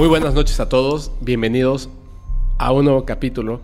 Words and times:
Muy 0.00 0.08
buenas 0.08 0.32
noches 0.32 0.58
a 0.60 0.68
todos, 0.70 1.12
bienvenidos 1.20 1.90
a 2.56 2.72
un 2.72 2.86
nuevo 2.86 3.04
capítulo 3.04 3.60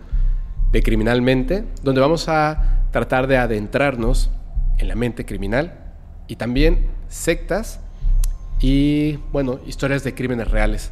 de 0.71 0.83
Criminalmente, 0.83 1.63
donde 1.81 1.99
vamos 1.99 2.29
a 2.29 2.83
tratar 2.91 3.25
de 3.25 3.37
adentrarnos 3.37 4.29
en 4.77 4.87
la 4.87 4.93
mente 4.93 5.25
criminal 5.25 5.95
y 6.27 6.35
también 6.35 6.91
sectas 7.07 7.79
y, 8.59 9.13
bueno, 9.31 9.59
historias 9.65 10.03
de 10.03 10.13
crímenes 10.13 10.51
reales. 10.51 10.91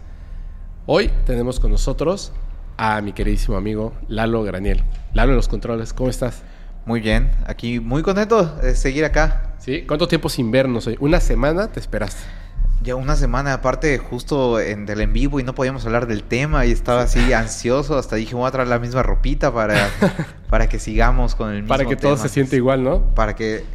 Hoy 0.87 1.11
tenemos 1.27 1.59
con 1.59 1.69
nosotros 1.69 2.31
a 2.77 2.99
mi 3.01 3.13
queridísimo 3.13 3.55
amigo 3.55 3.93
Lalo 4.07 4.41
Graniel. 4.41 4.83
Lalo 5.13 5.33
en 5.33 5.37
los 5.37 5.47
controles, 5.47 5.93
¿cómo 5.93 6.09
estás? 6.09 6.41
Muy 6.87 7.01
bien, 7.01 7.29
aquí 7.45 7.79
muy 7.79 8.01
contento 8.01 8.45
de 8.63 8.75
seguir 8.75 9.05
acá. 9.05 9.53
¿Sí? 9.59 9.83
¿Cuánto 9.83 10.07
tiempo 10.07 10.27
sin 10.27 10.49
vernos 10.49 10.87
hoy? 10.87 10.97
¿Una 10.99 11.19
semana 11.19 11.67
te 11.67 11.79
esperaste? 11.79 12.44
Ya 12.85 12.95
una 12.95 13.15
semana 13.15 13.51
aparte 13.51 13.97
justo 13.97 14.59
en 14.59 14.85
del 14.85 15.01
en 15.01 15.11
vivo 15.11 15.39
y 15.39 15.43
no 15.43 15.55
podíamos 15.55 15.83
hablar 15.87 16.05
del 16.05 16.21
tema 16.21 16.67
y 16.67 16.71
estaba 16.71 17.01
así 17.01 17.33
ansioso, 17.33 17.97
hasta 17.97 18.15
dije 18.15 18.35
voy 18.35 18.47
a 18.47 18.51
traer 18.51 18.67
la 18.67 18.77
misma 18.77 19.01
ropita 19.01 19.51
para, 19.51 19.89
para 20.51 20.69
que 20.69 20.77
sigamos 20.77 21.33
con 21.33 21.49
el 21.49 21.63
mismo 21.63 21.69
Para 21.69 21.85
que 21.85 21.95
todo 21.95 22.15
se 22.15 22.29
siente 22.29 22.57
igual, 22.57 22.83
¿no? 22.83 23.01
Para 23.15 23.35
que 23.35 23.65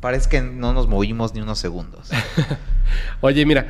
parezca 0.00 0.32
que 0.32 0.42
no 0.42 0.74
nos 0.74 0.88
movimos 0.88 1.32
ni 1.32 1.40
unos 1.40 1.58
segundos. 1.58 2.10
Oye, 3.22 3.46
mira, 3.46 3.66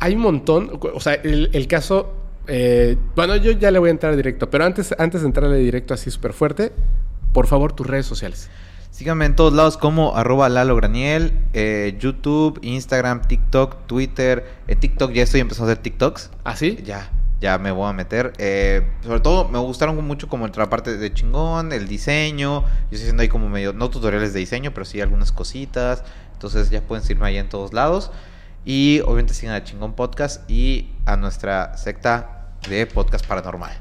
hay 0.00 0.16
un 0.16 0.22
montón, 0.22 0.80
o 0.92 0.98
sea, 0.98 1.14
el, 1.14 1.50
el 1.52 1.68
caso, 1.68 2.12
eh, 2.48 2.96
bueno, 3.14 3.36
yo 3.36 3.52
ya 3.52 3.70
le 3.70 3.78
voy 3.78 3.90
a 3.90 3.92
entrar 3.92 4.16
directo, 4.16 4.50
pero 4.50 4.64
antes, 4.64 4.92
antes 4.98 5.20
de 5.20 5.28
entrarle 5.28 5.58
directo 5.58 5.94
así 5.94 6.10
súper 6.10 6.32
fuerte, 6.32 6.72
por 7.32 7.46
favor, 7.46 7.74
tus 7.74 7.86
redes 7.86 8.06
sociales. 8.06 8.50
Síganme 9.00 9.24
en 9.24 9.34
todos 9.34 9.54
lados 9.54 9.78
como 9.78 10.14
arroba 10.14 10.50
Lalo 10.50 10.76
Graniel, 10.76 11.32
eh, 11.54 11.96
YouTube, 11.98 12.58
Instagram, 12.60 13.22
TikTok, 13.22 13.86
Twitter. 13.86 14.44
En 14.68 14.78
TikTok 14.78 15.12
ya 15.12 15.22
estoy 15.22 15.40
empezando 15.40 15.70
a 15.70 15.72
hacer 15.72 15.82
TikToks. 15.82 16.30
¿Así? 16.44 16.76
Ya, 16.84 17.10
ya 17.40 17.56
me 17.56 17.70
voy 17.70 17.88
a 17.88 17.94
meter. 17.94 18.34
Eh, 18.36 18.86
sobre 19.02 19.20
todo 19.20 19.48
me 19.48 19.58
gustaron 19.58 19.96
mucho 20.06 20.28
como 20.28 20.46
la 20.48 20.68
parte 20.68 20.98
de 20.98 21.14
chingón, 21.14 21.72
el 21.72 21.88
diseño. 21.88 22.60
Yo 22.60 22.66
estoy 22.90 22.98
haciendo 22.98 23.22
ahí 23.22 23.30
como 23.30 23.48
medio, 23.48 23.72
no 23.72 23.88
tutoriales 23.88 24.34
de 24.34 24.40
diseño, 24.40 24.74
pero 24.74 24.84
sí 24.84 25.00
algunas 25.00 25.32
cositas. 25.32 26.04
Entonces 26.34 26.68
ya 26.68 26.82
pueden 26.82 27.02
seguirme 27.02 27.28
ahí 27.28 27.38
en 27.38 27.48
todos 27.48 27.72
lados. 27.72 28.10
Y 28.66 29.00
obviamente 29.06 29.32
sigan 29.32 29.54
a 29.54 29.64
Chingón 29.64 29.94
Podcast 29.94 30.42
y 30.50 30.92
a 31.06 31.16
nuestra 31.16 31.74
secta 31.78 32.50
de 32.68 32.86
podcast 32.86 33.26
paranormal. 33.26 33.72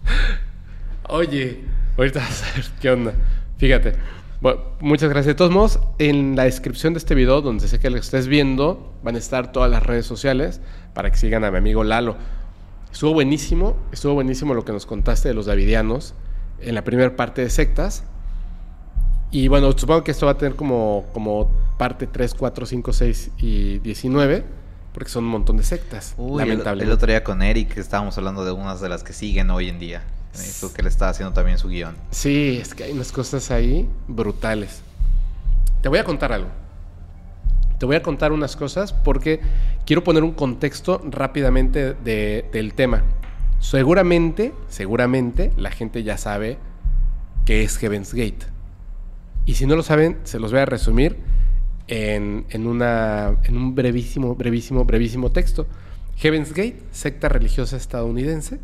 Oye, 1.10 1.62
ahorita 1.98 2.20
vas 2.20 2.42
a 2.42 2.56
ver 2.56 2.64
qué 2.80 2.90
onda. 2.90 3.12
Fíjate. 3.58 3.94
Bueno, 4.40 4.60
muchas 4.80 5.10
gracias. 5.10 5.26
De 5.26 5.34
todos 5.34 5.50
modos, 5.50 5.80
en 5.98 6.36
la 6.36 6.44
descripción 6.44 6.94
de 6.94 6.98
este 6.98 7.16
video, 7.16 7.40
donde 7.40 7.66
sé 7.66 7.80
que 7.80 7.90
lo 7.90 7.98
estés 7.98 8.28
viendo, 8.28 8.92
van 9.02 9.16
a 9.16 9.18
estar 9.18 9.50
todas 9.50 9.68
las 9.70 9.82
redes 9.82 10.06
sociales 10.06 10.60
para 10.94 11.10
que 11.10 11.16
sigan 11.16 11.44
a 11.44 11.50
mi 11.50 11.58
amigo 11.58 11.82
Lalo. 11.82 12.16
Estuvo 12.92 13.12
buenísimo, 13.12 13.76
estuvo 13.90 14.14
buenísimo 14.14 14.54
lo 14.54 14.64
que 14.64 14.72
nos 14.72 14.86
contaste 14.86 15.28
de 15.28 15.34
los 15.34 15.46
davidianos 15.46 16.14
en 16.60 16.74
la 16.76 16.84
primera 16.84 17.16
parte 17.16 17.42
de 17.42 17.50
sectas. 17.50 18.04
Y 19.30 19.48
bueno, 19.48 19.72
supongo 19.76 20.04
que 20.04 20.12
esto 20.12 20.26
va 20.26 20.32
a 20.32 20.38
tener 20.38 20.54
como, 20.54 21.06
como 21.12 21.50
parte 21.76 22.06
3, 22.06 22.34
4, 22.34 22.64
5, 22.64 22.92
6 22.92 23.30
y 23.38 23.78
19, 23.80 24.44
porque 24.94 25.10
son 25.10 25.24
un 25.24 25.30
montón 25.30 25.56
de 25.56 25.64
sectas, 25.64 26.14
Uy, 26.16 26.42
el, 26.42 26.48
lamentablemente. 26.48 26.84
el 26.84 26.92
otro 26.92 27.08
día 27.08 27.24
con 27.24 27.42
Eric 27.42 27.76
estábamos 27.76 28.16
hablando 28.16 28.44
de 28.44 28.52
unas 28.52 28.80
de 28.80 28.88
las 28.88 29.02
que 29.02 29.12
siguen 29.12 29.50
hoy 29.50 29.68
en 29.68 29.78
día. 29.78 30.02
Que 30.74 30.82
le 30.82 30.88
está 30.88 31.08
haciendo 31.08 31.32
también 31.32 31.58
su 31.58 31.68
guion. 31.68 31.96
Sí, 32.10 32.58
es 32.60 32.74
que 32.74 32.84
hay 32.84 32.92
unas 32.92 33.12
cosas 33.12 33.50
ahí 33.50 33.88
brutales. 34.06 34.82
Te 35.82 35.88
voy 35.88 35.98
a 35.98 36.04
contar 36.04 36.32
algo. 36.32 36.48
Te 37.78 37.86
voy 37.86 37.96
a 37.96 38.02
contar 38.02 38.32
unas 38.32 38.56
cosas 38.56 38.92
porque 38.92 39.40
quiero 39.86 40.02
poner 40.04 40.22
un 40.24 40.32
contexto 40.32 41.00
rápidamente 41.10 41.94
de- 41.94 42.48
del 42.52 42.74
tema. 42.74 43.02
Seguramente, 43.60 44.52
seguramente 44.68 45.52
la 45.56 45.70
gente 45.70 46.02
ya 46.02 46.16
sabe 46.16 46.58
qué 47.44 47.62
es 47.64 47.76
Heaven's 47.78 48.14
Gate. 48.14 48.46
Y 49.46 49.54
si 49.54 49.66
no 49.66 49.76
lo 49.76 49.82
saben, 49.82 50.18
se 50.24 50.38
los 50.38 50.50
voy 50.52 50.60
a 50.60 50.66
resumir 50.66 51.16
en, 51.86 52.46
en 52.50 52.66
una, 52.66 53.36
en 53.44 53.56
un 53.56 53.74
brevísimo, 53.74 54.34
brevísimo, 54.34 54.84
brevísimo 54.84 55.30
texto. 55.30 55.66
Heaven's 56.16 56.50
Gate, 56.50 56.82
secta 56.92 57.28
religiosa 57.28 57.76
estadounidense, 57.76 58.60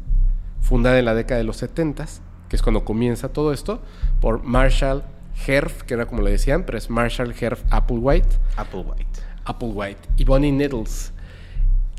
fundada 0.65 0.99
en 0.99 1.05
la 1.05 1.15
década 1.15 1.39
de 1.39 1.45
los 1.45 1.59
70, 1.59 2.07
que 2.49 2.57
es 2.57 2.63
cuando 2.63 2.85
comienza 2.85 3.29
todo 3.29 3.53
esto, 3.53 3.81
por 4.21 4.43
Marshall 4.43 5.05
Herf, 5.47 5.83
que 5.83 5.93
era 5.95 6.07
como 6.07 6.23
le 6.23 6.31
decían, 6.31 6.65
pero 6.65 6.79
es 6.79 6.89
Marshall 6.89 7.35
Herf 7.39 7.63
Applewhite, 7.71 8.37
Applewhite. 8.57 9.21
Applewhite 9.45 10.01
y 10.17 10.25
Bonnie 10.25 10.53
Needles. 10.53 11.13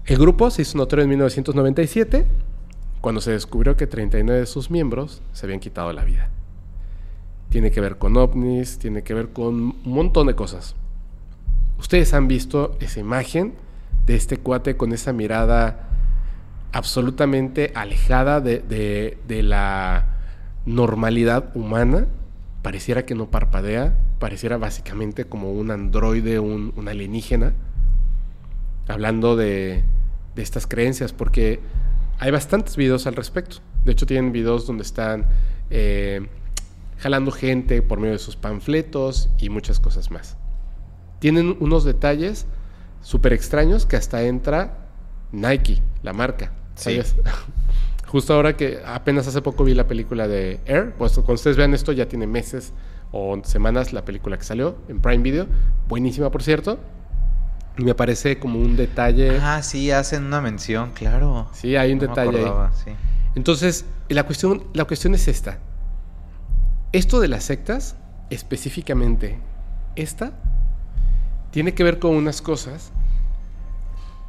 El 0.06 0.18
grupo 0.18 0.50
se 0.50 0.64
hizo 0.64 0.80
notorio 0.80 1.04
en 1.04 1.10
1997, 1.10 2.26
cuando 3.02 3.22
se 3.22 3.32
descubrió 3.32 3.78
que 3.78 3.86
39 3.86 4.42
de 4.42 4.46
sus 4.48 4.72
miembros 4.72 5.22
se 5.32 5.46
habían 5.46 5.60
quitado 5.60 5.94
la 5.94 6.04
vida. 6.04 6.30
Tiene 7.50 7.70
que 7.70 7.82
ver 7.82 8.00
con 8.00 8.18
ovnis, 8.18 8.80
tiene 8.80 9.04
que 9.04 9.14
ver 9.14 9.30
con 9.30 9.54
un 9.54 9.82
montón 9.84 10.26
de 10.26 10.36
cosas. 10.36 10.76
Ustedes 11.78 12.16
han 12.16 12.28
visto 12.28 12.76
esa 12.80 13.00
imagen 13.00 13.54
de 14.08 14.16
este 14.16 14.38
cuate 14.38 14.76
con 14.76 14.92
esa 14.92 15.14
mirada 15.14 15.95
absolutamente 16.76 17.72
alejada 17.74 18.42
de, 18.42 18.60
de- 18.60 19.44
la 19.44 20.18
normalidad 20.66 21.56
humana. 21.56 22.08
Pareciera 22.64 23.06
que 23.06 23.16
no 23.16 23.32
parpadea, 23.32 23.98
pareciera 24.20 24.58
básicamente 24.58 25.24
como 25.24 25.54
un 25.54 25.72
androide, 25.72 26.38
un, 26.40 26.74
un 26.76 26.88
alienígena, 26.90 27.54
hablando 28.90 29.38
de, 29.38 29.84
de 30.36 30.42
estas 30.42 30.68
creencias, 30.68 31.14
porque 31.14 31.62
hay 32.20 32.32
bastantes 32.32 32.76
videos 32.76 33.08
al 33.08 33.16
respecto. 33.16 33.60
De 33.86 33.94
hecho, 33.94 34.06
tienen 34.06 34.34
videos 34.34 34.68
donde 34.68 34.84
están 34.84 35.28
eh, 35.70 36.28
jalando 37.00 37.32
gente 37.32 37.82
por 37.84 38.00
medio 38.02 38.14
de 38.14 38.20
sus 38.20 38.36
panfletos 38.36 39.30
y 39.38 39.48
muchas 39.48 39.80
cosas 39.80 40.12
más. 40.12 40.36
Tienen 41.20 41.56
unos 41.62 41.86
detalles 41.86 42.48
súper 43.02 43.32
extraños 43.32 43.86
que 43.86 43.96
hasta 43.96 44.24
entra 44.24 44.90
Nike, 45.32 45.82
la 46.04 46.12
marca. 46.12 46.52
Sí. 46.76 46.96
¿sabes? 47.02 47.16
Justo 48.08 48.34
ahora 48.34 48.56
que 48.56 48.80
apenas 48.86 49.28
hace 49.28 49.42
poco 49.42 49.64
vi 49.64 49.74
la 49.74 49.88
película 49.88 50.28
de 50.28 50.60
Air, 50.66 50.94
pues 50.98 51.14
cuando 51.14 51.34
ustedes 51.34 51.58
vean 51.58 51.74
esto 51.74 51.92
ya 51.92 52.08
tiene 52.08 52.28
meses 52.28 52.72
o 53.12 53.38
semanas 53.44 53.94
la 53.94 54.06
película 54.06 54.38
que 54.38 54.44
salió 54.44 54.76
en 54.88 55.00
Prime 55.02 55.24
Video, 55.24 55.48
buenísima 55.88 56.30
por 56.32 56.44
cierto, 56.44 56.80
y 57.78 57.84
me 57.84 57.94
parece 57.96 58.40
como 58.40 58.60
un 58.60 58.76
detalle, 58.78 59.38
Ah, 59.42 59.62
sí, 59.64 59.92
hacen 59.92 60.26
una 60.26 60.40
mención, 60.40 60.92
claro. 60.94 61.50
sí, 61.52 61.76
hay 61.76 61.92
un 61.92 61.98
No 61.98 62.04
me 62.04 62.08
detalle 62.10 62.46
ahí. 62.46 62.70
sí. 62.86 62.92
Entonces, 63.36 63.86
la 64.08 64.24
cuestión, 64.24 64.64
la 64.74 64.86
cuestión 64.86 65.14
es 65.14 65.28
esta. 65.28 65.58
Esto 66.94 67.20
de 67.20 67.28
las 67.28 67.44
sectas, 67.44 67.98
específicamente 68.30 69.40
esta, 69.98 70.32
tiene 71.52 71.74
que 71.74 71.84
ver 71.84 72.00
con 72.00 72.16
unas 72.16 72.42
cosas 72.42 72.92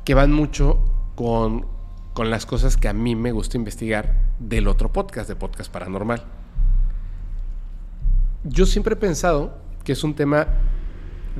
que 0.05 0.15
van 0.15 0.33
mucho 0.33 0.81
con, 1.15 1.67
con 2.17 2.31
las 2.31 2.47
cosas 2.47 2.79
que 2.79 2.89
a 2.89 2.95
mí 2.95 3.15
me 3.15 3.31
gusta 3.31 3.59
investigar 3.59 4.15
del 4.39 4.69
otro 4.69 4.91
podcast, 4.91 5.29
de 5.29 5.37
Podcast 5.37 5.71
Paranormal. 5.71 6.25
Yo 8.43 8.65
siempre 8.65 8.95
he 8.95 8.97
pensado 8.97 9.59
que 9.85 9.93
es 9.93 10.03
un 10.03 10.15
tema 10.15 10.47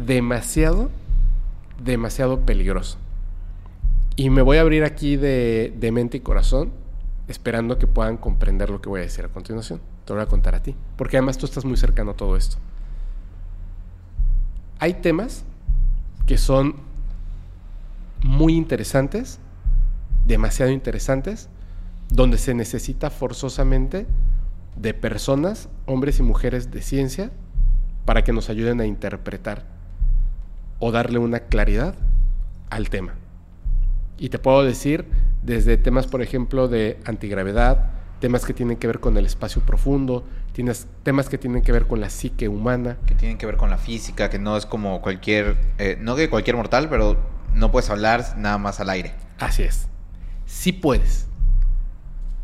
demasiado, 0.05 0.91
demasiado 1.83 2.41
peligroso. 2.41 2.99
Y 4.17 4.29
me 4.29 4.43
voy 4.43 4.59
a 4.59 4.61
abrir 4.61 4.85
aquí 4.85 5.17
de, 5.17 5.73
mente 5.95 6.19
y 6.19 6.21
corazón, 6.21 6.73
esperando 7.27 7.79
que 7.79 7.87
puedan 7.87 8.19
comprender 8.19 8.69
lo 8.69 8.83
que 8.83 8.91
voy 8.91 9.01
a 9.01 9.05
decir 9.05 9.25
a 9.25 9.29
continuación. 9.29 9.81
Te 10.05 10.13
lo 10.13 10.19
voy 10.19 10.27
a 10.27 10.29
contar 10.29 10.55
a 10.55 10.63
ti, 10.63 10.77
porque 10.99 11.17
además 11.17 11.39
tú 11.39 11.47
estás 11.47 11.65
muy 11.65 11.79
cercano 11.79 12.11
a 12.11 12.17
todo 12.17 12.37
esto. 12.37 12.59
Hay 14.79 14.93
temas 14.93 15.43
que 16.27 16.37
son 16.37 16.77
muy 18.23 18.55
interesantes, 18.57 19.41
demasiado 20.27 20.73
interesantes, 20.73 21.49
donde 22.09 22.39
se 22.39 22.55
necesita 22.55 23.11
forzosamente 23.11 24.07
de 24.77 24.95
personas, 24.95 25.69
hombres 25.87 26.19
y 26.19 26.23
mujeres 26.23 26.71
de 26.71 26.83
ciencia, 26.83 27.31
para 28.05 28.23
que 28.23 28.33
nos 28.33 28.51
ayuden 28.51 28.81
a 28.81 28.87
interpretar 28.87 29.65
o 30.79 30.93
darle 30.93 31.19
una 31.19 31.41
claridad 31.41 31.95
al 32.71 32.91
tema. 32.91 33.15
Y 34.19 34.29
te 34.29 34.39
puedo 34.39 34.63
decir 34.63 35.07
desde 35.43 35.77
temas, 35.77 36.07
por 36.07 36.23
ejemplo, 36.23 36.69
de 36.69 36.99
antigravedad, 37.05 37.91
temas 38.21 38.45
que 38.45 38.55
tienen 38.55 38.77
que 38.77 38.87
ver 38.87 39.01
con 39.01 39.17
el 39.17 39.27
espacio 39.27 39.63
profundo, 39.63 40.25
tienes 40.53 40.87
temas 41.03 41.29
que 41.29 41.39
tienen 41.39 41.63
que 41.63 41.73
ver 41.73 41.87
con 41.87 42.01
la 42.01 42.11
psique 42.11 42.49
humana. 42.49 42.97
Que 43.07 43.15
tienen 43.15 43.39
que 43.39 43.47
ver 43.47 43.57
con 43.57 43.71
la 43.71 43.79
física, 43.79 44.31
que 44.31 44.39
no 44.39 44.57
es 44.57 44.67
como 44.67 45.03
cualquier, 45.03 45.57
eh, 45.79 45.99
no 46.01 46.17
que 46.17 46.31
cualquier 46.31 46.57
mortal, 46.57 46.89
pero 46.89 47.17
no 47.55 47.71
puedes 47.71 47.91
hablar 47.91 48.35
nada 48.39 48.59
más 48.59 48.81
al 48.81 48.91
aire. 48.91 49.15
Así 49.39 49.63
es. 49.63 49.89
Sí 50.47 50.73
puedes. 50.73 51.29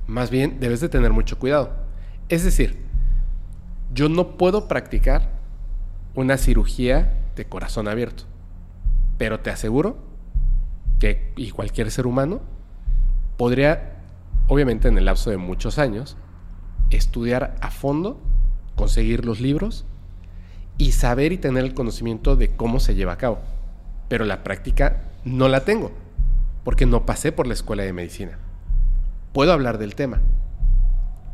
Más 0.06 0.31
bien, 0.31 0.60
debes 0.60 0.81
de 0.81 0.88
tener 0.88 1.12
mucho 1.12 1.38
cuidado. 1.38 1.70
Es 2.28 2.44
decir, 2.44 2.82
yo 3.94 4.08
no 4.08 4.37
puedo 4.37 4.69
practicar 4.69 5.31
una 6.14 6.37
cirugía 6.37 7.19
de 7.37 7.46
corazón 7.46 7.88
abierto, 7.88 8.25
pero 9.19 9.40
te 9.40 9.50
aseguro 9.50 9.96
que 10.99 11.32
y 11.37 11.50
cualquier 11.50 11.90
ser 11.90 12.06
humano 12.06 12.43
podría, 13.37 14.02
obviamente 14.49 14.88
en 14.88 14.99
el 14.99 15.06
lapso 15.06 15.31
de 15.31 15.37
muchos 15.37 15.78
años, 15.78 16.16
estudiar 16.90 17.56
a 17.60 17.70
fondo, 17.70 18.20
conseguir 18.76 19.25
los 19.25 19.40
libros 19.40 19.84
y 20.78 20.93
saber 20.93 21.32
y 21.32 21.38
tener 21.38 21.64
el 21.64 21.75
conocimiento 21.75 22.37
de 22.37 22.54
cómo 22.54 22.81
se 22.81 22.94
lleva 22.94 23.12
a 23.12 23.19
cabo. 23.19 23.38
Pero 24.08 24.25
la 24.25 24.43
práctica 24.43 25.10
no 25.25 25.49
la 25.49 25.64
tengo, 25.64 25.93
porque 26.64 26.87
no 26.87 27.06
pasé 27.06 27.32
por 27.32 27.47
la 27.47 27.55
escuela 27.55 27.82
de 27.82 27.93
medicina. 27.93 28.38
Puedo 29.32 29.53
hablar 29.53 29.79
del 29.79 29.94
tema. 29.94 30.20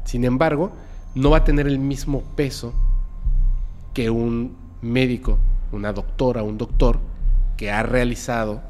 Sin 0.04 0.24
embargo, 0.24 0.72
no 1.14 1.30
va 1.30 1.38
a 1.38 1.44
tener 1.44 1.66
el 1.66 1.78
mismo 1.78 2.22
peso 2.36 2.72
que 3.92 4.10
un 4.10 4.56
médico, 4.80 5.38
una 5.72 5.92
doctora, 5.92 6.42
un 6.42 6.58
doctor 6.58 7.00
que 7.56 7.70
ha 7.70 7.82
realizado 7.82 8.62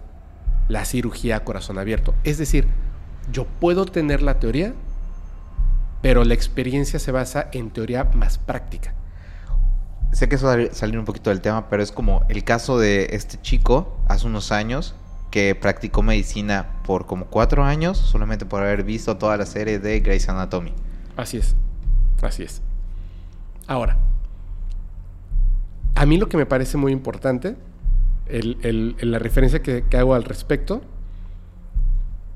la 0.69 0.85
cirugía 0.85 1.37
a 1.37 1.45
corazón 1.45 1.79
abierto. 1.79 2.15
Es 2.25 2.39
decir, 2.39 2.67
yo 3.31 3.45
puedo 3.45 3.87
tener 3.87 4.23
la 4.23 4.39
teoría, 4.39 4.75
pero 6.03 6.25
la 6.25 6.35
experiencia 6.35 6.99
se 6.99 7.13
basa 7.13 7.49
en 7.53 7.71
teoría 7.71 8.05
más 8.15 8.39
práctica. 8.39 8.95
Sé 10.13 10.29
que 10.29 10.37
eso 10.37 10.47
va 10.47 10.55
a 10.55 10.75
salir 10.75 10.99
un 10.99 11.05
poquito 11.05 11.31
del 11.31 11.41
tema, 11.41 11.69
pero 11.69 11.83
es 11.83 11.93
como 11.93 12.25
el 12.29 12.45
caso 12.45 12.79
de 12.79 13.09
este 13.13 13.41
chico 13.43 13.99
hace 14.09 14.27
unos 14.27 14.53
años 14.53 14.95
que 15.31 15.55
practicó 15.55 16.03
medicina 16.03 16.81
por 16.85 17.07
como 17.07 17.27
cuatro 17.27 17.65
años 17.65 17.99
solamente 17.99 18.47
por 18.47 18.63
haber 18.63 18.85
visto 18.85 19.17
toda 19.17 19.37
la 19.37 19.47
serie 19.47 19.79
de 19.79 20.01
Grey's 20.01 20.29
Anatomy. 20.29 20.73
Así 21.17 21.39
es, 21.39 21.57
así 22.23 22.43
es. 22.45 22.63
Ahora, 23.67 23.99
a 25.95 26.07
mí 26.07 26.17
lo 26.17 26.29
que 26.29 26.37
me 26.37 26.47
parece 26.47 26.79
muy 26.79 26.93
importante, 26.93 27.57
la 28.31 29.19
referencia 29.19 29.63
que 29.63 29.85
hago 29.97 30.15
al 30.15 30.25
respecto, 30.25 30.81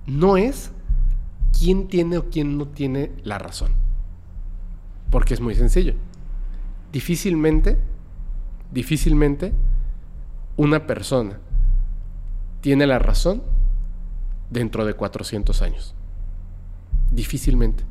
no 0.07 0.37
es 0.37 0.73
quién 1.59 1.89
tiene 1.89 2.19
o 2.19 2.29
quién 2.29 2.59
no 2.59 2.67
tiene 2.67 3.13
la 3.23 3.39
razón. 3.39 3.73
Porque 5.11 5.35
es 5.35 5.41
muy 5.41 5.55
sencillo. 5.55 5.95
Difícilmente, 6.91 7.79
difícilmente, 8.73 9.53
una 10.57 10.87
persona 10.87 11.39
tiene 12.63 12.87
la 12.87 12.99
razón 12.99 13.43
dentro 14.49 14.87
de 14.87 14.95
400 14.95 15.61
años. 15.63 15.95
Difícilmente. 17.11 17.85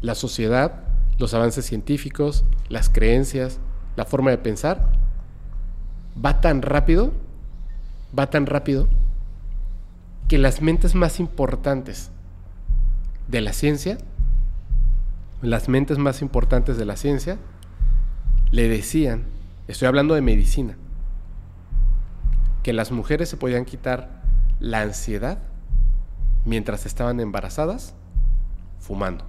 La 0.00 0.14
sociedad, 0.14 0.84
los 1.18 1.34
avances 1.34 1.66
científicos, 1.66 2.44
las 2.68 2.88
creencias, 2.88 3.58
la 3.96 4.04
forma 4.04 4.30
de 4.30 4.38
pensar, 4.38 4.92
va 6.24 6.40
tan 6.40 6.62
rápido, 6.62 7.12
va 8.16 8.30
tan 8.30 8.46
rápido, 8.46 8.88
que 10.28 10.38
las 10.38 10.62
mentes 10.62 10.94
más 10.94 11.18
importantes 11.18 12.10
de 13.26 13.40
la 13.40 13.52
ciencia, 13.52 13.98
las 15.42 15.68
mentes 15.68 15.98
más 15.98 16.22
importantes 16.22 16.78
de 16.78 16.84
la 16.84 16.96
ciencia, 16.96 17.38
le 18.52 18.68
decían, 18.68 19.24
estoy 19.66 19.88
hablando 19.88 20.14
de 20.14 20.20
medicina, 20.20 20.76
que 22.66 22.72
las 22.72 22.90
mujeres 22.90 23.28
se 23.28 23.36
podían 23.36 23.64
quitar 23.64 24.08
la 24.58 24.80
ansiedad 24.80 25.38
mientras 26.44 26.84
estaban 26.84 27.20
embarazadas 27.20 27.94
fumando. 28.80 29.24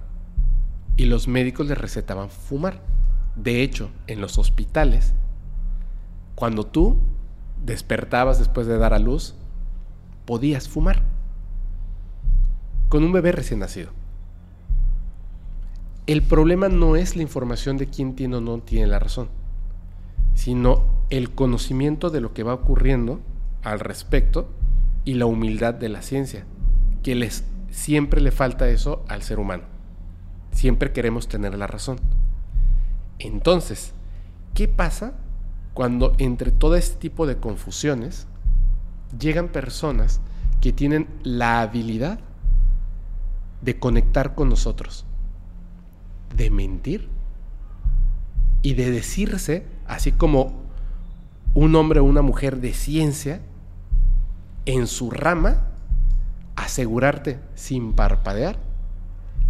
Y 0.96 1.04
los 1.04 1.28
médicos 1.28 1.68
les 1.68 1.78
recetaban 1.78 2.30
fumar. 2.30 2.82
De 3.36 3.62
hecho, 3.62 3.92
en 4.08 4.20
los 4.20 4.38
hospitales, 4.38 5.14
cuando 6.34 6.66
tú 6.66 6.98
despertabas 7.64 8.40
después 8.40 8.66
de 8.66 8.76
dar 8.76 8.92
a 8.92 8.98
luz, 8.98 9.36
podías 10.26 10.68
fumar 10.68 11.04
con 12.88 13.04
un 13.04 13.12
bebé 13.12 13.30
recién 13.30 13.60
nacido. 13.60 13.92
El 16.08 16.24
problema 16.24 16.68
no 16.68 16.96
es 16.96 17.14
la 17.14 17.22
información 17.22 17.76
de 17.76 17.86
quién 17.86 18.16
tiene 18.16 18.38
o 18.38 18.40
no 18.40 18.58
tiene 18.58 18.88
la 18.88 18.98
razón, 18.98 19.28
sino 20.38 20.84
el 21.10 21.34
conocimiento 21.34 22.10
de 22.10 22.20
lo 22.20 22.32
que 22.32 22.44
va 22.44 22.54
ocurriendo 22.54 23.18
al 23.64 23.80
respecto 23.80 24.48
y 25.04 25.14
la 25.14 25.26
humildad 25.26 25.74
de 25.74 25.88
la 25.88 26.00
ciencia, 26.00 26.44
que 27.02 27.16
les 27.16 27.42
siempre 27.70 28.20
le 28.20 28.30
falta 28.30 28.68
eso 28.68 29.04
al 29.08 29.22
ser 29.22 29.40
humano. 29.40 29.64
Siempre 30.52 30.92
queremos 30.92 31.26
tener 31.26 31.58
la 31.58 31.66
razón. 31.66 31.98
Entonces, 33.18 33.94
¿qué 34.54 34.68
pasa 34.68 35.14
cuando 35.74 36.14
entre 36.18 36.52
todo 36.52 36.76
este 36.76 37.00
tipo 37.00 37.26
de 37.26 37.38
confusiones 37.38 38.28
llegan 39.18 39.48
personas 39.48 40.20
que 40.60 40.72
tienen 40.72 41.08
la 41.24 41.62
habilidad 41.62 42.20
de 43.60 43.76
conectar 43.80 44.36
con 44.36 44.48
nosotros, 44.50 45.04
de 46.36 46.48
mentir 46.48 47.08
y 48.62 48.74
de 48.74 48.92
decirse, 48.92 49.66
así 49.88 50.12
como 50.12 50.68
un 51.54 51.74
hombre 51.74 52.00
o 52.00 52.04
una 52.04 52.22
mujer 52.22 52.60
de 52.60 52.74
ciencia, 52.74 53.40
en 54.66 54.86
su 54.86 55.10
rama, 55.10 55.62
asegurarte 56.56 57.40
sin 57.54 57.94
parpadear 57.94 58.58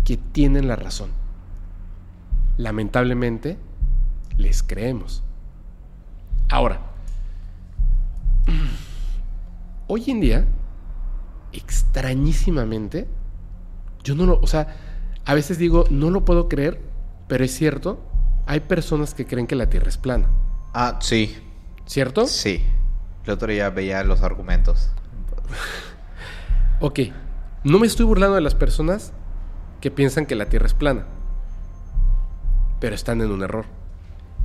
que 0.05 0.17
tienen 0.17 0.69
la 0.69 0.77
razón. 0.77 1.11
Lamentablemente, 2.57 3.59
les 4.37 4.63
creemos. 4.63 5.23
Ahora, 6.49 6.81
hoy 9.89 10.11
en 10.11 10.21
día, 10.21 10.45
extrañísimamente, 11.53 13.09
yo 14.05 14.15
no 14.15 14.25
lo, 14.25 14.41
o 14.41 14.47
sea, 14.47 14.77
a 15.25 15.35
veces 15.35 15.59
digo, 15.59 15.85
no 15.91 16.11
lo 16.11 16.25
puedo 16.25 16.49
creer, 16.49 16.81
pero 17.27 17.45
es 17.45 17.55
cierto, 17.55 18.01
hay 18.49 18.61
personas 18.61 19.15
que 19.15 19.27
creen 19.27 19.47
que 19.47 19.55
la 19.55 19.71
Tierra 19.71 19.89
es 19.89 19.99
plana. 19.99 20.27
Ah, 20.75 20.99
sí. 21.01 21.37
¿Cierto? 21.87 22.27
Sí. 22.27 22.65
El 23.25 23.31
otro 23.31 23.53
día 23.53 23.71
veía 23.71 24.03
los 24.03 24.23
argumentos. 24.23 24.91
ok, 26.81 27.01
no 27.63 27.79
me 27.79 27.87
estoy 27.87 28.07
burlando 28.07 28.35
de 28.35 28.41
las 28.41 28.55
personas 28.55 29.13
que 29.81 29.91
piensan 29.91 30.27
que 30.27 30.35
la 30.35 30.47
Tierra 30.47 30.67
es 30.67 30.75
plana, 30.75 31.05
pero 32.81 32.95
están 32.95 33.21
en 33.21 33.31
un 33.31 33.43
error. 33.43 33.67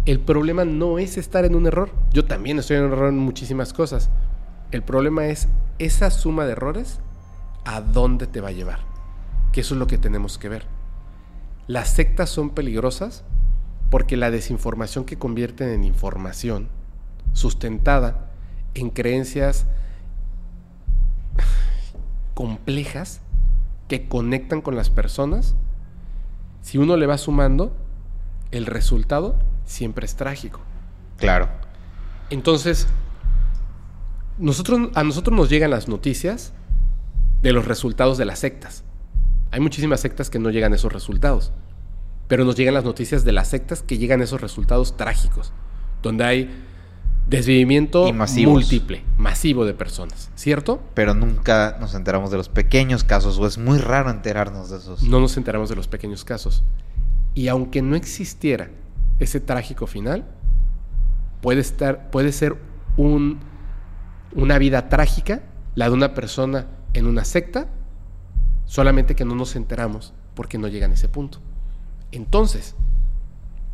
El 0.06 0.20
problema 0.20 0.66
no 0.66 1.00
es 1.00 1.18
estar 1.18 1.46
en 1.46 1.56
un 1.56 1.66
error. 1.66 1.90
Yo 2.12 2.26
también 2.26 2.60
estoy 2.60 2.78
en 2.78 2.84
un 2.84 2.92
error 2.92 3.10
en 3.10 3.18
muchísimas 3.18 3.74
cosas. 3.74 4.10
El 4.72 4.84
problema 4.84 5.28
es 5.28 5.48
esa 5.80 6.12
suma 6.12 6.46
de 6.46 6.52
errores, 6.52 7.00
¿a 7.64 7.80
dónde 7.80 8.28
te 8.28 8.42
va 8.42 8.50
a 8.50 8.52
llevar? 8.52 8.94
que 9.54 9.62
eso 9.62 9.76
es 9.76 9.80
lo 9.80 9.88
que 9.88 9.98
tenemos 9.98 10.38
que 10.38 10.50
ver. 10.50 10.66
Las 11.68 11.90
sectas 11.92 12.30
son 12.30 12.50
peligrosas 12.50 13.24
porque 13.94 14.18
la 14.18 14.32
desinformación 14.32 15.06
que 15.06 15.20
convierten 15.20 15.70
en 15.70 15.84
información 15.84 16.68
sustentada 17.34 18.32
en 18.74 18.90
creencias 18.90 19.68
complejas 22.34 23.22
que 23.88 24.08
conectan 24.08 24.64
con 24.64 24.76
las 24.76 24.90
personas, 24.90 25.56
si 26.64 26.80
uno 26.80 26.98
le 26.98 27.06
va 27.06 27.20
sumando, 27.20 27.78
el 28.50 28.66
resultado 28.66 29.38
siempre 29.64 30.08
es 30.08 30.16
trágico. 30.16 30.60
Claro. 31.18 31.50
Entonces, 32.32 32.88
nosotros, 34.40 34.90
a 34.96 35.04
nosotros 35.04 35.38
nos 35.38 35.52
llegan 35.52 35.70
las 35.70 35.88
noticias 35.88 36.52
de 37.44 37.54
los 37.54 37.66
resultados 37.66 38.18
de 38.18 38.26
las 38.26 38.40
sectas. 38.40 38.84
Hay 39.52 39.60
muchísimas 39.60 40.00
sectas 40.00 40.32
que 40.32 40.40
no 40.40 40.50
llegan 40.50 40.74
a 40.74 40.78
esos 40.78 40.92
resultados, 40.92 41.52
pero 42.34 42.46
nos 42.46 42.56
llegan 42.56 42.74
las 42.74 42.84
noticias 42.84 43.24
de 43.24 43.32
las 43.32 43.50
sectas 43.50 43.84
que 43.84 44.00
llegan 44.00 44.20
a 44.20 44.24
esos 44.24 44.42
resultados 44.42 44.98
trágicos, 44.98 45.54
donde 46.02 46.24
hay 46.24 46.64
desvivimiento 47.28 48.12
múltiple, 48.12 49.04
masivo 49.20 49.66
de 49.66 49.76
personas, 49.76 50.32
¿cierto? 50.34 50.82
Pero 50.96 51.14
nunca 51.14 51.78
nos 51.80 51.94
enteramos 51.94 52.32
de 52.32 52.38
los 52.38 52.50
pequeños 52.50 53.04
casos, 53.04 53.38
o 53.38 53.46
es 53.46 53.60
muy 53.60 53.78
raro 53.78 54.10
enterarnos 54.10 54.72
de 54.72 54.78
esos. 54.78 55.04
No 55.04 55.20
nos 55.20 55.38
enteramos 55.38 55.70
de 55.70 55.76
los 55.76 55.88
pequeños 55.88 56.26
casos. 56.26 56.64
Y 57.36 57.50
aunque 57.50 57.84
no 57.84 57.96
existiera 57.96 58.72
ese 59.20 59.40
trágico 59.40 59.86
final, 59.86 60.26
puede, 61.40 61.62
estar, 61.62 62.10
puede 62.10 62.32
ser 62.32 62.58
un, 62.98 63.42
una 64.34 64.58
vida 64.58 64.90
trágica, 64.90 65.44
la 65.76 65.88
de 65.88 65.94
una 65.94 66.16
persona 66.16 66.66
en 66.96 67.06
una 67.06 67.26
secta, 67.26 67.68
Solamente 68.66 69.16
que 69.16 69.26
no 69.26 69.36
nos 69.36 69.56
enteramos 69.56 70.14
porque 70.34 70.58
no 70.58 70.68
llegan 70.68 70.92
a 70.92 70.94
ese 70.96 71.10
punto. 71.10 71.40
Entonces, 72.14 72.76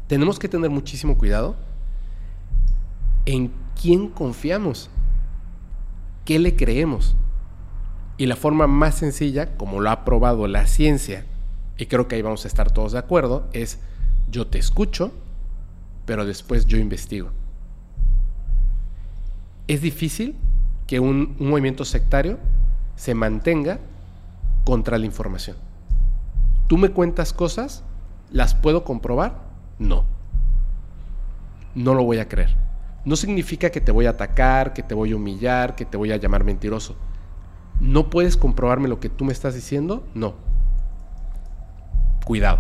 tenemos 0.08 0.40
que 0.40 0.48
tener 0.48 0.70
muchísimo 0.70 1.18
cuidado 1.18 1.58
en 3.26 3.52
quién 3.80 4.08
confiamos, 4.08 4.90
qué 6.24 6.40
le 6.40 6.56
creemos. 6.56 7.16
Y 8.18 8.26
la 8.26 8.38
forma 8.38 8.66
más 8.66 8.96
sencilla, 8.96 9.58
como 9.58 9.82
lo 9.82 9.90
ha 9.90 10.06
probado 10.06 10.48
la 10.48 10.68
ciencia, 10.68 11.26
y 11.78 11.86
creo 11.86 12.08
que 12.08 12.16
ahí 12.16 12.22
vamos 12.22 12.46
a 12.46 12.48
estar 12.48 12.72
todos 12.72 12.94
de 12.94 13.00
acuerdo, 13.00 13.48
es 13.52 13.80
yo 14.32 14.48
te 14.48 14.58
escucho, 14.58 15.12
pero 16.06 16.26
después 16.26 16.66
yo 16.66 16.78
investigo. 16.78 17.32
Es 19.68 19.82
difícil 19.82 20.36
que 20.88 21.02
un, 21.02 21.36
movimiento 21.40 21.84
sectario 21.84 22.40
se 22.96 23.14
mantenga 23.16 23.80
contra 24.64 24.98
la 24.98 25.06
información. 25.06 25.58
Tú 26.68 26.78
me 26.78 26.90
cuentas 26.90 27.34
cosas, 27.34 27.84
¿las 28.32 28.56
puedo 28.56 28.84
comprobar? 28.84 29.42
No. 29.78 30.06
No 31.76 31.94
lo 31.94 32.04
voy 32.04 32.20
a 32.20 32.28
creer. 32.28 32.56
No 33.06 33.16
significa 33.16 33.70
que 33.70 33.82
te 33.82 33.92
voy 33.92 34.06
a 34.06 34.12
atacar, 34.12 34.74
que 34.74 34.84
te 34.84 34.94
voy 34.94 35.12
a 35.12 35.16
humillar, 35.16 35.76
que 35.76 35.86
te 35.86 35.98
voy 35.98 36.12
a 36.12 36.18
llamar 36.18 36.44
mentiroso. 36.44 36.96
¿No 37.80 38.10
puedes 38.10 38.36
comprobarme 38.36 38.90
lo 38.90 39.00
que 39.00 39.10
tú 39.10 39.24
me 39.24 39.32
estás 39.32 39.56
diciendo? 39.56 40.06
No. 40.14 40.36
Cuidado. 42.26 42.60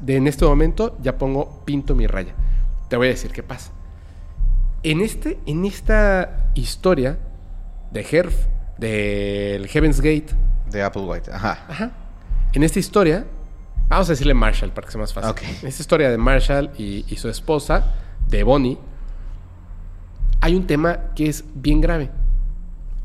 De 0.00 0.16
en 0.16 0.26
este 0.26 0.44
momento 0.44 0.98
ya 1.00 1.16
pongo 1.16 1.64
pinto 1.64 1.94
mi 1.94 2.06
raya. 2.06 2.34
Te 2.88 2.96
voy 2.96 3.06
a 3.06 3.10
decir 3.10 3.30
qué 3.32 3.42
pasa. 3.42 3.72
En, 4.82 5.00
este, 5.00 5.38
en 5.46 5.64
esta 5.64 6.50
historia 6.54 7.18
de 7.92 8.06
Herf, 8.10 8.46
del 8.78 9.66
Heaven's 9.68 10.00
Gate. 10.00 10.28
De 10.70 10.82
Applewhite, 10.82 11.32
ajá. 11.32 11.64
Ajá. 11.68 11.90
En 12.52 12.62
esta 12.62 12.78
historia, 12.78 13.26
vamos 13.90 14.08
a 14.08 14.12
decirle 14.12 14.34
Marshall 14.34 14.72
para 14.72 14.86
que 14.86 14.92
sea 14.92 15.00
más 15.00 15.12
fácil. 15.12 15.48
En 15.62 15.68
esta 15.68 15.82
historia 15.82 16.10
de 16.10 16.16
Marshall 16.16 16.70
y, 16.78 17.04
y 17.08 17.16
su 17.16 17.28
esposa, 17.28 17.94
de 18.28 18.42
Bonnie, 18.44 18.78
hay 20.40 20.54
un 20.54 20.66
tema 20.66 21.12
que 21.14 21.28
es 21.28 21.44
bien 21.54 21.80
grave. 21.80 22.10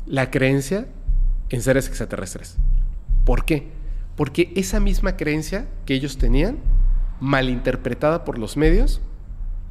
La 0.06 0.30
creencia 0.30 0.86
en 1.50 1.60
seres 1.60 1.88
extraterrestres. 1.88 2.56
¿Por 3.24 3.44
qué? 3.44 3.68
Porque 4.16 4.52
esa 4.56 4.80
misma 4.80 5.16
creencia 5.16 5.66
que 5.84 5.94
ellos 5.94 6.16
tenían, 6.16 6.58
malinterpretada 7.20 8.24
por 8.24 8.38
los 8.38 8.56
medios, 8.56 9.00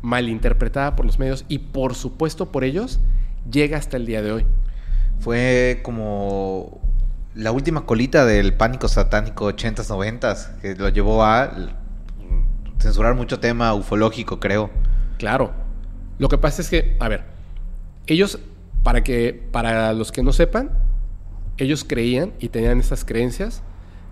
malinterpretada 0.01 0.95
por 0.95 1.05
los 1.05 1.17
medios 1.17 1.45
y 1.47 1.59
por 1.59 1.95
supuesto 1.95 2.51
por 2.51 2.63
ellos, 2.63 2.99
llega 3.49 3.77
hasta 3.77 3.97
el 3.97 4.05
día 4.05 4.21
de 4.21 4.31
hoy. 4.31 4.45
Fue 5.19 5.79
como 5.83 6.81
la 7.35 7.51
última 7.51 7.85
colita 7.85 8.25
del 8.25 8.53
pánico 8.53 8.87
satánico 8.87 9.51
80s, 9.51 9.89
90s, 9.89 10.59
que 10.61 10.73
lo 10.75 10.87
llevó 10.89 11.23
a 11.23 11.51
censurar 12.79 13.13
mucho 13.13 13.39
tema 13.39 13.73
ufológico, 13.73 14.39
creo. 14.39 14.69
Claro. 15.17 15.51
Lo 16.17 16.29
que 16.29 16.37
pasa 16.37 16.61
es 16.61 16.69
que, 16.69 16.95
a 16.99 17.09
ver, 17.09 17.25
ellos, 18.07 18.39
para 18.83 19.03
que, 19.03 19.47
para 19.51 19.91
los 19.91 20.13
que 20.13 20.23
no 20.23 20.31
sepan, 20.31 20.71
ellos 21.57 21.83
creían 21.83 22.31
y 22.39 22.49
tenían 22.49 22.79
esas 22.79 23.03
creencias 23.03 23.63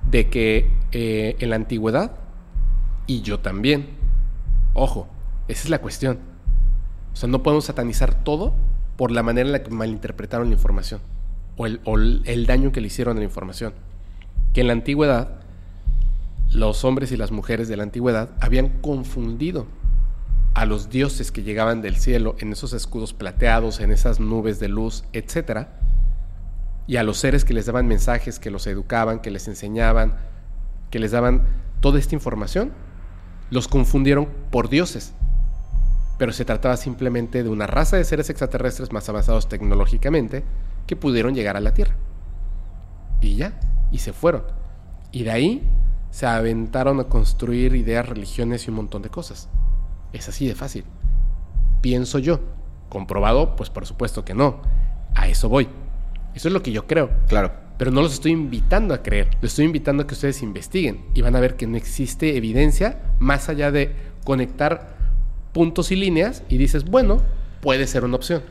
de 0.09 0.29
que 0.29 0.69
eh, 0.91 1.37
en 1.39 1.49
la 1.49 1.55
antigüedad, 1.55 2.11
y 3.07 3.21
yo 3.21 3.39
también, 3.39 3.87
ojo, 4.73 5.07
esa 5.47 5.63
es 5.63 5.69
la 5.69 5.79
cuestión. 5.79 6.19
O 7.13 7.15
sea, 7.15 7.29
no 7.29 7.41
podemos 7.41 7.65
satanizar 7.65 8.15
todo 8.15 8.53
por 8.97 9.11
la 9.11 9.23
manera 9.23 9.47
en 9.47 9.53
la 9.53 9.63
que 9.63 9.71
malinterpretaron 9.71 10.49
la 10.49 10.55
información 10.55 10.99
o 11.57 11.65
el, 11.65 12.21
el 12.25 12.45
daño 12.45 12.71
que 12.71 12.81
le 12.81 12.87
hicieron 12.87 13.17
a 13.17 13.19
la 13.19 13.25
información. 13.25 13.73
Que 14.53 14.61
en 14.61 14.67
la 14.67 14.73
antigüedad, 14.73 15.41
los 16.51 16.85
hombres 16.85 17.11
y 17.11 17.17
las 17.17 17.31
mujeres 17.31 17.67
de 17.67 17.77
la 17.77 17.83
antigüedad 17.83 18.29
habían 18.39 18.69
confundido 18.81 19.67
a 20.53 20.65
los 20.65 20.89
dioses 20.89 21.31
que 21.31 21.43
llegaban 21.43 21.81
del 21.81 21.95
cielo 21.95 22.35
en 22.39 22.51
esos 22.51 22.73
escudos 22.73 23.13
plateados, 23.13 23.79
en 23.79 23.91
esas 23.91 24.19
nubes 24.19 24.59
de 24.59 24.67
luz, 24.67 25.03
etc. 25.13 25.67
Y 26.85 26.97
a 26.97 27.03
los 27.03 27.17
seres 27.17 27.43
que 27.45 27.53
les 27.53 27.65
daban 27.65 27.87
mensajes, 27.87 28.39
que 28.39 28.51
los 28.51 28.67
educaban, 28.67 29.19
que 29.19 29.31
les 29.31 29.47
enseñaban, 29.47 30.15
que 30.91 30.99
les 30.99 31.11
daban 31.11 31.43
toda 31.79 31.97
esta 31.97 32.13
información, 32.13 32.71
los 33.49 33.67
confundieron 33.67 34.27
por 34.51 34.69
dioses 34.69 35.13
pero 36.17 36.31
se 36.31 36.45
trataba 36.45 36.77
simplemente 36.77 37.43
de 37.43 37.49
una 37.49 37.67
raza 37.67 37.97
de 37.97 38.03
seres 38.03 38.29
extraterrestres 38.29 38.91
más 38.91 39.09
avanzados 39.09 39.49
tecnológicamente 39.49 40.43
que 40.85 40.95
pudieron 40.95 41.33
llegar 41.33 41.57
a 41.57 41.61
la 41.61 41.73
Tierra. 41.73 41.95
Y 43.21 43.35
ya, 43.35 43.59
y 43.91 43.99
se 43.99 44.13
fueron. 44.13 44.43
Y 45.11 45.23
de 45.23 45.31
ahí 45.31 45.69
se 46.09 46.25
aventaron 46.25 46.99
a 46.99 47.05
construir 47.05 47.75
ideas, 47.75 48.07
religiones 48.07 48.67
y 48.67 48.69
un 48.69 48.77
montón 48.77 49.01
de 49.01 49.09
cosas. 49.09 49.49
Es 50.11 50.29
así 50.29 50.47
de 50.47 50.55
fácil. 50.55 50.85
Pienso 51.81 52.19
yo. 52.19 52.39
Comprobado, 52.89 53.55
pues 53.55 53.69
por 53.69 53.85
supuesto 53.85 54.23
que 54.23 54.33
no. 54.33 54.61
A 55.15 55.27
eso 55.27 55.49
voy. 55.49 55.67
Eso 56.35 56.47
es 56.47 56.53
lo 56.53 56.61
que 56.61 56.71
yo 56.71 56.85
creo. 56.85 57.09
Claro. 57.27 57.51
Pero 57.77 57.89
no 57.89 58.01
los 58.01 58.13
estoy 58.13 58.31
invitando 58.31 58.93
a 58.93 59.01
creer. 59.01 59.29
Les 59.41 59.51
estoy 59.51 59.65
invitando 59.65 60.03
a 60.03 60.07
que 60.07 60.13
ustedes 60.13 60.43
investiguen. 60.43 61.05
Y 61.13 61.21
van 61.21 61.35
a 61.35 61.39
ver 61.39 61.55
que 61.55 61.65
no 61.65 61.77
existe 61.77 62.37
evidencia 62.37 62.99
más 63.19 63.49
allá 63.49 63.71
de 63.71 63.95
conectar 64.23 64.95
puntos 65.51 65.91
y 65.91 65.95
líneas 65.95 66.43
y 66.49 66.57
dices, 66.57 66.85
bueno, 66.85 67.21
puede 67.61 67.87
ser 67.87 68.03
una 68.05 68.17
opción. 68.17 68.43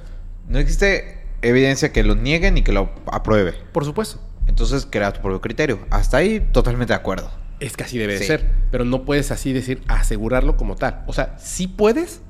No 0.49 0.59
existe 0.59 1.22
evidencia 1.43 1.93
que 1.93 2.03
lo 2.03 2.15
niegue 2.15 2.51
ni 2.51 2.63
que 2.63 2.73
lo 2.73 2.91
apruebe. 3.07 3.55
Por 3.73 3.85
supuesto. 3.85 4.21
Entonces 4.47 4.87
crea 4.89 5.13
tu 5.13 5.21
propio 5.21 5.41
criterio. 5.41 5.79
Hasta 5.91 6.17
ahí 6.19 6.41
totalmente 6.53 6.93
de 6.93 6.99
acuerdo. 6.99 7.31
Es 7.61 7.77
que 7.77 7.85
así 7.85 7.99
debe 7.99 8.19
de 8.19 8.25
ser, 8.25 8.51
pero 8.73 8.85
no 8.85 9.05
puedes 9.05 9.31
así 9.31 9.53
decir 9.53 9.83
asegurarlo 9.87 10.57
como 10.57 10.75
tal. 10.75 11.05
O 11.07 11.13
sea, 11.13 11.37
sí 11.39 11.69
puedes, 11.69 12.21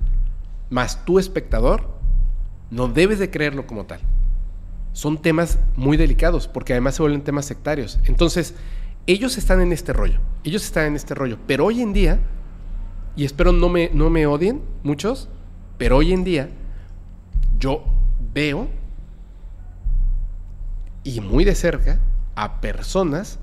más 0.69 1.05
tu 1.05 1.19
espectador 1.19 1.91
no 2.71 2.89
debes 2.89 3.19
de 3.19 3.31
creerlo 3.31 3.67
como 3.67 3.87
tal. 3.87 4.01
Son 4.93 5.21
temas 5.21 5.59
muy 5.75 5.97
delicados 5.97 6.49
porque 6.49 6.75
además 6.75 6.97
se 6.97 7.03
vuelven 7.03 7.23
temas 7.23 7.47
sectarios. 7.47 7.99
Entonces, 8.05 8.55
ellos 9.07 9.39
están 9.39 9.61
en 9.63 9.73
este 9.73 9.93
rollo. 9.93 10.21
Ellos 10.45 10.65
están 10.65 10.87
en 10.87 10.97
este 10.97 11.15
rollo, 11.15 11.39
pero 11.47 11.65
hoy 11.65 11.81
en 11.81 11.93
día 11.93 12.19
y 13.17 13.25
espero 13.25 13.53
no 13.53 13.69
me, 13.69 13.91
no 13.93 14.11
me 14.11 14.27
odien 14.27 14.63
muchos, 14.83 15.29
pero 15.79 15.99
hoy 15.99 16.13
en 16.13 16.25
día 16.25 16.49
yo 17.59 17.85
veo 18.33 18.69
y 21.05 21.21
muy 21.21 21.45
de 21.45 21.55
cerca 21.55 22.01
a 22.35 22.61
personas 22.61 23.39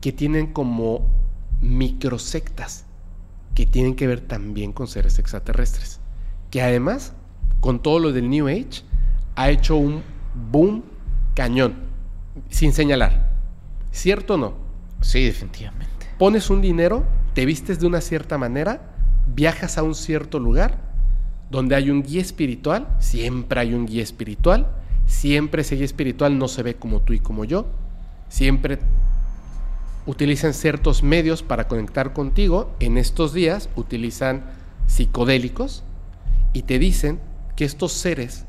que 0.00 0.12
tienen 0.12 0.52
como 0.52 1.06
microsectas 1.60 2.84
que 3.54 3.66
tienen 3.66 3.96
que 3.96 4.06
ver 4.06 4.20
también 4.20 4.72
con 4.72 4.86
seres 4.86 5.18
extraterrestres. 5.18 5.98
Que 6.50 6.62
además, 6.62 7.12
con 7.58 7.82
todo 7.82 7.98
lo 7.98 8.12
del 8.12 8.30
New 8.30 8.46
Age, 8.46 8.84
ha 9.34 9.50
hecho 9.50 9.74
un 9.74 10.02
boom 10.52 10.84
cañón, 11.34 11.74
sin 12.50 12.72
señalar. 12.72 13.32
¿Cierto 13.90 14.34
o 14.34 14.36
no? 14.36 14.54
Sí, 15.00 15.24
definitivamente. 15.24 16.06
Pones 16.18 16.50
un 16.50 16.60
dinero 16.60 17.04
te 17.38 17.46
vistes 17.46 17.78
de 17.78 17.86
una 17.86 18.00
cierta 18.00 18.36
manera, 18.36 18.80
viajas 19.32 19.78
a 19.78 19.84
un 19.84 19.94
cierto 19.94 20.40
lugar 20.40 20.78
donde 21.52 21.76
hay 21.76 21.88
un 21.88 22.02
guía 22.02 22.20
espiritual, 22.20 22.88
siempre 22.98 23.60
hay 23.60 23.74
un 23.74 23.86
guía 23.86 24.02
espiritual, 24.02 24.72
siempre 25.08 25.62
ese 25.62 25.74
guía 25.74 25.84
espiritual 25.84 26.38
no 26.38 26.46
se 26.46 26.62
ve 26.62 26.76
como 26.76 27.00
tú 27.00 27.14
y 27.14 27.18
como 27.18 27.44
yo, 27.44 27.66
siempre 28.28 28.78
utilizan 30.06 30.54
ciertos 30.54 31.02
medios 31.02 31.42
para 31.42 31.66
conectar 31.66 32.12
contigo, 32.12 32.72
en 32.78 32.96
estos 32.96 33.32
días 33.32 33.68
utilizan 33.74 34.44
psicodélicos 34.86 35.82
y 36.52 36.62
te 36.62 36.78
dicen 36.78 37.20
que 37.56 37.64
estos 37.64 37.92
seres 37.92 38.44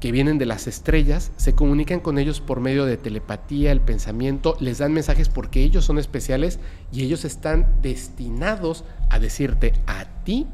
que 0.00 0.12
vienen 0.12 0.36
de 0.36 0.46
las 0.46 0.66
estrellas 0.66 1.32
se 1.36 1.54
comunican 1.54 2.00
con 2.00 2.18
ellos 2.18 2.40
por 2.40 2.60
medio 2.60 2.84
de 2.84 2.98
telepatía, 2.98 3.72
el 3.72 3.80
pensamiento, 3.80 4.56
les 4.60 4.78
dan 4.78 4.92
mensajes 4.92 5.28
porque 5.28 5.62
ellos 5.62 5.84
son 5.84 5.98
especiales 5.98 6.58
y 6.92 7.02
ellos 7.02 7.24
están 7.24 7.66
destinados 7.80 8.84
a 9.08 9.18
decirte 9.18 9.72
a 9.86 10.04
ti 10.24 10.46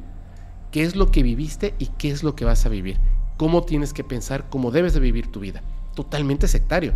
qué 0.71 0.85
es 0.85 0.95
lo 0.95 1.11
que 1.11 1.23
viviste 1.23 1.75
y 1.79 1.87
qué 1.99 2.11
es 2.11 2.23
lo 2.23 2.37
que 2.37 2.45
vas 2.45 2.65
a 2.65 2.69
vivir, 2.69 2.99
cómo 3.37 3.65
tienes 3.65 3.93
que 3.93 4.05
pensar, 4.05 4.49
cómo 4.49 4.71
debes 4.71 4.95
de 4.95 5.01
vivir 5.01 5.31
tu 5.31 5.41
vida. 5.41 5.63
Totalmente 5.95 6.49
sectario. 6.49 6.93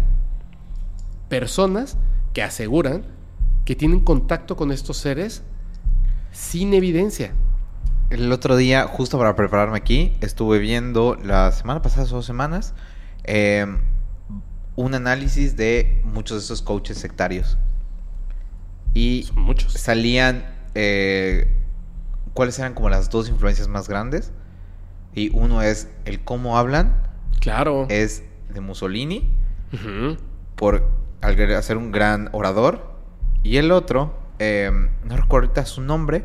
Personas 1.28 1.96
que 2.32 2.42
aseguran 2.42 3.04
que 3.64 3.74
tienen 3.74 4.00
contacto 4.00 4.56
con 4.56 4.70
estos 4.70 4.96
seres 4.96 5.42
sin 6.30 6.72
evidencia, 6.74 7.32
el 8.10 8.30
otro 8.30 8.56
día, 8.56 8.86
justo 8.86 9.18
para 9.18 9.34
prepararme 9.34 9.76
aquí, 9.76 10.12
estuve 10.20 10.58
viendo 10.58 11.16
la 11.16 11.50
semana 11.50 11.82
pasada, 11.82 12.06
dos 12.06 12.24
semanas, 12.24 12.72
em, 13.24 13.78
un 14.76 14.94
análisis 14.94 15.56
de 15.56 16.02
muchos 16.04 16.38
de 16.38 16.44
esos 16.44 16.62
coaches 16.62 16.98
sectarios. 16.98 17.58
Y 18.94 19.28
muchos. 19.34 19.72
salían 19.72 20.44
eh, 20.74 21.52
cuáles 22.32 22.58
eran 22.58 22.74
como 22.74 22.90
las 22.90 23.10
dos 23.10 23.28
influencias 23.28 23.66
más 23.66 23.88
grandes. 23.88 24.32
Y 25.16 25.30
uno 25.34 25.62
es 25.62 25.88
el 26.04 26.22
cómo 26.22 26.58
hablan. 26.58 27.02
Claro. 27.40 27.86
Es 27.88 28.22
de 28.50 28.60
Mussolini. 28.60 29.30
Por 30.54 30.88
al 31.22 31.62
ser 31.62 31.78
un 31.78 31.90
gran 31.90 32.28
orador. 32.32 32.94
Y 33.42 33.56
el 33.56 33.72
otro, 33.72 34.14
em, 34.38 34.90
no 35.04 35.16
recuerdo 35.16 35.48
ahorita 35.48 35.66
su 35.66 35.80
nombre, 35.80 36.24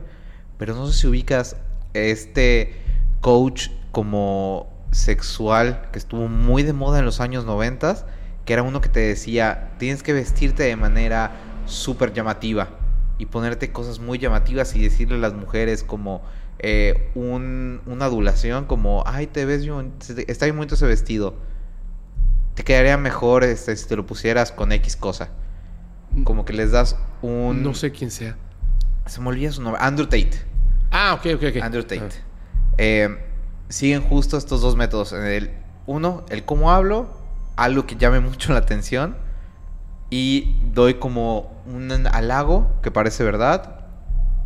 pero 0.58 0.76
no 0.76 0.88
sé 0.88 0.94
si 0.94 1.08
ubicas 1.08 1.56
este 1.94 2.76
coach 3.22 3.70
como 3.92 4.70
sexual 4.92 5.90
que 5.92 6.00
estuvo 6.00 6.28
muy 6.28 6.64
de 6.64 6.74
moda 6.74 7.00
en 7.00 7.06
los 7.06 7.22
años 7.22 7.46
90, 7.46 8.06
que 8.46 8.54
era 8.54 8.64
uno 8.64 8.82
que 8.82 8.90
te 8.90 9.00
decía, 9.00 9.72
tienes 9.78 10.04
que 10.04 10.14
vestirte 10.14 10.64
de 10.64 10.76
manera 10.76 11.32
súper 11.66 12.12
llamativa 12.14 12.70
y 13.18 13.28
ponerte 13.28 13.72
cosas 13.72 14.00
muy 14.00 14.18
llamativas 14.18 14.76
y 14.76 14.82
decirle 14.82 15.16
a 15.16 15.20
las 15.20 15.34
mujeres 15.34 15.84
como 15.84 16.24
eh, 16.64 17.10
un, 17.16 17.82
una 17.88 18.06
adulación, 18.06 18.66
como, 18.66 19.04
ay, 19.08 19.26
te 19.26 19.46
ves, 19.46 19.64
yo, 19.64 19.84
está 20.28 20.46
bien 20.46 20.56
bonito 20.56 20.76
ese 20.76 20.86
vestido. 20.86 21.34
te 22.54 22.64
quedaría 22.64 22.98
mejor 22.98 23.44
este, 23.44 23.76
si 23.76 23.88
te 23.88 23.96
lo 23.96 24.06
pusieras 24.06 24.52
con 24.52 24.72
X 24.72 24.96
cosa. 24.96 25.30
Como 26.24 26.46
que 26.46 26.54
les 26.54 26.72
das 26.72 26.98
un... 27.24 27.64
No 27.64 27.74
sé 27.74 27.92
quién 27.92 28.12
sea. 28.12 28.38
Se 29.08 29.22
me 29.22 29.30
olvida 29.30 29.52
su 29.52 29.64
nombre. 29.64 29.82
Andrew 29.82 30.06
Tate. 30.06 30.34
Ah, 30.92 31.14
ok, 31.16 31.26
ok, 31.36 31.44
ok. 31.50 31.64
Andrew 31.64 31.84
Tate. 31.84 32.02
Ah. 32.04 32.76
Eh, 32.78 33.18
siguen 33.70 34.04
justo 34.04 34.38
estos 34.38 34.62
dos 34.62 34.76
métodos. 34.76 35.14
El, 35.14 35.52
uno, 35.88 36.26
el 36.30 36.46
cómo 36.46 36.72
hablo, 36.72 37.10
algo 37.56 37.88
que 37.88 37.96
llame 37.96 38.20
mucho 38.20 38.54
la 38.54 38.60
atención. 38.60 39.16
Y 40.12 40.58
doy 40.74 40.96
como 40.96 41.64
un 41.66 41.90
halago 42.08 42.70
que 42.84 42.92
parece 42.92 43.24
verdad 43.24 43.81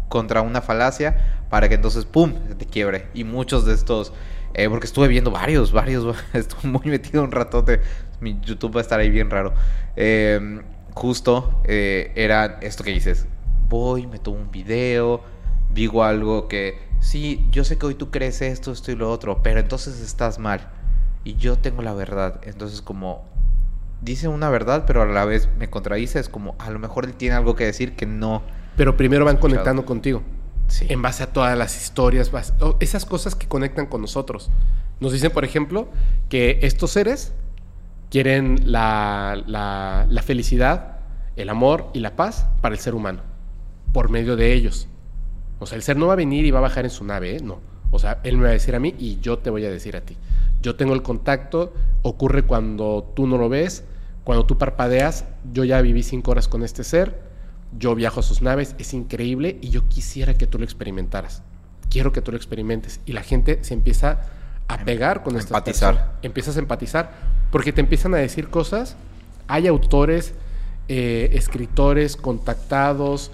contra 0.09 0.41
una 0.41 0.61
falacia 0.61 1.45
para 1.49 1.69
que 1.69 1.75
entonces, 1.75 2.05
¡pum!, 2.05 2.33
se 2.47 2.55
te 2.55 2.65
quiebre. 2.65 3.07
Y 3.13 3.23
muchos 3.23 3.65
de 3.65 3.73
estos, 3.73 4.13
eh, 4.53 4.69
porque 4.69 4.85
estuve 4.85 5.07
viendo 5.07 5.31
varios, 5.31 5.71
varios, 5.71 6.15
estuve 6.33 6.69
muy 6.69 6.85
metido 6.85 7.23
un 7.23 7.31
ratote. 7.31 7.81
Mi 8.19 8.39
YouTube 8.41 8.75
va 8.75 8.79
a 8.79 8.83
estar 8.83 8.99
ahí 8.99 9.09
bien 9.09 9.29
raro. 9.29 9.53
Eh, 9.95 10.61
justo 10.93 11.61
eh, 11.65 12.11
era 12.15 12.57
esto 12.61 12.83
que 12.83 12.91
dices, 12.91 13.27
voy, 13.69 14.07
me 14.07 14.19
tomo 14.19 14.37
un 14.37 14.51
video, 14.51 15.21
digo 15.73 16.03
algo 16.03 16.47
que, 16.47 16.79
sí, 16.99 17.45
yo 17.51 17.63
sé 17.63 17.77
que 17.77 17.85
hoy 17.85 17.95
tú 17.95 18.09
crees 18.11 18.41
esto, 18.41 18.71
esto 18.71 18.91
y 18.91 18.95
lo 18.95 19.11
otro, 19.11 19.41
pero 19.43 19.59
entonces 19.59 19.99
estás 19.99 20.39
mal. 20.39 20.69
Y 21.23 21.35
yo 21.35 21.57
tengo 21.57 21.81
la 21.81 21.93
verdad. 21.93 22.39
Entonces 22.43 22.81
como 22.81 23.25
dice 24.01 24.27
una 24.27 24.49
verdad, 24.49 24.85
pero 24.87 25.01
a 25.01 25.05
la 25.05 25.25
vez 25.25 25.49
me 25.57 25.69
contradice, 25.69 26.19
es 26.19 26.29
como, 26.29 26.55
a 26.59 26.69
lo 26.69 26.79
mejor 26.79 27.05
él 27.05 27.15
tiene 27.15 27.35
algo 27.35 27.55
que 27.55 27.65
decir 27.65 27.95
que 27.95 28.05
no. 28.05 28.43
Pero 28.75 28.97
primero 28.97 29.25
van 29.25 29.37
conectando 29.37 29.85
contigo. 29.85 30.23
Sí. 30.67 30.85
En 30.89 31.01
base 31.01 31.23
a 31.23 31.31
todas 31.31 31.57
las 31.57 31.81
historias, 31.81 32.31
esas 32.79 33.05
cosas 33.05 33.35
que 33.35 33.47
conectan 33.47 33.85
con 33.85 34.01
nosotros. 34.01 34.49
Nos 34.99 35.13
dicen, 35.13 35.31
por 35.31 35.45
ejemplo, 35.45 35.89
que 36.29 36.59
estos 36.63 36.91
seres 36.91 37.33
quieren 38.09 38.71
la, 38.71 39.41
la, 39.45 40.07
la 40.09 40.21
felicidad, 40.21 40.99
el 41.35 41.49
amor 41.49 41.89
y 41.93 41.99
la 41.99 42.15
paz 42.15 42.47
para 42.61 42.73
el 42.73 42.79
ser 42.79 42.95
humano, 42.95 43.21
por 43.93 44.09
medio 44.09 44.35
de 44.35 44.53
ellos. 44.53 44.87
O 45.59 45.65
sea, 45.65 45.75
el 45.75 45.83
ser 45.83 45.97
no 45.97 46.07
va 46.07 46.13
a 46.13 46.17
venir 46.17 46.45
y 46.45 46.51
va 46.51 46.59
a 46.59 46.63
bajar 46.63 46.85
en 46.85 46.91
su 46.91 47.03
nave, 47.03 47.37
¿eh? 47.37 47.39
no. 47.41 47.59
O 47.91 47.99
sea, 47.99 48.19
él 48.23 48.37
me 48.37 48.43
va 48.43 48.49
a 48.49 48.53
decir 48.53 48.75
a 48.75 48.79
mí 48.79 48.93
y 48.97 49.19
yo 49.19 49.39
te 49.39 49.49
voy 49.49 49.65
a 49.65 49.69
decir 49.69 49.95
a 49.95 50.01
ti. 50.01 50.17
Yo 50.61 50.75
tengo 50.75 50.93
el 50.93 51.01
contacto, 51.01 51.73
ocurre 52.01 52.43
cuando 52.43 53.11
tú 53.15 53.27
no 53.27 53.37
lo 53.37 53.47
ves, 53.47 53.85
cuando 54.23 54.45
tú 54.45 54.57
parpadeas, 54.57 55.25
yo 55.53 55.63
ya 55.63 55.79
viví 55.81 56.03
cinco 56.03 56.31
horas 56.31 56.47
con 56.47 56.63
este 56.63 56.83
ser, 56.83 57.21
yo 57.77 57.95
viajo 57.95 58.19
a 58.19 58.23
sus 58.23 58.41
naves, 58.41 58.75
es 58.79 58.93
increíble 58.93 59.57
y 59.61 59.69
yo 59.69 59.87
quisiera 59.87 60.35
que 60.35 60.47
tú 60.47 60.57
lo 60.57 60.63
experimentaras. 60.63 61.41
Quiero 61.89 62.11
que 62.11 62.21
tú 62.21 62.31
lo 62.31 62.37
experimentes. 62.37 62.99
Y 63.05 63.13
la 63.13 63.21
gente 63.21 63.63
se 63.63 63.73
empieza 63.73 64.21
a 64.67 64.77
pegar 64.79 65.23
con 65.23 65.35
esta 65.35 65.49
Empatizar. 65.49 66.13
Empiezas 66.21 66.55
a 66.55 66.59
empatizar 66.59 67.11
porque 67.51 67.71
te 67.71 67.81
empiezan 67.81 68.13
a 68.13 68.17
decir 68.17 68.49
cosas. 68.49 68.95
Hay 69.47 69.67
autores, 69.67 70.33
eh, 70.87 71.29
escritores, 71.33 72.15
contactados, 72.15 73.31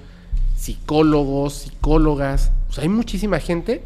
psicólogos, 0.56 1.54
psicólogas. 1.54 2.52
O 2.70 2.74
sea, 2.74 2.84
hay 2.84 2.90
muchísima 2.90 3.40
gente 3.40 3.84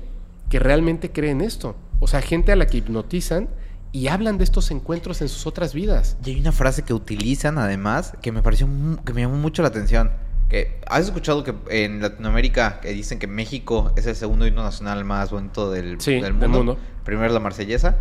que 0.50 0.60
realmente 0.60 1.12
cree 1.12 1.32
en 1.32 1.42
esto. 1.42 1.76
O 2.00 2.08
sea, 2.08 2.22
gente 2.22 2.52
a 2.52 2.56
la 2.56 2.68
que 2.68 2.78
hipnotizan 2.78 3.48
y 3.92 4.08
hablan 4.10 4.38
de 4.38 4.44
estos 4.44 4.72
encuentros 4.72 5.22
en 5.22 5.30
sus 5.30 5.48
otras 5.48 5.74
vidas. 5.74 6.18
Y 6.26 6.32
hay 6.32 6.40
una 6.42 6.52
frase 6.52 6.84
que 6.84 6.94
utilizan 6.94 7.58
además 7.58 8.14
que 8.22 8.32
me 8.32 8.42
pareció 8.42 8.68
que 9.06 9.14
me 9.14 9.22
llamó 9.22 9.38
mucho 9.38 9.62
la 9.62 9.70
atención. 9.70 10.12
Que 10.50 10.80
has 10.88 11.06
escuchado 11.06 11.44
que 11.44 11.54
en 11.70 12.02
Latinoamérica 12.02 12.80
que 12.80 12.90
dicen 12.90 13.18
que 13.20 13.28
México 13.28 13.92
es 13.96 14.06
el 14.06 14.16
segundo 14.16 14.46
himno 14.46 14.64
nacional 14.64 15.04
más 15.04 15.32
bonito 15.32 15.72
del, 15.72 16.00
Sí, 16.00 16.14
del 16.14 16.22
del 16.24 16.34
mundo. 16.34 16.58
mundo. 16.58 16.78
Primero 17.04 17.34
la 17.34 17.40
marsellesa. 17.40 17.98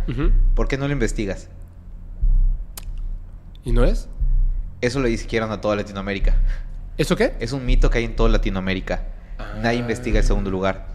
¿Por 0.53 0.67
qué 0.67 0.77
no 0.77 0.87
lo 0.87 0.93
investigas? 0.93 1.49
¿Y 3.63 3.71
no 3.71 3.83
es? 3.83 4.07
Eso 4.81 4.99
le 4.99 5.09
dijeron 5.09 5.51
a 5.51 5.61
toda 5.61 5.75
Latinoamérica. 5.75 6.35
¿Eso 6.97 7.15
qué? 7.15 7.33
Es 7.39 7.51
un 7.51 7.65
mito 7.65 7.89
que 7.89 7.97
hay 7.99 8.05
en 8.05 8.15
toda 8.15 8.29
Latinoamérica. 8.29 9.03
Ah. 9.39 9.55
Nadie 9.61 9.79
investiga 9.79 10.19
el 10.19 10.25
segundo 10.25 10.49
lugar. 10.51 10.94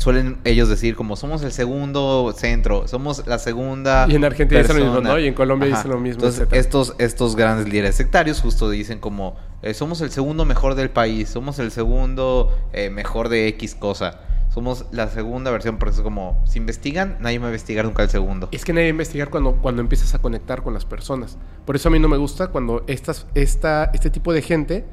Suelen 0.00 0.38
ellos 0.44 0.70
decir 0.70 0.96
como 0.96 1.14
somos 1.14 1.42
el 1.42 1.52
segundo 1.52 2.32
centro, 2.34 2.88
somos 2.88 3.26
la 3.26 3.38
segunda. 3.38 4.06
Y 4.08 4.14
en 4.14 4.24
Argentina 4.24 4.62
dicen 4.62 4.76
lo 4.78 4.82
mismo, 4.82 4.94
persona". 4.94 5.14
¿no? 5.14 5.20
Y 5.20 5.26
en 5.26 5.34
Colombia 5.34 5.68
dicen 5.68 5.90
lo 5.90 5.98
mismo, 5.98 6.20
Entonces, 6.20 6.40
etcétera. 6.40 6.58
estos, 6.58 6.94
estos 6.96 7.36
grandes 7.36 7.68
líderes 7.68 7.96
sectarios 7.96 8.40
justo 8.40 8.70
dicen 8.70 8.98
como 8.98 9.36
eh, 9.60 9.74
somos 9.74 10.00
el 10.00 10.10
segundo 10.10 10.46
mejor 10.46 10.74
del 10.74 10.88
país, 10.88 11.28
somos 11.28 11.58
el 11.58 11.70
segundo 11.70 12.50
eh, 12.72 12.88
mejor 12.88 13.28
de 13.28 13.46
X 13.48 13.74
cosa. 13.74 14.20
Somos 14.48 14.86
la 14.90 15.06
segunda 15.08 15.50
versión, 15.50 15.76
porque 15.76 15.94
es 15.94 16.00
como, 16.00 16.42
si 16.46 16.58
investigan, 16.58 17.18
nadie 17.20 17.38
va 17.38 17.44
a 17.44 17.48
investigar 17.50 17.84
nunca 17.84 18.02
el 18.02 18.08
segundo. 18.08 18.48
Es 18.52 18.64
que 18.64 18.72
nadie 18.72 18.86
va 18.86 18.88
a 18.88 18.90
investigar 18.92 19.28
cuando, 19.28 19.56
cuando 19.56 19.82
empiezas 19.82 20.14
a 20.14 20.20
conectar 20.20 20.62
con 20.62 20.72
las 20.72 20.86
personas. 20.86 21.36
Por 21.66 21.76
eso 21.76 21.88
a 21.88 21.92
mí 21.92 21.98
no 21.98 22.08
me 22.08 22.16
gusta 22.16 22.48
cuando 22.48 22.84
estas, 22.86 23.26
esta, 23.34 23.90
este 23.92 24.08
tipo 24.08 24.32
de 24.32 24.40
gente 24.40 24.86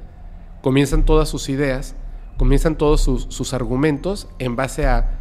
comienzan 0.62 1.06
todas 1.06 1.30
sus 1.30 1.48
ideas, 1.48 1.96
comienzan 2.38 2.78
todos 2.78 3.02
sus, 3.02 3.28
sus 3.30 3.54
argumentos 3.54 4.28
en 4.40 4.56
base 4.56 4.86
a 4.86 5.18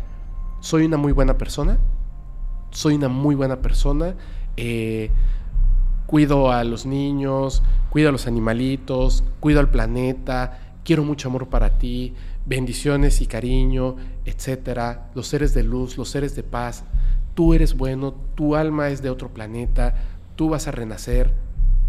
soy 0.61 0.85
una 0.85 0.97
muy 0.97 1.13
buena 1.13 1.39
persona, 1.39 1.79
soy 2.71 2.95
una 2.95 3.09
muy 3.09 3.35
buena 3.35 3.63
persona, 3.63 4.15
eh, 4.57 5.11
cuido 6.07 6.51
a 6.51 6.65
los 6.65 6.87
niños, 6.87 7.63
cuido 7.91 8.09
a 8.09 8.13
los 8.13 8.27
animalitos, 8.27 9.25
cuido 9.41 9.61
al 9.61 9.71
planeta, 9.71 10.77
quiero 10.85 11.05
mucho 11.05 11.29
amor 11.29 11.49
para 11.49 11.79
ti, 11.79 12.15
bendiciones 12.47 13.21
y 13.21 13.27
cariño, 13.27 13.97
etcétera, 14.25 15.11
los 15.15 15.27
seres 15.27 15.53
de 15.55 15.63
luz, 15.63 15.97
los 15.99 16.09
seres 16.09 16.37
de 16.37 16.43
paz, 16.43 16.85
tú 17.35 17.55
eres 17.55 17.77
bueno, 17.77 18.15
tu 18.35 18.55
alma 18.57 18.89
es 18.89 19.03
de 19.03 19.11
otro 19.11 19.29
planeta, 19.33 19.95
tú 20.37 20.49
vas 20.49 20.69
a 20.69 20.73
renacer. 20.73 21.35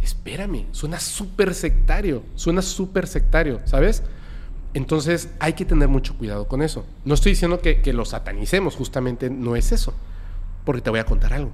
Espérame, 0.01 0.65
suena 0.71 0.99
súper 0.99 1.53
sectario, 1.53 2.23
suena 2.35 2.61
súper 2.61 3.07
sectario, 3.07 3.61
¿sabes? 3.65 4.03
Entonces 4.77 5.29
hay 5.39 5.53
que 5.53 5.65
tener 5.65 5.87
mucho 5.87 6.15
cuidado 6.17 6.47
con 6.47 6.61
eso. 6.61 6.85
No 7.03 7.15
estoy 7.15 7.31
diciendo 7.31 7.59
que, 7.61 7.81
que 7.81 7.93
lo 7.93 8.05
satanicemos, 8.05 8.75
justamente 8.75 9.29
no 9.31 9.55
es 9.55 9.71
eso, 9.71 9.91
porque 10.65 10.81
te 10.81 10.91
voy 10.91 10.99
a 10.99 11.05
contar 11.05 11.33
algo. 11.33 11.51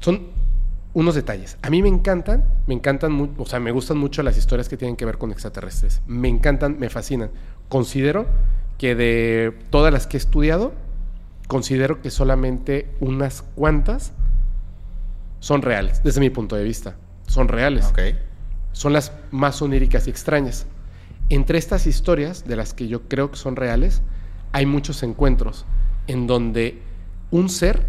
Son 0.00 0.26
unos 0.94 1.14
detalles. 1.14 1.56
A 1.62 1.70
mí 1.70 1.80
me 1.80 1.88
encantan, 1.88 2.44
me 2.66 2.74
encantan, 2.74 3.34
o 3.38 3.46
sea, 3.46 3.60
me 3.60 3.70
gustan 3.70 3.98
mucho 3.98 4.22
las 4.24 4.36
historias 4.36 4.68
que 4.68 4.76
tienen 4.76 4.96
que 4.96 5.04
ver 5.04 5.16
con 5.16 5.30
extraterrestres. 5.30 6.02
Me 6.06 6.28
encantan, 6.28 6.76
me 6.78 6.90
fascinan. 6.90 7.30
Considero 7.68 8.26
que 8.76 8.96
de 8.96 9.56
todas 9.70 9.92
las 9.92 10.08
que 10.08 10.16
he 10.16 10.18
estudiado, 10.18 10.72
considero 11.46 12.02
que 12.02 12.10
solamente 12.10 12.90
unas 12.98 13.42
cuantas 13.42 14.12
son 15.38 15.62
reales, 15.62 16.02
desde 16.02 16.18
mi 16.20 16.30
punto 16.30 16.56
de 16.56 16.64
vista. 16.64 16.96
Son 17.28 17.46
reales 17.46 17.86
Ok. 17.86 18.00
son 18.72 18.92
las 18.92 19.12
más 19.30 19.62
oníricas 19.62 20.08
y 20.08 20.10
extrañas. 20.10 20.66
Entre 21.28 21.58
estas 21.58 21.86
historias, 21.86 22.44
de 22.44 22.56
las 22.56 22.74
que 22.74 22.86
yo 22.88 23.08
creo 23.08 23.30
que 23.30 23.36
son 23.36 23.56
reales, 23.56 24.02
hay 24.52 24.66
muchos 24.66 25.02
encuentros 25.02 25.64
en 26.06 26.26
donde 26.26 26.82
un 27.30 27.48
ser 27.48 27.86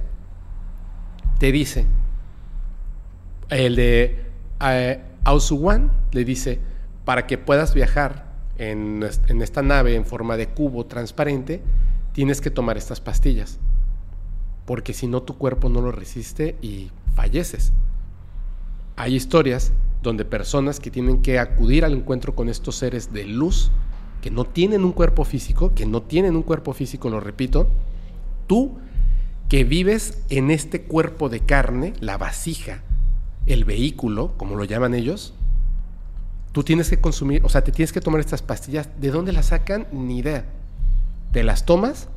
te 1.37 1.51
dice, 1.51 1.85
el 3.49 3.75
de 3.75 4.25
eh, 4.61 5.01
Ausuwan 5.25 5.91
le 6.11 6.23
dice, 6.23 6.59
para 7.03 7.27
que 7.27 7.37
puedas 7.37 7.73
viajar 7.73 8.25
en, 8.57 9.05
en 9.27 9.41
esta 9.41 9.61
nave 9.61 9.95
en 9.95 10.05
forma 10.05 10.37
de 10.37 10.47
cubo 10.47 10.85
transparente, 10.85 11.61
tienes 12.13 12.39
que 12.39 12.49
tomar 12.49 12.77
estas 12.77 13.01
pastillas, 13.01 13.59
porque 14.65 14.93
si 14.93 15.07
no 15.07 15.23
tu 15.23 15.37
cuerpo 15.37 15.67
no 15.67 15.81
lo 15.81 15.91
resiste 15.91 16.55
y 16.61 16.89
falleces. 17.15 17.73
Hay 18.95 19.13
historias 19.13 19.73
donde 20.05 20.23
personas 20.23 20.79
que 20.79 20.91
tienen 20.91 21.21
que 21.21 21.39
acudir 21.39 21.83
al 21.83 21.93
encuentro 21.93 22.35
con 22.35 22.47
estos 22.47 22.77
seres 22.77 23.11
de 23.11 23.25
luz, 23.25 23.71
que 24.21 24.31
no 24.31 24.45
tienen 24.45 24.85
un 24.85 24.93
cuerpo 24.93 25.25
físico, 25.25 25.73
que 25.75 25.85
no 25.85 26.01
tienen 26.01 26.35
un 26.35 26.43
cuerpo 26.43 26.73
físico, 26.73 27.09
lo 27.09 27.19
repito, 27.19 27.67
tú 28.47 28.77
que 29.49 29.63
vives 29.63 30.23
en 30.29 30.49
este 30.49 30.83
cuerpo 30.83 31.29
de 31.29 31.41
carne, 31.41 31.93
la 31.99 32.17
vasija, 32.17 32.81
el 33.45 33.65
vehículo, 33.65 34.33
como 34.37 34.55
lo 34.55 34.63
llaman 34.63 34.95
ellos, 34.95 35.33
tú 36.51 36.63
tienes 36.63 36.89
que 36.89 36.99
consumir, 36.99 37.43
o 37.43 37.49
sea, 37.49 37.63
te 37.63 37.71
tienes 37.71 37.91
que 37.91 38.01
tomar 38.01 38.21
estas 38.21 38.41
pastillas. 38.41 38.89
¿De 38.99 39.11
dónde 39.11 39.33
las 39.33 39.47
sacan? 39.47 39.87
Ni 39.91 40.19
idea. 40.19 40.45
Te 41.31 41.43
las 41.43 41.65
tomas 41.65 42.07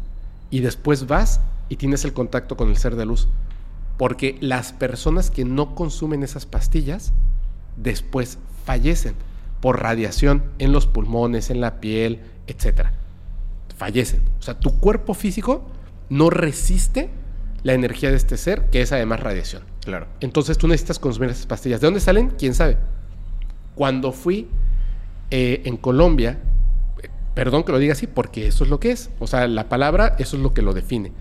y 0.51 0.61
después 0.61 1.07
vas 1.07 1.41
y 1.69 1.77
tienes 1.77 2.05
el 2.05 2.13
contacto 2.13 2.57
con 2.57 2.69
el 2.71 2.77
ser 2.77 2.97
de 2.97 3.05
luz. 3.05 3.29
Porque 3.99 4.39
las 4.41 4.73
personas 4.73 5.31
que 5.31 5.45
no 5.45 5.75
consumen 5.75 6.23
esas 6.23 6.47
pastillas 6.47 7.13
después 7.83 8.39
fallecen 8.65 9.15
por 9.61 9.81
radiación 9.81 10.45
en 10.59 10.73
los 10.73 10.87
pulmones, 10.87 11.51
en 11.51 11.61
la 11.61 11.81
piel, 11.81 12.21
etc. 12.47 12.89
Fallecen. 13.77 14.23
O 14.39 14.43
sea, 14.43 14.59
tu 14.59 14.79
cuerpo 14.79 15.15
físico 15.15 15.67
no 16.09 16.31
resiste 16.31 17.11
la 17.63 17.75
energía 17.75 18.11
de 18.11 18.17
este 18.17 18.37
ser, 18.37 18.71
que 18.71 18.83
es 18.83 18.93
además 18.93 19.21
radiación. 19.21 19.63
Claro. 19.85 20.07
Entonces 20.21 20.59
tú 20.59 20.69
necesitas 20.69 20.99
consumir 20.99 21.31
esas 21.31 21.47
pastillas. 21.47 21.81
¿De 21.81 21.87
dónde 21.87 22.01
salen? 22.01 22.31
¿Quién 22.39 22.55
sabe? 22.55 22.77
Cuando 23.75 24.13
fui 24.13 24.49
eh, 25.31 25.63
en 25.65 25.77
Colombia, 25.77 26.39
perdón 27.35 27.65
que 27.65 27.73
lo 27.73 27.79
diga 27.79 27.93
así, 27.93 28.07
porque 28.07 28.47
eso 28.47 28.65
es 28.65 28.71
lo 28.71 28.81
que 28.81 28.93
es. 28.93 29.11
O 29.19 29.27
sea, 29.27 29.49
la 29.49 29.69
palabra, 29.69 30.17
eso 30.19 30.37
es 30.37 30.43
lo 30.43 30.55
que 30.55 30.63
lo 30.63 30.73
define. 30.73 31.13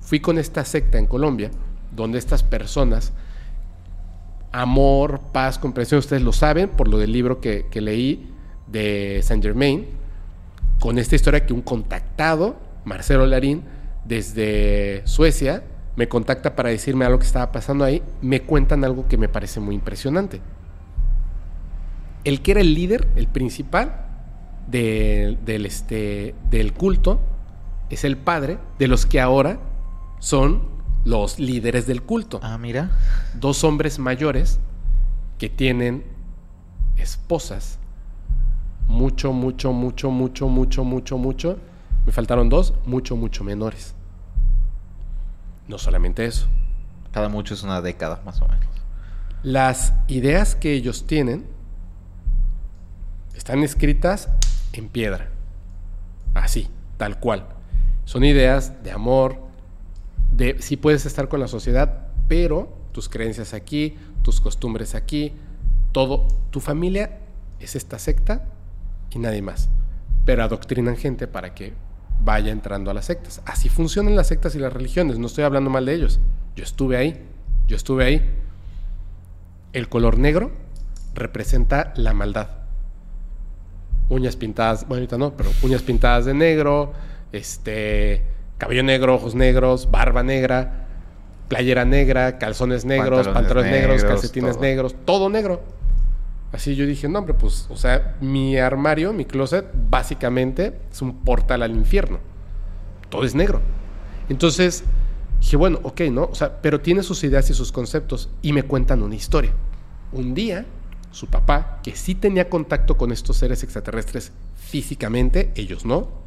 Fui 0.00 0.20
con 0.20 0.38
esta 0.38 0.64
secta 0.64 0.98
en 0.98 1.06
Colombia, 1.06 1.50
donde 1.94 2.18
estas 2.18 2.42
personas 2.42 3.12
amor, 4.60 5.20
paz, 5.32 5.58
comprensión. 5.58 5.98
Ustedes 5.98 6.22
lo 6.22 6.32
saben 6.32 6.68
por 6.70 6.88
lo 6.88 6.98
del 6.98 7.12
libro 7.12 7.40
que, 7.40 7.66
que 7.70 7.80
leí 7.80 8.32
de 8.66 9.20
Saint 9.22 9.42
Germain, 9.42 9.86
con 10.80 10.98
esta 10.98 11.14
historia 11.14 11.46
que 11.46 11.52
un 11.52 11.62
contactado, 11.62 12.56
Marcelo 12.84 13.26
Larín, 13.26 13.62
desde 14.04 15.02
Suecia, 15.04 15.62
me 15.96 16.08
contacta 16.08 16.54
para 16.56 16.68
decirme 16.70 17.04
algo 17.04 17.18
que 17.18 17.26
estaba 17.26 17.52
pasando 17.52 17.84
ahí, 17.84 18.02
me 18.22 18.42
cuentan 18.42 18.84
algo 18.84 19.08
que 19.08 19.16
me 19.16 19.28
parece 19.28 19.60
muy 19.60 19.74
impresionante. 19.74 20.40
El 22.24 22.42
que 22.42 22.50
era 22.52 22.60
el 22.60 22.74
líder, 22.74 23.08
el 23.16 23.28
principal 23.28 24.06
de- 24.68 25.38
del, 25.44 25.64
este, 25.64 26.34
del 26.50 26.72
culto, 26.72 27.20
es 27.88 28.04
el 28.04 28.16
padre 28.16 28.58
de 28.78 28.88
los 28.88 29.06
que 29.06 29.20
ahora 29.20 29.58
son 30.18 30.75
los 31.06 31.38
líderes 31.38 31.86
del 31.86 32.02
culto. 32.02 32.40
Ah, 32.42 32.58
mira. 32.58 32.90
Dos 33.34 33.62
hombres 33.62 33.98
mayores 34.00 34.58
que 35.38 35.48
tienen 35.48 36.04
esposas 36.96 37.78
mucho, 38.88 39.32
mucho, 39.32 39.72
mucho, 39.72 40.10
mucho, 40.10 40.48
mucho, 40.48 40.84
mucho, 40.84 41.16
mucho. 41.16 41.58
Me 42.04 42.12
faltaron 42.12 42.48
dos, 42.48 42.74
mucho, 42.86 43.14
mucho 43.14 43.44
menores. 43.44 43.94
No 45.68 45.78
solamente 45.78 46.26
eso. 46.26 46.48
Cada 47.12 47.28
mucho 47.28 47.54
es 47.54 47.62
una 47.62 47.80
década, 47.80 48.20
más 48.24 48.42
o 48.42 48.48
menos. 48.48 48.66
Las 49.44 49.94
ideas 50.08 50.56
que 50.56 50.72
ellos 50.72 51.06
tienen 51.06 51.46
están 53.34 53.62
escritas 53.62 54.28
en 54.72 54.88
piedra. 54.88 55.30
Así, 56.34 56.68
tal 56.96 57.20
cual. 57.20 57.46
Son 58.04 58.24
ideas 58.24 58.82
de 58.82 58.90
amor, 58.90 59.45
de 60.36 60.60
si 60.60 60.76
puedes 60.76 61.06
estar 61.06 61.28
con 61.28 61.40
la 61.40 61.48
sociedad, 61.48 62.08
pero 62.28 62.76
tus 62.92 63.08
creencias 63.08 63.54
aquí, 63.54 63.96
tus 64.22 64.40
costumbres 64.40 64.94
aquí, 64.94 65.32
todo, 65.92 66.26
tu 66.50 66.60
familia 66.60 67.18
es 67.60 67.76
esta 67.76 67.98
secta 67.98 68.46
y 69.10 69.18
nadie 69.18 69.42
más. 69.42 69.68
Pero 70.24 70.42
adoctrinan 70.42 70.96
gente 70.96 71.26
para 71.26 71.54
que 71.54 71.72
vaya 72.22 72.52
entrando 72.52 72.90
a 72.90 72.94
las 72.94 73.06
sectas. 73.06 73.40
Así 73.46 73.68
funcionan 73.68 74.16
las 74.16 74.26
sectas 74.26 74.54
y 74.54 74.58
las 74.58 74.72
religiones. 74.72 75.18
No 75.18 75.26
estoy 75.26 75.44
hablando 75.44 75.70
mal 75.70 75.86
de 75.86 75.94
ellos. 75.94 76.20
Yo 76.54 76.64
estuve 76.64 76.96
ahí. 76.96 77.22
Yo 77.68 77.76
estuve 77.76 78.04
ahí. 78.04 78.30
El 79.72 79.88
color 79.88 80.18
negro 80.18 80.50
representa 81.14 81.92
la 81.96 82.12
maldad. 82.12 82.48
Uñas 84.08 84.36
pintadas, 84.36 84.86
bueno, 84.86 85.00
ahorita 85.00 85.18
no, 85.18 85.36
pero 85.36 85.50
uñas 85.62 85.82
pintadas 85.82 86.26
de 86.26 86.34
negro, 86.34 86.92
este, 87.32 88.22
cabello 88.58 88.82
negro, 88.82 89.14
ojos 89.14 89.34
negros, 89.34 89.90
barba 89.90 90.22
negra, 90.22 90.86
playera 91.48 91.84
negra, 91.84 92.38
calzones 92.38 92.84
negros, 92.84 93.26
Pantalones 93.26 93.34
pantalones, 93.34 93.72
negros, 93.72 93.96
negros, 93.96 94.10
calcetines 94.10 94.52
todo. 94.52 94.62
negros, 94.62 94.96
todo 95.04 95.28
negro. 95.30 95.62
Así 96.52 96.74
yo 96.74 96.86
dije, 96.86 97.08
no, 97.08 97.18
hombre, 97.18 97.34
pues, 97.34 97.66
o 97.68 97.76
sea, 97.76 98.16
mi 98.20 98.56
armario, 98.56 99.12
mi 99.12 99.24
closet, 99.24 99.66
básicamente 99.90 100.78
es 100.90 101.02
un 101.02 101.24
portal 101.24 101.62
al 101.62 101.72
infierno. 101.72 102.18
Todo 103.10 103.24
es 103.24 103.34
negro. 103.34 103.60
Entonces, 104.28 104.84
dije, 105.40 105.56
bueno, 105.56 105.80
ok, 105.82 106.02
¿no? 106.10 106.24
O 106.24 106.34
sea, 106.34 106.60
pero 106.62 106.80
tiene 106.80 107.02
sus 107.02 107.22
ideas 107.24 107.50
y 107.50 107.54
sus 107.54 107.72
conceptos 107.72 108.30
y 108.42 108.52
me 108.52 108.62
cuentan 108.62 109.02
una 109.02 109.14
historia. 109.14 109.52
Un 110.12 110.34
día, 110.34 110.64
su 111.10 111.26
papá, 111.26 111.80
que 111.82 111.94
sí 111.94 112.14
tenía 112.14 112.48
contacto 112.48 112.96
con 112.96 113.12
estos 113.12 113.36
seres 113.36 113.62
extraterrestres 113.62 114.32
físicamente, 114.54 115.52
ellos 115.56 115.84
no, 115.84 116.25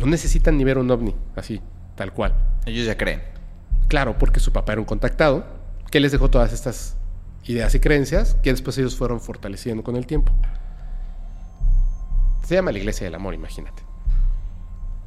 no 0.00 0.06
necesitan 0.06 0.56
ni 0.56 0.64
ver 0.64 0.78
un 0.78 0.90
ovni, 0.90 1.14
así, 1.36 1.60
tal 1.94 2.12
cual. 2.12 2.34
Ellos 2.64 2.86
ya 2.86 2.96
creen. 2.96 3.22
Claro, 3.88 4.18
porque 4.18 4.40
su 4.40 4.50
papá 4.52 4.72
era 4.72 4.80
un 4.80 4.86
contactado, 4.86 5.44
que 5.90 6.00
les 6.00 6.10
dejó 6.10 6.30
todas 6.30 6.52
estas 6.52 6.96
ideas 7.44 7.74
y 7.74 7.80
creencias 7.80 8.34
que 8.42 8.50
después 8.50 8.78
ellos 8.78 8.96
fueron 8.96 9.20
fortaleciendo 9.20 9.82
con 9.82 9.96
el 9.96 10.06
tiempo. 10.06 10.32
Se 12.46 12.54
llama 12.54 12.72
la 12.72 12.78
Iglesia 12.78 13.04
del 13.04 13.14
Amor, 13.14 13.34
imagínate. 13.34 13.82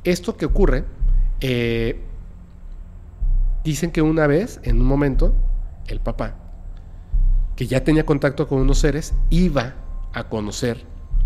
Esto 0.04 0.38
que 0.38 0.46
ocurre, 0.46 0.86
eh, 1.42 2.00
dicen 3.64 3.92
que 3.92 4.02
una 4.02 4.28
vez, 4.28 4.60
en 4.64 4.80
un 4.80 4.86
momento, 4.86 5.34
el 5.88 6.00
papá, 6.00 6.36
que 7.56 7.68
ya 7.68 7.84
tenía 7.84 8.06
contacto 8.06 8.48
con 8.48 8.60
unos 8.60 8.78
seres, 8.80 9.14
iba 9.30 9.76
a 10.14 10.30
conocer 10.30 10.86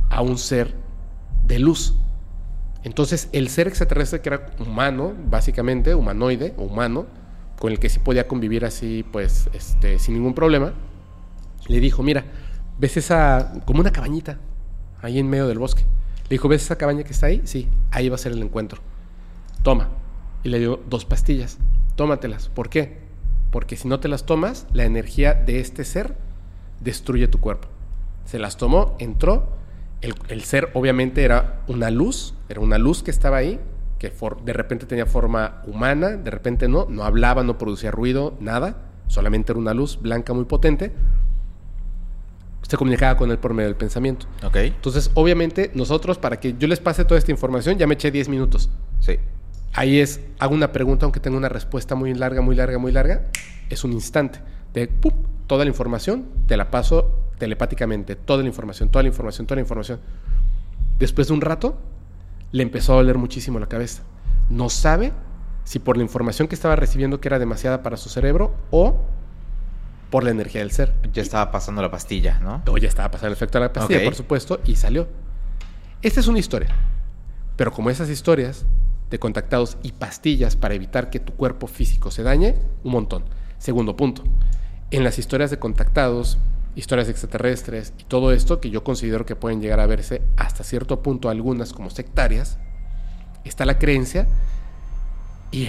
a 0.09 0.21
un 0.21 0.37
ser 0.37 0.73
de 1.43 1.59
luz. 1.59 1.95
Entonces, 2.87 3.27
el 3.33 3.49
ser 3.49 3.67
extraterrestre 3.67 4.21
que 4.21 4.29
era 4.29 4.45
humano, 4.59 5.13
básicamente, 5.29 5.93
humanoide 5.93 6.53
humano, 6.55 7.05
con 7.59 7.73
el 7.73 7.79
que 7.79 7.89
sí 7.89 7.99
podía 7.99 8.29
convivir 8.29 8.63
así, 8.63 9.03
pues, 9.11 9.49
este, 9.51 9.99
sin 9.99 10.13
ningún 10.13 10.33
problema, 10.33 10.71
le 11.67 11.81
dijo, 11.81 12.01
mira, 12.01 12.23
¿ves 12.79 12.95
esa, 12.95 13.61
como 13.65 13.81
una 13.81 13.91
cabañita, 13.91 14.39
ahí 15.01 15.19
en 15.19 15.29
medio 15.29 15.49
del 15.49 15.59
bosque? 15.59 15.81
Le 15.81 16.29
dijo, 16.35 16.47
¿ves 16.47 16.63
esa 16.63 16.77
cabaña 16.77 17.03
que 17.03 17.11
está 17.11 17.25
ahí? 17.25 17.41
Sí, 17.43 17.67
ahí 17.91 18.07
va 18.07 18.15
a 18.15 18.19
ser 18.19 18.31
el 18.31 18.41
encuentro. 18.41 18.79
Toma. 19.63 19.89
Y 20.45 20.47
le 20.47 20.59
dio 20.59 20.79
dos 20.89 21.03
pastillas. 21.03 21.57
Tómatelas. 21.97 22.47
¿Por 22.47 22.69
qué? 22.69 22.99
Porque 23.51 23.75
si 23.75 23.89
no 23.89 23.99
te 23.99 24.07
las 24.07 24.25
tomas, 24.25 24.65
la 24.71 24.85
energía 24.85 25.33
de 25.33 25.59
este 25.59 25.83
ser 25.83 26.15
destruye 26.79 27.27
tu 27.27 27.41
cuerpo. 27.41 27.67
Se 28.23 28.39
las 28.39 28.55
tomó, 28.55 28.95
entró. 28.97 29.56
El, 30.01 30.13
el 30.29 30.43
ser 30.43 30.69
obviamente 30.73 31.23
era 31.23 31.61
una 31.67 31.89
luz, 31.89 32.33
era 32.49 32.59
una 32.61 32.77
luz 32.77 33.01
que 33.03 33.11
estaba 33.11 33.37
ahí, 33.37 33.59
que 33.99 34.11
for- 34.11 34.43
de 34.43 34.53
repente 34.53 34.85
tenía 34.85 35.05
forma 35.07 35.61
humana, 35.65 36.09
de 36.09 36.29
repente 36.31 36.67
no, 36.67 36.85
no 36.89 37.03
hablaba, 37.03 37.43
no 37.43 37.57
producía 37.57 37.89
ruido, 37.91 38.35
nada, 38.39 38.77
solamente 39.07 39.51
era 39.51 39.59
una 39.59 39.73
luz 39.73 39.99
blanca 40.01 40.33
muy 40.33 40.45
potente. 40.45 40.91
Se 42.61 42.75
comunicaba 42.75 43.15
con 43.17 43.31
él 43.31 43.37
por 43.39 43.53
medio 43.53 43.69
del 43.69 43.77
pensamiento. 43.77 44.25
Ok. 44.43 44.55
Entonces, 44.57 45.09
obviamente, 45.13 45.71
nosotros, 45.73 46.17
para 46.17 46.37
que 46.39 46.55
yo 46.59 46.67
les 46.67 46.79
pase 46.81 47.05
toda 47.05 47.17
esta 47.17 47.31
información, 47.31 47.77
ya 47.77 47.87
me 47.87 47.93
eché 47.93 48.11
10 48.11 48.27
minutos. 48.27 48.69
Sí. 48.99 49.17
Ahí 49.73 49.99
es, 49.99 50.19
hago 50.39 50.53
una 50.53 50.71
pregunta, 50.73 51.05
aunque 51.05 51.19
tenga 51.21 51.37
una 51.37 51.47
respuesta 51.49 51.95
muy 51.95 52.13
larga, 52.13 52.41
muy 52.41 52.55
larga, 52.55 52.77
muy 52.77 52.91
larga, 52.91 53.27
es 53.69 53.83
un 53.85 53.93
instante. 53.93 54.39
De 54.73 54.87
¡pup! 54.87 55.13
toda 55.47 55.63
la 55.63 55.69
información, 55.69 56.25
te 56.45 56.57
la 56.57 56.69
paso 56.69 57.09
telepáticamente, 57.37 58.15
toda 58.15 58.41
la 58.41 58.47
información, 58.47 58.89
toda 58.89 59.03
la 59.03 59.09
información, 59.09 59.47
toda 59.47 59.55
la 59.55 59.61
información. 59.61 59.99
Después 60.99 61.27
de 61.27 61.33
un 61.33 61.41
rato, 61.41 61.77
le 62.51 62.63
empezó 62.63 62.93
a 62.93 62.95
doler 62.97 63.17
muchísimo 63.17 63.59
la 63.59 63.67
cabeza. 63.67 64.03
No 64.49 64.69
sabe 64.69 65.13
si 65.63 65.79
por 65.79 65.97
la 65.97 66.03
información 66.03 66.47
que 66.47 66.55
estaba 66.55 66.75
recibiendo 66.75 67.19
que 67.19 67.27
era 67.27 67.39
demasiada 67.39 67.83
para 67.83 67.97
su 67.97 68.09
cerebro 68.09 68.55
o 68.71 69.01
por 70.09 70.23
la 70.23 70.31
energía 70.31 70.61
del 70.61 70.71
ser. 70.71 70.93
Ya 71.13 71.21
estaba 71.21 71.51
pasando 71.51 71.81
la 71.81 71.91
pastilla, 71.91 72.39
¿no? 72.39 72.63
O 72.67 72.77
ya 72.77 72.87
estaba 72.87 73.11
pasando 73.11 73.27
el 73.27 73.33
efecto 73.33 73.59
de 73.59 73.65
la 73.65 73.73
pastilla, 73.73 74.03
por 74.03 74.15
supuesto, 74.15 74.61
y 74.65 74.75
salió. 74.75 75.07
Esta 76.01 76.19
es 76.19 76.27
una 76.27 76.39
historia. 76.39 76.69
Pero 77.57 77.71
como 77.71 77.89
esas 77.89 78.09
historias 78.09 78.65
de 79.09 79.19
contactados 79.19 79.77
y 79.83 79.91
pastillas 79.93 80.55
para 80.55 80.73
evitar 80.73 81.09
que 81.09 81.19
tu 81.19 81.33
cuerpo 81.33 81.67
físico 81.67 82.11
se 82.11 82.23
dañe, 82.23 82.55
un 82.83 82.91
montón. 82.91 83.23
Segundo 83.57 83.95
punto. 83.95 84.23
En 84.91 85.03
las 85.03 85.19
historias 85.19 85.51
de 85.51 85.59
contactados, 85.59 86.37
historias 86.77 87.09
extraterrestres 87.09 87.91
y 87.97 88.03
todo 88.03 88.31
esto, 88.31 88.61
que 88.61 88.69
yo 88.69 88.83
considero 88.83 89.25
que 89.25 89.35
pueden 89.35 89.61
llegar 89.61 89.79
a 89.79 89.87
verse 89.87 90.21
hasta 90.37 90.63
cierto 90.63 91.01
punto 91.01 91.29
algunas 91.29 91.73
como 91.73 91.89
sectarias, 91.89 92.59
está 93.43 93.65
la 93.65 93.79
creencia 93.79 94.27
y 95.49 95.65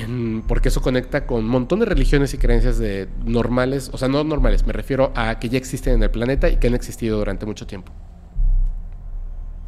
porque 0.46 0.68
eso 0.68 0.82
conecta 0.82 1.26
con 1.26 1.38
un 1.38 1.48
montón 1.48 1.80
de 1.80 1.86
religiones 1.86 2.34
y 2.34 2.38
creencias 2.38 2.78
de 2.78 3.08
normales, 3.24 3.90
o 3.94 3.96
sea, 3.96 4.08
no 4.08 4.22
normales, 4.22 4.66
me 4.66 4.74
refiero 4.74 5.10
a 5.16 5.38
que 5.38 5.48
ya 5.48 5.56
existen 5.56 5.94
en 5.94 6.02
el 6.02 6.10
planeta 6.10 6.50
y 6.50 6.56
que 6.56 6.66
han 6.66 6.74
existido 6.74 7.16
durante 7.16 7.46
mucho 7.46 7.66
tiempo. 7.66 7.90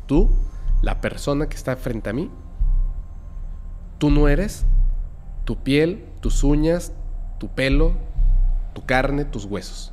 Tú, 0.06 0.28
la 0.82 1.00
persona 1.00 1.48
que 1.48 1.56
está 1.56 1.74
frente 1.76 2.10
a 2.10 2.12
mí, 2.12 2.30
tú 3.96 4.10
no 4.10 4.28
eres 4.28 4.66
tu 5.46 5.56
piel, 5.62 6.04
tus 6.20 6.44
uñas, 6.44 6.92
tu 7.38 7.48
pelo, 7.48 7.94
tu 8.74 8.84
carne, 8.84 9.24
tus 9.24 9.46
huesos. 9.46 9.89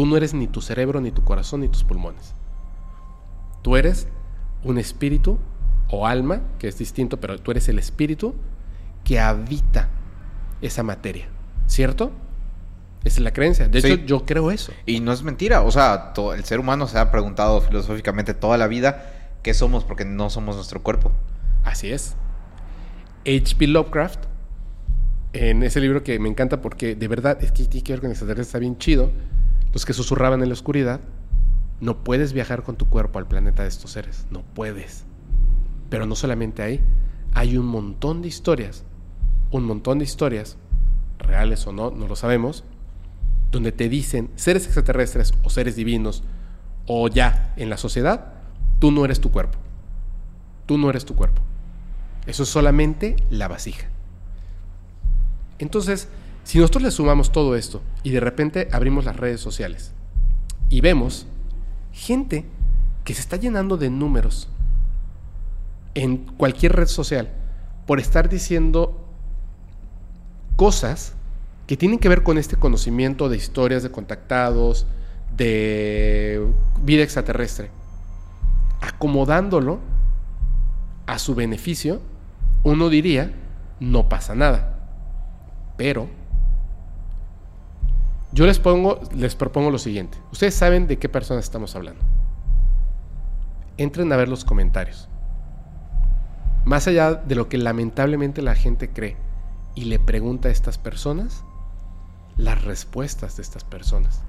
Tú 0.00 0.06
no 0.06 0.16
eres 0.16 0.32
ni 0.32 0.46
tu 0.46 0.62
cerebro, 0.62 1.02
ni 1.02 1.10
tu 1.10 1.22
corazón, 1.24 1.60
ni 1.60 1.68
tus 1.68 1.84
pulmones. 1.84 2.32
Tú 3.60 3.76
eres 3.76 4.08
un 4.64 4.78
espíritu 4.78 5.36
o 5.90 6.06
alma, 6.06 6.40
que 6.58 6.68
es 6.68 6.78
distinto, 6.78 7.20
pero 7.20 7.38
tú 7.38 7.50
eres 7.50 7.68
el 7.68 7.78
espíritu 7.78 8.34
que 9.04 9.20
habita 9.20 9.90
esa 10.62 10.82
materia, 10.82 11.28
¿cierto? 11.66 12.12
Esa 13.04 13.18
es 13.18 13.24
la 13.24 13.34
creencia. 13.34 13.68
De 13.68 13.82
Sí. 13.82 13.88
hecho, 13.92 14.06
yo 14.06 14.24
creo 14.24 14.50
eso. 14.50 14.72
Y 14.86 15.00
no 15.00 15.12
es 15.12 15.22
mentira, 15.22 15.60
o 15.60 15.70
sea, 15.70 16.14
to- 16.14 16.32
el 16.32 16.44
ser 16.44 16.60
humano 16.60 16.86
se 16.86 16.98
ha 16.98 17.10
preguntado 17.10 17.60
filosóficamente 17.60 18.32
toda 18.32 18.56
la 18.56 18.68
vida 18.68 19.34
qué 19.42 19.52
somos 19.52 19.84
porque 19.84 20.06
no 20.06 20.30
somos 20.30 20.56
nuestro 20.56 20.82
cuerpo. 20.82 21.12
Así 21.62 21.92
es. 21.92 22.16
H.P. 23.26 23.66
Lovecraft, 23.66 24.24
en 25.34 25.62
ese 25.62 25.78
libro 25.82 26.02
que 26.02 26.18
me 26.18 26.30
encanta 26.30 26.62
porque 26.62 26.94
de 26.94 27.06
verdad 27.06 27.36
es 27.44 27.52
que 27.52 27.66
tiene 27.66 27.84
que 27.84 27.92
ver 27.92 28.00
con 28.00 28.08
extraterrestres, 28.08 28.46
está 28.48 28.58
bien 28.60 28.78
chido. 28.78 29.10
Los 29.72 29.84
que 29.84 29.92
susurraban 29.92 30.42
en 30.42 30.48
la 30.48 30.54
oscuridad, 30.54 31.00
no 31.80 32.04
puedes 32.04 32.32
viajar 32.32 32.62
con 32.62 32.76
tu 32.76 32.86
cuerpo 32.86 33.18
al 33.18 33.26
planeta 33.26 33.62
de 33.62 33.68
estos 33.68 33.92
seres, 33.92 34.26
no 34.30 34.42
puedes. 34.42 35.04
Pero 35.88 36.06
no 36.06 36.14
solamente 36.14 36.62
ahí, 36.62 36.80
hay 37.32 37.56
un 37.56 37.66
montón 37.66 38.22
de 38.22 38.28
historias, 38.28 38.84
un 39.50 39.64
montón 39.64 39.98
de 39.98 40.04
historias, 40.04 40.56
reales 41.18 41.66
o 41.66 41.72
no, 41.72 41.90
no 41.90 42.06
lo 42.06 42.16
sabemos, 42.16 42.64
donde 43.50 43.72
te 43.72 43.88
dicen 43.88 44.30
seres 44.36 44.64
extraterrestres 44.64 45.34
o 45.42 45.50
seres 45.50 45.76
divinos 45.76 46.22
o 46.86 47.08
ya 47.08 47.52
en 47.56 47.70
la 47.70 47.76
sociedad, 47.76 48.34
tú 48.78 48.90
no 48.90 49.04
eres 49.04 49.20
tu 49.20 49.30
cuerpo. 49.30 49.58
Tú 50.66 50.78
no 50.78 50.90
eres 50.90 51.04
tu 51.04 51.16
cuerpo. 51.16 51.42
Eso 52.26 52.44
es 52.44 52.48
solamente 52.48 53.16
la 53.30 53.48
vasija. 53.48 53.88
Entonces, 55.58 56.08
si 56.44 56.58
nosotros 56.58 56.82
le 56.82 56.90
sumamos 56.90 57.32
todo 57.32 57.54
esto 57.56 57.82
y 58.02 58.10
de 58.10 58.20
repente 58.20 58.68
abrimos 58.72 59.04
las 59.04 59.16
redes 59.16 59.40
sociales 59.40 59.92
y 60.68 60.80
vemos 60.80 61.26
gente 61.92 62.44
que 63.04 63.14
se 63.14 63.20
está 63.20 63.36
llenando 63.36 63.76
de 63.76 63.90
números 63.90 64.48
en 65.94 66.18
cualquier 66.18 66.76
red 66.76 66.86
social 66.86 67.30
por 67.86 67.98
estar 68.00 68.28
diciendo 68.28 69.06
cosas 70.56 71.14
que 71.66 71.76
tienen 71.76 71.98
que 71.98 72.08
ver 72.08 72.22
con 72.22 72.38
este 72.38 72.56
conocimiento 72.56 73.28
de 73.28 73.36
historias 73.36 73.82
de 73.82 73.90
contactados, 73.90 74.86
de 75.36 76.44
vida 76.82 77.02
extraterrestre, 77.02 77.70
acomodándolo 78.80 79.78
a 81.06 81.18
su 81.18 81.34
beneficio, 81.34 82.00
uno 82.62 82.88
diría, 82.88 83.32
no 83.80 84.08
pasa 84.08 84.34
nada. 84.34 84.78
Pero 85.76 86.08
yo 88.32 88.46
les 88.46 88.58
pongo, 88.58 89.00
les 89.14 89.34
propongo 89.34 89.70
lo 89.70 89.78
siguiente. 89.78 90.18
Ustedes 90.30 90.54
saben 90.54 90.86
de 90.86 90.98
qué 90.98 91.08
personas 91.08 91.44
estamos 91.44 91.74
hablando. 91.74 92.02
Entren 93.76 94.12
a 94.12 94.16
ver 94.16 94.28
los 94.28 94.44
comentarios. 94.44 95.08
Más 96.64 96.86
allá 96.86 97.14
de 97.14 97.34
lo 97.34 97.48
que 97.48 97.58
lamentablemente 97.58 98.42
la 98.42 98.54
gente 98.54 98.90
cree 98.90 99.16
y 99.74 99.84
le 99.84 99.98
pregunta 99.98 100.48
a 100.48 100.52
estas 100.52 100.78
personas, 100.78 101.44
las 102.36 102.62
respuestas 102.62 103.36
de 103.36 103.42
estas 103.42 103.64
personas. 103.64 104.22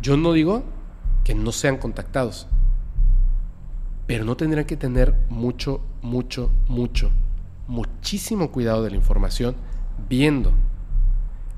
Yo 0.00 0.16
no 0.16 0.32
digo 0.32 0.64
que 1.24 1.34
no 1.34 1.52
sean 1.52 1.76
contactados, 1.76 2.48
pero 4.06 4.24
no 4.24 4.36
tendrían 4.36 4.66
que 4.66 4.76
tener 4.76 5.14
mucho, 5.28 5.82
mucho, 6.02 6.50
mucho, 6.66 7.10
muchísimo 7.66 8.50
cuidado 8.50 8.82
de 8.82 8.90
la 8.90 8.96
información, 8.96 9.54
viendo 10.08 10.52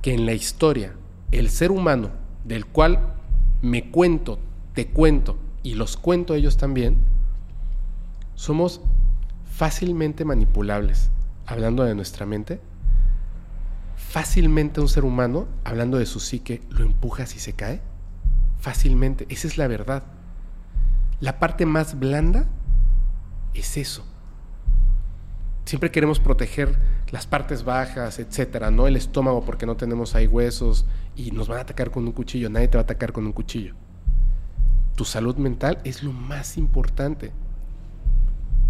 que 0.03 0.15
en 0.15 0.27
la 0.27 0.33
historia 0.33 0.95
el 1.33 1.51
ser 1.51 1.71
humano 1.71 2.11
del 2.45 2.67
cual 2.67 3.15
me 3.63 3.91
cuento, 3.91 4.39
te 4.75 4.89
cuento 4.89 5.37
y 5.63 5.75
los 5.75 5.97
cuento 5.97 6.35
ellos 6.35 6.57
también, 6.57 6.97
somos 8.35 8.81
fácilmente 9.45 10.25
manipulables, 10.25 11.11
hablando 11.47 11.85
de 11.85 11.95
nuestra 11.95 12.25
mente. 12.25 12.61
Fácilmente 13.97 14.81
un 14.81 14.89
ser 14.89 15.05
humano, 15.05 15.47
hablando 15.65 15.99
de 15.99 16.07
su 16.07 16.19
psique, 16.21 16.63
lo 16.71 16.83
empujas 16.85 17.37
y 17.37 17.39
se 17.39 17.53
cae. 17.53 17.83
Fácilmente, 18.59 19.27
esa 19.29 19.47
es 19.47 19.59
la 19.59 19.67
verdad. 19.67 20.05
La 21.21 21.39
parte 21.39 21.67
más 21.67 21.99
blanda 21.99 22.47
es 23.53 23.77
eso. 23.77 24.05
Siempre 25.71 25.93
queremos 25.93 26.19
proteger 26.19 26.75
las 27.13 27.29
partes 27.29 27.63
bajas, 27.63 28.19
etcétera, 28.19 28.73
no 28.73 28.89
el 28.89 28.97
estómago 28.97 29.45
porque 29.45 29.67
no 29.67 29.77
tenemos 29.77 30.17
ahí 30.17 30.27
huesos 30.27 30.85
y 31.15 31.31
nos 31.31 31.47
van 31.47 31.59
a 31.59 31.61
atacar 31.61 31.93
con 31.93 32.05
un 32.07 32.11
cuchillo, 32.11 32.51
nadie 32.51 32.67
te 32.67 32.77
va 32.77 32.81
a 32.81 32.83
atacar 32.83 33.13
con 33.13 33.25
un 33.25 33.31
cuchillo. 33.31 33.77
Tu 34.97 35.05
salud 35.05 35.37
mental 35.37 35.79
es 35.85 36.03
lo 36.03 36.13
más 36.13 36.59
importante. 36.59 37.31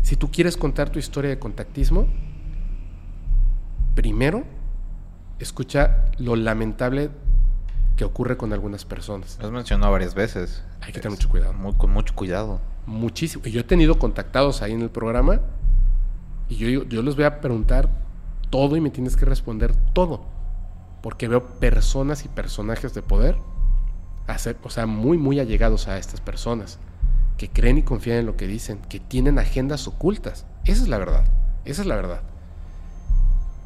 Si 0.03 0.15
tú 0.17 0.31
quieres 0.31 0.59
contar 0.59 0.91
tu 0.91 0.99
historia 0.99 1.31
de 1.31 1.39
contactismo, 1.39 2.07
primero 3.95 4.45
escucha 5.39 6.05
lo 6.19 6.37
lamentable 6.37 7.09
que 7.97 8.05
ocurre 8.05 8.37
con 8.37 8.53
algunas 8.53 8.85
personas. 8.85 9.39
Lo 9.41 9.47
has 9.47 9.53
mencionado 9.53 9.91
varias 9.91 10.15
veces. 10.15 10.63
Hay 10.83 10.93
que 10.93 11.01
tener 11.01 11.17
mucho 11.17 11.31
cuidado. 11.31 11.55
con 11.79 11.93
mucho 11.93 12.15
cuidado. 12.15 12.61
Muchísimo. 12.85 13.47
Yo 13.47 13.61
he 13.61 13.65
tenido 13.65 13.99
contactados 13.99 14.61
ahí 14.61 14.73
en 14.73 14.83
el 14.83 14.91
programa 14.91 15.41
y 16.51 16.57
yo, 16.57 16.85
yo 16.85 17.03
les 17.03 17.15
voy 17.15 17.25
a 17.25 17.41
preguntar 17.41 17.89
todo 18.51 18.77
y 18.77 18.81
me 18.81 18.91
tienes 18.91 19.17
que 19.17 19.25
responder 19.25 19.75
todo. 19.95 20.25
Porque 21.01 21.29
veo 21.29 21.47
personas 21.61 22.25
y 22.25 22.29
personajes 22.29 22.93
de 22.93 23.03
poder, 23.03 23.37
hacer, 24.27 24.59
o 24.65 24.69
sea, 24.69 24.87
muy, 24.87 25.17
muy 25.17 25.39
allegados 25.39 25.89
a 25.89 25.97
estas 25.97 26.21
personas, 26.21 26.79
que 27.39 27.49
creen 27.49 27.79
y 27.79 27.83
confían 27.83 28.19
en 28.19 28.27
lo 28.27 28.37
que 28.37 28.49
dicen, 28.49 28.81
que 28.89 28.99
tienen 28.99 29.39
agendas 29.39 29.87
ocultas. 29.87 30.45
Esa 30.65 30.83
es 30.83 30.89
la 30.89 30.99
verdad. 30.99 31.25
Esa 31.65 31.83
es 31.83 31.87
la 31.87 31.95
verdad. 31.95 32.21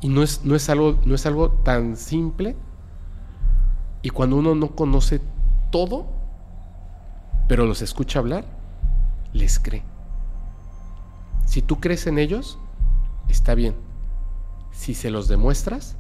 Y 0.03 0.09
no 0.09 0.23
es, 0.23 0.45
no 0.45 0.55
es, 0.55 0.69
algo, 0.69 1.01
no 1.07 1.15
es 1.15 1.25
algo 1.25 1.51
tan 1.51 1.97
simple. 1.97 2.55
Y 4.03 4.11
cuando 4.11 4.37
uno 4.37 4.55
no 4.55 4.77
conoce 4.77 5.23
todo, 5.71 6.07
pero 7.49 7.65
los 7.65 7.81
escucha 7.81 8.19
hablar, 8.19 8.45
les 9.33 9.59
cree. 9.59 9.83
Si 11.47 11.63
tú 11.63 11.81
crees 11.81 12.07
en 12.07 12.19
ellos, 12.19 12.59
está 13.29 13.55
bien. 13.55 13.75
Si 14.73 14.95
se 14.95 15.11
los 15.11 15.29
demuestras, 15.29 15.97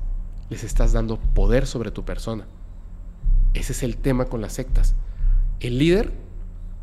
les 0.50 0.64
estás 0.64 0.92
dando 0.92 1.18
poder 1.18 1.66
sobre 1.66 1.90
tu 1.90 2.04
persona. 2.04 2.46
Ese 3.54 3.72
es 3.72 3.82
el 3.82 3.96
tema 3.96 4.26
con 4.26 4.40
las 4.40 4.54
sectas. 4.54 4.94
El 5.60 5.78
líder, 5.78 6.12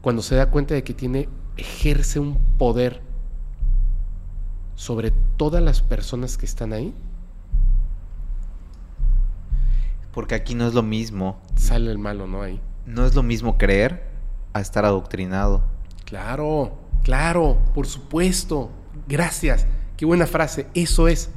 cuando 0.02 0.22
se 0.22 0.36
da 0.36 0.50
cuenta 0.50 0.74
de 0.74 0.84
que 0.84 0.94
tiene, 0.94 1.28
ejerce 1.58 2.20
un 2.20 2.38
poder 2.58 3.02
sobre 4.76 5.12
todas 5.38 5.62
las 5.62 5.82
personas 5.82 6.38
que 6.38 6.46
están 6.46 6.74
ahí. 6.74 6.96
Porque 10.12 10.36
aquí 10.36 10.56
no 10.56 10.68
es 10.68 10.74
lo 10.74 10.84
mismo. 10.84 11.40
Sale 11.56 11.92
el 11.92 11.98
malo, 11.98 12.28
¿no? 12.28 12.42
Ahí. 12.42 12.60
No 12.86 13.06
es 13.06 13.16
lo 13.16 13.24
mismo 13.24 13.58
creer 13.58 14.10
a 14.54 14.62
estar 14.62 14.86
adoctrinado. 14.86 15.64
Claro, 16.06 16.78
claro, 17.04 17.58
por 17.74 17.88
supuesto. 17.88 18.72
Gracias. 19.08 19.68
Qué 20.02 20.08
buena 20.08 20.26
frase. 20.26 20.66
Eso 20.74 21.08
es. 21.08 21.30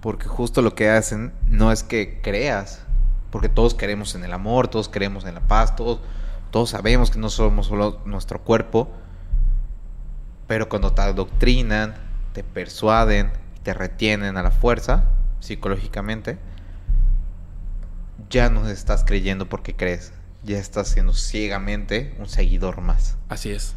Porque 0.00 0.24
justo 0.24 0.62
lo 0.62 0.74
que 0.74 0.88
hacen 0.88 1.30
no 1.50 1.70
es 1.70 1.82
que 1.82 2.22
creas. 2.22 2.80
Porque 3.30 3.50
todos 3.50 3.74
queremos 3.74 4.14
en 4.14 4.24
el 4.24 4.32
amor, 4.32 4.68
todos 4.68 4.88
queremos 4.88 5.26
en 5.26 5.34
la 5.34 5.42
paz, 5.42 5.76
todos, 5.76 6.00
todos 6.50 6.70
sabemos 6.70 7.10
que 7.10 7.18
no 7.18 7.28
somos 7.28 7.66
solo 7.66 8.00
nuestro 8.06 8.40
cuerpo. 8.40 8.88
Pero 10.46 10.70
cuando 10.70 10.94
te 10.94 11.02
adoctrinan, 11.02 11.96
te 12.32 12.42
persuaden, 12.42 13.30
te 13.62 13.74
retienen 13.74 14.38
a 14.38 14.42
la 14.42 14.52
fuerza, 14.52 15.04
psicológicamente, 15.40 16.38
ya 18.30 18.48
no 18.48 18.66
estás 18.70 19.04
creyendo 19.04 19.50
porque 19.50 19.76
crees. 19.76 20.14
Ya 20.44 20.56
estás 20.56 20.88
siendo 20.88 21.12
ciegamente 21.12 22.16
un 22.18 22.26
seguidor 22.26 22.80
más. 22.80 23.18
Así 23.28 23.50
es. 23.50 23.74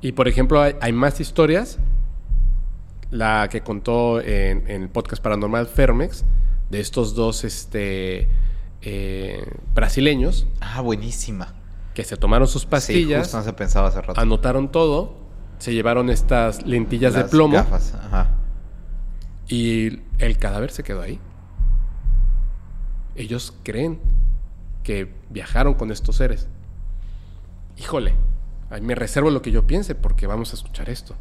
Y 0.00 0.12
por 0.12 0.28
ejemplo, 0.28 0.62
hay, 0.62 0.92
más 0.92 1.18
historias. 1.18 1.78
La 3.10 3.48
que 3.50 3.62
contó 3.62 4.20
en, 4.20 4.68
el 4.68 4.88
podcast 4.88 5.22
paranormal 5.22 5.66
Fermex, 5.66 6.24
de 6.70 6.80
estos 6.80 7.14
dos 7.14 7.44
este, 7.44 8.28
eh, 8.82 9.44
brasileños. 9.74 10.46
Ah, 10.60 10.80
buenísima. 10.80 11.54
Que 11.94 12.04
se 12.04 12.16
tomaron 12.16 12.46
sus 12.46 12.66
pastillas. 12.66 13.26
Sí, 13.26 13.32
justo 13.32 13.38
no 13.38 13.44
se 13.44 13.52
pensaba 13.54 13.88
hace 13.88 14.00
rato. 14.02 14.20
Anotaron 14.20 14.70
todo. 14.70 15.16
Se 15.58 15.72
llevaron 15.72 16.10
estas 16.10 16.64
lentillas 16.64 17.14
de 17.14 17.24
plomo. 17.24 17.54
Gafas, 17.54 17.94
ajá. 17.94 18.28
Y 19.48 20.00
el 20.18 20.38
cadáver 20.38 20.70
se 20.70 20.84
quedó 20.84 21.02
ahí. 21.02 21.18
Ellos 23.16 23.54
creen 23.64 23.98
que 24.84 25.12
viajaron 25.30 25.74
con 25.74 25.90
estos 25.90 26.16
seres. 26.16 26.48
Híjole, 27.76 28.14
me 28.80 28.94
reservo 28.94 29.30
lo 29.30 29.42
que 29.42 29.50
yo 29.50 29.66
piense 29.66 29.94
porque 29.94 30.26
vamos 30.26 30.52
a 30.52 30.56
escuchar 30.56 30.90
esto. 30.90 31.16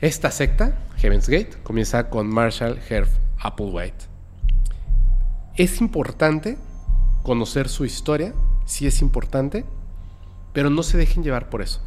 Esta 0.00 0.30
secta, 0.30 0.78
Heaven's 0.96 1.28
Gate, 1.28 1.58
comienza 1.62 2.08
con 2.08 2.26
Marshall 2.26 2.78
Herb 2.88 3.08
Applewhite. 3.38 4.06
Es 5.56 5.82
importante 5.82 6.56
conocer 7.22 7.68
su 7.68 7.84
historia, 7.84 8.32
sí 8.64 8.86
es 8.86 9.02
importante, 9.02 9.66
pero 10.54 10.70
no 10.70 10.82
se 10.82 10.96
dejen 10.96 11.22
llevar 11.22 11.50
por 11.50 11.60
eso, 11.60 11.82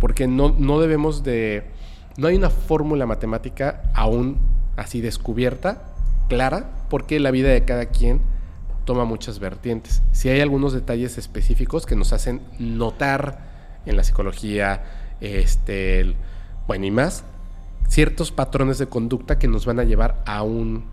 porque 0.00 0.26
no, 0.26 0.54
no 0.58 0.80
debemos 0.80 1.24
de... 1.24 1.64
No 2.18 2.28
hay 2.28 2.36
una 2.36 2.50
fórmula 2.50 3.06
matemática 3.06 3.90
aún 3.94 4.36
así 4.76 5.00
descubierta, 5.00 5.82
clara, 6.28 6.70
porque 6.90 7.20
la 7.20 7.30
vida 7.30 7.48
de 7.48 7.64
cada 7.64 7.86
quien 7.86 8.20
toma 8.84 9.06
muchas 9.06 9.38
vertientes. 9.38 10.02
Si 10.12 10.28
hay 10.28 10.42
algunos 10.42 10.74
detalles 10.74 11.16
específicos 11.16 11.86
que 11.86 11.96
nos 11.96 12.12
hacen 12.12 12.42
notar 12.58 13.80
en 13.86 13.96
la 13.96 14.04
psicología, 14.04 14.84
este, 15.22 16.16
bueno 16.66 16.84
y 16.84 16.90
más, 16.90 17.24
ciertos 17.88 18.32
patrones 18.32 18.78
de 18.78 18.88
conducta 18.88 19.38
que 19.38 19.48
nos 19.48 19.66
van 19.66 19.80
a 19.80 19.84
llevar 19.84 20.22
a 20.26 20.42
un 20.42 20.84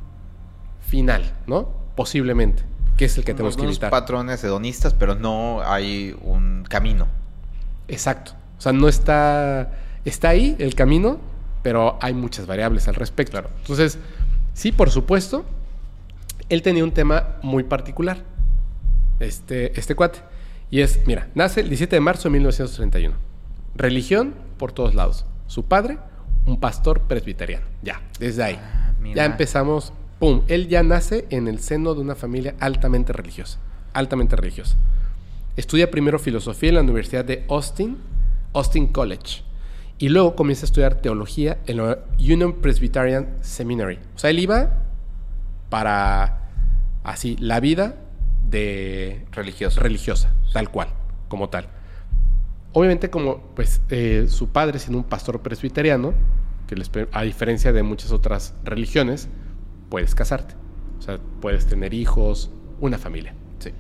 final, 0.82 1.34
¿no? 1.48 1.70
Posiblemente, 1.96 2.64
que 2.98 3.06
es 3.06 3.18
el 3.18 3.24
que 3.24 3.34
tenemos 3.34 3.58
que 3.58 3.64
evitar. 3.64 3.90
patrones 3.90 4.44
hedonistas, 4.44 4.94
pero 4.94 5.16
no 5.16 5.62
hay 5.64 6.16
un 6.24 6.66
camino. 6.68 7.08
Exacto. 7.88 8.34
O 8.58 8.62
sea, 8.62 8.74
no 8.74 8.88
está 8.88 9.72
está 10.06 10.30
ahí 10.30 10.56
el 10.60 10.76
camino, 10.76 11.20
pero 11.62 11.98
hay 12.02 12.14
muchas 12.14 12.46
variables 12.46 12.88
al 12.88 12.96
respecto. 12.96 13.42
Entonces, 13.62 13.98
sí, 14.54 14.72
por 14.72 14.90
supuesto, 14.90 15.46
él 16.50 16.62
tenía 16.62 16.84
un 16.84 16.92
tema 16.92 17.38
muy 17.42 17.64
particular. 17.64 18.24
este, 19.20 19.80
este 19.80 19.96
cuate. 19.96 20.20
Y 20.70 20.82
es, 20.82 21.06
mira, 21.06 21.30
nace 21.36 21.62
el 21.62 21.70
17 21.70 21.96
de 21.96 22.00
marzo 22.00 22.24
de 22.24 22.32
1931. 22.32 23.16
Religión 23.76 24.34
por 24.58 24.72
todos 24.72 24.96
lados. 24.96 25.26
Su 25.48 25.66
padre, 25.66 26.00
un 26.46 26.60
pastor 26.60 27.02
presbiteriano. 27.02 27.66
Ya, 27.82 28.02
desde 28.20 28.44
ahí. 28.44 28.60
Ah, 28.62 28.94
ya 29.16 29.26
empezamos. 29.26 29.94
¡Pum! 30.20 30.44
Él 30.48 30.68
ya 30.68 30.84
nace 30.84 31.26
en 31.30 31.48
el 31.48 31.60
seno 31.60 31.94
de 31.96 32.02
una 32.02 32.16
familia 32.16 32.56
altamente 32.60 33.14
religiosa. 33.14 33.60
Altamente 33.94 34.36
religiosa. 34.36 34.78
Estudia 35.56 35.92
primero 35.92 36.20
filosofía 36.20 36.70
en 36.70 36.76
la 36.76 36.82
Universidad 36.82 37.26
de 37.26 37.46
Austin, 37.50 37.98
Austin 38.54 38.88
College. 38.88 39.44
Y 40.00 40.10
luego 40.10 40.36
comienza 40.36 40.66
a 40.66 40.68
estudiar 40.68 40.96
teología 40.96 41.60
en 41.68 41.78
la 41.78 42.00
Union 42.18 42.62
Presbyterian 42.62 43.38
Seminary. 43.42 44.00
O 44.16 44.20
sea, 44.20 44.30
él 44.30 44.40
iba 44.40 44.82
para 45.70 46.50
así 47.04 47.38
la 47.40 47.60
vida 47.60 47.96
de 48.50 49.26
Religioso. 49.32 49.80
religiosa, 49.80 50.34
tal 50.52 50.70
cual, 50.70 50.90
como 51.28 51.50
tal. 51.50 51.68
Obviamente, 52.74 53.10
como 53.10 53.42
pues 53.56 53.82
eh, 53.90 54.26
su 54.30 54.50
padre 54.50 54.80
siendo 54.80 54.98
un 54.98 55.04
pastor 55.04 55.42
presbiteriano, 55.42 56.14
que 56.68 56.76
a 57.12 57.22
diferencia 57.22 57.72
de 57.72 57.84
muchas 57.84 58.12
otras 58.12 58.56
religiones, 58.64 59.30
puedes 59.90 60.16
casarte. 60.16 60.56
O 60.98 61.02
sea, 61.02 61.20
puedes 61.40 61.68
tener 61.68 61.94
hijos, 61.94 62.50
una 62.80 62.98
familia. 62.98 63.36
Sí. 63.60 63.72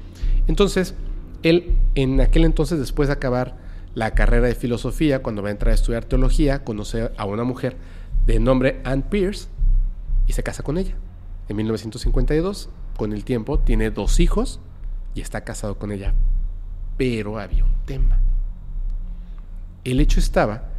Entonces, 0.47 0.93
él 1.41 1.75
en 1.95 2.21
aquel 2.21 2.45
entonces, 2.45 2.79
después 2.79 3.07
de 3.07 3.13
acabar 3.13 3.57
la 3.95 4.11
carrera 4.11 4.47
de 4.47 4.55
filosofía, 4.55 5.21
cuando 5.21 5.41
va 5.41 5.49
a 5.49 5.51
entrar 5.51 5.71
a 5.71 5.75
estudiar 5.75 6.05
teología, 6.05 6.63
conoce 6.63 7.11
a 7.17 7.25
una 7.25 7.43
mujer 7.43 7.77
de 8.25 8.39
nombre 8.39 8.81
Anne 8.83 9.03
Pierce 9.09 9.47
y 10.27 10.33
se 10.33 10.43
casa 10.43 10.63
con 10.63 10.77
ella. 10.77 10.95
En 11.49 11.57
1952, 11.57 12.69
con 12.97 13.11
el 13.11 13.23
tiempo, 13.25 13.59
tiene 13.59 13.91
dos 13.91 14.19
hijos 14.19 14.59
y 15.13 15.21
está 15.21 15.43
casado 15.43 15.77
con 15.77 15.91
ella. 15.91 16.13
Pero 16.97 17.39
había 17.39 17.65
un 17.65 17.73
tema. 17.85 18.22
El 19.83 19.99
hecho 19.99 20.19
estaba, 20.19 20.69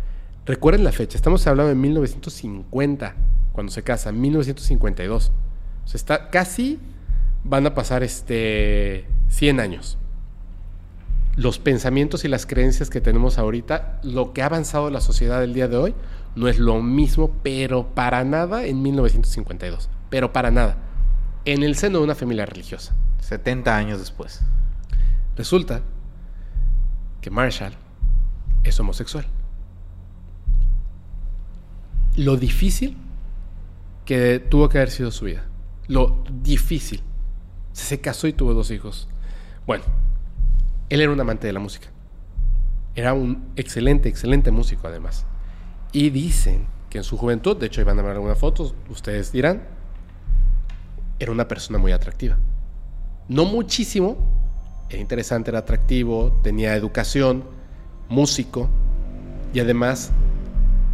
recuerden 0.46 0.84
la 0.84 0.92
fecha, 0.92 1.16
estamos 1.16 1.46
hablando 1.46 1.68
de 1.68 1.74
1950, 1.74 3.14
cuando 3.52 3.72
se 3.72 3.82
casa, 3.82 4.12
1952. 4.12 5.32
O 5.84 5.88
sea, 5.88 5.98
está 5.98 6.30
casi 6.30 6.80
van 7.44 7.66
a 7.66 7.74
pasar 7.74 8.02
este 8.02 9.06
100 9.28 9.60
años. 9.60 9.98
Los 11.36 11.58
pensamientos 11.58 12.24
y 12.24 12.28
las 12.28 12.46
creencias 12.46 12.90
que 12.90 13.00
tenemos 13.00 13.38
ahorita, 13.38 14.00
lo 14.02 14.32
que 14.32 14.42
ha 14.42 14.46
avanzado 14.46 14.88
la 14.90 15.00
sociedad 15.00 15.40
del 15.40 15.52
día 15.52 15.68
de 15.68 15.76
hoy, 15.76 15.94
no 16.36 16.48
es 16.48 16.58
lo 16.58 16.80
mismo, 16.80 17.30
pero 17.42 17.94
para 17.94 18.24
nada 18.24 18.64
en 18.64 18.82
1952. 18.82 19.88
Pero 20.10 20.32
para 20.32 20.50
nada. 20.50 20.76
En 21.44 21.62
el 21.62 21.76
seno 21.76 21.98
de 21.98 22.04
una 22.04 22.14
familia 22.14 22.46
religiosa. 22.46 22.94
70 23.20 23.76
años 23.76 23.98
después. 23.98 24.40
Resulta 25.36 25.82
que 27.20 27.30
Marshall 27.30 27.74
es 28.64 28.80
homosexual. 28.80 29.26
Lo 32.16 32.36
difícil 32.36 32.96
que 34.04 34.38
tuvo 34.38 34.68
que 34.68 34.78
haber 34.78 34.90
sido 34.90 35.10
su 35.10 35.26
vida. 35.26 35.44
Lo 35.86 36.24
difícil. 36.42 37.02
Se 37.72 38.00
casó 38.00 38.26
y 38.26 38.32
tuvo 38.32 38.54
dos 38.54 38.70
hijos. 38.70 39.08
Bueno, 39.66 39.84
él 40.88 41.00
era 41.00 41.12
un 41.12 41.20
amante 41.20 41.46
de 41.46 41.52
la 41.52 41.60
música. 41.60 41.88
Era 42.94 43.14
un 43.14 43.50
excelente, 43.56 44.08
excelente 44.08 44.50
músico 44.50 44.86
además. 44.86 45.26
Y 45.92 46.10
dicen 46.10 46.66
que 46.90 46.98
en 46.98 47.04
su 47.04 47.16
juventud, 47.16 47.56
de 47.56 47.66
hecho 47.66 47.80
iban 47.80 47.98
a 47.98 48.02
ver 48.02 48.12
algunas 48.12 48.38
fotos, 48.38 48.74
ustedes 48.88 49.32
dirán, 49.32 49.62
era 51.18 51.32
una 51.32 51.48
persona 51.48 51.78
muy 51.78 51.92
atractiva. 51.92 52.38
No 53.28 53.44
muchísimo, 53.44 54.16
era 54.90 55.00
interesante, 55.00 55.50
era 55.50 55.60
atractivo, 55.60 56.38
tenía 56.42 56.76
educación, 56.76 57.44
músico 58.08 58.68
y 59.52 59.60
además, 59.60 60.10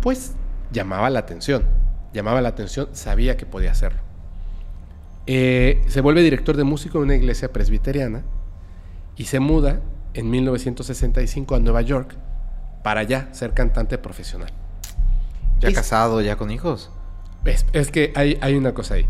pues 0.03 0.33
llamaba 0.73 1.11
la 1.11 1.21
atención. 1.21 1.65
Llamaba 2.13 2.41
la 2.41 2.49
atención, 2.51 2.89
sabía 2.93 3.37
que 3.37 3.47
podía 3.47 3.71
hacerlo. 3.71 4.01
Eh, 5.27 5.83
se 5.89 6.01
vuelve 6.01 6.23
director 6.23 6.57
de 6.57 6.65
músico 6.65 6.99
en 6.99 7.05
una 7.05 7.15
iglesia 7.15 7.53
presbiteriana 7.53 8.23
y 9.17 9.27
se 9.27 9.39
muda 9.39 9.81
en 10.15 10.29
1965 10.31 11.55
a 11.55 11.61
Nueva 11.61 11.83
York 11.83 12.17
para 12.83 13.03
ya 13.05 13.29
ser 13.33 13.53
cantante 13.55 13.97
profesional. 13.99 14.51
Ya 15.61 15.69
Es- 15.69 15.75
casado, 15.75 16.21
ya 16.21 16.37
con 16.37 16.51
hijos. 16.51 16.91
Es, 17.45 17.65
es 17.73 17.91
que 17.91 18.13
hay, 18.17 18.39
hay 18.41 18.55
una 18.57 18.75
cosa 18.75 18.95
ahí. 18.95 19.07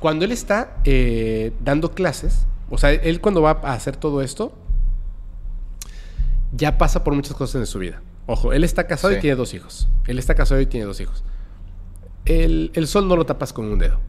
Cuando 0.00 0.24
él 0.24 0.32
está 0.32 0.76
eh, 0.84 1.52
dando 1.64 1.92
clases, 1.92 2.46
o 2.70 2.76
sea, 2.78 2.90
él 2.90 3.20
cuando 3.20 3.40
va 3.42 3.60
a 3.62 3.72
hacer 3.72 3.96
todo 3.96 4.20
esto, 4.20 4.52
ya 6.56 6.78
pasa 6.78 7.04
por 7.04 7.14
muchas 7.14 7.36
cosas 7.36 7.60
en 7.60 7.66
su 7.66 7.78
vida. 7.78 8.02
Ojo, 8.26 8.52
él 8.52 8.64
está 8.64 8.86
casado 8.86 9.14
y 9.14 9.20
tiene 9.20 9.36
dos 9.36 9.54
hijos. 9.54 9.88
Él 10.06 10.18
está 10.18 10.34
casado 10.34 10.60
y 10.60 10.66
tiene 10.66 10.86
dos 10.86 11.00
hijos. 11.00 11.22
El, 12.24 12.72
el 12.74 12.86
sol 12.86 13.06
no 13.08 13.16
lo 13.16 13.24
tapas 13.26 13.52
con 13.52 13.66
un 13.66 13.78
dedo. 13.78 14.00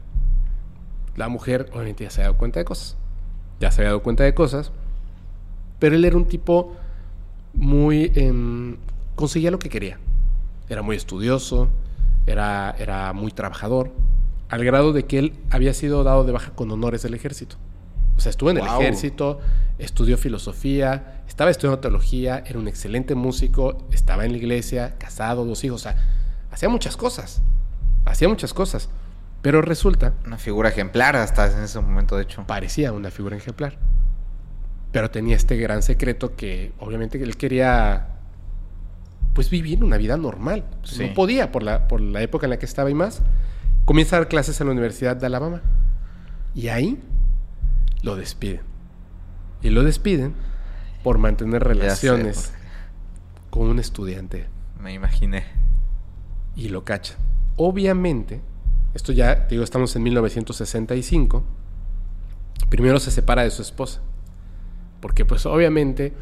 La 1.15 1.29
mujer, 1.29 1.69
obviamente, 1.73 2.03
ya 2.03 2.09
se 2.09 2.21
había 2.21 2.29
dado 2.29 2.37
cuenta 2.39 2.59
de 2.59 2.65
cosas. 2.65 2.97
Ya 3.59 3.71
se 3.71 3.81
había 3.81 3.89
dado 3.89 4.03
cuenta 4.03 4.23
de 4.23 4.33
cosas. 4.33 4.71
Pero 5.79 5.95
él 5.95 6.05
era 6.05 6.17
un 6.17 6.25
tipo 6.25 6.75
muy... 7.53 8.11
em, 8.15 8.77
conseguía 9.15 9.51
lo 9.51 9.59
que 9.59 9.69
quería. 9.69 9.99
Era 10.69 10.81
muy 10.81 10.95
estudioso, 10.95 11.69
era, 12.25 12.75
era 12.77 13.13
muy 13.13 13.31
trabajador, 13.31 13.91
al 14.49 14.63
grado 14.63 14.93
de 14.93 15.05
que 15.05 15.19
él 15.19 15.33
había 15.49 15.73
sido 15.73 16.03
dado 16.03 16.23
de 16.23 16.31
baja 16.31 16.51
con 16.51 16.71
honores 16.71 17.01
del 17.03 17.13
ejército. 17.13 17.57
O 18.17 18.19
sea, 18.19 18.31
estuvo 18.31 18.49
en 18.49 18.57
el 18.57 18.65
ejército, 18.65 19.39
estudió 19.77 20.17
filosofía, 20.17 21.21
estaba 21.27 21.51
estudiando 21.51 21.79
teología, 21.79 22.43
era 22.45 22.57
un 22.57 22.67
excelente 22.67 23.15
músico, 23.15 23.87
estaba 23.91 24.25
en 24.25 24.31
la 24.31 24.37
iglesia, 24.37 24.95
casado, 24.97 25.45
dos 25.45 25.63
hijos, 25.63 25.81
o 25.81 25.83
sea, 25.83 25.95
hacía 26.51 26.67
muchas 26.67 26.97
cosas, 26.97 27.41
hacía 28.05 28.27
muchas 28.27 28.53
cosas. 28.53 28.89
Pero 29.43 29.61
resulta, 29.61 30.13
Una 30.25 30.37
figura 30.37 30.69
ejemplar 30.69 31.15
hasta 31.15 31.51
en 31.51 31.63
ese 31.63 31.79
momento, 31.79 32.17
de 32.17 32.23
hecho. 32.23 32.43
parecía 32.47 32.91
una 32.91 33.11
figura 33.11 33.37
ejemplar. 33.37 33.77
Pero 34.91 35.11
tenía 35.11 35.35
este 35.35 35.57
gran 35.57 35.83
secreto 35.83 36.35
que 36.35 36.73
obviamente 36.79 37.21
él 37.21 37.37
quería 37.37 38.07
pues 39.35 39.51
vivir 39.51 39.83
una 39.83 39.97
vida 39.97 40.17
normal. 40.17 40.65
Sí. 40.83 41.07
No 41.07 41.13
podía 41.13 41.51
por 41.51 41.61
la, 41.61 41.87
por 41.87 42.01
la 42.01 42.23
época 42.23 42.47
en 42.47 42.49
la 42.49 42.57
que 42.57 42.65
estaba 42.65 42.89
y 42.89 42.95
más. 42.95 43.21
Comienza 43.85 44.15
a 44.15 44.19
dar 44.19 44.27
clases 44.27 44.59
en 44.59 44.67
la 44.67 44.73
Universidad 44.73 45.15
de 45.15 45.27
Alabama. 45.27 45.61
Y 46.55 46.69
ahí 46.69 46.99
lo 48.01 48.15
despiden. 48.15 48.61
Y 49.61 49.69
lo 49.69 49.83
despiden 49.83 50.35
por 51.03 51.17
mantener 51.17 51.63
sé, 51.63 51.67
relaciones 51.69 52.53
con 53.49 53.67
un 53.67 53.79
estudiante 53.79 54.47
Me 54.79 54.93
imaginé. 54.93 55.45
y 56.55 56.69
lo 56.69 56.83
cachan. 56.83 57.17
Obviamente, 57.55 58.41
esto 58.93 59.11
ya, 59.11 59.47
digo, 59.49 59.63
estamos 59.63 59.95
en 59.95 60.03
1965. 60.03 61.43
Primero 62.69 62.99
se 62.99 63.11
separa 63.11 63.43
de 63.43 63.51
su 63.51 63.61
esposa. 63.61 64.01
Porque, 64.99 65.25
pues, 65.25 65.45
obviamente. 65.45 66.13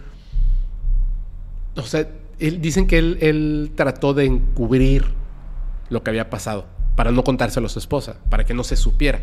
O 1.76 1.82
sea, 1.84 2.08
él, 2.40 2.62
dicen 2.62 2.88
que 2.88 2.98
él, 2.98 3.18
él 3.22 3.72
trató 3.76 4.14
de 4.14 4.26
encubrir 4.26 5.06
lo 5.90 6.04
que 6.04 6.10
había 6.10 6.30
pasado. 6.30 6.68
Para 6.96 7.12
no 7.12 7.24
contárselo 7.24 7.68
a 7.68 7.70
su 7.70 7.80
esposa. 7.80 8.18
Para 8.30 8.46
que 8.46 8.54
no 8.54 8.64
se 8.64 8.76
supiera. 8.76 9.22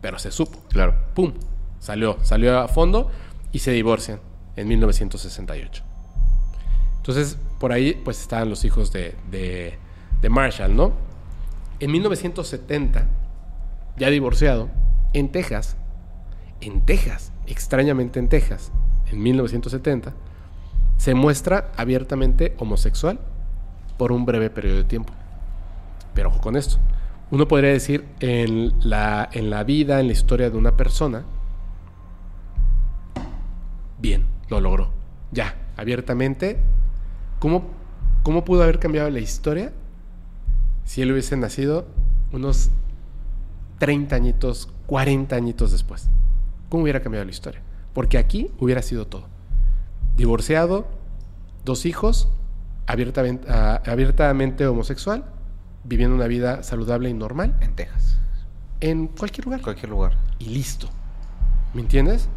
Pero 0.00 0.18
se 0.18 0.30
supo. 0.30 0.58
Claro. 0.68 0.94
¡Pum! 1.14 1.32
Salió, 1.78 2.18
salió 2.22 2.58
a 2.58 2.68
fondo 2.68 3.10
y 3.52 3.60
se 3.60 3.70
divorcian 3.72 4.20
en 4.56 4.68
1968. 4.68 5.82
Entonces, 6.96 7.38
por 7.60 7.72
ahí, 7.72 8.00
pues 8.04 8.20
estaban 8.20 8.50
los 8.50 8.64
hijos 8.64 8.92
de, 8.92 9.14
de, 9.30 9.78
Marshall, 10.28 10.74
¿no? 10.74 10.92
En 11.78 11.92
1970, 11.92 13.06
ya 13.96 14.10
divorciado, 14.10 14.68
en 15.12 15.30
Texas, 15.30 15.76
en 16.60 16.80
Texas, 16.80 17.32
extrañamente 17.46 18.18
en 18.18 18.28
Texas, 18.28 18.72
en 19.12 19.22
1970, 19.22 20.14
se 20.96 21.14
muestra 21.14 21.70
abiertamente 21.76 22.56
homosexual 22.58 23.20
por 23.96 24.10
un 24.10 24.26
breve 24.26 24.50
periodo 24.50 24.78
de 24.78 24.84
tiempo. 24.84 25.12
Pero 26.12 26.30
ojo 26.30 26.40
con 26.40 26.56
esto. 26.56 26.78
Uno 27.30 27.46
podría 27.46 27.70
decir 27.70 28.04
en 28.18 28.72
la, 28.80 29.28
en 29.32 29.50
la 29.50 29.62
vida, 29.62 30.00
en 30.00 30.08
la 30.08 30.12
historia 30.12 30.50
de 30.50 30.56
una 30.56 30.76
persona, 30.76 31.24
bien, 34.06 34.24
lo 34.48 34.60
logró. 34.60 34.90
Ya, 35.32 35.56
abiertamente. 35.76 36.58
¿Cómo, 37.40 37.64
¿Cómo 38.22 38.44
pudo 38.44 38.62
haber 38.62 38.78
cambiado 38.78 39.10
la 39.10 39.18
historia 39.18 39.72
si 40.84 41.02
él 41.02 41.10
hubiese 41.10 41.36
nacido 41.36 41.86
unos 42.32 42.70
30 43.78 44.14
añitos, 44.14 44.68
40 44.86 45.34
añitos 45.34 45.72
después? 45.72 46.08
¿Cómo 46.68 46.84
hubiera 46.84 47.00
cambiado 47.02 47.24
la 47.24 47.30
historia? 47.32 47.60
Porque 47.92 48.16
aquí 48.18 48.50
hubiera 48.60 48.82
sido 48.82 49.06
todo. 49.06 49.26
Divorciado, 50.16 50.86
dos 51.64 51.84
hijos, 51.84 52.28
abiertamente, 52.86 53.48
abiertamente 53.50 54.66
homosexual, 54.66 55.24
viviendo 55.84 56.14
una 56.14 56.26
vida 56.26 56.62
saludable 56.62 57.08
y 57.10 57.14
normal 57.14 57.56
En 57.60 57.74
Texas. 57.74 58.18
en 58.80 59.08
cualquier 59.08 59.46
lugar. 59.46 59.60
En 59.60 59.64
cualquier 59.64 59.90
lugar. 59.90 60.16
Y 60.38 60.46
listo. 60.46 60.88
¿Me 61.74 61.80
entiendes? 61.80 62.28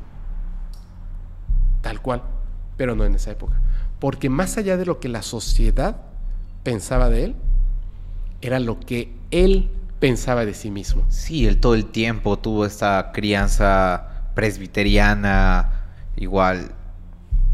Tal 1.81 2.01
cual, 2.01 2.23
pero 2.77 2.95
no 2.95 3.05
en 3.05 3.15
esa 3.15 3.31
época. 3.31 3.59
Porque 3.99 4.29
más 4.29 4.57
allá 4.57 4.77
de 4.77 4.85
lo 4.85 4.99
que 4.99 5.09
la 5.09 5.21
sociedad 5.21 5.97
pensaba 6.63 7.09
de 7.09 7.25
él, 7.25 7.35
era 8.41 8.59
lo 8.59 8.79
que 8.79 9.13
él 9.31 9.69
pensaba 9.99 10.45
de 10.45 10.53
sí 10.53 10.71
mismo. 10.71 11.03
Sí, 11.09 11.45
él 11.45 11.59
todo 11.59 11.75
el 11.75 11.85
tiempo 11.85 12.39
tuvo 12.39 12.65
esta 12.65 13.11
crianza 13.13 14.07
presbiteriana, 14.33 15.71
igual 16.15 16.71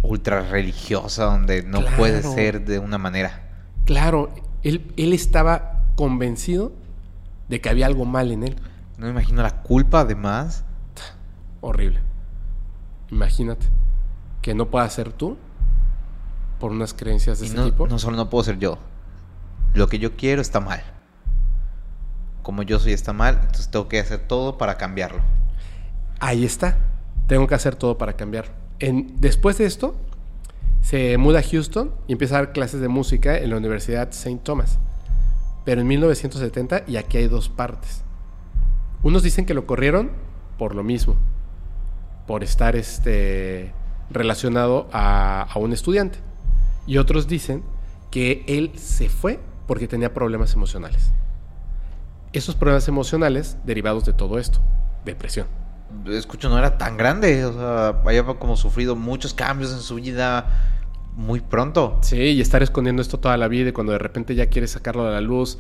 ultra 0.04 0.42
religiosa, 0.42 1.26
donde 1.26 1.64
no 1.64 1.80
Claro. 1.82 1.98
puede 1.98 2.22
ser 2.22 2.64
de 2.66 2.78
una 2.78 3.00
manera. 3.00 3.42
Claro, 3.86 4.30
él, 4.62 4.92
él 4.98 5.14
estaba 5.14 5.82
convencido 5.96 6.72
de 7.50 7.62
que 7.62 7.70
había 7.70 7.88
algo 7.88 8.06
mal 8.06 8.32
en 8.32 8.44
él. 8.44 8.56
No 8.98 9.06
me 9.06 9.12
imagino 9.12 9.42
la 9.42 9.62
culpa, 9.64 10.02
además. 10.02 10.64
Horrible. 11.62 12.00
Imagínate 13.12 13.68
que 14.46 14.54
no 14.54 14.70
puedas 14.70 14.94
ser 14.94 15.12
tú 15.12 15.38
por 16.60 16.72
unas 16.72 16.94
creencias 16.94 17.40
de 17.40 17.48
Y 17.48 17.50
ese 17.50 17.58
no, 17.58 17.66
tipo. 17.66 17.88
no 17.88 17.98
solo 17.98 18.16
no 18.16 18.30
puedo 18.30 18.44
ser 18.44 18.60
yo. 18.60 18.78
Lo 19.74 19.88
que 19.88 19.98
yo 19.98 20.16
quiero 20.16 20.40
está 20.40 20.60
mal. 20.60 20.84
Como 22.44 22.62
yo 22.62 22.78
soy 22.78 22.94
está 22.94 23.12
mal, 23.12 23.40
entonces 23.42 23.70
tengo 23.70 23.88
que 23.88 24.00
hacer 24.00 24.20
todo 24.20 24.60
para 24.60 24.78
cambiarlo. 24.78 25.24
Ahí 26.20 26.46
está. 26.46 26.78
Tengo 27.26 27.48
que 27.48 27.56
hacer 27.56 27.76
todo 27.76 27.98
para 27.98 28.18
cambiar. 28.18 28.54
En, 28.78 29.20
después 29.20 29.58
de 29.58 29.66
esto, 29.66 29.96
se 30.80 31.18
muda 31.18 31.40
a 31.40 31.44
Houston 31.44 31.96
y 32.06 32.12
empieza 32.12 32.36
a 32.36 32.44
dar 32.44 32.54
clases 32.54 32.82
de 32.82 32.88
música 32.88 33.36
en 33.40 33.50
la 33.50 33.58
Universidad 33.58 34.10
St. 34.10 34.42
Thomas. 34.44 34.78
Pero 35.64 35.82
en 35.82 35.88
1970, 35.88 36.84
y 36.86 36.98
aquí 36.98 37.18
hay 37.18 37.28
dos 37.28 37.50
partes. 37.50 38.04
Unos 39.02 39.24
dicen 39.24 39.48
que 39.48 39.56
lo 39.56 39.66
corrieron 39.66 40.12
por 40.60 40.76
lo 40.76 40.84
mismo, 40.84 41.16
por 42.28 42.44
estar 42.44 42.76
este, 42.76 43.74
relacionado 44.10 44.88
a, 44.92 45.44
a 45.44 45.60
un 45.60 45.74
estudiante. 45.74 46.20
Y 46.88 46.98
otros 46.98 47.28
dicen 47.28 47.64
que 48.12 48.44
él 48.48 48.72
se 48.76 49.10
fue 49.10 49.40
porque 49.68 49.88
tenía 49.88 50.14
problemas 50.14 50.54
emocionales. 50.54 51.12
Esos 52.34 52.56
problemas 52.56 52.88
emocionales 52.88 53.58
derivados 53.66 54.06
de 54.06 54.14
todo 54.14 54.40
esto, 54.40 54.60
depresión. 55.06 55.48
Escucho, 56.08 56.50
no 56.50 56.58
era 56.58 56.78
tan 56.78 56.98
grande. 56.98 57.46
O 57.46 57.54
sea, 57.54 57.88
había 58.06 58.24
como 58.24 58.58
sufrido 58.58 58.96
muchos 58.96 59.34
cambios 59.34 59.72
en 59.72 59.80
su 59.80 59.96
vida 59.96 60.46
muy 61.16 61.40
pronto. 61.40 61.98
Sí, 62.02 62.18
y 62.18 62.42
estar 62.42 62.62
escondiendo 62.62 63.02
esto 63.02 63.20
toda 63.20 63.38
la 63.38 63.48
vida 63.48 63.70
y 63.70 63.72
cuando 63.72 63.94
de 63.94 64.00
repente 64.00 64.36
ya 64.36 64.48
quieres 64.48 64.72
sacarlo 64.72 65.08
a 65.08 65.12
la 65.12 65.22
luz, 65.22 65.58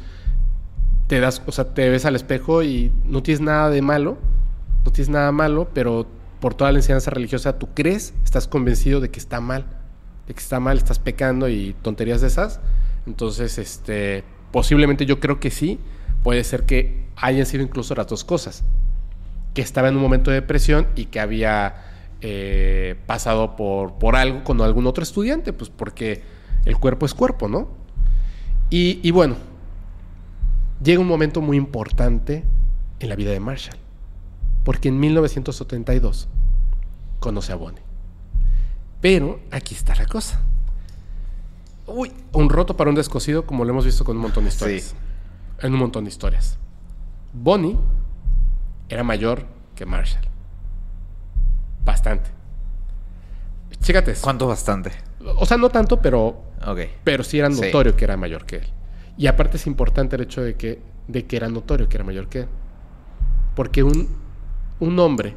te 1.07 1.19
das, 1.19 1.41
o 1.45 1.51
sea, 1.51 1.73
te 1.73 1.89
ves 1.89 2.05
al 2.05 2.15
espejo 2.15 2.63
y 2.63 2.91
no 3.05 3.23
tienes 3.23 3.41
nada 3.41 3.69
de 3.69 3.81
malo, 3.81 4.17
no 4.83 4.91
tienes 4.91 5.09
nada 5.09 5.31
malo, 5.31 5.69
pero 5.73 6.07
por 6.39 6.53
toda 6.53 6.71
la 6.71 6.79
enseñanza 6.79 7.11
religiosa 7.11 7.57
tú 7.57 7.69
crees, 7.73 8.13
estás 8.23 8.47
convencido 8.47 8.99
de 8.99 9.09
que 9.09 9.19
está 9.19 9.41
mal, 9.41 9.65
de 10.27 10.33
que 10.33 10.39
está 10.39 10.59
mal, 10.59 10.77
estás 10.77 10.99
pecando 10.99 11.49
y 11.49 11.75
tonterías 11.81 12.21
de 12.21 12.27
esas. 12.27 12.59
Entonces, 13.05 13.57
este, 13.57 14.23
posiblemente 14.51 15.05
yo 15.05 15.19
creo 15.19 15.39
que 15.39 15.51
sí, 15.51 15.79
puede 16.23 16.43
ser 16.43 16.63
que 16.63 17.05
hayan 17.15 17.45
sido 17.45 17.63
incluso 17.63 17.95
las 17.95 18.07
dos 18.07 18.23
cosas, 18.23 18.63
que 19.53 19.61
estaba 19.61 19.89
en 19.89 19.95
un 19.95 20.01
momento 20.01 20.31
de 20.31 20.41
depresión 20.41 20.88
y 20.95 21.05
que 21.05 21.19
había 21.19 21.75
eh, 22.21 22.95
pasado 23.05 23.55
por, 23.55 23.93
por 23.93 24.15
algo 24.15 24.43
con 24.43 24.61
algún 24.61 24.88
otro 24.88 25.03
estudiante, 25.03 25.53
pues 25.53 25.69
porque 25.69 26.23
el 26.65 26.77
cuerpo 26.77 27.05
es 27.05 27.13
cuerpo, 27.13 27.47
¿no? 27.47 27.69
Y, 28.69 28.99
y 29.03 29.11
bueno, 29.11 29.36
llega 30.83 30.99
un 30.99 31.07
momento 31.07 31.41
muy 31.41 31.57
importante 31.57 32.43
en 32.99 33.09
la 33.09 33.15
vida 33.15 33.31
de 33.31 33.39
Marshall, 33.39 33.77
porque 34.66 34.89
en 34.89 34.99
1972 34.99 36.28
conoce 37.22 37.53
a 37.53 37.55
Bonnie. 37.55 37.82
Pero 38.99 39.39
aquí 39.51 39.74
está 39.76 39.95
la 39.95 40.05
cosa. 40.07 40.41
Uy, 41.88 42.11
un 42.34 42.49
roto 42.49 42.76
para 42.76 42.89
un 42.89 42.95
descosido, 42.95 43.45
como 43.45 43.63
lo 43.63 43.72
hemos 43.72 43.86
visto 43.86 44.03
con 44.03 44.18
un 44.18 44.24
montón 44.24 44.43
de 44.43 44.49
historias. 44.49 44.84
Sí. 44.84 44.95
En 45.61 45.74
un 45.74 45.80
montón 45.80 46.03
de 46.03 46.09
historias. 46.09 46.57
Bonnie 47.32 47.78
era 48.89 49.03
mayor 49.03 49.45
que 49.76 49.86
Marshall. 49.86 50.26
Bastante. 51.86 52.30
Chécate 53.80 54.11
eso. 54.11 54.24
¿Cuánto 54.24 54.47
bastante? 54.47 54.91
O 55.38 55.45
sea, 55.45 55.57
no 55.57 55.70
tanto, 55.70 56.01
pero, 56.01 56.41
Ok. 56.66 56.80
pero 57.03 57.24
sí 57.24 57.38
era 57.38 57.51
Sí. 57.51 57.61
notorio 57.61 57.95
que 57.95 58.05
era 58.05 58.18
mayor 58.18 58.45
que 58.45 58.57
él. 58.57 58.68
Y 59.18 59.28
aparte 59.28 59.57
es 59.57 59.68
importante 59.68 60.16
el 60.16 60.24
hecho 60.24 60.41
de 60.41 60.55
que, 60.55 60.82
de 61.07 61.26
que 61.26 61.38
era 61.38 61.47
notorio 61.49 61.88
que 61.88 61.97
era 61.97 62.03
mayor 62.03 62.28
que 62.28 62.39
él. 62.41 62.47
Porque 63.55 63.84
un, 63.84 64.09
un 64.80 64.99
hombre 64.99 65.36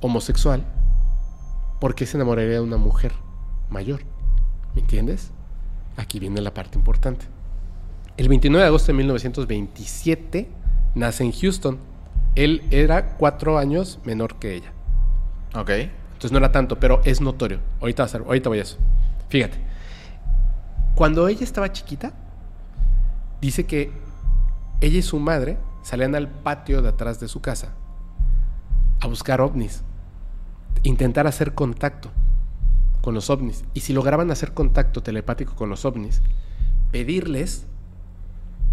homosexual, 0.00 0.64
¿por 1.80 1.94
qué 1.94 2.06
se 2.06 2.16
enamoraría 2.16 2.54
de 2.54 2.60
una 2.60 2.76
mujer 2.76 3.12
mayor? 3.70 4.00
¿Me 4.74 4.80
entiendes? 4.82 5.30
Aquí 5.96 6.20
viene 6.20 6.40
la 6.40 6.54
parte 6.54 6.78
importante. 6.78 7.26
El 8.16 8.28
29 8.28 8.62
de 8.62 8.68
agosto 8.68 8.88
de 8.88 8.98
1927 8.98 10.48
nace 10.94 11.24
en 11.24 11.32
Houston. 11.32 11.78
Él 12.34 12.62
era 12.70 13.16
cuatro 13.16 13.58
años 13.58 13.98
menor 14.04 14.36
que 14.36 14.54
ella. 14.54 14.72
Ok. 15.54 15.70
Entonces 15.70 16.32
no 16.32 16.38
era 16.38 16.52
tanto, 16.52 16.78
pero 16.78 17.00
es 17.04 17.20
notorio. 17.20 17.60
Ahorita, 17.80 18.02
va 18.02 18.06
a 18.06 18.08
ser- 18.08 18.22
ahorita 18.22 18.48
voy 18.48 18.58
a 18.58 18.62
eso. 18.62 18.76
Fíjate. 19.28 19.58
Cuando 20.94 21.28
ella 21.28 21.44
estaba 21.44 21.72
chiquita, 21.72 22.12
dice 23.40 23.64
que 23.66 23.92
ella 24.80 24.98
y 24.98 25.02
su 25.02 25.18
madre 25.20 25.58
salían 25.82 26.14
al 26.14 26.28
patio 26.28 26.82
de 26.82 26.88
atrás 26.88 27.20
de 27.20 27.28
su 27.28 27.40
casa 27.40 27.74
a 29.00 29.06
buscar 29.06 29.40
ovnis. 29.40 29.82
Intentar 30.82 31.26
hacer 31.26 31.54
contacto 31.54 32.10
con 33.00 33.14
los 33.14 33.30
ovnis. 33.30 33.64
Y 33.74 33.80
si 33.80 33.92
lograban 33.92 34.30
hacer 34.30 34.54
contacto 34.54 35.02
telepático 35.02 35.54
con 35.54 35.70
los 35.70 35.84
ovnis, 35.84 36.22
pedirles 36.90 37.66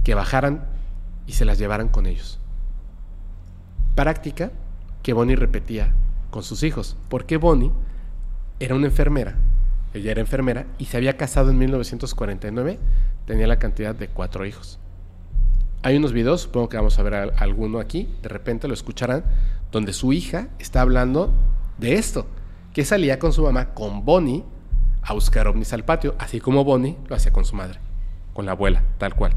que 0.04 0.16
bajaran 0.16 0.66
y 1.28 1.34
se 1.34 1.46
las 1.46 1.58
llevaran 1.58 1.90
con 1.90 2.06
ellos. 2.06 2.40
Práctica 3.96 4.52
que 5.04 5.14
Bonnie 5.14 5.36
repetía 5.36 5.94
con 6.30 6.44
sus 6.44 6.64
hijos, 6.64 6.98
porque 7.10 7.38
Bonnie 7.38 7.72
era 8.60 8.76
una 8.76 8.88
enfermera, 8.88 9.36
ella 9.94 10.12
era 10.12 10.22
enfermera 10.22 10.68
y 10.78 10.86
se 10.86 10.98
había 10.98 11.18
casado 11.18 11.52
en 11.52 11.58
1949, 11.58 12.80
tenía 13.26 13.48
la 13.48 13.60
cantidad 13.60 13.96
de 13.96 14.08
cuatro 14.08 14.46
hijos. 14.46 14.80
Hay 15.86 15.98
unos 15.98 16.14
videos, 16.14 16.42
supongo 16.42 16.68
que 16.68 16.78
vamos 16.78 16.98
a 16.98 17.04
ver 17.04 17.14
al- 17.14 17.34
alguno 17.38 17.78
aquí, 17.80 18.10
de 18.24 18.28
repente 18.28 18.68
lo 18.68 18.74
escucharán, 18.74 19.24
donde 19.72 19.94
su 19.94 20.14
hija 20.14 20.48
está 20.58 20.82
hablando 20.82 21.32
de 21.78 21.94
esto, 21.94 22.26
que 22.74 22.84
salía 22.84 23.20
con 23.20 23.32
su 23.34 23.44
mamá, 23.44 23.76
con 23.76 24.04
Bonnie, 24.04 24.44
a 25.04 25.14
buscar 25.14 25.48
ovnis 25.48 25.74
al 25.74 25.86
patio, 25.86 26.16
así 26.18 26.40
como 26.40 26.64
Bonnie 26.64 26.98
lo 27.08 27.16
hacía 27.16 27.32
con 27.32 27.46
su 27.46 27.56
madre, 27.56 27.78
con 28.34 28.48
la 28.48 28.54
abuela, 28.54 28.82
tal 28.98 29.14
cual. 29.14 29.34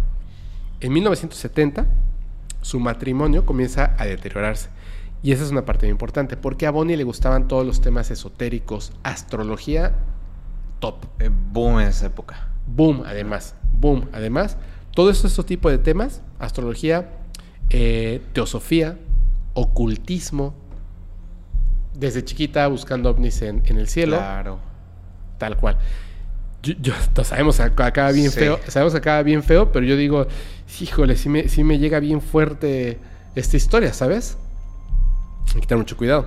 En 0.80 0.90
1970, 0.94 1.84
su 2.62 2.80
matrimonio 2.80 3.44
comienza 3.44 3.94
a 3.98 4.06
deteriorarse. 4.06 4.70
Y 5.22 5.32
esa 5.32 5.44
es 5.44 5.50
una 5.50 5.66
parte 5.66 5.84
muy 5.84 5.90
importante, 5.90 6.38
porque 6.38 6.66
a 6.66 6.70
Bonnie 6.70 6.96
le 6.96 7.04
gustaban 7.04 7.46
todos 7.46 7.66
los 7.66 7.82
temas 7.82 8.10
esotéricos, 8.10 8.94
astrología, 9.02 9.96
top. 10.78 11.04
Eh, 11.18 11.28
boom 11.52 11.80
en 11.80 11.88
esa 11.88 12.06
época. 12.06 12.48
Boom, 12.66 13.02
además. 13.04 13.54
Boom, 13.78 14.08
además. 14.14 14.56
Todo 14.98 15.10
eso, 15.10 15.28
este 15.28 15.44
tipo 15.44 15.70
de 15.70 15.78
temas, 15.78 16.22
astrología, 16.40 17.08
eh, 17.70 18.20
teosofía, 18.32 18.98
ocultismo, 19.54 20.54
desde 21.94 22.24
chiquita 22.24 22.66
buscando 22.66 23.08
ovnis 23.08 23.42
en, 23.42 23.62
en 23.66 23.78
el 23.78 23.86
cielo, 23.86 24.16
Claro. 24.16 24.58
tal 25.38 25.56
cual. 25.56 25.78
Yo, 26.64 26.74
yo- 26.80 27.24
sabemos 27.24 27.58
que 27.58 27.62
acaba 27.84 28.10
bien 28.10 28.32
Sí. 28.32 28.40
feo, 28.40 28.58
sabemos 28.66 28.92
acaba 28.96 29.22
bien 29.22 29.44
feo, 29.44 29.70
pero 29.70 29.86
yo 29.86 29.94
digo, 29.96 30.26
híjole, 30.80 31.14
sí 31.14 31.28
me, 31.28 31.48
sí 31.48 31.62
me 31.62 31.78
llega 31.78 32.00
bien 32.00 32.20
fuerte 32.20 32.98
esta 33.36 33.56
historia, 33.56 33.92
¿sabes? 33.92 34.36
Hay 35.54 35.60
que 35.60 35.66
tener 35.68 35.78
mucho 35.78 35.96
cuidado. 35.96 36.26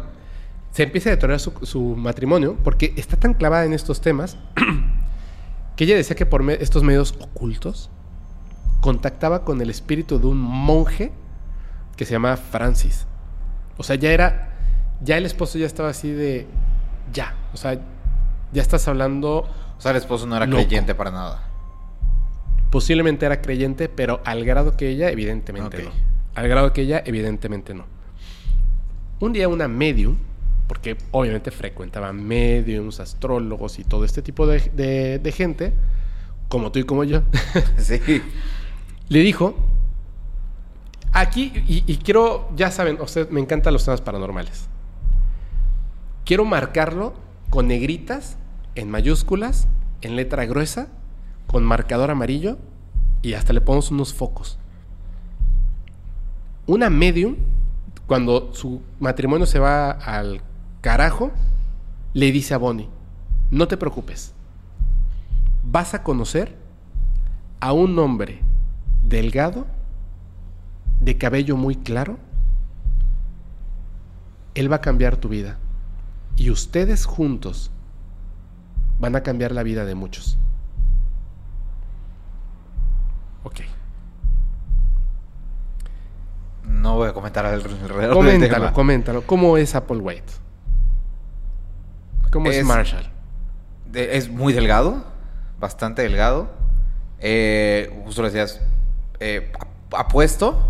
Se 0.71 0.83
empieza 0.83 1.09
a 1.09 1.11
deteriorar 1.11 1.41
su, 1.41 1.51
su 1.63 1.81
matrimonio 1.97 2.55
porque 2.63 2.93
está 2.95 3.17
tan 3.17 3.33
clavada 3.33 3.65
en 3.65 3.73
estos 3.73 3.99
temas 3.99 4.37
que 5.75 5.83
ella 5.83 5.97
decía 5.97 6.15
que 6.15 6.25
por 6.25 6.41
me- 6.41 6.53
estos 6.53 6.83
medios 6.83 7.15
ocultos 7.19 7.89
contactaba 8.81 9.45
con 9.45 9.61
el 9.61 9.69
espíritu 9.69 10.19
de 10.19 10.27
un 10.27 10.37
monje 10.39 11.11
que 11.95 12.05
se 12.05 12.11
llama 12.13 12.35
Francis. 12.37 13.05
O 13.77 13.83
sea, 13.83 13.95
ya 13.95 14.11
era, 14.11 14.49
ya 15.01 15.17
el 15.17 15.25
esposo 15.25 15.57
ya 15.57 15.65
estaba 15.65 15.89
así 15.89 16.11
de, 16.11 16.47
ya, 17.13 17.35
o 17.53 17.57
sea, 17.57 17.79
ya 18.51 18.61
estás 18.61 18.87
hablando, 18.87 19.47
O 19.77 19.81
sea, 19.81 19.91
el 19.91 19.97
esposo 19.97 20.25
no 20.27 20.35
era 20.35 20.45
Loco. 20.45 20.61
creyente 20.63 20.93
para 20.95 21.11
nada. 21.11 21.47
posiblemente 22.69 23.25
era 23.25 23.41
creyente, 23.41 23.89
pero 23.89 24.21
al 24.25 24.45
grado 24.45 24.75
que 24.77 24.89
ella, 24.89 25.09
evidentemente 25.09 25.83
no. 25.83 25.89
Al 26.35 26.47
grado 26.47 26.71
que 26.73 26.81
ella, 26.83 27.01
evidentemente 27.05 27.73
no. 27.73 27.85
Un 29.19 29.33
día 29.33 29.47
una 29.49 29.67
medium, 29.67 30.15
porque 30.67 30.95
obviamente 31.11 31.51
frecuentaba 31.51 32.13
mediums, 32.13 32.99
astrólogos 33.01 33.77
y 33.77 33.83
todo 33.83 34.05
este 34.05 34.21
tipo 34.21 34.47
de, 34.47 34.59
de- 34.73 35.19
de 35.19 35.31
gente, 35.33 35.73
como 36.47 36.71
tú 36.71 36.79
y 36.79 36.83
como 36.83 37.03
yo, 37.03 37.21
sí. 37.77 37.99
le 39.11 39.19
dijo, 39.19 39.55
aquí, 41.11 41.51
y, 41.67 41.97
quiero, 41.97 42.49
ya 42.55 42.71
saben, 42.71 42.97
ustedes 43.01 43.29
me 43.29 43.41
encantan 43.41 43.73
los 43.73 43.83
temas 43.83 43.99
paranormales. 43.99 44.69
Quiero 46.23 46.45
marcarlo 46.45 47.13
con 47.49 47.67
negritas, 47.67 48.37
en 48.75 48.89
mayúsculas, 48.89 49.67
en 50.01 50.15
letra 50.15 50.45
gruesa, 50.45 50.87
con 51.45 51.65
marcador 51.65 52.09
amarillo 52.09 52.57
y 53.21 53.33
hasta 53.33 53.51
le 53.51 53.59
ponemos 53.59 53.91
unos 53.91 54.13
focos. 54.13 54.57
Una 56.65 56.89
medium, 56.89 57.35
cuando 58.07 58.53
su 58.53 58.81
matrimonio 59.01 59.45
se 59.45 59.59
va 59.59 59.91
al 59.91 60.39
carajo, 60.79 61.31
le 62.13 62.31
dice 62.31 62.53
a 62.53 62.57
Bonnie, 62.57 62.87
no 63.49 63.67
te 63.67 63.75
preocupes, 63.75 64.33
vas 65.65 65.95
a 65.95 66.01
conocer 66.01 66.55
a 67.59 67.73
un 67.73 67.99
hombre 67.99 68.39
delgado, 69.03 69.67
de 70.99 71.17
cabello 71.17 71.55
muy 71.57 71.75
claro, 71.75 72.17
él 74.55 74.71
va 74.71 74.77
a 74.77 74.81
cambiar 74.81 75.17
tu 75.17 75.29
vida. 75.29 75.57
Y 76.35 76.49
ustedes 76.49 77.05
juntos 77.05 77.71
van 78.99 79.15
a 79.15 79.21
cambiar 79.23 79.51
la 79.51 79.63
vida 79.63 79.85
de 79.85 79.95
muchos. 79.95 80.37
Ok. 83.43 83.61
No 86.63 86.95
voy 86.95 87.09
a 87.09 87.13
comentar 87.13 87.45
alrededor 87.45 88.13
Coméntalo, 88.13 88.53
tema. 88.65 88.73
coméntalo. 88.73 89.21
¿Cómo 89.25 89.57
es 89.57 89.75
Applewhite? 89.75 90.33
¿Cómo 92.31 92.49
es, 92.49 92.57
Es- 92.57 92.65
Marshall? 92.65 93.09
De- 93.91 94.15
es 94.15 94.29
muy 94.29 94.53
delgado, 94.53 95.03
bastante 95.59 96.01
delgado. 96.03 96.49
Eh, 97.19 98.01
justo 98.05 98.21
lo 98.21 98.29
decías, 98.29 98.61
eh, 99.21 99.51
ap- 99.59 99.95
apuesto, 99.95 100.67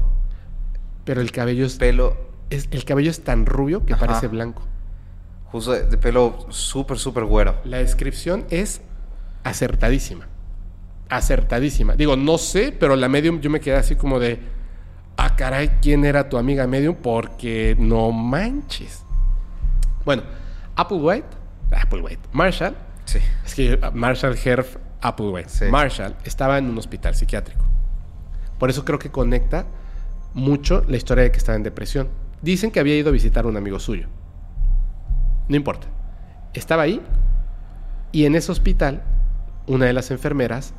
Pero 1.06 1.22
el 1.22 1.32
cabello 1.32 1.66
es, 1.66 1.78
pelo, 1.78 2.16
es- 2.52 2.68
el 2.72 2.86
cabello 2.86 3.10
es 3.10 3.24
tan 3.24 3.46
rubio 3.48 3.86
que 3.86 3.94
Ajá. 3.94 4.06
parece 4.06 4.28
blanco. 4.28 4.62
justo 5.52 5.72
de, 5.74 5.84
de 5.88 5.98
pelo 5.98 6.46
súper, 6.50 6.98
súper 7.00 7.26
güero. 7.26 7.56
La 7.66 7.78
descripción 7.80 8.46
es 8.52 8.82
acertadísima. 9.44 10.28
Acertadísima. 11.10 11.96
Digo, 11.96 12.16
no 12.16 12.38
sé, 12.38 12.72
pero 12.78 12.96
la 12.96 13.10
medium 13.10 13.42
yo 13.42 13.50
me 13.50 13.60
quedé 13.60 13.76
así 13.76 13.96
como 13.98 14.18
de, 14.20 14.40
ah, 15.18 15.36
caray, 15.36 15.68
¿quién 15.82 16.06
era 16.06 16.30
tu 16.30 16.38
amiga 16.38 16.66
medium? 16.68 16.96
Porque 16.96 17.76
no 17.78 18.12
manches. 18.14 19.04
Bueno, 20.06 20.24
Applewhite, 20.78 21.28
Applewhite, 21.72 22.22
Marshall, 22.32 22.76
Sí. 23.06 23.20
es 23.46 23.54
que 23.56 23.78
Marshall 23.94 24.38
Herf 24.42 24.78
Applewhite, 25.02 25.50
Sí. 25.50 25.66
Marshall 25.66 26.16
estaba 26.24 26.58
en 26.60 26.70
un 26.70 26.78
hospital 26.78 27.14
psiquiátrico. 27.14 27.66
Por 28.62 28.70
eso 28.70 28.86
creo 28.86 29.00
que 29.00 29.10
conecta 29.10 29.66
mucho 30.36 30.86
la 30.88 30.96
historia 30.96 31.24
de 31.24 31.32
que 31.32 31.40
estaba 31.40 31.56
en 31.56 31.64
depresión. 31.64 32.10
Dicen 32.44 32.70
que 32.70 32.80
había 32.80 32.96
ido 32.96 33.10
a 33.10 33.12
visitar 33.12 33.46
a 33.46 33.48
un 33.48 33.58
amigo 33.58 33.80
suyo. 33.80 34.06
No 35.50 35.56
importa. 35.56 35.88
Estaba 36.54 36.84
ahí 36.84 37.02
y 38.12 38.26
en 38.26 38.36
ese 38.36 38.52
hospital 38.52 39.02
una 39.66 39.88
de 39.88 39.94
las 39.94 40.12
enfermeras 40.12 40.76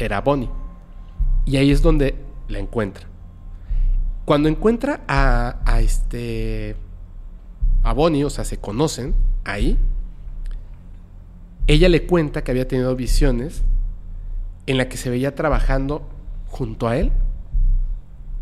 era 0.00 0.20
Bonnie. 0.22 0.50
Y 1.44 1.56
ahí 1.56 1.70
es 1.70 1.82
donde 1.82 2.16
la 2.48 2.58
encuentra. 2.58 3.06
Cuando 4.24 4.48
encuentra 4.48 5.02
a, 5.06 5.60
a 5.64 5.80
este 5.82 6.74
a 7.84 7.92
Bonnie, 7.92 8.24
o 8.24 8.30
sea, 8.30 8.42
se 8.42 8.58
conocen 8.58 9.14
ahí, 9.44 9.78
ella 11.68 11.88
le 11.88 12.06
cuenta 12.06 12.42
que 12.42 12.50
había 12.50 12.66
tenido 12.66 12.96
visiones 12.96 13.62
en 14.66 14.78
la 14.78 14.88
que 14.88 14.96
se 14.96 15.10
veía 15.10 15.36
trabajando 15.36 16.08
junto 16.50 16.88
a 16.88 16.96
él 16.98 17.12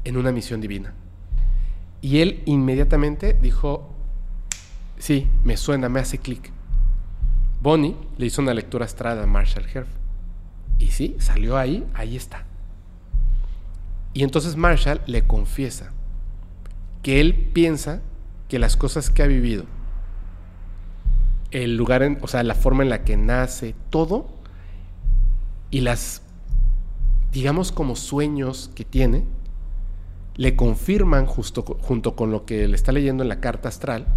en 0.05 0.17
una 0.17 0.33
misión 0.33 0.61
divina. 0.61 0.95
Y 2.01 2.21
él 2.21 2.43
inmediatamente 2.47 3.37
dijo, 3.41 3.95
sí, 4.99 5.29
me 5.45 5.57
suena, 5.57 5.89
me 5.89 6.01
hace 6.01 6.19
clic. 6.19 6.51
Bonnie 7.61 7.97
le 8.17 8.27
hizo 8.27 8.41
una 8.41 8.55
lectura 8.55 8.85
astral 8.85 9.21
a 9.21 9.27
Marshall 9.27 9.67
Herf. 9.73 9.89
Y 10.79 10.89
sí, 10.89 11.17
salió 11.19 11.57
ahí, 11.57 11.87
ahí 11.95 12.17
está. 12.17 12.45
Y 14.15 14.23
entonces 14.23 14.57
Marshall 14.57 15.01
le 15.07 15.27
confiesa 15.27 15.93
que 17.03 17.21
él 17.21 17.51
piensa 17.53 18.01
que 18.49 18.59
las 18.59 18.77
cosas 18.77 19.11
que 19.11 19.23
ha 19.23 19.27
vivido, 19.27 19.65
el 21.51 21.77
lugar, 21.77 22.03
en, 22.03 22.19
o 22.23 22.29
sea, 22.29 22.43
la 22.43 22.55
forma 22.55 22.83
en 22.83 22.91
la 22.91 23.05
que 23.05 23.17
nace, 23.17 23.75
todo, 23.91 24.29
y 25.71 25.81
las, 25.81 26.23
digamos, 27.39 27.71
como 27.71 27.95
sueños 27.95 28.69
que 28.75 28.85
tiene, 28.85 29.23
le 30.35 30.57
confirman 30.57 31.25
justo 31.25 31.63
junto 31.63 32.17
con 32.17 32.33
lo 32.33 32.45
que 32.45 32.67
le 32.67 32.75
está 32.75 32.91
leyendo 32.91 33.23
en 33.23 33.29
la 33.29 33.39
carta 33.39 33.69
astral 33.69 34.09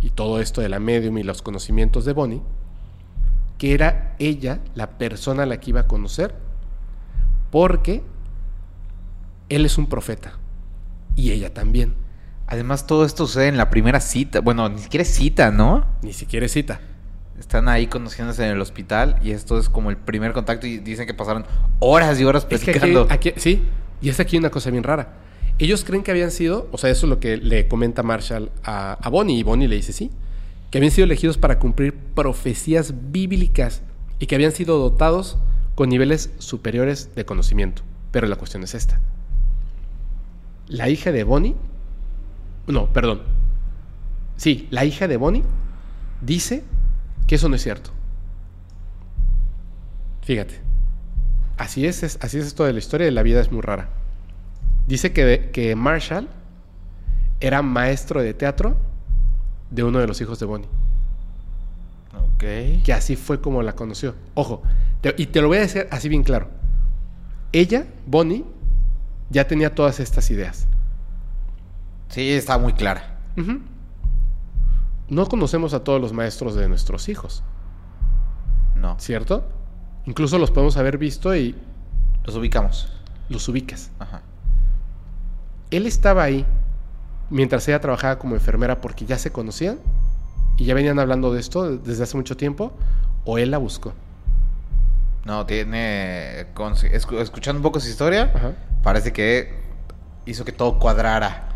y 0.00 0.08
todo 0.08 0.40
esto 0.40 0.62
de 0.62 0.70
la 0.70 0.80
medium 0.80 1.18
y 1.18 1.22
los 1.22 1.42
conocimientos 1.42 2.06
de 2.06 2.14
Bonnie, 2.14 2.40
que 3.58 3.74
era 3.74 4.16
ella 4.18 4.60
la 4.74 4.96
persona 4.96 5.42
a 5.42 5.46
la 5.46 5.60
que 5.60 5.68
iba 5.68 5.80
a 5.80 5.86
conocer, 5.86 6.34
porque 7.50 8.02
él 9.50 9.66
es 9.66 9.76
un 9.76 9.86
profeta 9.86 10.38
y 11.14 11.32
ella 11.32 11.52
también. 11.52 11.92
Además, 12.46 12.86
todo 12.86 13.04
esto 13.04 13.26
sucede 13.26 13.48
en 13.48 13.58
la 13.58 13.68
primera 13.68 14.00
cita. 14.00 14.40
Bueno, 14.40 14.70
ni 14.70 14.78
siquiera 14.78 15.02
es 15.02 15.14
cita, 15.14 15.50
¿no? 15.50 15.84
Ni 16.00 16.14
siquiera 16.14 16.46
es 16.46 16.52
cita. 16.52 16.80
Están 17.38 17.68
ahí 17.68 17.86
conociéndose 17.86 18.44
en 18.44 18.52
el 18.52 18.60
hospital 18.60 19.18
y 19.22 19.30
esto 19.32 19.58
es 19.58 19.68
como 19.68 19.90
el 19.90 19.96
primer 19.96 20.32
contacto 20.32 20.66
y 20.66 20.78
dicen 20.78 21.06
que 21.06 21.14
pasaron 21.14 21.44
horas 21.80 22.18
y 22.20 22.24
horas 22.24 22.46
Es 22.50 22.62
que 22.64 22.70
aquí, 22.70 22.78
platicando. 22.80 23.06
aquí- 23.10 23.32
sí, 23.36 23.62
y 24.00 24.08
es 24.08 24.18
aquí 24.20 24.36
una 24.38 24.50
cosa 24.50 24.70
bien 24.70 24.82
rara. 24.84 25.14
Ellos 25.58 25.84
creen 25.84 26.02
que 26.02 26.10
habían 26.10 26.30
sido, 26.30 26.68
o 26.72 26.78
sea, 26.78 26.90
eso 26.90 27.06
es 27.06 27.10
lo 27.10 27.20
que 27.20 27.36
le 27.36 27.68
comenta 27.68 28.02
Marshall 28.02 28.50
a, 28.64 28.92
a 28.94 29.08
Bonnie, 29.10 29.38
y 29.38 29.42
Bonnie 29.42 29.68
le 29.68 29.76
dice 29.76 29.92
sí, 29.92 30.10
que 30.70 30.78
habían 30.78 30.90
sido 30.92 31.04
elegidos 31.04 31.38
para 31.38 31.58
cumplir 31.58 31.94
profecías 31.94 32.94
bíblicas 33.12 33.82
y 34.18 34.26
que 34.26 34.34
habían 34.34 34.52
sido 34.52 34.78
dotados 34.78 35.38
con 35.74 35.88
niveles 35.90 36.30
superiores 36.38 37.14
de 37.14 37.24
conocimiento. 37.24 37.82
Pero 38.10 38.26
la 38.26 38.36
cuestión 38.36 38.62
es 38.64 38.74
esta. 38.74 38.98
La 40.68 40.88
hija 40.88 41.12
de 41.12 41.22
Bonnie, 41.24 41.54
no, 42.66 42.92
perdón. 42.92 43.22
Sí, 44.36 44.66
la 44.70 44.84
hija 44.84 45.06
de 45.06 45.16
Bonnie 45.16 45.42
dice 46.20 46.64
que 47.26 47.34
eso 47.34 47.48
no 47.48 47.56
es 47.56 47.62
cierto. 47.62 47.90
Fíjate. 50.22 50.60
Así 51.56 51.86
es, 51.86 52.02
es- 52.02 52.18
así 52.20 52.38
es 52.38 52.46
esto 52.46 52.64
de 52.64 52.72
la 52.72 52.78
historia 52.78 53.06
de 53.06 53.12
la 53.12 53.22
vida, 53.22 53.40
es 53.40 53.50
muy 53.50 53.60
rara. 53.62 53.88
Dice 54.86 55.12
que, 55.12 55.50
que 55.52 55.74
Marshall 55.74 56.28
era 57.40 57.62
maestro 57.62 58.22
de 58.22 58.34
teatro 58.34 58.76
de 59.70 59.82
uno 59.82 59.98
de 59.98 60.06
los 60.06 60.20
hijos 60.20 60.38
de 60.38 60.46
Bonnie. 60.46 60.68
Ok. 62.34 62.82
Que 62.84 62.92
así 62.92 63.16
fue 63.16 63.40
como 63.40 63.62
la 63.62 63.74
conoció. 63.74 64.14
Ojo, 64.34 64.62
te- 65.00 65.14
y 65.16 65.26
te 65.26 65.40
lo 65.40 65.48
voy 65.48 65.58
a 65.58 65.62
decir 65.62 65.86
así 65.90 66.08
bien 66.08 66.22
claro. 66.22 66.48
Ella, 67.52 67.86
Bonnie, 68.06 68.44
ya 69.30 69.46
tenía 69.46 69.74
todas 69.74 69.98
estas 70.00 70.30
ideas. 70.30 70.66
Sí, 72.08 72.30
está 72.30 72.58
muy 72.58 72.74
clara. 72.74 73.18
Ujú. 73.36 73.60
No 75.08 75.26
conocemos 75.26 75.72
a 75.74 75.84
todos 75.84 76.00
los 76.00 76.12
maestros 76.12 76.54
de 76.54 76.68
nuestros 76.68 77.08
hijos, 77.08 77.42
No. 78.74 78.98
¿cierto? 78.98 79.44
Incluso 80.04 80.38
los 80.38 80.50
podemos 80.50 80.76
haber 80.76 80.98
visto 80.98 81.34
y 81.34 81.54
Los 82.24 82.36
ubicamos. 82.36 82.92
los 83.28 83.48
ubicas. 83.48 83.90
Ajá. 83.98 84.22
Él 85.70 85.86
estaba 85.86 86.22
ahí 86.24 86.44
mientras 87.30 87.66
ella 87.68 87.80
trabajaba 87.80 88.18
como 88.18 88.34
enfermera 88.36 88.80
porque 88.80 89.04
ya 89.04 89.18
se 89.18 89.32
conocían 89.32 89.78
y 90.56 90.64
ya 90.64 90.74
venían 90.74 90.98
hablando 90.98 91.32
de 91.32 91.40
esto 91.40 91.76
desde 91.76 92.04
hace 92.04 92.16
mucho 92.16 92.36
tiempo, 92.36 92.72
o 93.24 93.36
él 93.38 93.50
la 93.50 93.58
buscó. 93.58 93.92
No, 95.24 95.44
tiene. 95.44 96.46
escuchando 96.92 97.58
un 97.58 97.62
poco 97.62 97.80
su 97.80 97.88
historia, 97.88 98.30
Ajá. 98.34 98.52
parece 98.82 99.12
que 99.12 99.60
hizo 100.24 100.44
que 100.44 100.52
todo 100.52 100.78
cuadrara. 100.78 101.48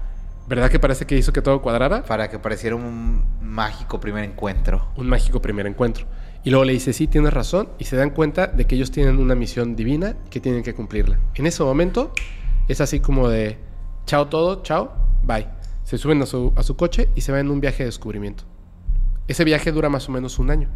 ¿Verdad 0.50 0.68
que 0.68 0.80
parece 0.80 1.06
que 1.06 1.16
hizo 1.16 1.32
que 1.32 1.42
todo 1.42 1.62
cuadrara? 1.62 2.02
Para 2.02 2.28
que 2.28 2.40
pareciera 2.40 2.74
un 2.74 3.24
mágico 3.40 4.00
primer 4.00 4.24
encuentro. 4.24 4.88
Un 4.96 5.06
mágico 5.06 5.40
primer 5.40 5.64
encuentro. 5.68 6.06
Y 6.42 6.50
luego 6.50 6.64
le 6.64 6.72
dice, 6.72 6.92
sí, 6.92 7.06
tienes 7.06 7.32
razón, 7.32 7.68
y 7.78 7.84
se 7.84 7.94
dan 7.94 8.10
cuenta 8.10 8.48
de 8.48 8.64
que 8.64 8.74
ellos 8.74 8.90
tienen 8.90 9.20
una 9.20 9.36
misión 9.36 9.76
divina 9.76 10.16
y 10.26 10.28
que 10.28 10.40
tienen 10.40 10.64
que 10.64 10.74
cumplirla. 10.74 11.20
En 11.36 11.46
ese 11.46 11.62
momento 11.62 12.12
es 12.66 12.80
así 12.80 12.98
como 12.98 13.28
de, 13.28 13.58
chao 14.06 14.26
todo, 14.26 14.64
chao, 14.64 14.92
bye. 15.22 15.46
Se 15.84 15.98
suben 15.98 16.20
a 16.20 16.26
su, 16.26 16.52
a 16.56 16.64
su 16.64 16.74
coche 16.74 17.08
y 17.14 17.20
se 17.20 17.30
van 17.30 17.42
en 17.42 17.52
un 17.52 17.60
viaje 17.60 17.84
de 17.84 17.86
descubrimiento. 17.86 18.42
Ese 19.28 19.44
viaje 19.44 19.70
dura 19.70 19.88
más 19.88 20.08
o 20.08 20.12
menos 20.12 20.40
un 20.40 20.50
año. 20.50 20.68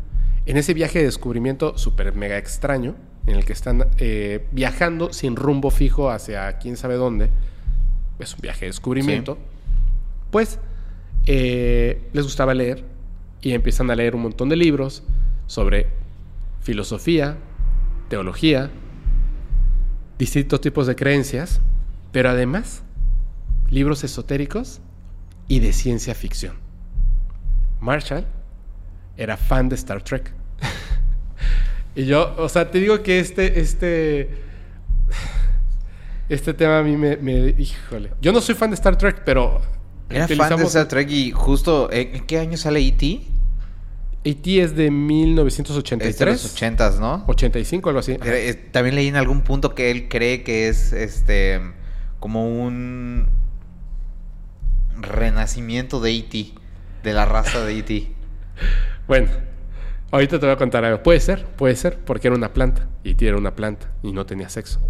En 0.46 0.56
ese 0.56 0.72
viaje 0.72 1.00
de 1.00 1.06
descubrimiento 1.06 1.76
súper 1.78 2.14
mega 2.14 2.38
extraño, 2.38 2.94
en 3.26 3.34
el 3.34 3.44
que 3.44 3.52
están 3.52 3.88
eh, 3.98 4.46
viajando 4.52 5.12
sin 5.12 5.34
rumbo 5.34 5.72
fijo 5.72 6.10
hacia 6.10 6.58
quién 6.58 6.76
sabe 6.76 6.94
dónde, 6.94 7.28
es 8.20 8.34
un 8.34 8.40
viaje 8.40 8.60
de 8.60 8.66
descubrimiento, 8.66 9.36
pues 10.35 10.59
eh, 11.26 12.09
les 12.12 12.24
gustaba 12.24 12.55
leer 12.55 12.85
y 13.41 13.53
empiezan 13.53 13.89
a 13.93 13.95
leer 13.95 14.16
un 14.16 14.22
montón 14.22 14.49
de 14.49 14.57
libros 14.57 15.05
sobre 15.47 15.87
filosofía, 16.61 17.37
teología, 18.09 18.68
distintos 20.18 20.61
tipos 20.61 20.89
de 20.89 20.97
creencias, 20.97 21.61
pero 22.11 22.30
además 22.30 22.82
libros 23.70 24.03
esotéricos 24.03 24.80
y 25.47 25.61
de 25.61 25.72
ciencia 25.72 26.16
ficción. 26.16 26.57
Marshall 27.78 28.26
era 29.16 29.37
fan 29.37 29.68
de 29.68 29.76
Star 29.76 30.03
Trek. 30.03 30.32
y 31.95 32.07
yo, 32.07 32.35
o 32.39 32.49
sea, 32.49 32.72
te 32.72 32.80
digo 32.80 33.05
que 33.05 33.20
este, 33.20 33.61
este, 33.61 34.30
este 36.28 36.55
tema 36.55 36.80
a 36.80 36.82
mí 36.82 36.97
me, 36.97 37.18
me- 37.18 37.55
híjole. 37.57 38.11
Yo 38.20 38.32
no 38.32 38.41
soy 38.41 38.57
fan 38.57 38.70
de 38.70 38.74
Star 38.74 38.99
Trek, 38.99 39.22
pero 39.24 39.62
Era 40.11 40.28
fan 40.28 40.57
de 40.57 40.64
Star 40.64 40.86
Trek 40.88 41.11
y 41.11 41.30
justo, 41.32 41.90
¿en 41.92 42.24
qué 42.26 42.38
año 42.38 42.57
sale 42.57 42.80
E.T.? 42.80 43.22
E.T. 44.26 44.32
es 44.32 44.44
de 44.46 44.62
Es 44.62 44.76
de 44.76 44.90
1983, 44.90 46.42
los 46.42 46.52
ochentas, 46.55 46.98
¿no? 47.00 47.24
85, 47.26 47.88
algo 47.90 48.00
así. 48.00 48.12
Ajá. 48.20 48.24
Era- 48.28 48.38
eh, 48.38 48.55
También 48.55 48.94
leí 48.94 49.09
en 49.09 49.16
algún 49.16 49.42
punto 49.42 49.74
que 49.74 49.90
él 49.90 50.09
cree 50.09 50.42
que 50.42 50.68
es 50.68 50.92
este 50.92 51.61
como 52.20 52.48
un 52.48 53.26
renacimiento 55.00 56.00
de 56.00 56.12
E.T., 56.16 56.52
de 57.02 57.12
la 57.12 57.24
raza 57.26 57.64
de 57.64 57.78
E.T. 57.78 58.09
Bueno, 59.07 59.28
ahorita 60.12 60.38
te 60.40 60.46
voy 60.46 60.55
a 60.55 60.57
contar 60.57 60.82
algo. 60.82 61.02
Puede 61.02 61.20
ser, 61.20 61.44
puede 61.44 61.76
ser, 61.76 61.98
porque 61.98 62.28
era 62.28 62.36
una 62.36 62.55
planta. 62.55 62.88
E.T. 63.05 63.26
era 63.28 63.36
una 63.36 63.55
planta 63.55 63.90
y 64.02 64.12
no 64.12 64.24
tenía 64.24 64.48
sexo. 64.48 64.80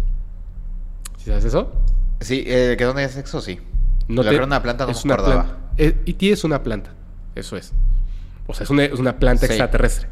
¿Sí 1.17 1.25
sabes 1.25 1.43
eso? 1.43 1.73
Sí, 2.21 2.45
eh, 2.47 2.75
que 2.77 2.85
donde 2.85 3.01
hay 3.03 3.09
sexo, 3.09 3.41
sí. 3.41 3.59
No 4.07 4.23
te- 4.23 4.37
una 4.43 4.61
planta 4.61 4.85
no 4.85 4.91
es 4.91 5.03
una 5.05 5.13
acordaba. 5.15 5.43
planta. 5.43 5.61
Eh, 5.77 6.01
E.T. 6.05 6.31
es 6.31 6.43
una 6.43 6.61
planta, 6.63 6.91
eso 7.35 7.57
es. 7.57 7.73
O 8.47 8.53
sea, 8.53 8.63
es 8.65 8.69
una, 8.69 8.83
es 8.85 8.99
una 8.99 9.17
planta 9.19 9.41
Sí. 9.47 9.53
extraterrestre. 9.53 10.09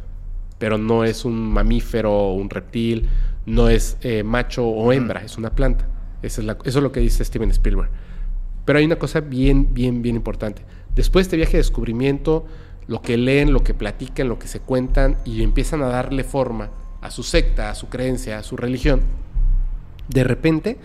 Pero 0.58 0.78
no 0.78 1.04
es 1.04 1.26
un 1.26 1.36
mamífero 1.52 2.12
o 2.12 2.34
un 2.34 2.50
reptil, 2.50 3.10
no 3.46 3.70
es 3.70 3.98
eh, 4.02 4.24
macho 4.24 4.66
o 4.66 4.92
hembra, 4.94 5.22
es 5.24 5.38
una 5.38 5.52
planta. 5.52 5.86
Esa 6.22 6.42
es 6.42 6.48
la- 6.48 6.58
eso 6.64 6.80
es 6.80 6.84
lo 6.84 6.92
que 6.92 7.00
dice 7.02 7.24
Steven 7.24 7.52
Spielberg. 7.52 7.90
Pero 8.66 8.80
hay 8.80 8.86
una 8.86 8.96
cosa 8.98 9.20
bien, 9.20 9.74
bien, 9.74 10.02
bien 10.02 10.16
importante. 10.16 10.64
Después 10.96 11.26
de 11.26 11.28
este 11.28 11.38
viaje 11.38 11.52
de 11.54 11.58
descubrimiento, 11.58 12.46
lo 12.88 13.02
que 13.02 13.18
leen, 13.18 13.52
lo 13.54 13.64
que 13.64 13.74
platican, 13.74 14.30
lo 14.30 14.40
que 14.40 14.48
se 14.48 14.60
cuentan 14.60 15.18
y 15.26 15.44
empiezan 15.44 15.82
a 15.82 15.88
darle 15.88 16.24
forma 16.24 16.70
a 17.02 17.12
su 17.12 17.24
secta, 17.24 17.70
a 17.70 17.76
su 17.76 17.90
creencia, 17.90 18.40
a 18.40 18.44
su 18.44 18.56
religión, 18.58 19.02
de 20.08 20.24
repente 20.24 20.78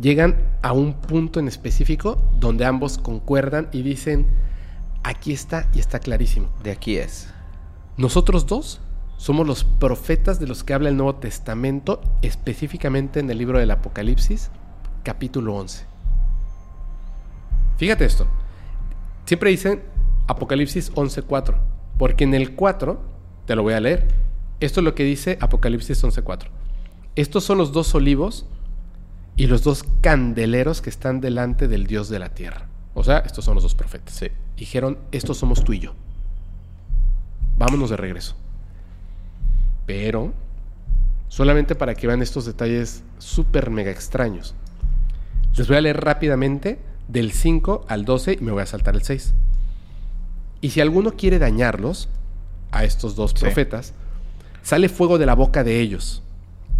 llegan 0.00 0.36
a 0.62 0.72
un 0.72 0.94
punto 0.94 1.40
en 1.40 1.48
específico 1.48 2.22
donde 2.38 2.64
ambos 2.64 2.98
concuerdan 2.98 3.68
y 3.72 3.82
dicen, 3.82 4.26
aquí 5.02 5.32
está 5.32 5.68
y 5.74 5.80
está 5.80 5.98
clarísimo. 5.98 6.48
De 6.62 6.70
aquí 6.70 6.96
es. 6.96 7.28
Nosotros 7.96 8.46
dos 8.46 8.80
somos 9.16 9.46
los 9.46 9.64
profetas 9.64 10.40
de 10.40 10.46
los 10.46 10.64
que 10.64 10.72
habla 10.72 10.88
el 10.88 10.96
Nuevo 10.96 11.16
Testamento, 11.16 12.00
específicamente 12.22 13.20
en 13.20 13.30
el 13.30 13.38
libro 13.38 13.58
del 13.58 13.70
Apocalipsis, 13.70 14.50
capítulo 15.02 15.54
11. 15.56 15.84
Fíjate 17.76 18.04
esto. 18.04 18.26
Siempre 19.26 19.50
dicen 19.50 19.82
Apocalipsis 20.26 20.92
11.4, 20.94 21.56
porque 21.98 22.24
en 22.24 22.34
el 22.34 22.54
4, 22.54 23.00
te 23.46 23.54
lo 23.54 23.62
voy 23.62 23.74
a 23.74 23.80
leer, 23.80 24.08
esto 24.60 24.80
es 24.80 24.84
lo 24.84 24.94
que 24.94 25.04
dice 25.04 25.36
Apocalipsis 25.40 26.02
11.4. 26.02 26.46
Estos 27.16 27.44
son 27.44 27.58
los 27.58 27.72
dos 27.72 27.94
olivos 27.94 28.46
y 29.40 29.46
los 29.46 29.62
dos 29.62 29.84
candeleros 30.02 30.82
que 30.82 30.90
están 30.90 31.22
delante 31.22 31.66
del 31.66 31.86
Dios 31.86 32.10
de 32.10 32.18
la 32.18 32.34
tierra. 32.34 32.66
O 32.92 33.02
sea, 33.02 33.20
estos 33.20 33.42
son 33.42 33.54
los 33.54 33.62
dos 33.62 33.74
profetas. 33.74 34.14
Sí. 34.14 34.26
Dijeron, 34.54 34.98
estos 35.12 35.38
somos 35.38 35.64
tú 35.64 35.72
y 35.72 35.78
yo. 35.78 35.94
Vámonos 37.56 37.88
de 37.88 37.96
regreso. 37.96 38.36
Pero, 39.86 40.34
solamente 41.28 41.74
para 41.74 41.94
que 41.94 42.06
vean 42.06 42.20
estos 42.20 42.44
detalles 42.44 43.02
súper 43.16 43.70
mega 43.70 43.90
extraños. 43.90 44.54
Les 45.56 45.66
voy 45.68 45.78
a 45.78 45.80
leer 45.80 46.04
rápidamente 46.04 46.78
del 47.08 47.32
5 47.32 47.86
al 47.88 48.04
12 48.04 48.36
y 48.40 48.44
me 48.44 48.52
voy 48.52 48.60
a 48.62 48.66
saltar 48.66 48.94
el 48.94 49.02
6. 49.02 49.32
Y 50.60 50.68
si 50.68 50.82
alguno 50.82 51.12
quiere 51.12 51.38
dañarlos, 51.38 52.10
a 52.72 52.84
estos 52.84 53.16
dos 53.16 53.30
Sí. 53.30 53.38
profetas, 53.40 53.94
sale 54.62 54.90
fuego 54.90 55.16
de 55.16 55.24
la 55.24 55.34
boca 55.34 55.64
de 55.64 55.80
ellos 55.80 56.22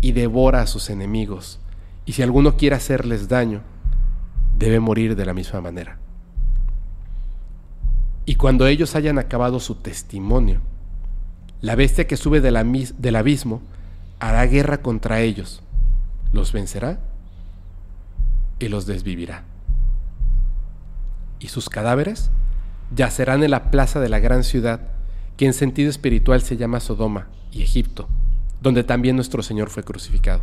y 0.03 0.13
devora 0.13 0.61
a 0.61 0.67
sus 0.67 0.91
enemigos. 0.91 1.59
Y 2.07 2.13
si 2.13 2.23
alguno 2.23 2.57
quiere 2.57 2.77
hacerles 2.77 3.29
daño, 3.29 3.63
debe 4.59 4.81
morir 4.81 5.17
de 5.17 5.25
la 5.25 5.35
misma 5.35 5.61
manera. 5.61 5.99
Y 8.27 8.37
cuando 8.37 8.67
ellos 8.67 8.95
hayan 8.95 9.19
acabado 9.19 9.59
su 9.61 9.77
testimonio, 9.77 10.61
la 11.61 11.75
bestia 11.75 12.07
que 12.07 12.17
sube 12.17 12.41
del 12.41 13.17
abismo 13.17 13.63
hará 14.19 14.47
guerra 14.47 14.83
contra 14.83 15.21
ellos, 15.21 15.63
los 16.33 16.53
vencerá 16.53 17.01
y 18.59 18.69
los 18.69 18.87
desvivirá. 18.87 19.45
Y 21.39 21.49
sus 21.49 21.69
cadáveres 21.69 22.31
yacerán 22.95 23.43
en 23.43 23.51
la 23.51 23.71
plaza 23.71 24.01
de 24.01 24.09
la 24.09 24.21
gran 24.21 24.45
ciudad, 24.45 24.81
que 25.37 25.47
en 25.47 25.55
sentido 25.55 25.91
espiritual 25.91 26.43
se 26.43 26.57
llama 26.57 26.81
Sodoma 26.81 27.29
y 27.51 27.63
Egipto, 27.63 28.09
donde 28.61 28.85
también 28.85 29.17
nuestro 29.17 29.43
Señor 29.43 29.71
fue 29.71 29.83
crucificado. 29.83 30.43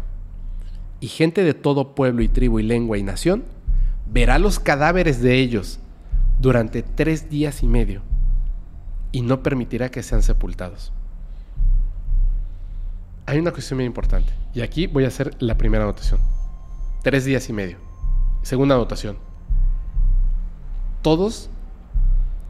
Y 0.99 1.07
gente 1.07 1.43
de 1.43 1.53
todo 1.53 1.95
pueblo 1.95 2.23
y 2.23 2.27
tribu 2.27 2.59
y 2.59 2.63
lengua 2.63 2.97
y 2.97 3.03
nación 3.03 3.43
verá 4.11 4.39
los 4.39 4.59
cadáveres 4.59 5.21
de 5.21 5.35
ellos 5.35 5.79
durante 6.39 6.83
tres 6.83 7.29
días 7.29 7.63
y 7.63 7.67
medio 7.67 8.01
y 9.11 9.21
no 9.21 9.43
permitirá 9.43 9.89
que 9.89 10.03
sean 10.03 10.23
sepultados. 10.23 10.91
Hay 13.25 13.39
una 13.39 13.51
cuestión 13.51 13.77
muy 13.77 13.85
importante 13.85 14.31
y 14.53 14.61
aquí 14.61 14.87
voy 14.87 15.03
a 15.03 15.09
hacer 15.09 15.35
la 15.39 15.57
primera 15.57 15.83
anotación. 15.83 16.19
Tres 17.03 17.25
días 17.25 17.49
y 17.49 17.53
medio. 17.53 17.77
Segunda 18.41 18.75
anotación. 18.75 19.17
Todos, 21.01 21.49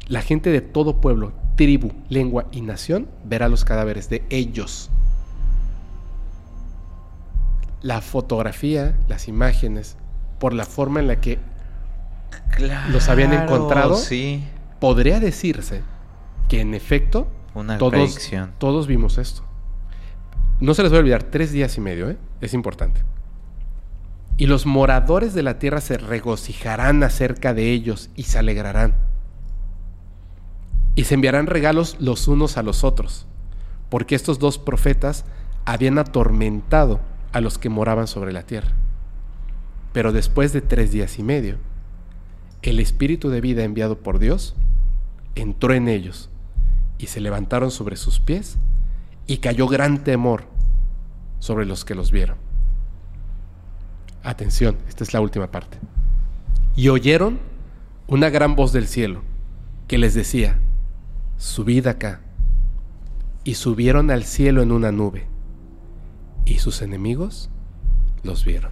la 0.08 0.22
gente 0.22 0.52
de 0.52 0.62
todo 0.62 1.02
pueblo, 1.02 1.34
tribu, 1.56 1.92
lengua 2.10 2.48
y 2.52 2.62
nación 2.62 3.08
verá 3.26 3.50
los 3.50 3.66
cadáveres 3.66 4.10
de 4.10 4.24
ellos. 4.30 4.90
La 7.82 8.02
fotografía, 8.02 8.98
las 9.08 9.28
imágenes, 9.28 9.98
por 10.40 10.54
la 10.54 10.66
forma 10.66 11.00
en 11.00 11.08
la 11.08 11.22
que 11.22 11.40
Claro, 12.56 12.92
¿Los 12.92 13.08
habían 13.10 13.34
encontrado? 13.34 13.96
Sí. 13.96 14.44
podría 14.80 15.20
decirse 15.20 15.82
que 16.50 16.62
en 16.62 16.74
efecto 16.74 17.28
Una 17.54 17.78
todos, 17.78 17.92
predicción. 17.92 18.52
todos 18.58 18.88
vimos 18.88 19.18
esto. 19.18 19.44
No 20.60 20.74
se 20.74 20.84
les 20.84 20.92
va 20.92 20.98
a 20.98 21.00
olvidar, 21.00 21.24
tres 21.24 21.52
días 21.52 21.78
y 21.78 21.82
medio, 21.82 22.10
¿eh? 22.10 22.18
es 22.42 22.54
importante. 22.54 23.04
Y 24.38 24.48
los 24.48 24.66
moradores 24.66 25.34
de 25.34 25.44
la 25.44 25.60
tierra 25.60 25.82
se 25.82 25.98
regocijarán 25.98 27.04
acerca 27.04 27.54
de 27.54 27.72
ellos 27.72 28.10
y 28.16 28.24
se 28.24 28.40
alegrarán. 28.40 28.96
Y 30.96 31.04
se 31.06 31.14
enviarán 31.14 31.48
regalos 31.48 31.96
los 32.00 32.28
unos 32.28 32.58
a 32.58 32.64
los 32.64 32.84
otros, 32.84 33.28
porque 33.90 34.16
estos 34.16 34.40
dos 34.40 34.58
profetas 34.58 35.26
habían 35.66 35.98
atormentado 36.00 37.00
a 37.32 37.42
los 37.42 37.58
que 37.58 37.70
moraban 37.70 38.08
sobre 38.08 38.32
la 38.34 38.44
tierra. 38.44 38.72
Pero 39.94 40.12
después 40.12 40.54
de 40.54 40.62
tres 40.62 40.92
días 40.92 41.20
y 41.20 41.24
medio, 41.24 41.58
el 42.62 42.80
espíritu 42.80 43.30
de 43.30 43.42
vida 43.42 43.64
enviado 43.64 44.00
por 44.00 44.20
Dios 44.20 44.56
entró 45.36 45.74
en 45.74 45.88
ellos 45.88 46.30
y 46.98 47.08
se 47.08 47.22
levantaron 47.22 47.72
sobre 47.72 47.96
sus 47.96 48.20
pies 48.20 48.58
y 49.28 49.38
cayó 49.38 49.68
gran 49.68 50.04
temor 50.04 50.46
sobre 51.40 51.66
los 51.66 51.86
que 51.86 51.96
los 51.96 52.12
vieron. 52.12 52.38
Atención, 54.24 54.78
esta 54.88 55.04
es 55.04 55.14
la 55.14 55.22
última 55.22 55.52
parte. 55.52 55.78
Y 56.76 56.90
oyeron 56.90 57.40
una 58.08 58.30
gran 58.30 58.56
voz 58.56 58.74
del 58.74 58.88
cielo 58.88 59.22
que 59.88 59.98
les 59.98 60.14
decía, 60.14 60.60
subid 61.38 61.88
acá. 61.88 62.22
Y 63.44 63.56
subieron 63.56 64.12
al 64.12 64.26
cielo 64.26 64.62
en 64.62 64.72
una 64.72 64.92
nube. 64.92 65.26
Y 66.48 66.60
sus 66.60 66.82
enemigos 66.82 67.50
los 68.24 68.46
vieron. 68.46 68.72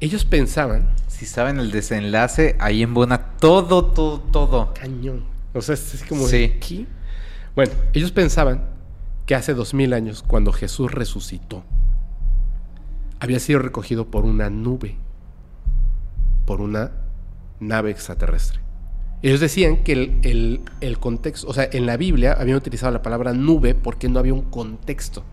Ellos 0.00 0.24
pensaban 0.24 0.94
Si 1.08 1.26
saben 1.26 1.58
el 1.58 1.72
desenlace, 1.72 2.56
ahí 2.60 2.82
embona 2.82 3.32
todo, 3.40 3.86
todo, 3.86 4.20
todo. 4.20 4.72
cañón. 4.74 5.24
O 5.52 5.60
sea, 5.60 5.74
es 5.74 6.04
como 6.08 6.26
Sí. 6.28 6.38
de, 6.38 6.58
¿qué? 6.60 6.86
Bueno, 7.56 7.72
ellos 7.92 8.12
pensaban 8.12 8.64
que 9.26 9.34
hace 9.34 9.52
dos 9.52 9.74
mil 9.74 9.92
años, 9.92 10.22
cuando 10.22 10.52
Jesús 10.52 10.92
resucitó, 10.92 11.64
había 13.18 13.40
sido 13.40 13.58
recogido 13.58 14.06
por 14.12 14.24
una 14.24 14.48
nube, 14.48 14.96
por 16.46 16.60
una 16.60 16.92
nave 17.58 17.90
extraterrestre. 17.90 18.60
Ellos 19.22 19.40
decían 19.40 19.78
que 19.78 19.92
el, 19.92 20.18
el- 20.22 20.60
el 20.80 20.98
contexto, 20.98 21.48
o 21.48 21.52
sea, 21.54 21.68
en 21.72 21.86
la 21.86 21.96
Biblia 21.96 22.36
habían 22.38 22.56
utilizado 22.56 22.92
la 22.92 23.02
palabra 23.02 23.32
nube 23.32 23.74
porque 23.74 24.08
no 24.08 24.18
había 24.20 24.34
un 24.34 24.42
contexto 24.42 25.24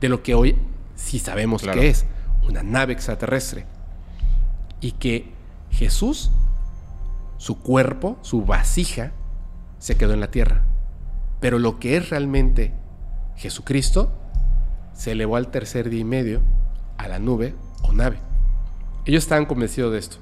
de 0.00 0.08
lo 0.08 0.22
que 0.22 0.34
hoy 0.34 0.56
sí 0.94 1.18
sabemos 1.18 1.62
Claro. 1.62 1.80
que 1.80 1.88
es, 1.88 2.06
una 2.48 2.62
nave 2.62 2.92
extraterrestre. 2.92 3.66
Y 4.80 4.92
que 4.92 5.32
Jesús, 5.70 6.30
su 7.38 7.58
cuerpo, 7.60 8.18
su 8.22 8.44
vasija, 8.44 9.12
se 9.78 9.96
quedó 9.96 10.12
en 10.12 10.20
la 10.20 10.30
tierra. 10.30 10.62
Pero 11.40 11.58
lo 11.58 11.78
que 11.80 11.96
es 11.96 12.10
realmente 12.10 12.72
Jesucristo 13.36 14.12
se 14.94 15.12
elevó 15.12 15.36
al 15.36 15.50
tercer 15.50 15.88
día 15.90 16.00
y 16.00 16.04
medio 16.04 16.42
a 16.98 17.08
la 17.08 17.18
nube 17.18 17.54
o 17.82 17.92
nave. 17.92 18.18
Ellos 19.04 19.24
estaban 19.24 19.46
convencidos 19.46 19.92
de 19.92 19.98
esto. 19.98 20.18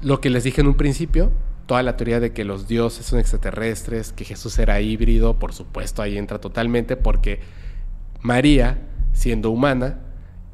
Lo 0.00 0.20
que 0.20 0.30
les 0.30 0.44
dije 0.44 0.60
en 0.62 0.68
un 0.68 0.74
principio, 0.76 1.30
toda 1.66 1.82
la 1.82 1.96
teoría 1.96 2.20
de 2.20 2.32
que 2.32 2.44
los 2.44 2.68
dioses 2.68 3.06
son 3.06 3.18
extraterrestres, 3.18 4.12
que 4.12 4.24
Jesús 4.24 4.58
era 4.58 4.80
híbrido, 4.80 5.38
por 5.38 5.52
supuesto, 5.52 6.02
ahí 6.02 6.18
entra 6.18 6.40
totalmente, 6.40 6.96
porque 6.96 7.40
María, 8.20 8.78
siendo 9.12 9.50
humana, 9.50 10.00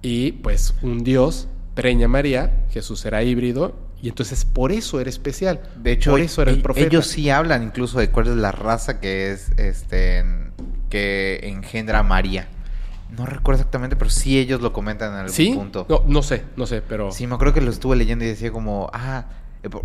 y 0.02 0.32
pues 0.32 0.74
un 0.82 1.04
dios 1.04 1.48
preña 1.74 2.06
a 2.06 2.08
María, 2.08 2.64
Jesús 2.70 3.04
era 3.04 3.22
híbrido, 3.22 3.76
y 4.02 4.08
entonces 4.08 4.44
por 4.44 4.72
eso 4.72 5.00
era 5.00 5.11
especial. 5.11 5.61
De 5.76 5.92
hecho, 5.92 6.12
por 6.12 6.20
eso 6.20 6.42
era 6.42 6.50
el 6.50 6.62
profeta. 6.62 6.86
ellos 6.86 7.06
sí 7.06 7.28
hablan 7.28 7.62
incluso 7.62 7.98
de 7.98 8.11
cuál 8.11 8.28
es 8.28 8.36
la 8.36 8.52
raza 8.52 8.98
que 9.00 9.30
es 9.30 9.50
este 9.58 10.24
que 10.88 11.40
engendra 11.42 12.00
a 12.00 12.02
María. 12.02 12.48
No 13.11 13.26
recuerdo 13.26 13.61
exactamente, 13.61 13.96
pero 13.96 14.11
sí 14.11 14.38
ellos 14.38 14.61
lo 14.61 14.72
comentan 14.72 15.12
en 15.12 15.18
algún 15.18 15.32
¿Sí? 15.32 15.52
punto. 15.54 15.86
No, 15.88 16.02
no 16.06 16.22
sé, 16.22 16.44
no 16.56 16.66
sé, 16.66 16.80
pero... 16.80 17.11
Sí, 17.11 17.26
me 17.26 17.34
acuerdo 17.34 17.54
que 17.54 17.61
lo 17.61 17.70
estuve 17.70 17.96
leyendo 17.96 18.24
y 18.24 18.28
decía 18.28 18.52
como, 18.52 18.88
ah, 18.92 19.26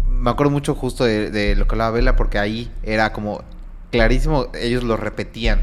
me 0.07 0.29
acuerdo 0.29 0.51
mucho 0.51 0.75
justo 0.75 1.03
de, 1.03 1.31
de 1.31 1.55
lo 1.55 1.67
que 1.67 1.75
hablaba 1.75 1.91
Vela 1.91 2.15
porque 2.15 2.39
ahí 2.39 2.71
era 2.83 3.11
como 3.11 3.43
clarísimo, 3.91 4.47
ellos 4.53 4.83
lo 4.83 4.97
repetían 4.97 5.61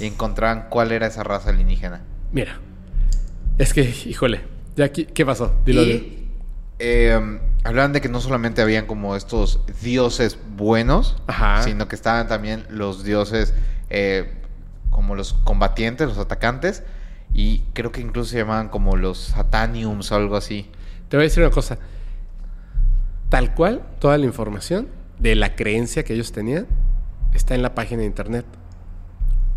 y 0.00 0.06
encontraban 0.06 0.66
cuál 0.70 0.92
era 0.92 1.06
esa 1.06 1.22
raza 1.22 1.50
alienígena. 1.50 2.02
Mira, 2.32 2.58
es 3.58 3.72
que, 3.74 3.82
híjole, 4.06 4.40
ya 4.76 4.86
aquí, 4.86 5.04
¿qué 5.06 5.24
pasó? 5.24 5.54
Dilo, 5.64 5.82
dilo. 5.82 5.98
y 5.98 6.28
eh, 6.78 7.38
hablaban 7.64 7.92
de 7.92 8.00
que 8.00 8.08
no 8.08 8.20
solamente 8.20 8.62
habían 8.62 8.86
como 8.86 9.14
estos 9.16 9.60
dioses 9.82 10.38
buenos, 10.56 11.16
Ajá. 11.26 11.62
sino 11.62 11.88
que 11.88 11.94
estaban 11.94 12.26
también 12.26 12.64
los 12.70 13.04
dioses 13.04 13.54
eh, 13.90 14.32
como 14.90 15.14
los 15.14 15.34
combatientes, 15.34 16.08
los 16.08 16.18
atacantes, 16.18 16.82
y 17.34 17.60
creo 17.72 17.92
que 17.92 18.00
incluso 18.00 18.30
se 18.30 18.38
llamaban 18.38 18.68
como 18.68 18.96
los 18.96 19.18
sataniums 19.18 20.10
o 20.10 20.16
algo 20.16 20.36
así. 20.36 20.70
Te 21.08 21.16
voy 21.16 21.24
a 21.24 21.28
decir 21.28 21.42
una 21.42 21.52
cosa. 21.52 21.78
Tal 23.32 23.54
cual, 23.54 23.80
toda 23.98 24.18
la 24.18 24.26
información 24.26 24.88
de 25.18 25.34
la 25.36 25.56
creencia 25.56 26.04
que 26.04 26.12
ellos 26.12 26.32
tenían 26.32 26.66
está 27.32 27.54
en 27.54 27.62
la 27.62 27.74
página 27.74 28.00
de 28.00 28.06
internet. 28.06 28.44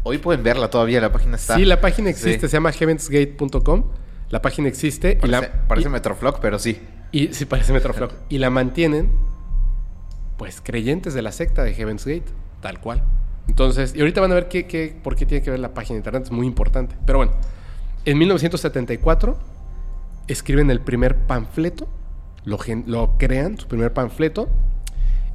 Hoy 0.03 0.17
pueden 0.17 0.43
verla 0.43 0.69
todavía, 0.69 1.01
la 1.01 1.11
página 1.11 1.35
está. 1.35 1.55
Sí, 1.57 1.65
la 1.65 1.81
página 1.81 2.09
existe, 2.09 2.39
Sí. 2.39 2.47
se 2.47 2.53
llama 2.53 2.71
heavensgate.com. 2.71 3.83
La 4.29 4.41
página 4.41 4.69
existe 4.69 5.11
y 5.11 5.15
Parece, 5.17 5.41
la 5.41 5.67
parece 5.67 5.89
y- 5.89 5.91
Metroflog, 5.91 6.39
pero 6.39 6.57
sí. 6.57 6.79
y, 7.11 7.33
sí 7.33 7.43
parece 7.43 7.73
Metroflog 7.73 8.11
y 8.29 8.37
la 8.37 8.49
mantienen 8.49 9.09
pues 10.37 10.61
creyentes 10.61 11.13
de 11.13 11.21
la 11.21 11.33
secta 11.33 11.61
de 11.63 11.73
Heaven's 11.73 12.05
Gate, 12.05 12.25
tal 12.61 12.79
cual. 12.79 13.03
Entonces, 13.49 13.93
y 13.93 13.99
ahorita 13.99 14.21
van 14.21 14.31
a 14.31 14.35
ver 14.35 14.47
qué, 14.47 14.67
qué- 14.67 14.97
por 15.03 15.17
qué 15.17 15.25
tiene 15.25 15.43
que 15.43 15.51
ver 15.51 15.59
la 15.59 15.73
página 15.73 15.95
de 15.95 15.97
internet, 15.99 16.23
es 16.23 16.31
muy 16.31 16.47
importante. 16.47 16.95
Pero 17.05 17.19
bueno, 17.19 17.33
en 18.05 18.17
1974 18.17 19.37
escriben 20.27 20.71
el 20.71 20.79
primer 20.81 21.15
panfleto, 21.27 21.87
lo, 22.45 23.17
crean, 23.17 23.57
su 23.57 23.67
primer 23.67 23.93
panfleto. 23.93 24.49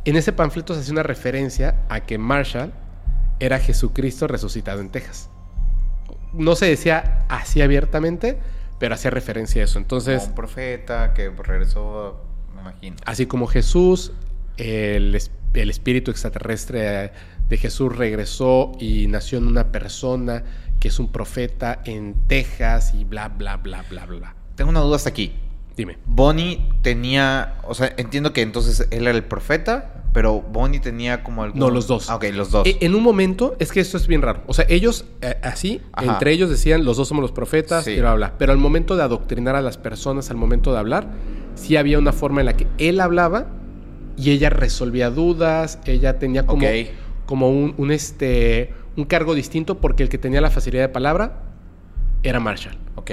En 0.04 0.16
ese 0.16 0.32
panfleto 0.32 0.74
se 0.74 0.80
hace 0.80 0.92
una 0.92 1.02
referencia 1.02 1.82
a 1.88 2.00
que 2.00 2.18
Marshall 2.18 2.72
era 3.38 3.58
Jesucristo 3.58 4.26
resucitado 4.26 4.80
en 4.80 4.90
Texas. 4.90 5.28
No 6.32 6.54
se 6.54 6.66
decía 6.66 7.24
así 7.28 7.60
abiertamente, 7.60 8.38
pero 8.78 8.94
hacía 8.94 9.10
referencia 9.10 9.62
a 9.62 9.64
eso. 9.64 9.78
Entonces, 9.78 10.20
Como 10.20 10.30
un 10.30 10.34
profeta 10.36 11.12
que 11.12 11.30
regresó, 11.30 12.24
me 12.54 12.62
imagino. 12.62 12.96
Así 13.04 13.26
como 13.26 13.46
Jesús, 13.46 14.12
el, 14.56 15.18
el 15.54 15.70
espíritu 15.70 16.10
extraterrestre 16.10 17.12
de 17.48 17.56
Jesús 17.58 17.94
regresó 17.94 18.72
y 18.78 19.08
nació 19.08 19.38
en 19.38 19.48
una 19.48 19.72
persona 19.72 20.44
que 20.78 20.88
es 20.88 20.98
un 20.98 21.12
profeta 21.12 21.82
en 21.84 22.14
Texas 22.26 22.94
y 22.94 23.04
bla, 23.04 23.28
bla, 23.28 23.56
bla, 23.56 23.84
bla, 23.90 24.06
bla. 24.06 24.34
Tengo 24.54 24.70
una 24.70 24.80
duda 24.80 24.96
hasta 24.96 25.10
aquí. 25.10 25.34
Dime. 25.80 25.96
Bonnie 26.04 26.60
tenía, 26.82 27.54
o 27.66 27.72
sea, 27.74 27.94
entiendo 27.96 28.34
que 28.34 28.42
entonces 28.42 28.86
él 28.90 29.06
era 29.06 29.16
el 29.16 29.24
profeta, 29.24 30.02
pero 30.12 30.42
Bonnie 30.42 30.78
tenía 30.80 31.22
como 31.22 31.42
algún... 31.42 31.58
No, 31.58 31.70
los 31.70 31.86
dos. 31.86 32.10
Ah, 32.10 32.16
ok, 32.16 32.24
los 32.34 32.50
dos. 32.50 32.66
E- 32.66 32.76
En 32.82 32.94
un 32.94 33.02
momento, 33.02 33.56
es 33.58 33.72
que 33.72 33.80
esto 33.80 33.96
es 33.96 34.06
bien 34.06 34.20
raro. 34.20 34.42
O 34.46 34.52
sea, 34.52 34.66
ellos 34.68 35.06
eh, 35.22 35.36
así, 35.42 35.80
Ajá. 35.92 36.12
entre 36.12 36.32
ellos 36.32 36.50
decían, 36.50 36.84
los 36.84 36.98
dos 36.98 37.08
somos 37.08 37.22
los 37.22 37.32
profetas 37.32 37.84
Sí. 37.84 37.92
y 37.92 38.00
bla, 38.00 38.12
bla. 38.14 38.34
Pero 38.36 38.52
al 38.52 38.58
momento 38.58 38.94
de 38.94 39.04
adoctrinar 39.04 39.56
a 39.56 39.62
las 39.62 39.78
personas, 39.78 40.30
al 40.30 40.36
momento 40.36 40.70
de 40.72 40.78
hablar, 40.80 41.08
sí 41.54 41.76
había 41.78 41.98
una 41.98 42.12
forma 42.12 42.40
en 42.40 42.46
la 42.46 42.56
que 42.58 42.66
él 42.76 43.00
hablaba 43.00 43.46
y 44.18 44.32
ella 44.32 44.50
resolvía 44.50 45.08
dudas, 45.10 45.78
ella 45.86 46.18
tenía 46.18 46.44
como, 46.44 46.66
como 47.24 47.48
un, 47.48 47.74
un, 47.78 47.90
este, 47.90 48.74
un 48.98 49.06
cargo 49.06 49.34
distinto 49.34 49.78
porque 49.80 50.02
el 50.02 50.10
que 50.10 50.18
tenía 50.18 50.42
la 50.42 50.50
facilidad 50.50 50.82
de 50.82 50.88
palabra 50.90 51.40
era 52.22 52.38
Marshall. 52.38 52.76
ok. 52.96 53.12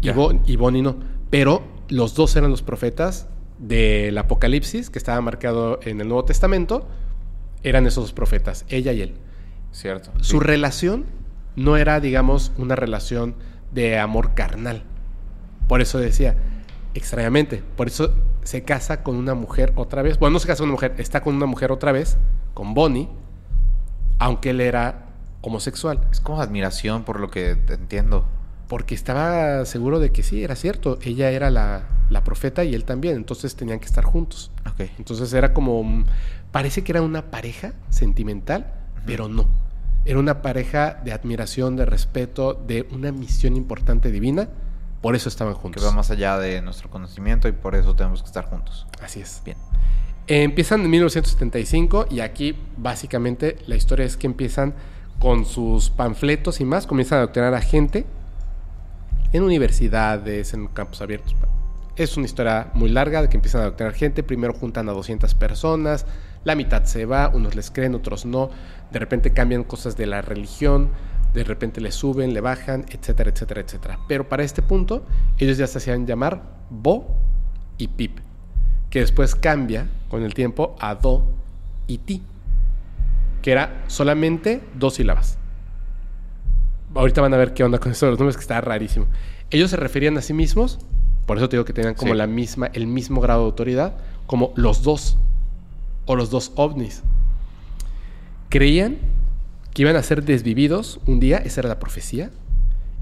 Y. 0.00 0.10
Bo- 0.10 0.32
y 0.46 0.56
Bonnie 0.56 0.80
no. 0.82 0.96
Pero 1.28 1.62
los 1.88 2.14
dos 2.14 2.34
eran 2.36 2.50
los 2.50 2.62
profetas 2.62 3.28
del 3.58 4.16
Apocalipsis, 4.18 4.90
que 4.90 4.98
estaba 4.98 5.20
marcado 5.20 5.80
en 5.82 6.00
el 6.00 6.08
Nuevo 6.08 6.24
Testamento. 6.24 6.86
Eran 7.62 7.86
esos 7.86 8.04
dos 8.04 8.12
profetas, 8.12 8.64
ella 8.68 8.92
y 8.92 9.02
él. 9.02 9.14
Cierto. 9.72 10.10
Su 10.20 10.38
sí. 10.38 10.44
relación 10.44 11.06
no 11.56 11.76
era, 11.76 12.00
digamos, 12.00 12.52
una 12.58 12.76
relación 12.76 13.34
de 13.72 13.98
amor 13.98 14.34
carnal. 14.34 14.84
Por 15.68 15.80
eso 15.80 15.98
decía, 15.98 16.36
extrañamente, 16.94 17.62
por 17.76 17.88
eso 17.88 18.14
se 18.42 18.62
casa 18.62 19.02
con 19.02 19.16
una 19.16 19.34
mujer 19.34 19.72
otra 19.76 20.02
vez. 20.02 20.18
Bueno, 20.18 20.34
no 20.34 20.38
se 20.38 20.46
casa 20.46 20.58
con 20.58 20.68
una 20.68 20.74
mujer, 20.74 20.94
está 20.98 21.22
con 21.22 21.34
una 21.34 21.46
mujer 21.46 21.72
otra 21.72 21.92
vez, 21.92 22.16
con 22.54 22.74
Bonnie, 22.74 23.08
aunque 24.18 24.50
él 24.50 24.60
era 24.60 25.06
homosexual. 25.40 26.06
Es 26.10 26.20
como 26.20 26.40
admiración 26.40 27.04
por 27.04 27.20
lo 27.20 27.30
que 27.30 27.50
entiendo. 27.50 28.26
Porque 28.68 28.94
estaba 28.94 29.64
seguro 29.64 30.00
de 30.00 30.10
que 30.10 30.22
sí, 30.22 30.42
era 30.42 30.56
cierto. 30.56 30.98
Ella 31.02 31.30
era 31.30 31.50
la, 31.50 31.84
la 32.10 32.24
profeta 32.24 32.64
y 32.64 32.74
él 32.74 32.84
también. 32.84 33.16
Entonces 33.16 33.54
tenían 33.54 33.78
que 33.78 33.86
estar 33.86 34.04
juntos. 34.04 34.50
Entonces 34.98 35.32
era 35.32 35.52
como... 35.52 35.82
mm, 35.84 36.04
Parece 36.52 36.82
que 36.82 36.92
era 36.92 37.02
una 37.02 37.30
pareja 37.30 37.74
sentimental, 37.90 38.72
pero 39.04 39.28
no. 39.28 39.46
Era 40.06 40.18
una 40.18 40.40
pareja 40.40 41.00
de 41.04 41.12
admiración, 41.12 41.76
de 41.76 41.84
respeto, 41.84 42.54
de 42.54 42.88
una 42.92 43.12
misión 43.12 43.56
importante 43.56 44.10
divina. 44.10 44.48
Por 45.02 45.14
eso 45.14 45.28
estaban 45.28 45.52
Que 45.54 45.60
juntos. 45.60 45.84
va 45.84 45.90
más 45.92 46.10
allá 46.10 46.38
de 46.38 46.62
nuestro 46.62 46.88
conocimiento 46.88 47.46
y 47.46 47.52
por 47.52 47.74
eso 47.74 47.94
tenemos 47.94 48.22
que 48.22 48.26
estar 48.26 48.46
juntos. 48.46 48.86
Así 49.02 49.20
es. 49.20 49.42
Bien. 49.44 49.58
Eh, 50.28 50.42
empiezan 50.44 50.80
en 50.80 50.90
1975 50.90 52.06
y 52.10 52.20
aquí 52.20 52.56
básicamente 52.76 53.58
la 53.66 53.76
historia 53.76 54.06
es 54.06 54.16
que 54.16 54.26
empiezan 54.26 54.74
con 55.20 55.44
sus 55.44 55.90
panfletos 55.90 56.60
y 56.60 56.64
más, 56.64 56.86
comienzan 56.86 57.18
a 57.18 57.22
adoctrinar 57.22 57.54
a 57.54 57.60
gente 57.60 58.06
en 59.36 59.44
universidades, 59.44 60.54
en 60.54 60.66
campos 60.68 61.00
abiertos. 61.02 61.34
Es 61.96 62.16
una 62.16 62.26
historia 62.26 62.70
muy 62.74 62.90
larga 62.90 63.22
de 63.22 63.28
que 63.28 63.36
empiezan 63.36 63.62
a 63.62 63.64
adoctrinar 63.64 63.94
gente. 63.94 64.22
Primero 64.22 64.52
juntan 64.52 64.88
a 64.88 64.92
200 64.92 65.34
personas, 65.34 66.06
la 66.44 66.54
mitad 66.54 66.84
se 66.84 67.06
va, 67.06 67.28
unos 67.28 67.54
les 67.54 67.70
creen, 67.70 67.94
otros 67.94 68.26
no. 68.26 68.50
De 68.92 68.98
repente 68.98 69.32
cambian 69.32 69.64
cosas 69.64 69.96
de 69.96 70.06
la 70.06 70.22
religión, 70.22 70.90
de 71.34 71.44
repente 71.44 71.80
le 71.80 71.92
suben, 71.92 72.34
le 72.34 72.40
bajan, 72.40 72.84
etcétera, 72.88 73.30
etcétera, 73.30 73.60
etcétera. 73.62 73.98
Pero 74.08 74.28
para 74.28 74.42
este 74.42 74.62
punto, 74.62 75.04
ellos 75.38 75.56
ya 75.58 75.66
se 75.66 75.78
hacían 75.78 76.06
llamar 76.06 76.42
Bo 76.70 77.06
y 77.78 77.88
Pip, 77.88 78.18
que 78.90 79.00
después 79.00 79.34
cambia 79.34 79.88
con 80.08 80.22
el 80.22 80.34
tiempo 80.34 80.76
a 80.80 80.94
Do 80.94 81.26
y 81.86 81.98
Ti, 81.98 82.22
que 83.42 83.52
era 83.52 83.84
solamente 83.86 84.62
dos 84.74 84.94
sílabas. 84.94 85.38
Ahorita 86.96 87.20
van 87.20 87.34
a 87.34 87.36
ver 87.36 87.54
qué 87.54 87.62
onda 87.64 87.78
con 87.78 87.92
eso 87.92 88.06
de 88.06 88.12
los 88.12 88.18
nombres, 88.18 88.36
que 88.36 88.42
está 88.42 88.60
rarísimo. 88.60 89.06
Ellos 89.50 89.70
se 89.70 89.76
referían 89.76 90.16
a 90.18 90.22
sí 90.22 90.32
mismos, 90.32 90.78
por 91.26 91.36
eso 91.36 91.48
te 91.48 91.56
digo 91.56 91.64
que 91.64 91.72
tenían 91.72 91.94
como 91.94 92.12
Sí. 92.12 92.18
la 92.18 92.26
misma, 92.26 92.66
el 92.72 92.86
mismo 92.86 93.20
grado 93.20 93.40
de 93.40 93.46
autoridad, 93.46 93.96
como 94.26 94.52
los 94.56 94.82
dos, 94.82 95.18
o 96.06 96.16
los 96.16 96.30
dos 96.30 96.52
ovnis. 96.56 97.02
Creían 98.48 98.96
que 99.74 99.82
iban 99.82 99.96
a 99.96 100.02
ser 100.02 100.24
desvividos 100.24 101.00
un 101.06 101.20
día, 101.20 101.38
esa 101.38 101.60
era 101.60 101.68
la 101.68 101.78
profecía, 101.78 102.30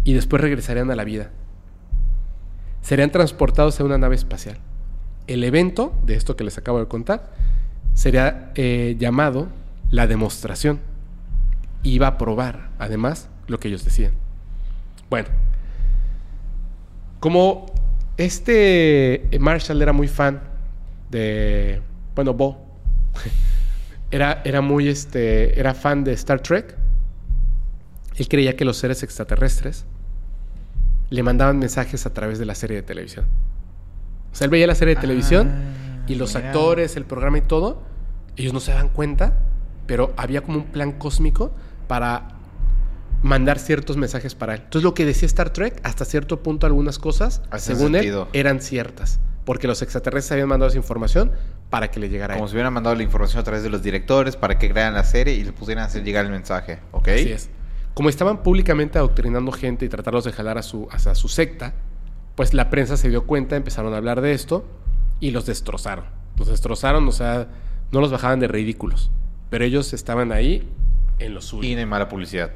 y 0.02 0.12
después 0.12 0.42
regresarían 0.42 0.90
a 0.90 0.96
la 0.96 1.04
vida. 1.04 1.30
Serían 2.82 3.10
transportados 3.10 3.78
a 3.80 3.84
una 3.84 3.96
nave 3.98 4.16
espacial. 4.16 4.58
El 5.26 5.44
evento 5.44 5.94
de 6.04 6.16
esto 6.16 6.36
que 6.36 6.44
les 6.44 6.58
acabo 6.58 6.78
de 6.80 6.86
contar 6.88 7.30
sería 7.94 8.52
eh, 8.56 8.96
llamado 8.98 9.48
la 9.90 10.06
demostración. 10.06 10.80
Iba 11.82 12.08
a 12.08 12.18
probar, 12.18 12.70
además, 12.78 13.28
lo 13.46 13.58
que 13.58 13.68
ellos 13.68 13.84
decían. 13.84 14.12
Bueno, 15.10 15.28
como 17.20 17.66
este 18.16 19.28
Marshall 19.40 19.80
era 19.82 19.92
muy 19.92 20.08
fan 20.08 20.42
de, 21.10 21.80
bueno, 22.14 22.34
Bo, 22.34 22.64
era, 24.10 24.42
era 24.44 24.60
muy, 24.60 24.88
este, 24.88 25.58
era 25.58 25.74
fan 25.74 26.04
de 26.04 26.12
Star 26.12 26.40
Trek, 26.40 26.76
él 28.16 28.28
creía 28.28 28.56
que 28.56 28.64
los 28.64 28.76
seres 28.76 29.02
extraterrestres 29.02 29.86
le 31.10 31.22
mandaban 31.22 31.58
mensajes 31.58 32.06
a 32.06 32.12
través 32.12 32.38
de 32.38 32.44
la 32.46 32.54
serie 32.54 32.76
de 32.76 32.82
televisión. 32.82 33.26
O 34.32 34.36
sea, 34.36 34.46
él 34.46 34.50
veía 34.50 34.66
la 34.66 34.74
serie 34.74 34.94
de 34.94 35.00
televisión 35.00 35.50
Ah, 35.52 36.04
y 36.08 36.14
los 36.16 36.34
mira. 36.34 36.48
actores, 36.48 36.96
el 36.96 37.04
programa 37.04 37.38
y 37.38 37.42
todo, 37.42 37.82
ellos 38.36 38.52
no 38.52 38.60
se 38.60 38.72
daban 38.72 38.88
cuenta, 38.88 39.38
pero 39.86 40.12
había 40.16 40.42
como 40.42 40.58
un 40.58 40.64
plan 40.66 40.92
cósmico 40.92 41.52
para 41.86 42.28
mandar 43.24 43.58
ciertos 43.58 43.96
mensajes 43.96 44.34
para 44.34 44.54
él. 44.54 44.60
Entonces 44.64 44.84
lo 44.84 44.92
que 44.94 45.06
decía 45.06 45.26
Star 45.26 45.50
Trek, 45.50 45.80
hasta 45.82 46.04
cierto 46.04 46.42
punto 46.42 46.66
algunas 46.66 46.98
cosas, 46.98 47.40
según 47.56 47.92
sentido. 47.92 48.28
él, 48.32 48.40
eran 48.40 48.60
ciertas. 48.60 49.18
porque 49.46 49.66
los 49.66 49.80
extraterrestres 49.82 50.32
habían 50.32 50.48
mandado 50.48 50.68
esa 50.68 50.76
información 50.78 51.32
para 51.70 51.90
que 51.90 52.00
le 52.00 52.08
llegara 52.10 52.34
a 52.34 52.36
Como 52.36 52.44
él. 52.46 52.50
si 52.50 52.54
hubieran 52.54 52.72
mandado 52.72 52.94
la 52.96 53.02
información 53.02 53.40
a 53.40 53.44
través 53.44 53.62
de 53.62 53.70
los 53.70 53.82
directores 53.82 54.36
para 54.36 54.58
que 54.58 54.70
crearan 54.70 54.94
la 54.94 55.04
serie 55.04 55.34
y 55.34 55.42
le 55.42 55.52
pusieran 55.52 55.84
a 55.84 55.86
hacer 55.86 56.04
llegar 56.04 56.24
el 56.26 56.30
mensaje. 56.30 56.80
¿Ok? 56.92 57.08
Así 57.08 57.32
es. 57.32 57.50
Como 57.94 58.08
estaban 58.10 58.42
públicamente 58.42 58.98
adoctrinando 58.98 59.52
gente 59.52 59.84
y 59.86 59.88
tratarlos 59.88 60.24
de 60.24 60.32
jalar 60.32 60.58
a 60.58 60.62
su, 60.62 60.88
hacia 60.90 61.14
su 61.14 61.28
secta, 61.28 61.74
pues 62.34 62.52
la 62.52 62.68
prensa 62.70 62.96
se 62.98 63.08
dio 63.08 63.24
cuenta, 63.26 63.56
empezaron 63.56 63.94
a 63.94 63.96
hablar 63.96 64.20
de 64.20 64.32
esto 64.32 64.66
y 65.20 65.30
los 65.30 65.46
destrozaron. 65.46 66.04
Los 66.36 66.48
destrozaron, 66.48 67.06
o 67.08 67.12
sea, 67.12 67.48
no 67.90 68.00
los 68.00 68.10
bajaban 68.10 68.40
de 68.40 68.48
ridículos. 68.48 69.10
Pero 69.50 69.64
ellos 69.64 69.92
estaban 69.94 70.32
ahí 70.32 70.68
en 71.18 71.32
lo 71.34 71.40
suyo. 71.40 71.68
Y 71.68 71.74
no 71.74 71.80
hay 71.80 71.86
mala 71.86 72.08
publicidad. 72.08 72.50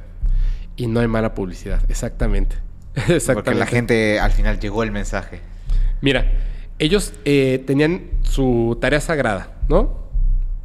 Y 0.79 0.87
no 0.87 1.01
hay 1.01 1.09
mala 1.09 1.35
publicidad, 1.35 1.83
exactamente. 1.91 2.57
exactamente. 2.95 3.35
Porque 3.35 3.55
la 3.55 3.67
gente 3.67 4.21
al 4.21 4.31
final 4.31 4.61
llegó 4.61 4.85
el 4.85 4.93
mensaje. 4.93 5.41
Mira, 6.01 6.33
ellos 6.79 7.13
eh, 7.25 7.63
tenían 7.67 8.05
su 8.23 8.79
tarea 8.81 9.01
sagrada, 9.01 9.57
¿no? 9.69 9.99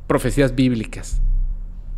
Profecías 0.05 0.53
bíblicas. 0.53 1.19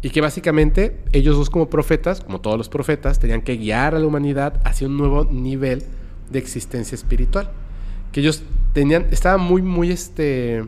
Y 0.01 0.11
que 0.11 0.21
básicamente 0.21 1.01
ellos 1.11 1.35
dos 1.35 1.49
como 1.49 1.69
profetas, 1.69 2.21
como 2.21 2.39
todos 2.39 2.57
los 2.57 2.69
profetas, 2.69 3.19
tenían 3.19 3.41
que 3.41 3.57
guiar 3.57 3.95
a 3.95 3.99
la 3.99 4.05
humanidad 4.05 4.61
hacia 4.63 4.87
un 4.87 4.95
nuevo 4.95 5.25
nivel 5.25 5.83
de 6.29 6.39
existencia 6.39 6.95
espiritual. 6.95 7.51
Que 8.13 8.21
ellos 8.21 8.43
tenían, 8.71 9.07
estaba 9.11 9.37
muy, 9.37 9.61
muy 9.61 9.91
este... 9.91 10.63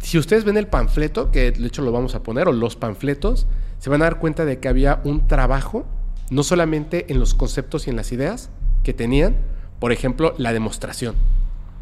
Si 0.00 0.18
ustedes 0.18 0.42
ven 0.42 0.56
el 0.56 0.66
panfleto, 0.66 1.30
que 1.30 1.52
de 1.52 1.66
hecho 1.68 1.82
lo 1.82 1.92
vamos 1.92 2.16
a 2.16 2.24
poner, 2.24 2.48
o 2.48 2.52
los 2.52 2.74
panfletos, 2.74 3.46
se 3.78 3.90
van 3.90 4.02
a 4.02 4.06
dar 4.06 4.18
cuenta 4.18 4.44
de 4.44 4.58
que 4.58 4.66
había 4.66 5.00
un 5.04 5.28
trabajo, 5.28 5.86
no 6.32 6.42
solamente 6.42 7.12
en 7.12 7.18
los 7.20 7.34
conceptos 7.34 7.86
y 7.86 7.90
en 7.90 7.96
las 7.96 8.10
ideas 8.12 8.50
que 8.82 8.92
tenían, 8.94 9.36
por 9.78 9.92
ejemplo, 9.92 10.34
la 10.38 10.52
demostración. 10.52 11.14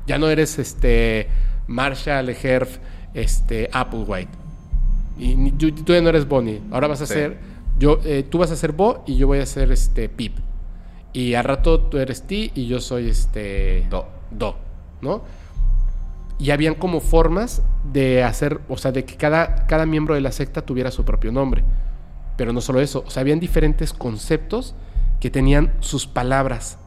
Ya 0.06 0.18
no 0.18 0.28
eres 0.28 0.58
este 0.58 1.28
Marshall, 1.68 2.28
Herb, 2.30 2.68
este 3.14 3.70
Applewhite. 3.72 4.30
Y 5.18 5.36
ni- 5.36 5.52
tú, 5.52 5.70
tú 5.72 5.92
ya 5.92 6.00
no 6.00 6.08
eres 6.08 6.26
Bonnie. 6.26 6.60
Ahora 6.70 6.88
vas 6.88 7.00
a 7.02 7.06
Sí. 7.06 7.14
ser. 7.14 7.38
Yo, 7.78 8.00
eh, 8.04 8.24
tú 8.28 8.38
vas 8.38 8.50
a 8.50 8.56
ser 8.56 8.72
Bo 8.72 9.04
y 9.06 9.16
yo 9.16 9.26
voy 9.26 9.38
a 9.38 9.46
ser 9.46 9.70
este 9.70 10.08
Pip. 10.08 10.36
Y 11.12 11.34
al 11.34 11.44
rato 11.44 11.80
tú 11.80 11.98
eres 11.98 12.22
T 12.26 12.50
y 12.54 12.66
yo 12.66 12.80
soy 12.80 13.08
este. 13.08 13.86
Do. 13.90 14.06
Do. 14.30 14.56
¿No? 15.00 15.22
Y 16.38 16.50
habían 16.50 16.74
como 16.74 17.00
formas 17.00 17.62
de 17.92 18.22
hacer. 18.24 18.60
O 18.68 18.76
sea, 18.78 18.92
de 18.92 19.04
que 19.04 19.16
cada, 19.16 19.66
cada 19.66 19.86
miembro 19.86 20.14
de 20.14 20.20
la 20.22 20.32
secta 20.32 20.62
tuviera 20.62 20.90
su 20.90 21.04
propio 21.04 21.30
nombre. 21.32 21.62
Pero 22.40 22.54
no 22.54 22.62
solo 22.62 22.80
eso. 22.80 23.04
O 23.06 23.10
sea, 23.10 23.20
habían 23.20 23.38
diferentes 23.38 23.92
conceptos 23.92 24.74
que 25.20 25.28
tenían 25.28 25.74
sus 25.80 26.06
palabras. 26.06 26.78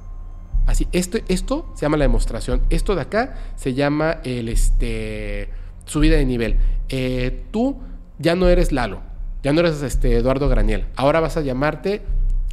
Así, 0.66 0.88
esto, 0.94 1.20
esto 1.28 1.72
se 1.76 1.82
llama 1.84 1.98
la 1.98 2.06
demostración. 2.06 2.64
Esto 2.72 2.96
de 2.96 3.02
acá 3.02 3.36
se 3.56 3.76
llama 3.76 4.18
el 4.24 4.50
este 4.50 5.52
subida 5.86 6.18
de 6.18 6.26
nivel. 6.26 6.58
Eh, 6.90 7.44
tú 7.52 7.78
ya 8.18 8.36
no 8.36 8.50
eres 8.50 8.72
Lalo, 8.72 9.02
ya 9.44 9.54
no 9.54 9.60
eres 9.60 9.84
este 9.84 10.18
Eduardo 10.18 10.50
Graniel. 10.50 10.88
Ahora 10.96 11.20
vas 11.20 11.38
a 11.38 11.42
llamarte 11.42 12.02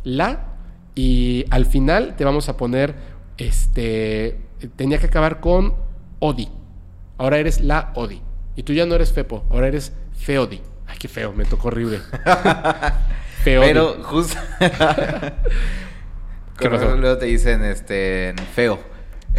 La 0.04 0.58
y 0.94 1.46
al 1.48 1.64
final 1.64 2.16
te 2.16 2.26
vamos 2.26 2.50
a 2.50 2.58
poner 2.58 2.96
este 3.38 4.42
tenía 4.76 4.98
que 4.98 5.06
acabar 5.06 5.40
con 5.40 5.72
Odi. 6.18 6.50
Ahora 7.16 7.38
eres 7.38 7.62
la 7.62 7.94
Odi. 7.94 8.20
Y 8.56 8.62
tú 8.62 8.74
ya 8.74 8.84
no 8.84 8.94
eres 8.94 9.10
Fepo, 9.10 9.42
ahora 9.48 9.68
eres 9.68 9.94
Feodi. 10.12 10.60
Ay, 10.90 10.96
qué 10.98 11.08
feo, 11.08 11.32
me 11.32 11.44
tocó 11.44 11.68
horrible. 11.68 12.00
Feodi. 13.44 13.66
Pero 13.66 14.02
justo. 14.02 14.36
Luego 16.60 17.16
te 17.18 17.26
dicen 17.26 17.64
este 17.64 18.34
feo. 18.54 18.78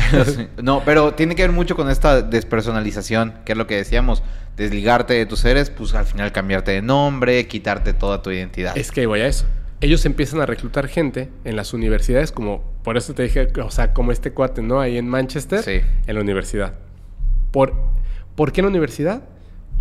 no, 0.62 0.82
pero 0.86 1.14
tiene 1.14 1.36
que 1.36 1.43
ver 1.43 1.52
mucho 1.52 1.76
con 1.76 1.89
esta 1.89 2.22
despersonalización, 2.22 3.36
que 3.45 3.52
es 3.52 3.58
lo 3.58 3.68
que 3.68 3.76
decíamos. 3.76 4.24
Desligarte 4.58 5.14
de 5.14 5.26
tus 5.26 5.39
seres, 5.39 5.70
pues 5.70 5.93
al 5.93 6.06
final 6.06 6.32
cambiarte 6.32 6.72
de 6.72 6.82
nombre, 6.82 7.47
quitarte 7.47 7.93
toda 7.93 8.22
tu 8.22 8.32
identidad. 8.32 8.78
Es 8.78 8.91
que 8.91 9.06
voy 9.06 9.22
a 9.22 9.28
eso. 9.28 9.45
Ellos 9.80 10.06
empiezan 10.06 10.41
a 10.41 10.45
reclutar 10.45 10.88
gente 10.88 11.30
en 11.43 11.56
las 11.56 11.74
universidades, 11.74 12.32
como 12.32 12.64
por 12.84 12.97
eso 12.97 13.14
te 13.14 13.24
dije, 13.24 13.47
o 13.64 13.72
sea, 13.72 13.93
como 13.93 14.12
este 14.12 14.32
cuate, 14.32 14.62
¿no? 14.62 14.80
Ahí 14.80 14.97
en 14.97 15.08
Manchester, 15.08 15.64
Sí. 15.64 15.82
en 16.06 16.16
la 16.16 16.22
universidad. 16.22 16.74
¿Por, 17.52 17.74
¿Por 18.36 18.52
qué 18.52 18.62
en 18.62 18.66
la 18.66 18.70
universidad? 18.70 19.24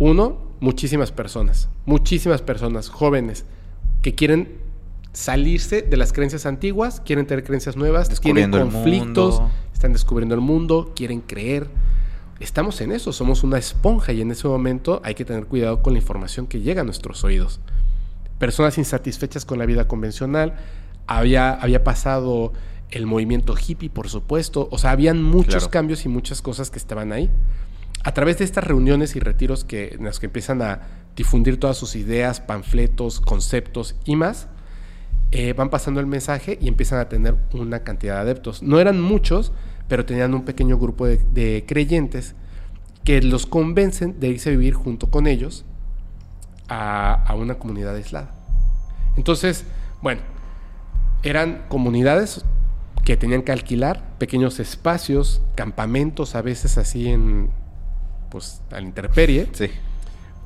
Uno, 0.01 0.39
muchísimas 0.61 1.11
personas, 1.11 1.69
muchísimas 1.85 2.41
personas 2.41 2.89
jóvenes 2.89 3.45
que 4.01 4.15
quieren 4.15 4.57
salirse 5.13 5.83
de 5.83 5.95
las 5.95 6.11
creencias 6.11 6.47
antiguas, 6.47 7.01
quieren 7.05 7.27
tener 7.27 7.43
creencias 7.43 7.75
nuevas, 7.75 8.09
tienen 8.19 8.49
conflictos, 8.49 9.43
están 9.71 9.93
descubriendo 9.93 10.33
el 10.33 10.41
mundo, 10.41 10.93
quieren 10.95 11.21
creer. 11.21 11.67
Estamos 12.39 12.81
en 12.81 12.91
eso, 12.91 13.13
somos 13.13 13.43
una 13.43 13.59
esponja 13.59 14.11
y 14.11 14.21
en 14.21 14.31
ese 14.31 14.47
momento 14.47 15.01
hay 15.03 15.13
que 15.13 15.23
tener 15.23 15.45
cuidado 15.45 15.83
con 15.83 15.93
la 15.93 15.99
información 15.99 16.47
que 16.47 16.61
llega 16.61 16.81
a 16.81 16.83
nuestros 16.83 17.23
oídos 17.23 17.59
personas 18.39 18.79
insatisfechas 18.79 19.45
con 19.45 19.59
la 19.59 19.67
vida 19.67 19.87
convencional, 19.87 20.55
había, 21.05 21.53
había 21.53 21.83
pasado 21.83 22.53
el 22.89 23.05
movimiento 23.05 23.53
hippie, 23.55 23.91
por 23.91 24.09
supuesto, 24.09 24.67
o 24.71 24.79
sea, 24.79 24.89
habían 24.89 25.21
muchos 25.21 25.57
Claro. 25.65 25.69
cambios 25.69 26.05
y 26.05 26.09
muchas 26.09 26.41
cosas 26.41 26.71
que 26.71 26.79
estaban 26.79 27.11
ahí. 27.11 27.29
A 28.03 28.13
través 28.13 28.39
de 28.39 28.45
estas 28.45 28.63
reuniones 28.63 29.15
y 29.15 29.19
retiros 29.19 29.63
que, 29.63 29.95
en 29.95 30.05
las 30.05 30.19
que 30.19 30.25
empiezan 30.27 30.61
a 30.61 30.81
difundir 31.15 31.59
todas 31.59 31.77
sus 31.77 31.95
ideas, 31.95 32.39
panfletos, 32.39 33.21
conceptos 33.21 33.95
y 34.05 34.15
más, 34.15 34.47
eh, 35.31 35.53
van 35.53 35.69
pasando 35.69 35.99
el 35.99 36.07
mensaje 36.07 36.57
y 36.59 36.67
empiezan 36.67 36.99
a 36.99 37.09
tener 37.09 37.35
una 37.53 37.83
cantidad 37.83 38.15
de 38.15 38.21
adeptos. 38.21 38.63
No 38.63 38.79
eran 38.79 38.99
muchos, 38.99 39.53
pero 39.87 40.05
tenían 40.05 40.33
un 40.33 40.43
pequeño 40.43 40.77
grupo 40.77 41.05
de, 41.05 41.65
creyentes 41.67 42.35
que 43.03 43.21
los 43.21 43.45
convencen 43.45 44.19
de 44.19 44.29
irse 44.29 44.49
a 44.49 44.51
vivir 44.51 44.73
junto 44.73 45.09
con 45.09 45.27
ellos 45.27 45.65
a 46.69 47.35
una 47.37 47.55
comunidad 47.55 47.95
aislada. 47.95 48.31
Entonces, 49.17 49.65
bueno, 50.01 50.21
eran 51.23 51.65
comunidades 51.67 52.43
que 53.03 53.17
tenían 53.17 53.41
que 53.41 53.51
alquilar 53.51 54.17
pequeños 54.17 54.59
espacios, 54.59 55.41
campamentos, 55.55 56.35
a 56.35 56.41
veces 56.41 56.77
así 56.77 57.09
en, 57.09 57.49
pues, 58.31 58.61
a 58.71 58.75
la 58.75 58.81
intemperie, 58.81 59.47
Sí. 59.53 59.69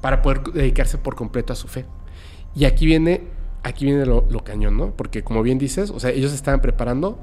para 0.01 0.21
poder 0.21 0.41
dedicarse 0.43 0.97
por 0.97 1.15
completo 1.15 1.53
a 1.53 1.55
su 1.55 1.67
fe. 1.69 1.85
Y 2.53 2.65
aquí 2.65 2.85
viene, 2.85 3.21
aquí 3.63 3.85
viene 3.85 4.05
lo, 4.05 4.25
lo 4.29 4.43
cañón, 4.43 4.75
¿no? 4.77 4.91
Porque 4.91 5.23
como 5.23 5.41
bien 5.41 5.57
dices, 5.57 5.89
o 5.91 5.99
sea, 5.99 6.09
ellos 6.09 6.33
estaban 6.33 6.61
preparando 6.61 7.17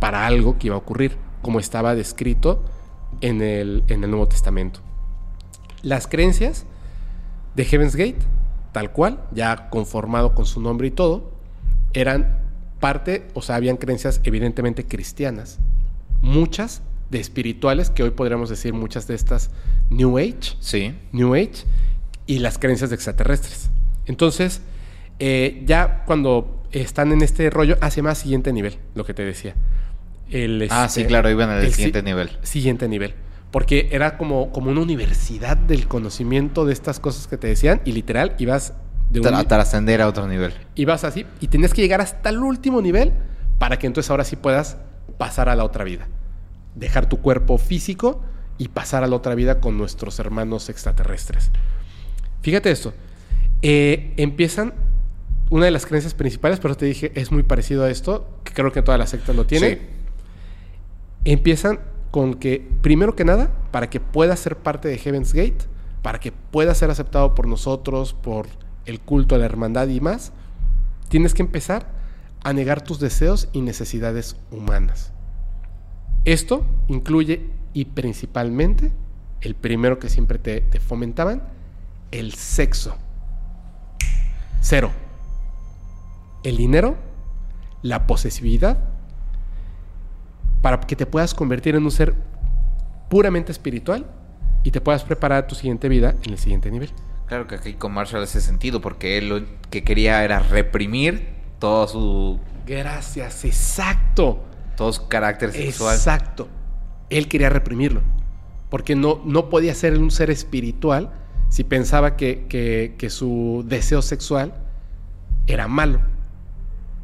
para 0.00 0.26
algo 0.26 0.58
que 0.58 0.66
iba 0.68 0.76
a 0.76 0.78
ocurrir, 0.78 1.16
como 1.42 1.58
estaba 1.60 1.94
descrito 1.94 2.62
en 3.20 3.40
el, 3.42 3.84
en 3.88 4.02
el 4.04 4.10
Nuevo 4.10 4.26
Testamento. 4.28 4.80
Las 5.82 6.06
creencias 6.06 6.66
de 7.54 7.64
Heaven's 7.64 7.96
Gate, 7.96 8.18
tal 8.72 8.92
cual, 8.92 9.20
ya 9.32 9.68
conformado 9.70 10.34
con 10.34 10.46
su 10.46 10.60
nombre 10.60 10.88
y 10.88 10.90
todo, 10.90 11.30
eran 11.92 12.38
parte, 12.78 13.26
o 13.34 13.42
sea, 13.42 13.56
habían 13.56 13.76
creencias 13.76 14.20
evidentemente 14.24 14.86
cristianas, 14.86 15.58
muchas 16.22 16.82
de 17.10 17.18
espirituales, 17.20 17.90
que 17.90 18.02
hoy 18.02 18.10
podríamos 18.10 18.48
decir 18.50 18.72
muchas 18.72 19.06
de 19.06 19.14
estas 19.14 19.50
New 19.90 20.16
Age, 20.18 20.56
Sí. 20.60 20.94
New 21.12 21.34
Age 21.34 21.64
y 22.26 22.38
las 22.38 22.58
creencias 22.58 22.90
de 22.90 22.94
extraterrestres. 22.96 23.70
Entonces, 24.06 24.62
eh, 25.18 25.62
ya 25.66 26.04
cuando 26.06 26.62
están 26.72 27.12
en 27.12 27.22
este 27.22 27.50
rollo, 27.50 27.76
hace 27.80 28.00
más 28.02 28.18
siguiente 28.18 28.52
nivel, 28.52 28.78
lo 28.94 29.04
que 29.04 29.12
te 29.14 29.24
decía. 29.24 29.54
El, 30.30 30.68
Ah, 30.70 30.84
este, 30.86 31.00
sí, 31.02 31.06
claro, 31.06 31.28
iban 31.28 31.50
al 31.50 31.66
si- 31.66 31.72
siguiente 31.72 32.02
nivel. 32.02 32.30
Siguiente 32.42 32.88
nivel. 32.88 33.14
Porque 33.50 33.88
era 33.90 34.16
como, 34.16 34.52
como 34.52 34.70
una 34.70 34.80
universidad 34.80 35.56
del 35.56 35.88
conocimiento 35.88 36.64
de 36.64 36.72
estas 36.72 37.00
cosas 37.00 37.26
que 37.26 37.36
te 37.36 37.48
decían 37.48 37.80
y 37.84 37.90
literal 37.90 38.36
ibas 38.38 38.74
de 39.10 39.18
un, 39.18 39.26
Tra- 39.26 39.44
trascender 39.48 40.00
a 40.00 40.06
otro 40.06 40.28
nivel. 40.28 40.52
ibas 40.76 41.02
así 41.02 41.26
y 41.40 41.48
tenías 41.48 41.74
que 41.74 41.82
llegar 41.82 42.00
hasta 42.00 42.28
el 42.28 42.38
último 42.38 42.80
nivel 42.80 43.12
para 43.58 43.76
que 43.76 43.88
entonces 43.88 44.08
ahora 44.08 44.22
sí 44.22 44.36
puedas 44.36 44.76
pasar 45.18 45.48
a 45.48 45.56
la 45.56 45.64
otra 45.64 45.82
vida. 45.82 46.06
Dejar 46.74 47.08
tu 47.08 47.20
cuerpo 47.20 47.58
físico 47.58 48.22
y 48.58 48.68
pasar 48.68 49.04
a 49.04 49.06
la 49.06 49.16
otra 49.16 49.34
vida 49.34 49.60
con 49.60 49.78
nuestros 49.78 50.18
hermanos 50.18 50.68
extraterrestres. 50.68 51.50
Fíjate 52.42 52.70
esto. 52.70 52.92
eh, 53.62 54.14
empiezan 54.16 54.74
una 55.50 55.64
de 55.64 55.70
las 55.72 55.84
creencias 55.84 56.14
principales, 56.14 56.60
pero 56.60 56.76
te 56.76 56.86
dije, 56.86 57.12
es 57.14 57.32
muy 57.32 57.42
parecido 57.42 57.84
a 57.84 57.90
esto, 57.90 58.28
que 58.44 58.52
creo 58.52 58.72
que 58.72 58.82
todas 58.82 58.98
las 58.98 59.10
sectas 59.10 59.34
lo 59.34 59.46
tienen. 59.46 59.78
Sí. 59.78 59.86
Empiezan 61.24 61.80
con 62.10 62.34
que, 62.34 62.66
primero 62.82 63.16
que 63.16 63.24
nada, 63.24 63.50
para 63.70 63.90
que 63.90 64.00
puedas 64.00 64.38
ser 64.40 64.56
parte 64.56 64.88
de 64.88 64.96
Heaven's 64.98 65.32
Gate, 65.32 65.58
para 66.02 66.20
que 66.20 66.32
puedas 66.32 66.78
ser 66.78 66.90
aceptado 66.90 67.34
por 67.34 67.46
nosotros, 67.46 68.14
por 68.14 68.46
el 68.86 69.00
culto 69.00 69.34
a 69.34 69.38
la 69.38 69.44
hermandad 69.44 69.88
y 69.88 70.00
más, 70.00 70.32
tienes 71.08 71.34
que 71.34 71.42
empezar 71.42 71.88
a 72.42 72.52
negar 72.52 72.82
tus 72.82 73.00
deseos 73.00 73.48
y 73.52 73.60
necesidades 73.60 74.36
humanas. 74.50 75.12
Esto 76.24 76.66
incluye 76.88 77.48
y 77.72 77.86
principalmente, 77.86 78.92
el 79.40 79.54
primero 79.54 79.98
que 79.98 80.08
siempre 80.08 80.38
te, 80.38 80.60
te 80.60 80.80
fomentaban, 80.80 81.42
el 82.10 82.34
sexo. 82.34 82.96
Cero. 84.60 84.90
El 86.42 86.56
dinero, 86.56 86.96
la 87.82 88.06
posesividad, 88.06 88.78
para 90.62 90.80
que 90.80 90.96
te 90.96 91.06
puedas 91.06 91.34
convertir 91.34 91.74
en 91.74 91.84
un 91.84 91.90
ser 91.90 92.14
puramente 93.08 93.52
espiritual 93.52 94.06
y 94.62 94.70
te 94.70 94.80
puedas 94.80 95.04
preparar 95.04 95.46
tu 95.46 95.54
siguiente 95.54 95.88
vida 95.88 96.14
en 96.22 96.32
el 96.32 96.38
siguiente 96.38 96.70
nivel. 96.70 96.90
Claro 97.26 97.46
que 97.46 97.54
aquí 97.54 97.74
con 97.74 97.92
Marshall 97.92 98.22
hace 98.22 98.40
sentido 98.40 98.80
porque 98.80 99.18
él 99.18 99.28
lo 99.28 99.40
que 99.70 99.84
quería 99.84 100.24
era 100.24 100.40
reprimir 100.40 101.28
todo 101.58 101.86
su, 101.86 102.40
Gracias, 102.66 103.44
exacto. 103.44 104.44
Todo 104.80 104.92
su 104.94 105.08
carácter 105.08 105.52
sexual. 105.52 105.94
Exacto. 105.94 106.48
Él 107.10 107.28
quería 107.28 107.50
reprimirlo. 107.50 108.00
Porque 108.70 108.96
no, 108.96 109.20
no 109.26 109.50
podía 109.50 109.74
ser 109.74 109.98
un 109.98 110.10
ser 110.10 110.30
espiritual 110.30 111.10
si 111.50 111.64
pensaba 111.64 112.16
que, 112.16 112.46
que- 112.48 112.94
que 112.96 113.10
su 113.10 113.62
deseo 113.68 114.00
sexual 114.00 114.54
era 115.46 115.68
malo. 115.68 116.00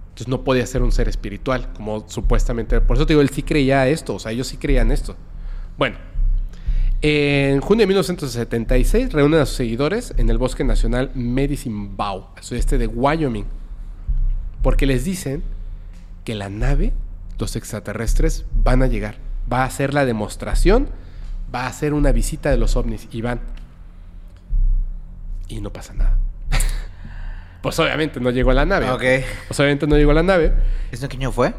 Entonces 0.08 0.28
no 0.28 0.42
podía 0.42 0.64
ser 0.66 0.82
un 0.82 0.90
ser 0.90 1.06
espiritual, 1.08 1.70
como 1.74 2.08
supuestamente. 2.08 2.80
Por 2.80 2.96
eso 2.96 3.04
te 3.06 3.12
digo, 3.12 3.20
él 3.20 3.28
sí 3.28 3.42
creía 3.42 3.86
esto. 3.88 4.14
O 4.14 4.18
sea, 4.18 4.32
ellos 4.32 4.46
sí 4.46 4.56
creían 4.56 4.90
esto. 4.90 5.14
Bueno, 5.76 5.98
en 7.02 7.60
junio 7.60 7.82
de 7.82 7.88
1976 7.88 9.12
reúnen 9.12 9.40
a 9.40 9.44
sus 9.46 9.56
seguidores 9.56 10.14
en 10.16 10.30
el 10.30 10.38
Bosque 10.38 10.64
Nacional 10.64 11.10
Medicine 11.14 11.90
Bow, 11.94 12.28
al 12.36 12.42
sudeste 12.42 12.78
de 12.78 12.86
Wyoming. 12.86 13.44
Porque 14.62 14.86
les 14.86 15.04
dicen 15.04 15.42
que 16.24 16.34
la 16.34 16.48
nave, 16.48 16.94
los 17.38 17.56
extraterrestres, 17.56 18.44
van 18.62 18.82
a 18.82 18.86
llegar. 18.86 19.16
Va 19.52 19.62
a 19.62 19.66
hacer 19.66 19.94
la 19.94 20.04
demostración, 20.04 20.88
va 21.54 21.64
a 21.64 21.66
hacer 21.68 21.92
una 21.94 22.12
visita 22.12 22.50
de 22.50 22.56
los 22.56 22.76
ovnis 22.76 23.08
y 23.12 23.20
van. 23.22 23.40
Y 25.48 25.60
no 25.60 25.72
pasa 25.72 25.94
nada. 25.94 26.18
pues 27.62 27.78
obviamente 27.78 28.20
no 28.20 28.30
llegó 28.30 28.52
la 28.52 28.64
nave. 28.64 28.90
Ok. 28.90 29.24
Pues 29.48 29.60
obviamente 29.60 29.86
no 29.86 29.96
llegó 29.96 30.12
la 30.12 30.22
nave. 30.22 30.52
¿Eso 30.90 31.08
qué 31.08 31.16
año 31.16 31.30
fue? 31.32 31.54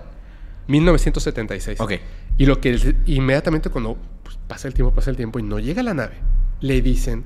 1976. 0.67 1.79
Ok. 1.79 1.93
Y 2.37 2.45
lo 2.45 2.59
que 2.59 2.95
inmediatamente 3.05 3.69
cuando 3.69 3.97
pues, 4.23 4.37
pasa 4.47 4.67
el 4.67 4.73
tiempo, 4.73 4.93
pasa 4.93 5.09
el 5.09 5.15
tiempo 5.15 5.39
y 5.39 5.43
no 5.43 5.59
llega 5.59 5.81
la 5.83 5.93
nave, 5.93 6.15
le 6.59 6.81
dicen 6.81 7.23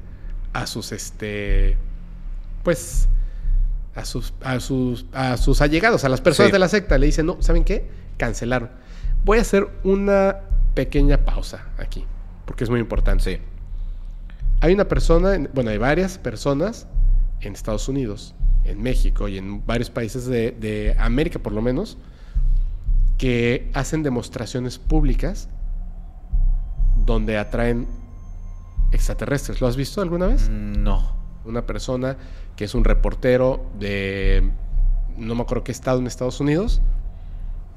a 0.53 0.67
sus 0.67 0.91
este 0.91 1.77
pues 2.63 3.07
a 3.95 4.05
sus 4.05 4.33
a 4.41 4.59
sus 4.59 5.05
a 5.11 5.37
sus 5.37 5.61
allegados, 5.61 6.05
a 6.05 6.09
las 6.09 6.21
personas 6.21 6.49
Sí. 6.49 6.53
de 6.53 6.59
la 6.59 6.69
secta, 6.69 6.97
le 6.97 7.07
dicen, 7.07 7.25
"No, 7.25 7.37
¿saben 7.41 7.63
qué? 7.63 7.89
Cancelaron. 8.25 8.69
Voy 9.25 9.39
a 9.39 9.41
hacer 9.41 9.67
una 9.83 10.37
pequeña 10.75 11.17
pausa 11.25 11.65
aquí, 11.79 12.05
porque 12.45 12.63
es 12.63 12.69
muy 12.69 12.79
importante. 12.79 13.23
Sí. 13.23 13.41
Hay 14.61 14.73
una 14.75 14.85
persona, 14.87 15.33
en- 15.33 15.49
bueno, 15.55 15.71
hay 15.71 15.79
varias 15.79 16.19
personas 16.19 16.87
en 17.41 17.53
Estados 17.53 17.89
Unidos, 17.89 18.35
en 18.63 18.79
México 18.83 19.27
y 19.27 19.39
en 19.39 19.65
varios 19.65 19.89
países 19.89 20.27
de, 20.27 20.51
de 20.51 20.95
América 20.99 21.39
por 21.39 21.51
lo 21.51 21.63
menos, 21.63 21.97
que 23.17 23.71
hacen 23.73 24.03
demostraciones 24.03 24.77
públicas 24.77 25.49
donde 27.05 27.37
atraen 27.39 27.87
extraterrestres. 28.91 29.61
¿Lo 29.61 29.67
has 29.67 29.75
visto 29.75 29.99
alguna 30.01 30.27
vez? 30.27 30.47
Mm, 30.49 30.83
No. 30.83 31.15
Una 31.45 31.65
persona 31.65 32.17
que 32.55 32.65
es 32.65 32.75
un 32.75 32.83
reportero 32.83 33.65
de, 33.79 34.47
no 35.17 35.33
me 35.33 35.41
acuerdo 35.41 35.63
qué 35.63 35.71
estado 35.71 35.97
en 35.99 36.05
Estados 36.05 36.39
Unidos, 36.39 36.81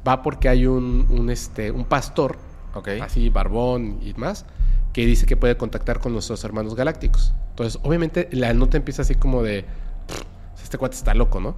va 0.07 0.23
porque 0.23 0.49
hay 0.49 0.67
un, 0.67 1.07
un, 1.11 1.31
este, 1.31 1.71
un 1.71 1.85
pastor 1.85 2.37
Ok. 2.75 2.89
así 3.03 3.31
barbón 3.31 3.99
y 4.03 4.15
más, 4.15 4.47
que 4.93 5.07
dice 5.07 5.27
que 5.27 5.37
puede 5.37 5.57
contactar 5.57 6.01
con 6.01 6.13
nuestros 6.13 6.45
hermanos 6.45 6.75
galácticos. 6.75 7.33
Entonces, 7.51 7.81
obviamente, 7.85 8.29
la 8.33 8.53
nota 8.55 8.77
empieza 8.77 9.03
así 9.03 9.15
como 9.15 9.43
de, 9.43 9.65
"Pff, 10.07 10.63
este 10.63 10.79
cuate 10.79 10.97
está 10.97 11.15
loco, 11.15 11.41
¿no? 11.41 11.55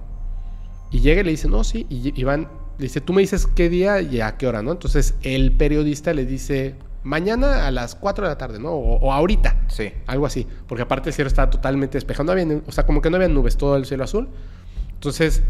Y 0.91 0.99
llega 0.99 1.21
y 1.21 1.23
le 1.23 1.31
dice, 1.31 1.47
no, 1.49 1.63
sí, 1.63 1.85
y 1.89 2.13
Iván 2.19 2.47
le 2.77 2.83
dice, 2.83 3.01
tú 3.01 3.13
me 3.13 3.21
dices 3.21 3.47
qué 3.47 3.69
día 3.69 3.99
y 4.01 4.21
a 4.21 4.37
qué 4.37 4.47
hora, 4.47 4.61
¿no? 4.61 4.71
Entonces, 4.71 5.15
el 5.23 5.51
periodista 5.51 6.13
le 6.13 6.25
dice, 6.25 6.75
mañana 7.03 7.65
a 7.67 7.71
las 7.71 7.95
4 7.95 8.25
de 8.25 8.29
la 8.31 8.37
tarde, 8.37 8.59
¿no? 8.59 8.71
O, 8.71 8.97
o 8.99 9.11
ahorita. 9.11 9.55
Sí. 9.67 9.91
Algo 10.05 10.25
así, 10.25 10.47
porque 10.67 10.83
aparte 10.83 11.09
el 11.09 11.13
cielo 11.15 11.27
estaba 11.27 11.49
totalmente 11.49 11.97
despejado, 11.97 12.25
no 12.25 12.31
había, 12.33 12.61
o 12.65 12.71
sea, 12.71 12.85
como 12.85 13.01
que 13.01 13.09
no 13.09 13.15
había 13.17 13.27
nubes, 13.27 13.57
todo 13.57 13.75
el 13.75 13.85
cielo 13.85 14.03
azul. 14.03 14.29
Entonces 14.93 15.43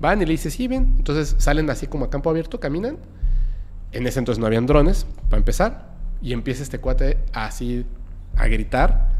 van 0.00 0.20
y 0.22 0.24
le 0.26 0.32
dice, 0.32 0.50
sí, 0.50 0.66
bien. 0.68 0.94
Entonces 0.98 1.36
salen 1.38 1.68
así 1.70 1.86
como 1.86 2.06
a 2.06 2.10
campo 2.10 2.30
abierto, 2.30 2.58
caminan. 2.58 2.98
En 3.92 4.06
ese 4.06 4.18
entonces 4.18 4.40
no 4.40 4.46
habían 4.46 4.66
drones, 4.66 5.06
para 5.28 5.38
empezar. 5.38 5.90
Y 6.22 6.32
empieza 6.32 6.62
este 6.62 6.78
cuate 6.78 7.18
así 7.32 7.86
a 8.36 8.46
gritar, 8.46 9.10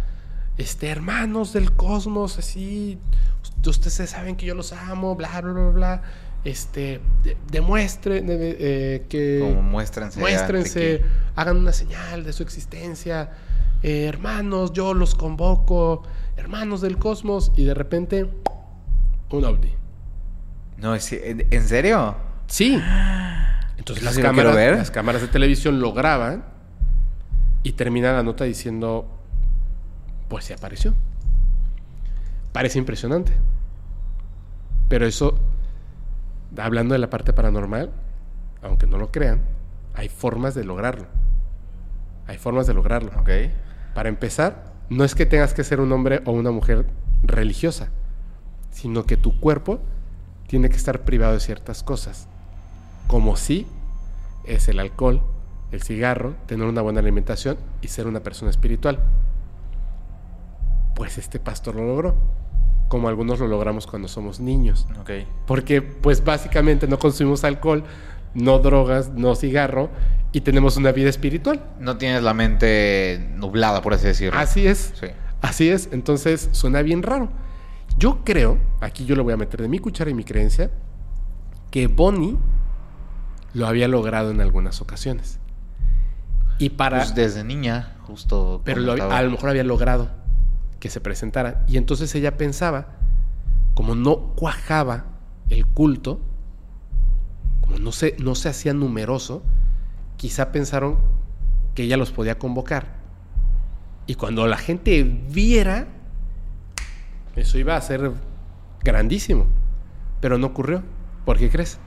este, 0.58 0.88
hermanos 0.90 1.52
del 1.54 1.72
cosmos, 1.72 2.38
así, 2.38 2.98
ust- 3.42 3.66
ustedes 3.66 4.10
saben 4.10 4.36
que 4.36 4.44
yo 4.46 4.54
los 4.54 4.72
amo, 4.72 5.14
bla, 5.16 5.40
bla, 5.40 5.52
bla, 5.52 5.70
bla. 5.70 6.02
Este, 6.44 7.00
de- 7.24 7.36
demuestren 7.50 8.26
de- 8.26 8.56
eh, 8.60 9.06
que... 9.08 9.40
Como 9.42 9.62
muéstrense. 9.62 10.20
Muéstrense, 10.20 11.02
hagan 11.36 11.56
una 11.56 11.72
señal 11.72 12.24
de 12.24 12.32
su 12.32 12.42
existencia. 12.42 13.30
Eh, 13.82 14.04
hermanos, 14.06 14.72
yo 14.72 14.92
los 14.94 15.14
convoco, 15.14 16.02
hermanos 16.36 16.80
del 16.82 16.98
cosmos. 16.98 17.50
Y 17.56 17.64
de 17.64 17.74
repente, 17.74 18.30
un 19.30 19.44
ovni. 19.44 19.72
No, 20.80 20.94
es- 20.94 21.12
¿en 21.12 21.68
serio? 21.68 22.16
Sí. 22.46 22.80
Entonces 23.76 24.04
las 24.04 24.14
sí 24.14 24.22
cámaras, 24.22 24.54
ver. 24.54 24.76
las 24.76 24.90
cámaras 24.90 25.22
de 25.22 25.28
televisión 25.28 25.80
lo 25.80 25.92
graban 25.92 26.44
y 27.62 27.72
termina 27.72 28.12
la 28.12 28.22
nota 28.22 28.44
diciendo, 28.44 29.06
pues 30.28 30.44
se 30.44 30.54
apareció. 30.54 30.94
Parece 32.52 32.78
impresionante. 32.78 33.32
Pero 34.88 35.06
eso, 35.06 35.38
hablando 36.58 36.94
de 36.94 36.98
la 36.98 37.10
parte 37.10 37.32
paranormal, 37.32 37.90
aunque 38.62 38.86
no 38.86 38.98
lo 38.98 39.10
crean, 39.12 39.40
hay 39.94 40.08
formas 40.08 40.54
de 40.54 40.64
lograrlo. 40.64 41.06
Hay 42.26 42.38
formas 42.38 42.66
de 42.66 42.74
lograrlo. 42.74 43.10
Para 43.94 44.08
empezar, 44.08 44.72
no 44.88 45.04
es 45.04 45.14
que 45.14 45.26
tengas 45.26 45.54
que 45.54 45.64
ser 45.64 45.80
un 45.80 45.92
hombre 45.92 46.22
o 46.24 46.32
una 46.32 46.50
mujer 46.50 46.86
religiosa, 47.22 47.88
sino 48.70 49.04
que 49.04 49.16
tu 49.16 49.38
cuerpo 49.40 49.80
tiene 50.50 50.68
que 50.68 50.74
estar 50.74 51.02
privado 51.02 51.34
de 51.34 51.38
ciertas 51.38 51.84
cosas, 51.84 52.26
como 53.06 53.36
si 53.36 53.68
es 54.42 54.66
el 54.66 54.80
alcohol, 54.80 55.22
el 55.70 55.80
cigarro, 55.80 56.34
tener 56.46 56.66
una 56.66 56.82
buena 56.82 56.98
alimentación 56.98 57.56
y 57.82 57.86
ser 57.86 58.08
una 58.08 58.18
persona 58.18 58.50
espiritual. 58.50 58.98
Pues 60.96 61.18
este 61.18 61.38
pastor 61.38 61.76
lo 61.76 61.86
logró, 61.86 62.16
como 62.88 63.08
algunos 63.08 63.38
lo 63.38 63.46
logramos 63.46 63.86
cuando 63.86 64.08
somos 64.08 64.40
niños, 64.40 64.88
porque 65.46 65.82
pues 65.82 66.24
básicamente 66.24 66.88
no 66.88 66.98
consumimos 66.98 67.44
alcohol, 67.44 67.84
no 68.34 68.58
drogas, 68.58 69.10
no 69.10 69.36
cigarro 69.36 69.88
y 70.32 70.40
tenemos 70.40 70.76
una 70.76 70.90
vida 70.90 71.10
espiritual. 71.10 71.62
No 71.78 71.96
tienes 71.96 72.24
la 72.24 72.34
mente 72.34 73.24
nublada, 73.36 73.82
por 73.82 73.94
así 73.94 74.08
decirlo. 74.08 74.36
Así 74.36 74.66
es. 74.66 74.94
Sí. 74.98 75.06
Así 75.42 75.68
es, 75.68 75.90
entonces 75.92 76.48
suena 76.50 76.82
bien 76.82 77.04
raro. 77.04 77.28
Yo 77.98 78.24
creo, 78.24 78.58
aquí 78.80 79.04
yo 79.04 79.14
le 79.14 79.22
voy 79.22 79.32
a 79.32 79.36
meter 79.36 79.60
de 79.60 79.68
mi 79.68 79.78
cuchara 79.78 80.10
y 80.10 80.14
mi 80.14 80.24
creencia, 80.24 80.70
que 81.70 81.86
Bonnie 81.86 82.38
lo 83.52 83.66
había 83.66 83.88
logrado 83.88 84.30
en 84.30 84.40
algunas 84.40 84.80
ocasiones. 84.80 85.38
Y 86.58 86.70
para... 86.70 86.98
Pues 86.98 87.14
desde 87.14 87.44
niña, 87.44 87.96
justo. 88.02 88.62
pero 88.64 88.80
lo 88.80 88.92
a 88.92 89.22
lo 89.22 89.30
mejor 89.30 89.50
había 89.50 89.64
logrado 89.64 90.10
que 90.78 90.90
se 90.90 91.00
presentara. 91.00 91.64
Y 91.68 91.76
entonces 91.76 92.14
ella 92.14 92.36
pensaba, 92.36 92.96
como 93.74 93.94
no 93.94 94.34
cuajaba 94.34 95.06
el 95.48 95.66
culto, 95.66 96.20
como 97.60 97.78
no 97.78 97.92
se, 97.92 98.16
no 98.18 98.34
se 98.34 98.48
hacía 98.48 98.74
numeroso, 98.74 99.42
quizá 100.16 100.52
pensaron 100.52 100.98
que 101.74 101.84
ella 101.84 101.96
los 101.96 102.10
podía 102.10 102.38
convocar. 102.38 102.98
Y 104.06 104.16
cuando 104.16 104.46
la 104.46 104.56
gente 104.56 105.02
viera, 105.04 105.88
eso 107.40 107.58
iba 107.58 107.76
a 107.76 107.80
ser 107.80 108.12
grandísimo. 108.82 109.46
Pero 110.20 110.38
no 110.38 110.48
ocurrió. 110.48 110.82
¿Por 111.24 111.38
qué 111.38 111.50
crees? 111.50 111.78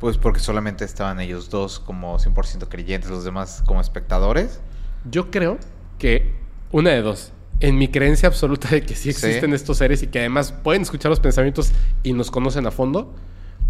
Pues 0.00 0.18
porque 0.18 0.40
solamente 0.40 0.84
estaban 0.84 1.20
ellos 1.20 1.48
dos 1.50 1.80
como 1.80 2.18
100% 2.18 2.68
creyentes, 2.68 3.10
los 3.10 3.24
demás 3.24 3.62
como 3.66 3.80
espectadores. 3.80 4.60
Yo 5.10 5.30
creo 5.30 5.58
que 5.98 6.36
una 6.70 6.90
de 6.90 7.00
dos. 7.02 7.32
En 7.60 7.78
mi 7.78 7.88
creencia 7.88 8.28
absoluta 8.28 8.68
de 8.68 8.82
que 8.82 8.94
sí 8.94 9.04
Sí. 9.04 9.26
existen 9.26 9.54
estos 9.54 9.78
seres 9.78 10.02
y 10.02 10.08
que 10.08 10.18
además 10.18 10.52
pueden 10.52 10.82
escuchar 10.82 11.08
los 11.08 11.20
pensamientos 11.20 11.72
y 12.02 12.12
nos 12.12 12.30
conocen 12.30 12.66
a 12.66 12.70
fondo, 12.70 13.14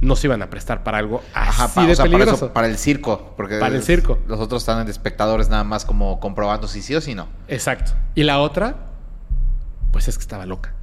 no 0.00 0.16
se 0.16 0.26
iban 0.26 0.42
a 0.42 0.50
prestar 0.50 0.82
para 0.82 0.98
algo 0.98 1.22
así 1.32 1.62
Ajá, 1.62 1.68
pa- 1.72 1.86
de 1.86 1.92
o 1.92 1.94
sea, 1.94 2.04
para, 2.04 2.10
peligroso. 2.12 2.46
eso, 2.46 2.52
para 2.52 2.66
el 2.66 2.76
circo. 2.78 3.32
Porque 3.36 3.58
Para 3.60 3.76
el 3.76 3.82
circo. 3.84 4.18
Los 4.26 4.40
otros 4.40 4.62
estaban 4.62 4.84
de 4.86 4.90
espectadores 4.92 5.48
nada 5.48 5.62
más 5.62 5.84
como 5.84 6.18
comprobando 6.18 6.66
si 6.66 6.82
sí 6.82 6.96
o 6.96 7.00
si 7.00 7.14
no. 7.14 7.28
Exacto. 7.46 7.92
Y 8.16 8.24
la 8.24 8.40
otra, 8.40 8.74
pues 9.96 10.08
es 10.08 10.18
que 10.18 10.22
estaba 10.22 10.44
loca. 10.44 10.74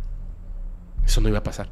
Eso 1.05 1.22
no 1.22 1.30
iba 1.30 1.38
a 1.38 1.43
pasar. 1.43 1.70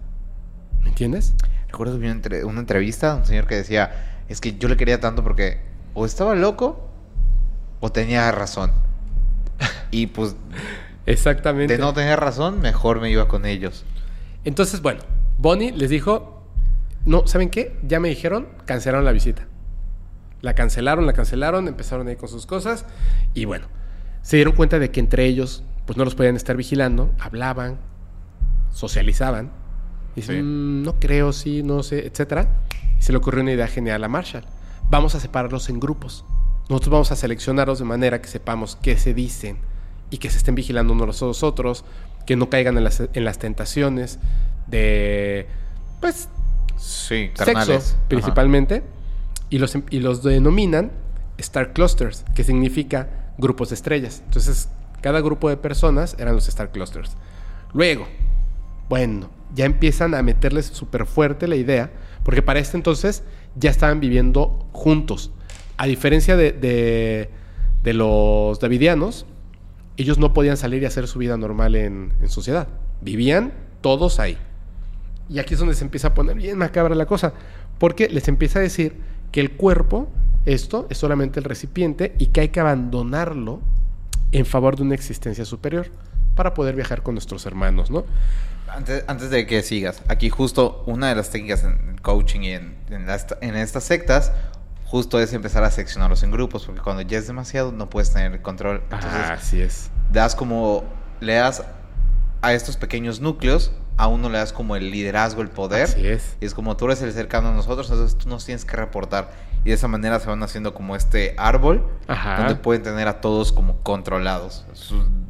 ¿Me 0.84 0.90
entiendes? 0.90 1.34
Recuerdo 1.72 1.94
que 1.96 2.00
vi 2.02 2.06
una, 2.06 2.14
entre- 2.14 2.46
una 2.46 2.60
entrevista 2.60 3.14
a 3.14 3.16
un 3.16 3.26
señor 3.26 3.48
que 3.48 3.56
decía, 3.56 4.22
es 4.30 4.40
que 4.42 4.60
yo 4.60 4.68
le 4.70 4.78
quería 4.78 5.00
tanto 5.00 5.24
porque 5.24 5.60
o 5.96 6.06
estaba 6.06 6.36
loco 6.36 6.88
o 7.80 7.92
tenía 7.92 8.32
razón. 8.32 8.72
Y 9.90 10.06
pues 10.08 10.36
Exactamente. 11.08 11.74
de 11.74 11.80
no 11.80 11.94
tener 11.96 12.20
razón, 12.20 12.62
mejor 12.62 13.02
me 13.02 13.10
iba 13.10 13.28
con 13.28 13.48
ellos. 13.48 13.86
Entonces, 14.44 14.84
bueno, 14.84 15.02
Bonnie 15.40 15.72
les 15.72 15.90
dijo, 15.90 16.44
no, 17.06 17.26
¿saben 17.26 17.50
qué? 17.50 17.76
Ya 17.82 18.00
me 18.00 18.10
dijeron, 18.10 18.50
cancelaron 18.66 19.04
la 19.04 19.12
visita. 19.14 19.48
La 20.42 20.54
cancelaron, 20.54 21.08
la 21.08 21.14
cancelaron, 21.14 21.68
empezaron 21.68 22.08
ahí 22.08 22.18
con 22.18 22.30
sus 22.30 22.46
cosas 22.46 22.86
y 23.34 23.46
bueno, 23.46 23.66
se 24.22 24.36
dieron 24.36 24.54
cuenta 24.54 24.78
de 24.78 24.92
que 24.92 25.00
entre 25.00 25.26
ellos 25.26 25.64
pues 25.86 25.98
no 25.98 26.06
los 26.06 26.16
podían 26.16 26.36
estar 26.36 26.56
vigilando, 26.58 27.12
hablaban, 27.20 27.78
socializaban. 28.72 29.52
Y 30.16 30.22
dicen, 30.22 30.36
Sí. 30.38 30.42
"Mm, 30.44 30.84
no 30.84 31.00
creo, 31.00 31.34
sí, 31.34 31.64
no 31.64 31.84
sé, 31.84 32.06
etcétera. 32.08 32.48
Y 33.00 33.02
se 33.02 33.12
le 33.12 33.18
ocurrió 33.18 33.42
una 33.42 33.52
idea 33.54 33.68
genial 33.68 34.04
a 34.04 34.08
Marshall. 34.08 34.46
Vamos 34.90 35.16
a 35.16 35.20
separarlos 35.20 35.70
en 35.70 35.80
grupos. 35.80 36.26
Nosotros 36.70 36.92
vamos 36.92 37.12
a 37.12 37.16
seleccionarlos 37.16 37.80
de 37.80 37.86
manera 37.86 38.22
que 38.22 38.28
sepamos 38.28 38.78
qué 38.82 38.98
se 38.98 39.14
dicen 39.14 39.58
y 40.10 40.18
que 40.18 40.30
se 40.30 40.38
estén 40.38 40.56
vigilando 40.56 40.94
unos 40.94 41.22
a 41.22 41.26
los 41.26 41.44
otros, 41.44 41.86
que 42.26 42.36
no 42.36 42.50
caigan 42.50 42.78
en 42.78 42.84
las, 42.84 43.02
en 43.14 43.24
las 43.26 43.40
tentaciones 43.40 44.20
de, 44.68 45.48
pues, 46.00 46.30
Sí, 46.78 47.30
sexo 47.36 47.74
Ajá. 47.74 47.82
principalmente. 48.08 48.84
Y 49.50 49.60
los, 49.60 49.78
y 49.90 50.00
los 50.00 50.24
denominan 50.24 50.92
Star 51.38 51.74
Clusters, 51.74 52.24
que 52.36 52.44
significa 52.44 53.10
grupos 53.38 53.70
de 53.70 53.76
estrellas. 53.76 54.22
Entonces, 54.26 54.70
cada 55.02 55.22
grupo 55.22 55.50
de 55.50 55.58
personas 55.58 56.16
eran 56.20 56.36
los 56.36 56.48
Star 56.48 56.72
Clusters. 56.72 57.16
Luego, 57.74 58.08
bueno, 58.90 59.30
ya 59.56 59.66
empiezan 59.66 60.14
a 60.14 60.22
meterles 60.22 60.66
súper 60.68 61.06
fuerte 61.06 61.48
la 61.48 61.56
idea, 61.56 61.92
porque 62.24 62.42
para 62.42 62.60
este 62.60 62.78
entonces 62.78 63.24
ya 63.56 63.70
estaban 63.70 64.00
viviendo 64.00 64.66
juntos. 64.72 65.32
A 65.78 65.88
diferencia 65.88 66.38
de, 66.38 66.52
de- 66.52 67.94
los 67.94 68.60
davidianos, 68.60 69.26
ellos 69.98 70.18
no 70.20 70.34
podían 70.34 70.56
salir 70.58 70.84
y 70.84 70.86
hacer 70.86 71.08
su 71.08 71.20
vida 71.20 71.36
normal 71.38 71.76
en, 71.76 72.14
en 72.22 72.30
sociedad. 72.30 72.68
Vivían 73.02 73.54
todos 73.82 74.20
ahí. 74.20 74.38
Y 75.30 75.40
aquí 75.40 75.54
es 75.56 75.60
donde 75.60 75.76
se 75.76 75.84
empieza 75.84 76.10
a 76.10 76.14
poner 76.14 76.36
bien 76.36 76.58
macabra 76.58 76.94
la 76.94 77.06
cosa, 77.06 77.34
porque 77.80 78.08
les 78.10 78.28
empieza 78.28 78.60
a 78.60 78.62
decir 78.62 78.96
que 79.32 79.40
el 79.42 79.52
cuerpo, 79.52 80.10
esto, 80.46 80.88
es 80.90 80.98
solamente 80.98 81.40
el 81.40 81.46
recipiente 81.46 82.14
y 82.20 82.28
que 82.28 82.42
hay 82.42 82.50
que 82.50 82.60
abandonarlo 82.60 83.62
en 84.32 84.46
favor 84.46 84.76
de 84.76 84.84
una 84.84 84.96
existencia 84.96 85.46
superior 85.46 85.88
para 86.36 86.54
poder 86.54 86.76
viajar 86.76 87.04
con 87.04 87.16
nuestros 87.16 87.46
hermanos, 87.46 87.92
¿no? 87.92 88.06
Antes, 88.70 89.04
antes 89.08 89.30
de 89.30 89.46
que 89.46 89.62
sigas, 89.64 90.02
aquí 90.08 90.30
justo 90.30 90.84
una 90.86 91.10
de 91.10 91.16
las 91.16 91.30
técnicas 91.30 91.64
en 91.66 91.98
coaching 92.02 92.40
y 92.42 92.52
en, 92.52 92.78
en, 92.90 93.06
las- 93.06 93.28
en 93.42 93.56
estas 93.56 93.84
sectas, 93.84 94.32
justo 94.86 95.20
es 95.20 95.34
empezar 95.34 95.64
a 95.66 95.72
seccionarlos 95.72 96.24
en 96.24 96.32
grupos, 96.32 96.66
porque 96.66 96.82
cuando 96.82 97.02
ya 97.02 97.18
es 97.18 97.28
demasiado 97.28 97.72
no 97.74 97.90
puedes 97.90 98.14
tener 98.14 98.32
el 98.32 98.42
control. 98.42 98.82
Entonces, 98.90 99.12
así 99.30 99.62
es. 99.62 99.90
das 100.12 100.36
como, 100.36 100.84
le 101.20 101.34
das 101.36 101.64
a 102.42 102.54
estos 102.54 102.78
pequeños 102.78 103.20
núcleos, 103.20 103.72
a 103.98 104.08
uno 104.08 104.30
le 104.30 104.38
das 104.38 104.54
como 104.54 104.76
el 104.78 104.90
liderazgo, 104.90 105.42
el 105.42 105.50
poder. 105.50 105.84
Así 105.84 106.08
es. 106.08 106.38
Y 106.40 106.46
es 106.46 106.54
como 106.54 106.78
tú 106.78 106.86
eres 106.86 107.02
el 107.02 107.12
cercano 107.12 107.50
a 107.50 107.54
nosotros, 107.54 107.90
entonces 107.92 108.18
tú 108.18 108.30
nos 108.30 108.46
tienes 108.46 108.64
que 108.64 108.78
reportar. 108.78 109.32
Y 109.64 109.70
de 109.70 109.76
esa 109.76 109.88
manera 109.88 110.20
se 110.20 110.28
van 110.28 110.42
haciendo 110.44 110.74
como 110.74 110.96
este 110.96 111.36
árbol, 111.38 111.88
Ajá. 112.08 112.38
donde 112.38 112.56
pueden 112.56 112.82
tener 112.82 113.08
a 113.08 113.22
todos 113.22 113.52
como 113.52 113.78
controlados. 113.84 114.66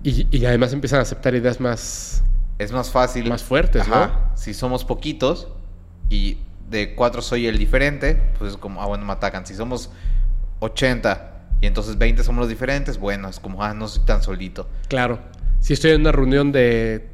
Y, 0.03 0.25
y 0.35 0.45
además 0.45 0.71
empiezan 0.73 0.99
a 0.99 1.01
aceptar 1.01 1.35
ideas 1.35 1.59
más... 1.59 2.23
es 2.57 2.71
más 2.71 2.89
fácil. 2.89 3.27
Más 3.27 3.43
fuertes, 3.43 3.81
Ajá. 3.81 4.31
Si 4.35 4.53
somos 4.53 4.85
poquitos 4.85 5.49
y 6.09 6.37
de 6.69 6.95
cuatro 6.95 7.21
soy 7.21 7.47
el 7.47 7.57
diferente, 7.57 8.21
pues 8.39 8.51
es 8.51 8.57
como, 8.57 8.81
ah, 8.81 8.85
bueno, 8.85 9.03
me 9.03 9.11
atacan. 9.11 9.45
Si 9.45 9.53
somos 9.53 9.89
80 10.61 11.27
y 11.59 11.67
entonces 11.67 11.97
20 11.97 12.23
somos 12.23 12.39
los 12.39 12.49
diferentes, 12.49 12.97
bueno, 12.97 13.27
es 13.27 13.39
como, 13.39 13.63
ah, 13.63 13.73
no 13.73 13.87
soy 13.87 14.03
tan 14.05 14.23
solito. 14.23 14.67
Claro, 14.87 15.19
si 15.59 15.73
estoy 15.73 15.91
en 15.91 16.01
una 16.01 16.11
reunión 16.11 16.51
de 16.51 17.09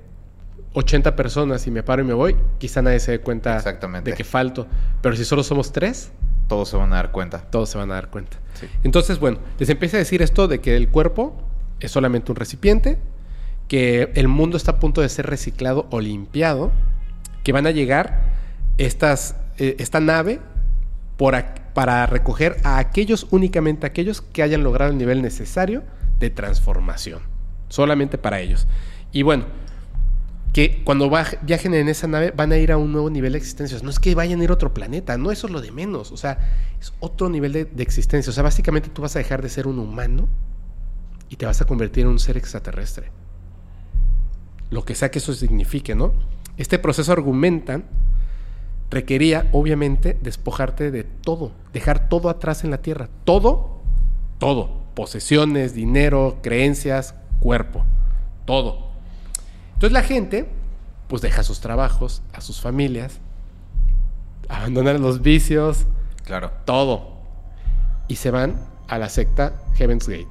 80 0.74 1.16
personas 1.16 1.66
y 1.66 1.72
me 1.72 1.82
paro 1.84 2.04
y 2.04 2.06
me 2.06 2.14
voy, 2.14 2.36
quizá 2.60 2.82
nadie 2.82 3.00
se 3.00 3.12
dé 3.14 3.20
cuenta 3.22 3.58
Exactamente. 3.58 4.12
de 4.12 4.18
que 4.18 4.24
falto. 4.24 4.68
Pero 5.02 5.16
si 5.16 5.26
solo 5.26 5.44
somos 5.44 5.72
tres, 5.72 6.12
Todos 6.48 6.70
se 6.70 6.78
van 6.78 6.94
a 6.94 6.98
dar 6.98 7.12
cuenta. 7.12 7.42
todos 7.50 7.70
se 7.70 7.78
van 7.78 7.92
a 7.92 7.96
dar 7.96 8.10
cuenta. 8.10 8.38
Sí. 8.54 8.68
Entonces, 8.84 9.20
bueno, 9.20 9.40
les 9.60 9.70
empieza 9.70 9.98
a 9.98 10.00
decir 10.00 10.22
esto 10.22 10.48
de 10.48 10.60
que 10.60 10.76
el 10.76 10.90
cuerpo 10.90 11.36
es 11.80 11.92
solamente 11.92 12.32
un 12.32 12.36
recipiente, 12.36 12.98
que 13.68 14.12
el 14.16 14.28
mundo 14.28 14.58
está 14.58 14.72
a 14.72 14.80
punto 14.80 15.02
de 15.02 15.10
ser 15.10 15.28
reciclado 15.28 15.88
o 15.92 16.00
limpiado, 16.00 16.72
que 17.44 17.52
van 17.52 17.68
a 17.68 17.72
llegar 17.72 18.22
estas, 18.78 19.36
eh, 19.58 19.76
esta 19.80 20.00
nave 20.00 20.40
por 21.18 21.36
para 21.74 22.08
recoger 22.08 22.58
a 22.64 22.80
aquellos, 22.80 23.28
únicamente 23.30 23.86
aquellos 23.86 24.22
que 24.22 24.42
hayan 24.42 24.64
logrado 24.64 24.92
el 24.92 24.98
nivel 24.98 25.22
necesario 25.22 25.84
de 26.20 26.32
transformación. 26.32 27.22
Solamente 27.70 28.18
para 28.18 28.40
ellos. 28.40 28.68
Y 29.12 29.22
bueno, 29.22 29.46
que 30.58 30.82
cuando 30.84 31.08
viajen 31.44 31.76
en 31.76 31.88
esa 31.88 32.08
nave 32.08 32.34
van 32.36 32.52
a 32.52 32.58
ir 32.58 32.72
a 32.72 32.78
un 32.78 32.92
nuevo 32.92 33.12
nivel 33.12 33.34
de 33.34 33.38
existencia. 33.38 33.78
No 33.84 33.92
es 33.92 34.00
que 34.00 34.16
vayan 34.16 34.42
a 34.42 34.44
ir 34.44 34.50
a 34.50 34.54
otro 34.54 34.74
planeta, 34.74 35.16
no 35.16 35.30
eso 35.30 35.46
es 35.46 35.54
lo 35.54 35.62
de 35.62 35.72
menos. 35.72 36.12
O 36.12 36.18
sea, 36.18 36.40
es 36.82 36.94
otro 37.00 37.30
nivel 37.30 37.54
de, 37.54 37.66
de 37.66 37.84
existencia. 37.84 38.32
O 38.32 38.34
sea, 38.34 38.42
básicamente 38.42 38.90
tú 38.90 39.04
vas 39.04 39.16
a 39.16 39.20
dejar 39.20 39.44
de 39.44 39.50
ser 39.50 39.68
un 39.68 39.78
humano 39.78 40.28
y 41.30 41.36
te 41.36 41.46
vas 41.46 41.62
a 41.62 41.66
convertir 41.66 42.06
en 42.06 42.10
un 42.10 42.18
ser 42.18 42.38
extraterrestre. 42.38 43.12
Lo 44.72 44.84
que 44.84 44.96
sea 44.96 45.12
que 45.12 45.20
eso 45.20 45.32
signifique, 45.32 45.94
¿no? 45.94 46.14
Este 46.58 46.80
proceso 46.80 47.12
argumentan 47.12 47.84
requería, 48.90 49.50
obviamente, 49.52 50.18
despojarte 50.24 50.90
de 50.90 51.04
todo, 51.04 51.52
dejar 51.72 52.10
todo 52.10 52.30
atrás 52.30 52.64
en 52.64 52.72
la 52.72 52.82
Tierra. 52.82 53.10
Todo, 53.26 53.84
todo. 54.40 54.88
Posesiones, 54.96 55.76
dinero, 55.76 56.40
creencias, 56.42 57.14
cuerpo. 57.42 57.86
Todo. 58.46 58.87
Entonces 59.78 59.94
la 59.94 60.02
gente, 60.04 60.50
pues 61.08 61.22
deja 61.22 61.44
sus 61.44 61.60
trabajos, 61.62 62.24
a 62.34 62.42
sus 62.42 62.60
familias, 62.62 63.20
abandonan 64.50 65.02
los 65.02 65.22
vicios, 65.22 65.86
Claro. 66.24 66.52
todo. 66.66 67.18
Y 68.08 68.16
se 68.16 68.32
van 68.32 68.56
a 68.88 68.98
la 68.98 69.10
secta 69.10 69.54
Heaven's 69.76 70.08
Gate. 70.08 70.28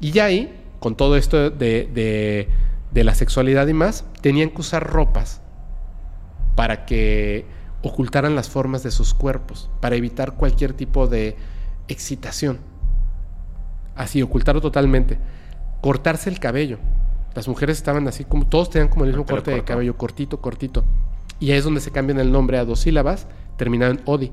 Y 0.00 0.10
ya 0.12 0.26
ahí, 0.26 0.54
con 0.80 0.96
todo 0.96 1.16
esto 1.16 1.50
de, 1.50 1.88
de- 1.92 2.48
de 2.92 3.04
la 3.04 3.14
sexualidad 3.14 3.66
y 3.68 3.74
más, 3.74 4.04
tenían 4.22 4.50
que 4.50 4.60
usar 4.60 4.86
ropas 4.86 5.40
para 6.54 6.84
que 6.86 7.46
ocultaran 7.82 8.34
las 8.34 8.48
formas 8.48 8.82
de 8.82 8.90
sus 8.90 9.14
cuerpos, 9.14 9.70
para 9.80 9.96
evitar 9.96 10.34
cualquier 10.34 10.72
tipo 10.72 11.06
de 11.06 11.36
excitación. 11.88 12.58
Así, 13.94 14.22
ocultarlo 14.22 14.60
totalmente. 14.60 15.18
Cortarse 15.80 16.28
el 16.30 16.38
cabello. 16.40 16.78
Las 17.38 17.46
mujeres 17.46 17.76
estaban 17.76 18.08
así 18.08 18.24
como, 18.24 18.48
todos 18.48 18.68
tenían 18.68 18.88
como 18.88 19.04
el 19.04 19.10
mismo 19.10 19.22
El 19.22 19.28
corte 19.30 19.52
de 19.52 19.62
cabello, 19.62 19.96
cortito, 19.96 20.40
cortito. 20.40 20.84
Y 21.38 21.52
ahí 21.52 21.58
es 21.58 21.62
donde 21.64 21.80
se 21.80 21.92
cambian 21.92 22.18
el 22.18 22.32
nombre 22.32 22.58
a 22.58 22.64
dos 22.64 22.80
sílabas, 22.80 23.28
terminado 23.56 23.92
en 23.92 24.00
Odi. 24.06 24.32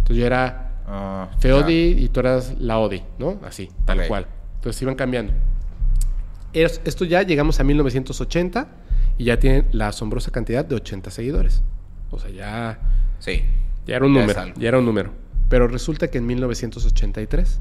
Entonces 0.00 0.16
yo 0.18 0.26
era 0.26 0.68
Ah, 0.86 1.30
Feodi 1.38 1.94
y 1.98 2.08
tú 2.10 2.20
eras 2.20 2.54
la 2.58 2.78
Odi, 2.78 3.02
¿no? 3.18 3.38
Así, 3.42 3.70
tal 3.86 4.06
cual. 4.06 4.26
Entonces 4.56 4.82
iban 4.82 4.96
cambiando. 4.96 5.32
Es- 6.52 6.82
Esto 6.84 7.06
ya 7.06 7.22
llegamos 7.22 7.58
a 7.58 7.64
1980 7.64 8.68
y 9.16 9.24
ya 9.24 9.38
tienen 9.38 9.66
la 9.72 9.88
asombrosa 9.88 10.30
cantidad 10.30 10.62
de 10.62 10.74
80 10.74 11.10
seguidores. 11.10 11.62
O 12.10 12.18
sea, 12.18 12.28
ya. 12.30 12.78
Sí. 13.18 13.44
ya 13.86 13.96
era 13.96 14.04
un 14.04 14.12
Ya 14.14 14.20
número. 14.20 14.42
Ya 14.58 14.68
era 14.68 14.78
un 14.78 14.84
número. 14.84 15.10
Pero 15.48 15.68
resulta 15.68 16.08
que 16.08 16.18
en 16.18 16.26
1983, 16.26 17.60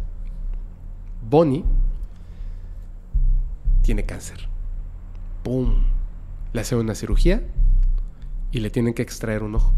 Bonnie 1.30 1.64
tiene 3.84 4.04
cáncer. 4.06 4.50
¡Pum! 5.44 5.84
Le 6.54 6.62
hacen 6.62 6.78
una 6.78 6.96
cirugía 6.96 7.44
y 8.52 8.60
le 8.60 8.70
tienen 8.70 8.94
que 8.94 9.02
extraer 9.02 9.44
un 9.44 9.56
ojo. 9.56 9.74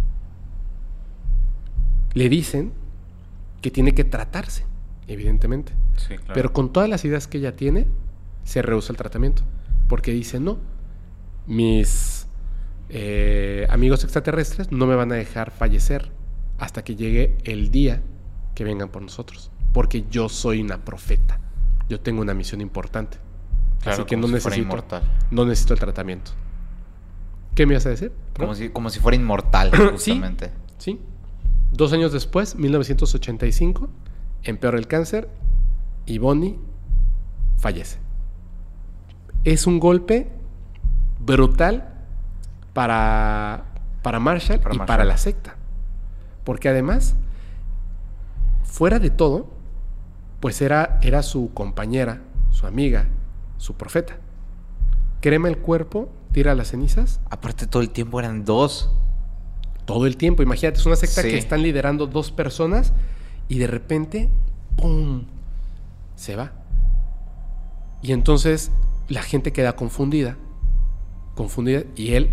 Le 2.13 2.29
dicen 2.29 2.73
que 3.61 3.71
tiene 3.71 3.93
que 3.93 4.03
tratarse, 4.03 4.65
evidentemente. 5.07 5.73
Sí, 5.97 6.17
claro. 6.17 6.33
Pero 6.33 6.53
con 6.53 6.73
todas 6.73 6.89
las 6.89 7.05
ideas 7.05 7.27
que 7.27 7.37
ella 7.37 7.55
tiene, 7.55 7.87
se 8.43 8.61
rehúsa 8.61 8.91
el 8.91 8.97
tratamiento. 8.97 9.43
Porque 9.87 10.11
dice, 10.11 10.39
no, 10.39 10.57
mis 11.47 12.27
eh, 12.89 13.67
amigos 13.69 14.03
extraterrestres 14.03 14.71
no 14.71 14.85
me 14.85 14.95
van 14.95 15.11
a 15.11 15.15
dejar 15.15 15.51
fallecer 15.51 16.11
hasta 16.57 16.83
que 16.83 16.95
llegue 16.95 17.37
el 17.43 17.71
día 17.71 18.01
que 18.55 18.63
vengan 18.63 18.89
por 18.89 19.01
nosotros. 19.01 19.51
Porque 19.73 20.05
yo 20.09 20.29
soy 20.29 20.61
una 20.61 20.83
profeta. 20.85 21.39
Yo 21.89 21.99
tengo 21.99 22.21
una 22.21 22.33
misión 22.33 22.61
importante. 22.61 23.17
Claro, 23.83 24.01
Así 24.03 24.07
que 24.07 24.17
no 24.17 24.27
si 24.27 24.33
necesito, 24.33 24.83
no 25.31 25.45
necesito 25.45 25.73
el 25.73 25.79
tratamiento. 25.79 26.31
¿Qué 27.55 27.65
me 27.65 27.73
ibas 27.73 27.85
a 27.85 27.89
decir? 27.89 28.11
Como 28.37 28.55
si, 28.55 28.69
como 28.69 28.89
si 28.89 28.99
fuera 28.99 29.15
inmortal, 29.15 29.71
Sí. 29.97 30.11
justamente. 30.11 30.51
Sí. 30.77 30.99
Dos 31.71 31.91
años 31.93 32.11
después, 32.11 32.55
1985, 32.55 33.89
empeora 34.43 34.77
el 34.77 34.87
cáncer 34.87 35.29
y 36.05 36.17
Bonnie 36.17 36.57
fallece. 37.57 37.99
Es 39.43 39.67
un 39.67 39.79
golpe 39.79 40.29
brutal 41.19 41.89
para, 42.73 43.65
para 44.01 44.19
Marshall 44.19 44.59
Para 44.59 44.75
y 44.75 44.77
Marshall. 44.77 44.87
para 44.87 45.03
la 45.05 45.17
secta. 45.17 45.55
Porque 46.43 46.69
además, 46.69 47.15
fuera 48.63 48.99
de 48.99 49.09
todo, 49.09 49.49
pues 50.39 50.61
era, 50.61 50.99
era 51.01 51.23
su 51.23 51.53
compañera, 51.53 52.21
su 52.51 52.65
amiga, 52.67 53.07
su 53.63 53.75
profeta. 53.75 54.17
Crema 55.21 55.47
el 55.47 55.57
cuerpo, 55.57 56.09
tira 56.33 56.53
las 56.53 56.67
cenizas 56.69 57.21
Aparte, 57.29 57.65
todo 57.65 57.81
el 57.81 57.91
tiempo 57.91 58.19
eran 58.19 58.43
dos. 58.43 58.91
todo 59.85 60.05
el 60.05 60.17
tiempo. 60.17 60.43
Imagínate, 60.43 60.79
es 60.79 60.85
una 60.85 60.95
secta 60.97 61.21
Sí. 61.21 61.29
que 61.29 61.37
están 61.37 61.61
liderando 61.61 62.07
dos 62.07 62.31
personas 62.31 62.91
y 63.47 63.57
de 63.59 63.67
repente 63.67 64.29
¡pum! 64.75 65.23
Se 66.15 66.35
va. 66.35 66.51
Y 68.01 68.11
entonces 68.11 68.71
la 69.07 69.21
gente 69.23 69.51
queda 69.53 69.75
confundida, 69.77 70.35
confundida, 71.35 71.83
y 71.95 72.13
él, 72.13 72.29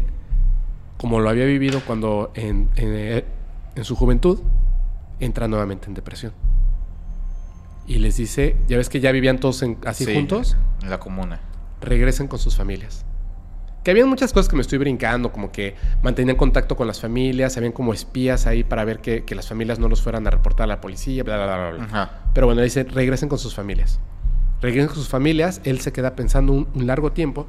como 0.98 1.20
lo 1.20 1.28
había 1.28 1.44
vivido 1.44 1.80
cuando 1.86 2.30
en, 2.34 2.68
en- 2.76 3.24
en 3.76 3.84
su 3.84 3.94
juventud, 3.94 4.40
entra 5.20 5.46
nuevamente 5.48 5.86
en 5.86 5.94
depresión. 5.94 6.32
Y 7.90 7.98
les 7.98 8.16
dice, 8.16 8.56
ya 8.68 8.76
ves 8.76 8.88
que 8.88 9.00
ya 9.00 9.10
vivían 9.10 9.38
todos 9.40 9.62
en- 9.62 9.76
así 9.84 10.04
Sí, 10.04 10.14
juntos, 10.14 10.56
En 10.82 10.90
la 10.90 11.00
comuna. 11.00 11.40
regresen 11.80 12.28
con 12.28 12.38
sus 12.38 12.56
familias. 12.56 13.04
Que 13.82 13.90
habían 13.90 14.08
muchas 14.08 14.32
cosas 14.32 14.48
que 14.48 14.56
me 14.56 14.62
estoy 14.62 14.78
brincando, 14.78 15.32
como 15.32 15.50
que 15.50 15.74
mantenían 16.02 16.36
contacto 16.36 16.76
con 16.76 16.86
las 16.86 17.00
familias, 17.00 17.56
habían 17.56 17.72
como 17.72 17.92
espías 17.92 18.46
ahí 18.46 18.62
para 18.62 18.84
ver 18.84 19.00
que, 19.00 19.24
que 19.24 19.34
las 19.34 19.48
familias 19.48 19.78
no 19.78 19.88
los 19.88 20.02
fueran 20.02 20.26
a 20.26 20.30
reportar 20.30 20.64
a 20.64 20.66
la 20.68 20.80
policía, 20.80 21.24
bla, 21.24 21.36
bla, 21.36 21.46
bla, 21.56 21.70
bla. 21.70 21.84
Ajá. 21.84 22.10
Pero 22.34 22.46
bueno, 22.46 22.60
dice, 22.62 22.84
regresen 22.84 23.28
con 23.28 23.38
sus 23.38 23.54
familias. 23.54 23.98
Regresen 24.60 24.88
con 24.88 24.96
sus 24.96 25.08
familias, 25.08 25.60
él 25.64 25.80
se 25.80 25.92
queda 25.92 26.14
pensando 26.14 26.52
un, 26.52 26.68
un 26.74 26.86
largo 26.86 27.12
tiempo 27.12 27.46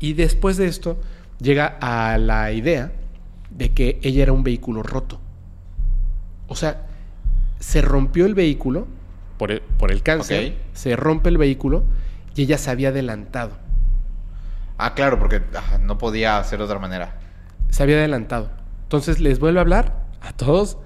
y 0.00 0.12
después 0.14 0.56
de 0.56 0.66
esto 0.66 1.00
llega 1.40 1.78
a 1.80 2.18
la 2.18 2.50
idea 2.52 2.92
de 3.50 3.70
que 3.72 4.00
ella 4.02 4.24
era 4.24 4.32
un 4.32 4.42
vehículo 4.42 4.82
roto. 4.82 5.20
O 6.48 6.56
sea, 6.56 6.86
se 7.60 7.80
rompió 7.80 8.26
el 8.26 8.34
vehículo 8.34 8.88
por 9.38 9.52
el, 9.52 9.62
por 9.62 9.90
el 9.90 10.02
cáncer, 10.02 10.56
se 10.74 10.96
rompe 10.96 11.28
el 11.28 11.38
vehículo 11.38 11.84
y 12.34 12.42
ella 12.42 12.58
se 12.58 12.70
había 12.70 12.88
adelantado. 12.88 13.52
Ah, 14.76 14.94
claro, 14.94 15.18
porque 15.18 15.42
ah, 15.54 15.78
no 15.80 15.98
podía 15.98 16.38
hacer 16.38 16.58
de 16.58 16.64
otra 16.64 16.78
manera. 16.78 17.18
se 17.70 17.82
había 17.82 17.96
adelantado. 17.96 18.50
Entonces 18.84 19.20
les 19.20 19.38
vuelve 19.38 19.58
a 19.58 19.62
hablar 19.62 20.06
a 20.20 20.32
todos, 20.32 20.78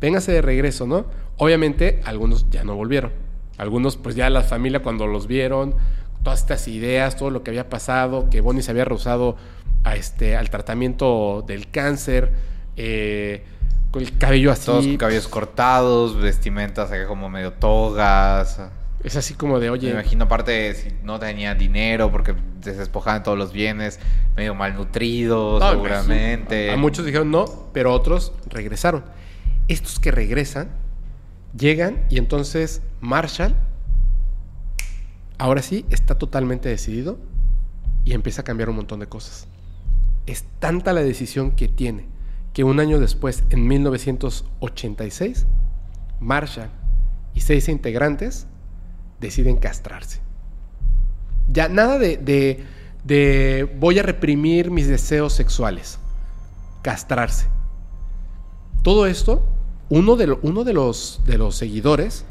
véngase 0.00 0.32
de 0.32 0.42
regreso, 0.42 0.86
¿no? 0.86 1.06
Obviamente 1.36 2.00
algunos 2.04 2.50
ya 2.50 2.64
no 2.64 2.74
volvieron. 2.74 3.12
Algunos 3.56 3.96
pues 3.96 4.14
ya 4.14 4.30
la 4.30 4.42
familia 4.42 4.82
cuando 4.82 5.06
los 5.06 5.26
vieron, 5.26 5.74
todas 6.22 6.40
estas 6.40 6.68
ideas, 6.68 7.16
todo 7.16 7.30
lo 7.30 7.42
que 7.42 7.50
había 7.50 7.68
pasado, 7.68 8.30
que 8.30 8.40
Bonnie 8.40 8.62
se 8.62 8.70
había 8.70 8.84
rehusado 8.84 9.36
a 9.84 9.96
este, 9.96 10.36
al 10.36 10.50
tratamiento 10.50 11.44
del 11.46 11.70
cáncer, 11.70 12.32
eh, 12.76 13.44
con 13.90 14.02
el 14.02 14.16
cabello 14.18 14.52
así. 14.52 14.66
Todos 14.66 14.86
con 14.86 14.96
cabellos 14.96 15.28
cortados, 15.28 16.16
vestimentas 16.16 16.90
acá 16.90 17.06
como 17.06 17.28
medio 17.28 17.52
togas. 17.52 18.60
Es 19.02 19.16
así 19.16 19.34
como 19.34 19.60
de, 19.60 19.66
Me 19.66 19.70
oye, 19.70 19.90
imagino, 19.90 20.24
aparte, 20.24 20.74
si 20.74 20.88
no 21.04 21.18
tenía 21.18 21.54
dinero 21.54 22.10
porque 22.10 22.34
se 22.62 22.74
despojaban 22.74 23.22
todos 23.22 23.38
los 23.38 23.52
bienes, 23.52 24.00
medio 24.36 24.54
malnutridos, 24.54 25.60
No, 25.60 25.70
seguramente. 25.70 26.72
A 26.72 26.76
muchos 26.76 27.06
dijeron 27.06 27.30
no, 27.30 27.70
pero 27.72 27.92
otros 27.92 28.32
regresaron. 28.48 29.04
Estos 29.68 30.00
que 30.00 30.10
regresan 30.10 30.70
llegan 31.56 32.04
y 32.10 32.18
entonces 32.18 32.82
Marshall 33.00 33.54
ahora 35.38 35.62
sí 35.62 35.86
está 35.90 36.16
totalmente 36.16 36.68
decidido 36.68 37.18
y 38.04 38.14
empieza 38.14 38.42
a 38.42 38.44
cambiar 38.44 38.68
un 38.68 38.76
montón 38.76 39.00
de 39.00 39.06
cosas. 39.06 39.46
Es 40.26 40.44
tanta 40.58 40.92
la 40.92 41.02
decisión 41.02 41.52
que 41.52 41.68
tiene 41.68 42.17
que 42.58 42.64
un 42.64 42.80
año 42.80 42.98
después, 42.98 43.44
en 43.50 43.68
1986, 43.68 45.46
Marshall 46.18 46.70
y 47.32 47.40
seis 47.42 47.68
integrantes 47.68 48.48
deciden 49.20 49.58
castrarse. 49.58 50.18
Ya 51.46 51.68
nada 51.68 52.00
de, 52.00 52.16
de, 53.04 53.76
voy 53.78 54.00
a 54.00 54.02
reprimir 54.02 54.72
mis 54.72 54.88
deseos 54.88 55.34
sexuales. 55.34 56.00
Castrarse. 56.82 57.46
Todo 58.82 59.06
esto, 59.06 59.46
uno 59.88 60.16
de, 60.16 60.36
uno 60.42 60.64
de, 60.64 60.72
los, 60.72 61.20
de 61.26 61.38
los 61.38 61.54
seguidores 61.54 62.24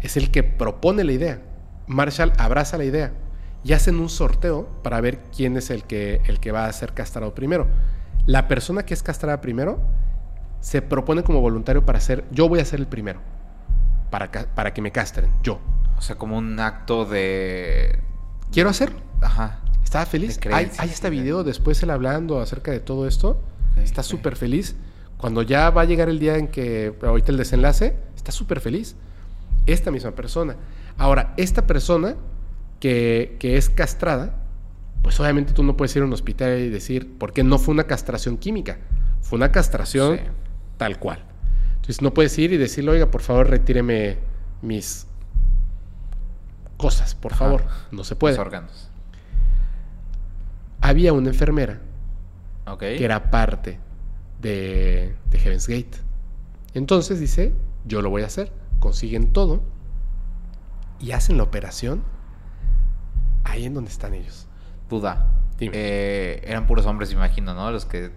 es 0.00 0.16
el 0.16 0.32
que 0.32 0.42
propone 0.42 1.04
la 1.04 1.12
idea. 1.12 1.40
Marshall 1.86 2.32
abraza 2.36 2.78
la 2.78 2.84
idea 2.84 3.12
y 3.62 3.74
hacen 3.74 4.00
un 4.00 4.08
sorteo 4.08 4.66
para 4.82 5.00
ver 5.00 5.20
quién 5.32 5.56
es 5.56 5.70
el 5.70 5.84
que, 5.84 6.20
el 6.26 6.40
que 6.40 6.50
va 6.50 6.66
a 6.66 6.72
ser 6.72 6.94
castrado 6.94 7.32
primero. 7.32 7.68
La 8.26 8.48
persona 8.48 8.84
que 8.84 8.94
es 8.94 9.02
castrada 9.02 9.40
primero 9.40 9.80
se 10.60 10.80
propone 10.80 11.22
como 11.24 11.40
voluntario 11.40 11.84
para 11.84 12.00
ser, 12.00 12.24
yo 12.30 12.48
voy 12.48 12.60
a 12.60 12.64
ser 12.64 12.78
el 12.80 12.86
primero, 12.86 13.20
para, 14.10 14.30
para 14.30 14.72
que 14.72 14.80
me 14.80 14.92
castren, 14.92 15.30
yo. 15.42 15.60
O 15.98 16.02
sea, 16.02 16.16
como 16.16 16.36
un 16.36 16.58
acto 16.58 17.04
de. 17.04 18.00
Quiero 18.50 18.70
hacerlo. 18.70 18.98
Ajá. 19.20 19.60
Estaba 19.84 20.06
feliz. 20.06 20.40
Hay, 20.52 20.70
este 20.84 21.10
video 21.10 21.44
después 21.44 21.82
él 21.82 21.90
hablando 21.90 22.40
acerca 22.40 22.70
de 22.70 22.80
todo 22.80 23.06
esto. 23.06 23.40
Está 23.76 24.00
ok. 24.00 24.06
súper 24.06 24.36
feliz. 24.36 24.74
Cuando 25.16 25.42
ya 25.42 25.70
va 25.70 25.82
a 25.82 25.84
llegar 25.84 26.08
el 26.08 26.18
día 26.18 26.38
en 26.38 26.48
que, 26.48 26.92
ahorita 27.02 27.30
el 27.30 27.38
desenlace, 27.38 27.96
está 28.16 28.32
súper 28.32 28.60
feliz. 28.60 28.96
Esta 29.66 29.90
misma 29.92 30.12
persona. 30.12 30.56
Ahora, 30.98 31.34
esta 31.36 31.66
persona 31.68 32.16
que, 32.80 33.36
que 33.38 33.56
es 33.56 33.70
castrada, 33.70 34.41
pues 35.02 35.18
obviamente 35.20 35.52
tú 35.52 35.62
no 35.64 35.76
puedes 35.76 35.94
ir 35.96 36.02
a 36.02 36.06
un 36.06 36.12
hospital 36.12 36.58
y 36.60 36.68
decir, 36.70 37.16
porque 37.18 37.42
no 37.44 37.58
fue 37.58 37.74
una 37.74 37.84
castración 37.84 38.36
química, 38.38 38.78
fue 39.20 39.36
una 39.36 39.50
castración 39.52 40.16
Sí. 40.18 40.22
tal 40.76 40.98
cual. 40.98 41.24
Entonces 41.76 42.00
no 42.02 42.14
puedes 42.14 42.38
ir 42.38 42.52
y 42.52 42.56
decirle, 42.56 42.92
oiga, 42.92 43.10
por 43.10 43.22
favor, 43.22 43.50
retíreme 43.50 44.18
mis 44.62 45.06
cosas, 46.76 47.14
por 47.14 47.32
Ajá. 47.32 47.44
favor. 47.44 47.64
No 47.90 48.04
se 48.04 48.14
puede 48.16 48.36
Los 48.36 48.46
órganos. 48.46 48.88
había 50.80 51.12
una 51.12 51.28
enfermera 51.28 51.80
que 52.78 53.04
era 53.04 53.30
parte 53.30 53.78
de, 54.40 55.14
de 55.30 55.38
Heaven's 55.38 55.66
Gate. 55.68 55.98
Entonces 56.74 57.18
dice, 57.20 57.52
yo 57.84 58.02
lo 58.02 58.10
voy 58.10 58.22
a 58.22 58.26
hacer. 58.26 58.52
Consiguen 58.80 59.32
todo 59.32 59.62
y 61.00 61.12
hacen 61.12 61.36
la 61.36 61.42
operación 61.44 62.02
ahí 63.44 63.64
en 63.64 63.74
donde 63.74 63.90
están 63.90 64.14
ellos. 64.14 64.46
Duda. 64.92 65.26
Dime. 65.58 65.72
Eh, 65.74 66.42
eran 66.46 66.66
puros 66.66 66.86
hombres, 66.86 67.10
imagino, 67.12 67.54
¿no? 67.54 67.70
Los 67.70 67.84
que. 67.86 68.10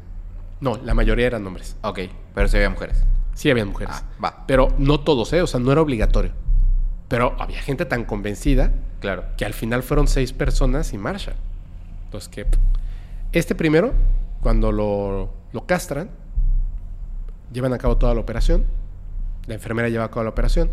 No, 0.59 0.77
la 0.83 0.93
mayoría 0.93 1.25
eran 1.27 1.45
hombres. 1.47 1.75
Ok, 1.81 1.99
pero 2.33 2.47
se 2.47 2.57
veían 2.57 2.73
mujeres. 2.73 3.03
Sí 3.33 3.49
habían 3.49 3.69
mujeres. 3.69 3.95
Ah, 3.97 4.03
va. 4.23 4.43
Pero 4.47 4.67
no 4.77 4.99
todos, 4.99 5.31
¿eh? 5.33 5.41
O 5.41 5.47
sea, 5.47 5.59
no 5.59 5.71
era 5.71 5.81
obligatorio. 5.81 6.31
Pero 7.07 7.35
había 7.39 7.61
gente 7.61 7.85
tan 7.85 8.05
convencida 8.05 8.71
Claro. 8.99 9.23
que 9.37 9.45
al 9.45 9.53
final 9.53 9.83
fueron 9.83 10.07
seis 10.07 10.33
personas 10.33 10.93
y 10.93 10.97
Marshall. 10.97 11.35
Entonces, 12.05 12.29
que 12.29 12.47
este 13.31 13.53
primero, 13.55 13.93
cuando 14.41 14.71
lo, 14.71 15.33
lo 15.51 15.65
castran, 15.65 16.09
llevan 17.51 17.73
a 17.73 17.77
cabo 17.77 17.97
toda 17.97 18.13
la 18.13 18.21
operación. 18.21 18.65
La 19.47 19.53
enfermera 19.55 19.89
lleva 19.89 20.05
a 20.05 20.09
cabo 20.09 20.23
la 20.23 20.29
operación. 20.29 20.71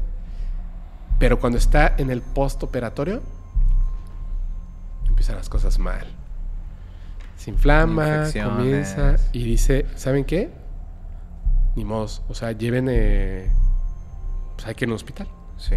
Pero 1.18 1.38
cuando 1.38 1.58
está 1.58 1.94
en 1.98 2.10
el 2.10 2.22
postoperatorio, 2.22 3.20
empiezan 5.12 5.36
las 5.36 5.48
cosas 5.48 5.78
mal. 5.78 6.06
Se 7.36 7.50
inflama, 7.50 8.24
comienza 8.32 9.16
y 9.32 9.44
dice, 9.44 9.86
¿saben 9.94 10.24
qué? 10.24 10.50
Ni 11.76 11.84
modos. 11.84 12.22
O 12.28 12.34
sea, 12.34 12.52
lleven... 12.52 12.88
eh, 12.90 13.50
pues 14.54 14.66
hay 14.66 14.74
que 14.74 14.84
ir 14.84 14.88
a 14.88 14.92
un 14.92 14.96
hospital. 14.96 15.28
Sí. 15.58 15.76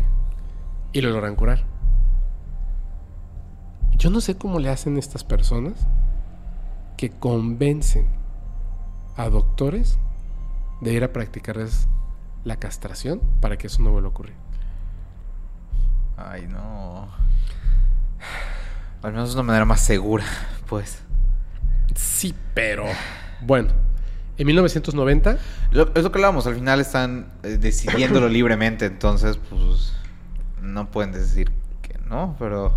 Y 0.93 1.01
lo 1.01 1.09
logran 1.09 1.35
curar. 1.35 1.63
Yo 3.97 4.09
no 4.09 4.21
sé 4.21 4.37
cómo 4.37 4.59
le 4.59 4.69
hacen 4.69 4.97
estas 4.97 5.23
personas 5.23 5.73
que 6.97 7.09
convencen 7.09 8.07
a 9.17 9.29
doctores 9.29 9.97
de 10.81 10.93
ir 10.93 11.03
a 11.03 11.13
practicarles 11.13 11.87
la 12.43 12.57
castración 12.57 13.21
para 13.41 13.57
que 13.57 13.67
eso 13.67 13.81
no 13.81 13.91
vuelva 13.91 14.09
a 14.09 14.11
ocurrir. 14.11 14.35
Ay, 16.17 16.47
no. 16.47 17.07
Al 19.05 19.11
menos 19.13 19.29
de 19.29 19.35
una 19.35 19.43
manera 19.47 19.65
más 19.65 19.81
segura, 19.81 20.23
pues. 20.67 20.99
Sí, 21.95 22.33
pero 22.55 22.85
bueno, 23.41 23.69
en 24.37 24.47
1990 24.47 25.37
Lo- 25.71 25.91
es 25.93 26.03
lo 26.03 26.11
que 26.11 26.17
hablábamos, 26.17 26.47
al 26.47 26.55
final 26.55 26.79
están 26.81 27.27
eh, 27.43 27.57
decidiéndolo 27.59 28.27
libremente, 28.29 28.85
entonces, 28.85 29.37
pues. 29.49 29.93
No 30.61 30.89
pueden 30.89 31.11
decir 31.11 31.51
que 31.83 31.99
no, 32.09 32.35
pero. 32.39 32.73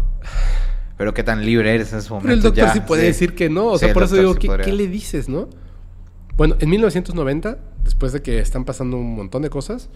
Pero 0.98 1.14
qué 1.14 1.22
tan 1.22 1.44
libre 1.46 1.74
eres 1.74 1.92
en 1.92 2.00
ese 2.00 2.10
momento. 2.10 2.24
Pero 2.26 2.34
el 2.34 2.42
doctor 2.42 2.66
ya, 2.66 2.72
sí 2.74 2.80
puede 2.80 3.05
decir 3.05 3.34
que 3.34 3.48
no. 3.48 3.68
O 3.68 3.78
Sí, 3.78 3.86
sea, 3.86 3.94
por 3.94 4.02
eso 4.02 4.16
digo, 4.16 4.34
sí 4.34 4.40
¿qué, 4.40 4.46
podría. 4.48 4.64
qué 4.66 4.72
le 4.72 4.86
dices, 4.88 5.28
no? 5.28 5.48
Bueno, 6.36 6.56
en 6.60 6.68
1990, 6.68 7.56
después 7.84 8.12
de 8.12 8.20
que 8.20 8.40
están 8.40 8.64
pasando 8.66 8.96
un 8.98 9.14
montón 9.14 9.40
de 9.42 9.48
cosas, 9.50 9.88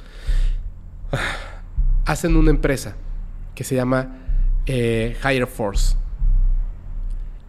hacen 2.06 2.36
una 2.36 2.50
empresa 2.50 2.94
que 3.54 3.64
se 3.64 3.74
llama 3.74 4.16
eh, 4.66 5.16
Higher 5.22 5.46
Force. 5.46 5.96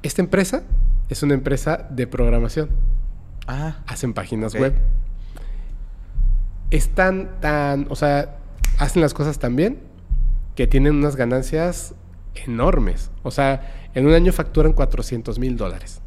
Esta 0.03 0.21
empresa 0.21 0.63
es 1.09 1.23
una 1.23 1.33
empresa 1.33 1.87
de 1.89 2.07
programación. 2.07 2.69
Ah, 3.47 3.77
Hacen 3.87 4.13
páginas 4.13 4.53
web. 4.53 4.75
Están 6.71 7.39
tan, 7.39 7.87
o 7.89 7.95
sea, 7.95 8.37
hacen 8.79 9.01
las 9.01 9.13
cosas 9.13 9.39
tan 9.39 9.55
bien 9.55 9.79
que 10.55 10.67
tienen 10.67 10.95
unas 10.95 11.15
ganancias 11.15 11.95
enormes. 12.35 13.11
O 13.23 13.31
sea, 13.31 13.89
en 13.93 14.05
un 14.05 14.13
año 14.13 14.33
facturan 14.33 14.73
400 14.73 15.39
mil 15.39 15.55
dólares. 15.55 16.01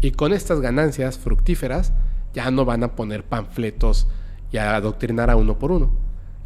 Y 0.00 0.12
con 0.12 0.32
estas 0.32 0.60
ganancias 0.60 1.18
fructíferas 1.18 1.92
ya 2.32 2.50
no 2.50 2.64
van 2.64 2.82
a 2.82 2.94
poner 2.94 3.24
panfletos 3.24 4.08
y 4.50 4.56
a 4.56 4.74
adoctrinar 4.74 5.28
a 5.30 5.36
uno 5.36 5.58
por 5.58 5.72
uno. 5.72 5.90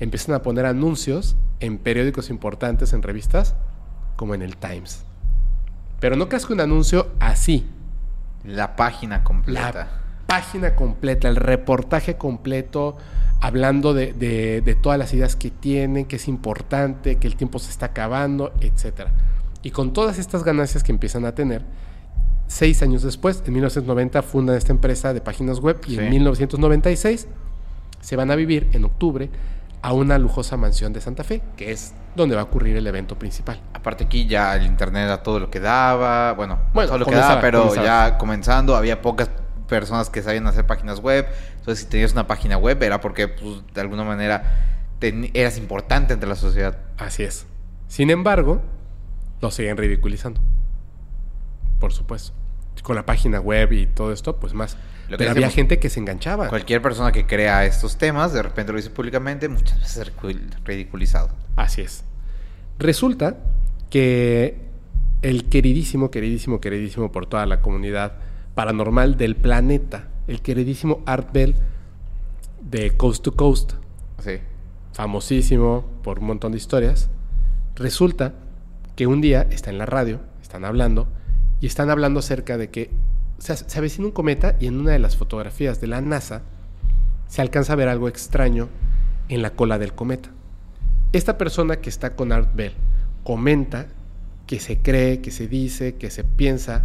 empiezan 0.00 0.34
a 0.34 0.42
poner 0.42 0.66
anuncios 0.66 1.36
en 1.60 1.78
periódicos 1.78 2.28
importantes, 2.28 2.92
en 2.92 3.02
revistas, 3.02 3.54
como 4.16 4.34
en 4.34 4.42
el 4.42 4.56
Times. 4.56 5.04
Pero 6.02 6.16
no 6.16 6.28
creas 6.28 6.44
que 6.44 6.52
un 6.52 6.60
anuncio 6.60 7.12
así. 7.20 7.64
La 8.44 8.74
página 8.76 9.22
completa. 9.22 9.72
La 9.72 9.88
página 10.26 10.74
completa, 10.74 11.28
el 11.28 11.36
reportaje 11.36 12.16
completo, 12.16 12.96
hablando 13.40 13.94
de, 13.94 14.12
de- 14.12 14.62
de 14.62 14.74
todas 14.74 14.98
las 14.98 15.14
ideas 15.14 15.36
que 15.36 15.50
tienen, 15.52 16.04
que 16.06 16.16
es 16.16 16.26
importante, 16.26 17.16
que 17.16 17.28
el 17.28 17.36
tiempo 17.36 17.60
se 17.60 17.70
está 17.70 17.86
acabando, 17.86 18.52
etc. 18.60 19.08
Y 19.62 19.70
con 19.70 19.92
todas 19.92 20.18
estas 20.18 20.42
ganancias 20.42 20.82
que 20.82 20.90
empiezan 20.90 21.24
a 21.24 21.36
tener, 21.36 21.62
seis 22.48 22.82
años 22.82 23.02
después, 23.04 23.40
en 23.46 23.52
1990, 23.52 24.22
fundan 24.22 24.56
esta 24.56 24.72
empresa 24.72 25.14
de 25.14 25.20
páginas 25.20 25.60
web 25.60 25.80
y 25.86 25.92
Sí. 25.94 25.98
en 26.00 26.10
1996 26.10 27.28
se 28.00 28.16
van 28.16 28.32
a 28.32 28.34
vivir 28.34 28.68
en 28.72 28.84
octubre 28.84 29.30
a 29.82 29.92
una 29.92 30.16
lujosa 30.18 30.56
mansión 30.56 30.92
de 30.92 31.00
Santa 31.00 31.24
Fe, 31.24 31.42
que 31.56 31.72
es 31.72 31.92
donde 32.14 32.36
va 32.36 32.42
a 32.42 32.44
ocurrir 32.44 32.76
el 32.76 32.86
evento 32.86 33.18
principal. 33.18 33.60
Aparte 33.74 34.04
aquí 34.04 34.26
ya 34.26 34.54
el 34.54 34.64
internet 34.64 35.04
era 35.04 35.22
todo 35.22 35.40
lo 35.40 35.50
que 35.50 35.60
daba, 35.60 36.32
bueno, 36.32 36.54
no 36.56 36.70
Bueno, 36.72 36.88
todo 36.88 36.98
lo 36.98 37.06
que 37.06 37.14
daba, 37.16 37.40
pero 37.40 37.66
comenzaba. 37.66 37.86
ya 37.86 38.18
comenzando 38.18 38.76
había 38.76 39.02
pocas 39.02 39.30
personas 39.68 40.08
que 40.08 40.22
sabían 40.22 40.46
hacer 40.46 40.66
páginas 40.66 41.00
web, 41.00 41.26
entonces 41.58 41.84
si 41.84 41.90
tenías 41.90 42.12
una 42.12 42.26
página 42.26 42.58
web 42.58 42.82
era 42.82 43.00
porque 43.00 43.28
pues, 43.28 43.62
de 43.74 43.80
alguna 43.80 44.04
manera 44.04 44.68
eras 45.00 45.58
importante 45.58 46.14
entre 46.14 46.28
la 46.28 46.36
sociedad. 46.36 46.78
Así 46.96 47.24
es. 47.24 47.46
Sin 47.88 48.10
embargo, 48.10 48.62
lo 49.40 49.50
siguen 49.50 49.76
ridiculizando. 49.76 50.40
Por 51.80 51.92
supuesto. 51.92 52.32
Con 52.84 52.96
la 52.96 53.04
página 53.04 53.40
web 53.40 53.72
y 53.72 53.86
todo 53.86 54.12
esto, 54.12 54.36
pues 54.36 54.54
más. 54.54 54.76
Lo 55.12 55.18
que 55.18 55.24
Pero 55.24 55.30
había 55.32 55.50
gente 55.50 55.78
que 55.78 55.90
se 55.90 56.00
enganchaba. 56.00 56.48
Cualquier 56.48 56.80
persona 56.80 57.12
que 57.12 57.26
crea 57.26 57.66
estos 57.66 57.98
temas, 57.98 58.32
de 58.32 58.42
repente 58.42 58.72
lo 58.72 58.78
dice 58.78 58.88
públicamente, 58.90 59.48
muchas 59.48 59.78
veces 59.78 59.96
es 60.08 60.16
ridicul- 60.16 60.54
ridiculizado. 60.64 61.28
Así 61.54 61.82
es. 61.82 62.02
Resulta 62.78 63.36
que 63.90 64.56
el 65.20 65.44
queridísimo, 65.50 66.10
queridísimo, 66.10 66.60
queridísimo 66.60 67.12
por 67.12 67.26
toda 67.26 67.44
la 67.46 67.60
comunidad 67.60 68.14
paranormal 68.54 69.16
del 69.16 69.36
planeta, 69.36 70.08
el 70.28 70.40
queridísimo 70.40 71.02
Art 71.06 71.30
Bell 71.32 71.54
de 72.62 72.92
Coast 72.96 73.22
to 73.22 73.32
Coast, 73.36 73.74
Sí. 74.18 74.38
famosísimo 74.94 75.84
por 76.02 76.20
un 76.20 76.26
montón 76.26 76.52
de 76.52 76.58
historias, 76.58 77.10
resulta 77.76 78.32
que 78.96 79.06
un 79.06 79.20
día 79.20 79.46
está 79.50 79.70
en 79.70 79.78
la 79.78 79.86
radio, 79.86 80.20
están 80.40 80.64
hablando, 80.64 81.06
y 81.60 81.66
están 81.66 81.90
hablando 81.90 82.20
acerca 82.20 82.56
de 82.56 82.70
que 82.70 82.90
se, 83.42 83.56
se 83.56 83.78
avecina 83.78 84.06
un 84.06 84.12
cometa 84.12 84.54
y 84.60 84.68
en 84.68 84.78
una 84.78 84.92
de 84.92 85.00
las 85.00 85.16
fotografías 85.16 85.80
de 85.80 85.88
la 85.88 86.00
NASA 86.00 86.42
se 87.26 87.42
alcanza 87.42 87.72
a 87.72 87.76
ver 87.76 87.88
algo 87.88 88.06
extraño 88.06 88.68
en 89.28 89.42
la 89.42 89.50
cola 89.50 89.78
del 89.78 89.94
cometa. 89.94 90.30
Esta 91.12 91.38
persona 91.38 91.76
que 91.76 91.90
está 91.90 92.14
con 92.14 92.30
Art 92.30 92.54
Bell 92.54 92.74
comenta 93.24 93.86
que 94.46 94.60
se 94.60 94.78
cree, 94.78 95.20
que 95.20 95.32
se 95.32 95.48
dice, 95.48 95.96
que 95.96 96.10
se 96.10 96.22
piensa 96.22 96.84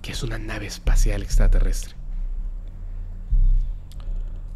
que 0.00 0.12
es 0.12 0.22
una 0.22 0.38
nave 0.38 0.66
espacial 0.66 1.22
extraterrestre. 1.22 1.92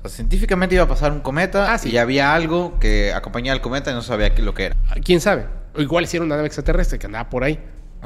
O 0.03 0.09
sea, 0.09 0.17
científicamente 0.17 0.75
iba 0.77 0.85
a 0.85 0.89
pasar 0.89 1.13
un 1.13 1.21
cometa 1.21 1.75
Ah, 1.75 1.79
sí. 1.79 1.91
y 1.91 1.99
había 1.99 2.35
algo 2.35 2.79
que 2.81 3.13
acompañaba 3.13 3.55
al 3.57 3.61
cometa 3.61 3.91
y 3.91 3.95
no 3.95 4.03
sabía 4.03 4.35
qué 4.35 4.41
lo 4.41 4.55
que 4.55 4.67
era. 4.67 4.77
¿Quién 5.05 5.21
sabe? 5.21 5.47
O 5.75 5.83
igual 5.83 6.07
si 6.07 6.17
era 6.17 6.25
una 6.25 6.37
nave 6.37 6.47
extraterrestre 6.47 6.99
que 6.99 7.07
andaba 7.07 7.29
por 7.29 7.45
ahí. 7.45 7.59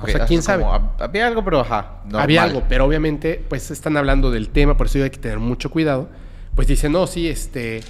O 0.02 0.06
sea, 0.06 0.26
quién 0.26 0.42
sabe. 0.42 0.62
como, 0.62 0.92
había 0.98 1.26
algo, 1.26 1.42
pero 1.44 1.60
ajá. 1.60 2.00
normal. 2.04 2.22
Había 2.22 2.42
algo, 2.42 2.62
pero 2.68 2.84
obviamente, 2.84 3.42
pues 3.48 3.70
están 3.70 3.96
hablando 3.96 4.30
del 4.30 4.50
tema, 4.50 4.76
por 4.76 4.86
eso 4.88 5.02
hay 5.02 5.10
que 5.10 5.18
tener 5.18 5.38
mucho 5.38 5.70
cuidado. 5.70 6.08
Pues 6.54 6.68
dicen, 6.68 6.92
no, 6.92 7.06
sí, 7.06 7.28
este. 7.28 7.80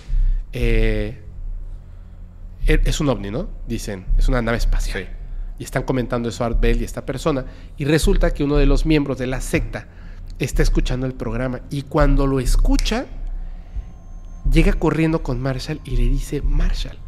eh, 0.52 1.22
e- 2.66 2.80
es 2.84 3.00
un 3.00 3.08
ovni, 3.08 3.30
¿no? 3.30 3.48
Dicen, 3.66 4.06
es 4.18 4.28
una 4.28 4.40
nave 4.42 4.58
espacial. 4.58 5.04
Sí. 5.04 5.08
Y 5.58 5.64
están 5.64 5.84
comentando 5.84 6.28
eso 6.28 6.44
Art 6.44 6.60
Bell 6.60 6.80
y 6.80 6.84
esta 6.84 7.06
persona. 7.06 7.46
Y 7.76 7.84
resulta 7.86 8.32
que 8.32 8.44
uno 8.44 8.56
de 8.56 8.66
los 8.66 8.86
miembros 8.86 9.18
de 9.18 9.26
la 9.26 9.40
secta 9.40 9.86
está 10.38 10.62
escuchando 10.62 11.06
el 11.06 11.14
programa. 11.14 11.60
Y 11.70 11.82
cuando 11.82 12.26
lo 12.26 12.40
escucha, 12.40 13.06
llega 14.50 14.74
corriendo 14.74 15.22
con 15.22 15.40
Marshall 15.40 15.80
y 15.84 15.96
le 15.96 16.02
dice: 16.04 16.42
Marshall, 16.42 16.98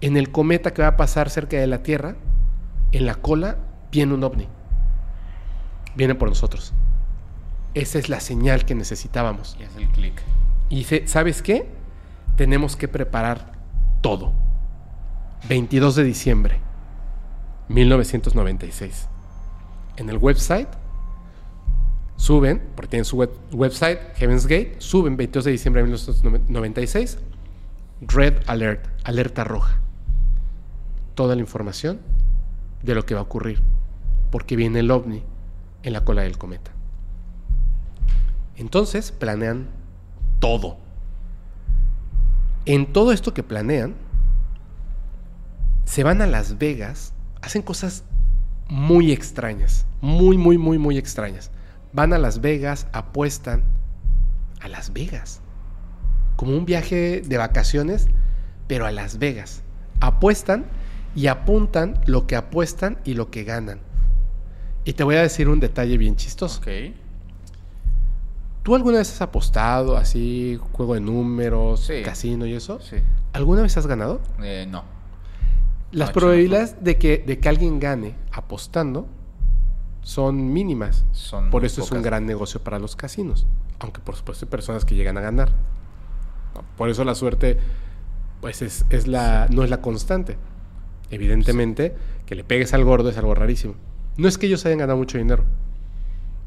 en 0.00 0.16
el 0.16 0.30
cometa 0.30 0.72
que 0.72 0.82
va 0.82 0.88
a 0.88 0.96
pasar 0.96 1.30
cerca 1.30 1.58
de 1.58 1.66
la 1.66 1.82
Tierra, 1.82 2.16
en 2.92 3.06
la 3.06 3.16
cola, 3.16 3.58
viene 3.92 4.14
un 4.14 4.24
ovni. 4.24 4.48
Viene 5.94 6.14
por 6.16 6.28
nosotros. 6.28 6.72
Esa 7.74 7.98
es 7.98 8.08
la 8.08 8.18
señal 8.20 8.64
que 8.64 8.74
necesitábamos. 8.74 9.56
Y 9.60 9.62
es 9.62 9.76
el 9.76 9.88
clic. 9.88 10.20
Y 10.68 10.76
dice, 10.76 11.06
¿sabes 11.06 11.42
qué? 11.42 11.68
Tenemos 12.36 12.74
que 12.76 12.88
preparar 12.88 13.52
todo. 14.00 14.32
22 15.48 15.96
de 15.96 16.04
diciembre, 16.04 16.60
1996. 17.68 19.08
En 19.96 20.08
el 20.08 20.16
website 20.18 20.68
suben, 22.16 22.62
porque 22.76 22.88
tienen 22.90 23.04
su 23.04 23.16
web- 23.16 23.32
website, 23.52 23.98
Heaven's 24.16 24.46
Gate, 24.46 24.76
suben 24.78 25.16
22 25.16 25.44
de 25.44 25.50
diciembre 25.50 25.82
de 25.82 25.88
1996, 25.88 27.18
Red 28.02 28.42
Alert, 28.46 28.86
alerta 29.04 29.44
roja. 29.44 29.78
Toda 31.14 31.34
la 31.34 31.40
información 31.40 32.00
de 32.82 32.94
lo 32.94 33.04
que 33.04 33.14
va 33.14 33.20
a 33.20 33.24
ocurrir, 33.24 33.60
porque 34.32 34.56
viene 34.56 34.80
el 34.80 34.90
ovni 34.90 35.22
en 35.84 35.92
la 35.92 36.04
cola 36.04 36.22
del 36.22 36.38
cometa. 36.38 36.72
Entonces 38.56 39.12
planean 39.12 39.68
todo. 40.40 40.78
En 42.64 42.92
todo 42.92 43.12
esto 43.12 43.34
que 43.34 43.42
planean, 43.42 43.94
se 45.84 46.02
van 46.02 46.22
a 46.22 46.26
Las 46.26 46.58
Vegas, 46.58 47.12
hacen 47.42 47.60
cosas 47.62 48.04
muy 48.68 49.12
extrañas, 49.12 49.84
muy, 50.00 50.38
muy, 50.38 50.56
muy, 50.56 50.78
muy 50.78 50.96
extrañas. 50.96 51.50
Van 51.92 52.14
a 52.14 52.18
Las 52.18 52.40
Vegas, 52.40 52.86
apuestan 52.92 53.64
a 54.62 54.68
Las 54.68 54.94
Vegas, 54.94 55.42
como 56.36 56.56
un 56.56 56.64
viaje 56.64 57.20
de 57.20 57.36
vacaciones, 57.36 58.08
pero 58.66 58.86
a 58.86 58.92
Las 58.92 59.18
Vegas. 59.18 59.62
Apuestan 60.00 60.64
y 61.14 61.26
apuntan 61.26 62.00
lo 62.06 62.26
que 62.26 62.36
apuestan 62.36 62.98
y 63.04 63.12
lo 63.12 63.30
que 63.30 63.44
ganan. 63.44 63.91
Y 64.84 64.94
te 64.94 65.04
voy 65.04 65.14
a 65.16 65.22
decir 65.22 65.48
un 65.48 65.60
detalle 65.60 65.96
bien 65.98 66.16
chistoso. 66.16 66.60
Ok. 66.60 66.68
¿Tú 68.62 68.74
alguna 68.76 68.98
vez 68.98 69.10
has 69.12 69.20
apostado 69.22 69.96
así, 69.96 70.58
juego 70.72 70.94
de 70.94 71.00
números, 71.00 71.80
Sí. 71.80 72.02
casino 72.04 72.46
y 72.46 72.54
eso? 72.54 72.80
Sí. 72.80 72.96
¿Alguna 73.32 73.62
vez 73.62 73.76
has 73.76 73.86
ganado? 73.86 74.20
Eh, 74.42 74.66
no. 74.70 74.84
Las 75.90 76.10
No, 76.10 76.14
probabilidades 76.14 76.76
de 76.82 76.96
que, 76.96 77.18
de 77.18 77.38
que 77.38 77.48
alguien 77.48 77.80
gane 77.80 78.14
apostando 78.30 79.06
son 80.02 80.52
mínimas. 80.52 81.04
Son 81.12 81.50
Por 81.50 81.64
eso 81.64 81.82
es 81.82 81.90
un 81.90 82.02
gran 82.02 82.24
negocio 82.24 82.62
para 82.62 82.78
los 82.78 82.94
casinos. 82.96 83.46
Aunque 83.80 84.00
por 84.00 84.14
supuesto 84.16 84.46
hay 84.46 84.50
personas 84.50 84.84
que 84.84 84.94
llegan 84.94 85.18
a 85.18 85.20
ganar. 85.20 85.50
Por 86.76 86.88
eso 86.88 87.04
la 87.04 87.14
suerte 87.14 87.58
pues 88.40 88.62
es, 88.62 88.84
es 88.90 89.06
la, 89.06 89.48
no 89.50 89.64
es 89.64 89.70
la 89.70 89.80
constante. 89.80 90.36
Evidentemente, 91.10 91.94
que 92.26 92.34
le 92.36 92.42
pegues 92.44 92.72
al 92.74 92.84
gordo 92.84 93.10
es 93.10 93.18
algo 93.18 93.34
rarísimo. 93.34 93.74
No 94.16 94.28
es 94.28 94.38
que 94.38 94.46
ellos 94.46 94.64
hayan 94.66 94.78
ganado 94.78 94.98
mucho 94.98 95.18
dinero, 95.18 95.44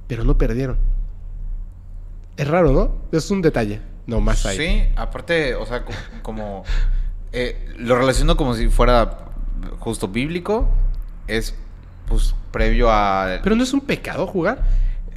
pero 0.07 0.23
no 0.23 0.37
perdieron. 0.37 0.77
Es 2.37 2.47
raro, 2.47 2.71
¿no? 2.71 2.91
Es 3.17 3.31
un 3.31 3.41
detalle. 3.41 3.81
No 4.07 4.19
más 4.21 4.45
ahí. 4.45 4.57
Sí, 4.57 4.83
aparte, 4.95 5.55
o 5.55 5.65
sea, 5.65 5.83
co- 5.85 5.93
como... 6.21 6.63
eh, 7.31 7.73
lo 7.77 7.95
relaciono 7.97 8.35
como 8.37 8.53
si 8.53 8.67
fuera 8.67 9.29
justo 9.79 10.07
bíblico. 10.07 10.69
Es, 11.27 11.55
pues, 12.07 12.35
previo 12.51 12.91
a... 12.91 13.39
Pero 13.41 13.55
no 13.55 13.63
es 13.63 13.73
un 13.73 13.81
pecado 13.81 14.27
jugar. 14.27 14.63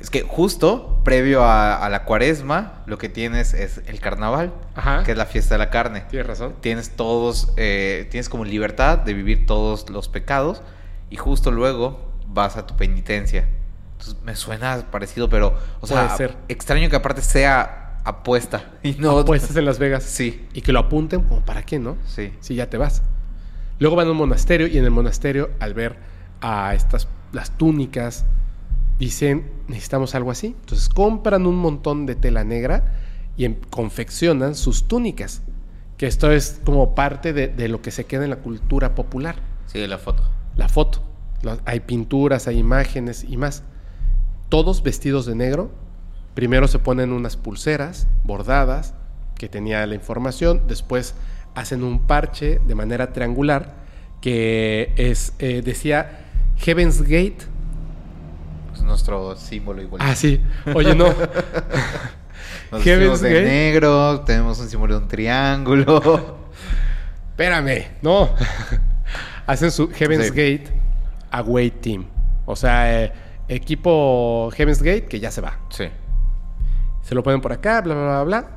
Es 0.00 0.10
que 0.10 0.22
justo 0.22 1.00
previo 1.04 1.42
a, 1.42 1.84
a 1.84 1.88
la 1.90 2.04
cuaresma, 2.04 2.84
lo 2.86 2.98
que 2.98 3.08
tienes 3.08 3.52
es 3.52 3.82
el 3.86 4.00
carnaval, 4.00 4.52
Ajá. 4.76 5.02
que 5.02 5.10
es 5.10 5.18
la 5.18 5.26
fiesta 5.26 5.56
de 5.56 5.58
la 5.58 5.70
carne. 5.70 6.04
Tienes 6.08 6.26
razón. 6.28 6.54
Tienes 6.60 6.90
todos, 6.90 7.52
eh, 7.56 8.06
tienes 8.10 8.28
como 8.28 8.44
libertad 8.44 8.98
de 8.98 9.12
vivir 9.12 9.44
todos 9.44 9.90
los 9.90 10.08
pecados 10.08 10.62
y 11.10 11.16
justo 11.16 11.50
luego 11.50 12.07
vas 12.28 12.56
a 12.56 12.66
tu 12.66 12.76
penitencia. 12.76 13.48
Entonces 13.92 14.16
me 14.22 14.36
suena 14.36 14.86
parecido, 14.90 15.28
pero, 15.28 15.56
o 15.80 15.86
sea, 15.86 16.16
ser. 16.16 16.36
extraño 16.48 16.88
que 16.88 16.96
aparte 16.96 17.22
sea 17.22 18.00
apuesta 18.04 18.72
y 18.82 18.92
no 18.92 19.18
Apuestas 19.18 19.56
en 19.56 19.64
Las 19.64 19.78
Vegas. 19.78 20.04
Sí, 20.04 20.46
Y 20.52 20.62
que 20.62 20.72
lo 20.72 20.78
apunten 20.78 21.22
como 21.22 21.40
para 21.44 21.62
qué, 21.64 21.78
¿no? 21.78 21.96
sí. 22.06 22.32
Si 22.40 22.54
ya 22.54 22.70
te 22.70 22.76
vas. 22.78 23.02
Luego 23.80 23.96
van 23.96 24.08
a 24.08 24.10
un 24.12 24.16
monasterio 24.16 24.66
y 24.66 24.78
en 24.78 24.84
el 24.84 24.90
monasterio, 24.90 25.50
al 25.60 25.74
ver 25.74 25.96
a 26.40 26.74
estas, 26.74 27.08
las 27.32 27.56
túnicas, 27.56 28.24
dicen, 28.98 29.50
necesitamos 29.68 30.14
algo 30.14 30.30
así. 30.30 30.48
Entonces 30.60 30.88
compran 30.88 31.46
un 31.46 31.56
montón 31.56 32.06
de 32.06 32.14
tela 32.16 32.44
negra 32.44 32.94
y 33.36 33.44
em- 33.44 33.60
confeccionan 33.70 34.54
sus 34.54 34.88
túnicas. 34.88 35.42
Que 35.96 36.06
esto 36.06 36.30
es 36.30 36.60
como 36.64 36.94
parte 36.94 37.32
de, 37.32 37.48
de 37.48 37.68
lo 37.68 37.82
que 37.82 37.90
se 37.90 38.04
queda 38.06 38.24
en 38.24 38.30
la 38.30 38.36
cultura 38.36 38.94
popular. 38.94 39.36
Sigue 39.66 39.86
la 39.88 39.98
foto. 39.98 40.22
La 40.56 40.68
foto. 40.68 41.02
Hay 41.64 41.80
pinturas, 41.80 42.48
hay 42.48 42.58
imágenes 42.58 43.24
y 43.28 43.36
más. 43.36 43.62
Todos 44.48 44.82
vestidos 44.82 45.26
de 45.26 45.34
negro. 45.34 45.70
Primero 46.34 46.68
se 46.68 46.78
ponen 46.78 47.12
unas 47.12 47.36
pulseras 47.36 48.06
bordadas, 48.24 48.94
que 49.36 49.48
tenía 49.48 49.86
la 49.86 49.94
información. 49.94 50.62
Después 50.66 51.14
hacen 51.54 51.82
un 51.82 52.06
parche 52.06 52.60
de 52.66 52.74
manera 52.74 53.12
triangular 53.12 53.74
que 54.20 54.92
es, 54.96 55.32
eh, 55.38 55.62
decía 55.64 56.20
Heaven's 56.58 57.02
Gate. 57.02 57.38
Es 58.74 58.82
nuestro 58.82 59.36
símbolo 59.36 59.82
igual. 59.82 60.02
Ah, 60.04 60.14
sí. 60.14 60.40
Oye, 60.74 60.94
no. 60.94 61.06
Nos 62.72 62.82
Heaven's 62.84 63.20
de 63.20 63.30
Gate. 63.32 63.44
negro, 63.44 64.20
tenemos 64.20 64.58
un 64.60 64.68
símbolo 64.68 64.98
de 64.98 65.02
un 65.02 65.08
triángulo. 65.08 66.38
Espérame, 67.30 67.84
no. 68.02 68.30
Hacen 69.46 69.70
su 69.70 69.88
Heaven's 69.90 70.26
Sí. 70.26 70.30
Gate 70.30 70.72
Away 71.30 71.70
Team. 71.70 72.06
O 72.46 72.56
sea, 72.56 73.04
eh, 73.04 73.12
equipo 73.48 74.50
Heaven's 74.54 74.82
Gate 74.82 75.06
que 75.06 75.20
ya 75.20 75.30
se 75.30 75.40
va. 75.40 75.58
Sí. 75.70 75.84
Se 77.02 77.14
lo 77.14 77.22
ponen 77.22 77.40
por 77.40 77.52
acá, 77.52 77.80
bla, 77.80 77.94
bla, 77.94 78.04
bla, 78.04 78.22
bla. 78.24 78.50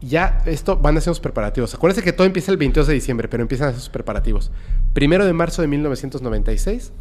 Ya, 0.00 0.42
esto 0.44 0.76
van 0.76 0.96
a 0.98 1.00
ser 1.00 1.12
los 1.12 1.20
preparativos. 1.20 1.74
Acuérdense 1.74 2.02
que 2.02 2.12
todo 2.12 2.26
empieza 2.26 2.52
el 2.52 2.58
22 2.58 2.86
de 2.88 2.94
diciembre, 2.94 3.28
pero 3.28 3.42
empiezan 3.42 3.68
a 3.68 3.70
hacer 3.70 3.80
sus 3.80 3.88
preparativos. 3.88 4.50
Primero 4.92 5.24
de 5.24 5.32
marzo 5.32 5.62
de 5.62 5.68
1996, 5.68 6.92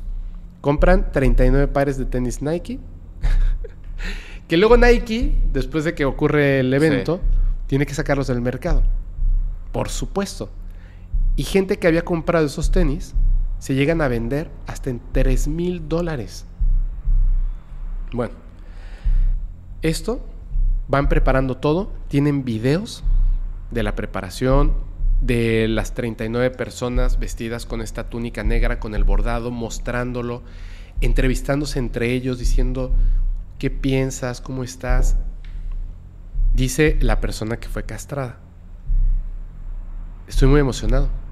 compran 0.62 1.12
39 1.12 1.68
pares 1.68 1.98
de 1.98 2.06
tenis 2.06 2.42
Nike. 2.42 2.80
que 4.48 4.56
luego 4.56 4.78
Nike, 4.78 5.36
después 5.52 5.84
de 5.84 5.94
que 5.94 6.06
ocurre 6.06 6.62
el 6.62 6.74
evento, 6.74 7.20
tiene 7.68 7.86
que 7.86 7.94
sacarlos 7.94 8.28
del 8.28 8.40
mercado. 8.40 8.84
Por 9.74 9.90
supuesto. 9.90 10.50
Y 11.36 11.44
gente 11.44 11.80
que 11.80 11.88
había 11.88 12.06
comprado 12.06 12.46
esos 12.46 12.72
tenis 12.72 13.14
se 13.64 13.76
llegan 13.76 14.02
a 14.02 14.10
vender 14.10 14.52
hasta 14.68 14.90
en 14.90 15.00
3 15.14 15.48
mil 15.48 15.88
dólares. 15.88 16.46
Bueno, 18.12 18.34
esto 19.82 20.20
van 20.90 21.08
preparando 21.08 21.56
todo, 21.56 21.94
tienen 22.10 22.44
videos 22.44 23.06
de 23.72 23.84
la 23.84 23.96
preparación, 23.96 24.74
de 25.22 25.70
las 25.70 25.94
39 25.94 26.50
personas 26.50 27.20
vestidas 27.20 27.66
con 27.66 27.80
esta 27.80 28.10
túnica 28.10 28.44
negra, 28.44 28.82
con 28.82 28.96
el 28.96 29.06
bordado, 29.06 29.50
mostrándolo, 29.50 30.44
entrevistándose 31.00 31.80
entre 31.80 32.12
ellos, 32.12 32.40
diciendo, 32.40 32.92
¿qué 33.60 33.70
piensas? 33.70 34.42
¿Cómo 34.42 34.66
estás? 34.66 35.16
Dice 36.54 36.98
la 37.00 37.22
persona 37.22 37.56
que 37.56 37.70
fue 37.70 37.84
castrada. 37.84 38.40
Estoy 40.28 40.50
muy 40.50 40.60
emocionado. 40.60 41.23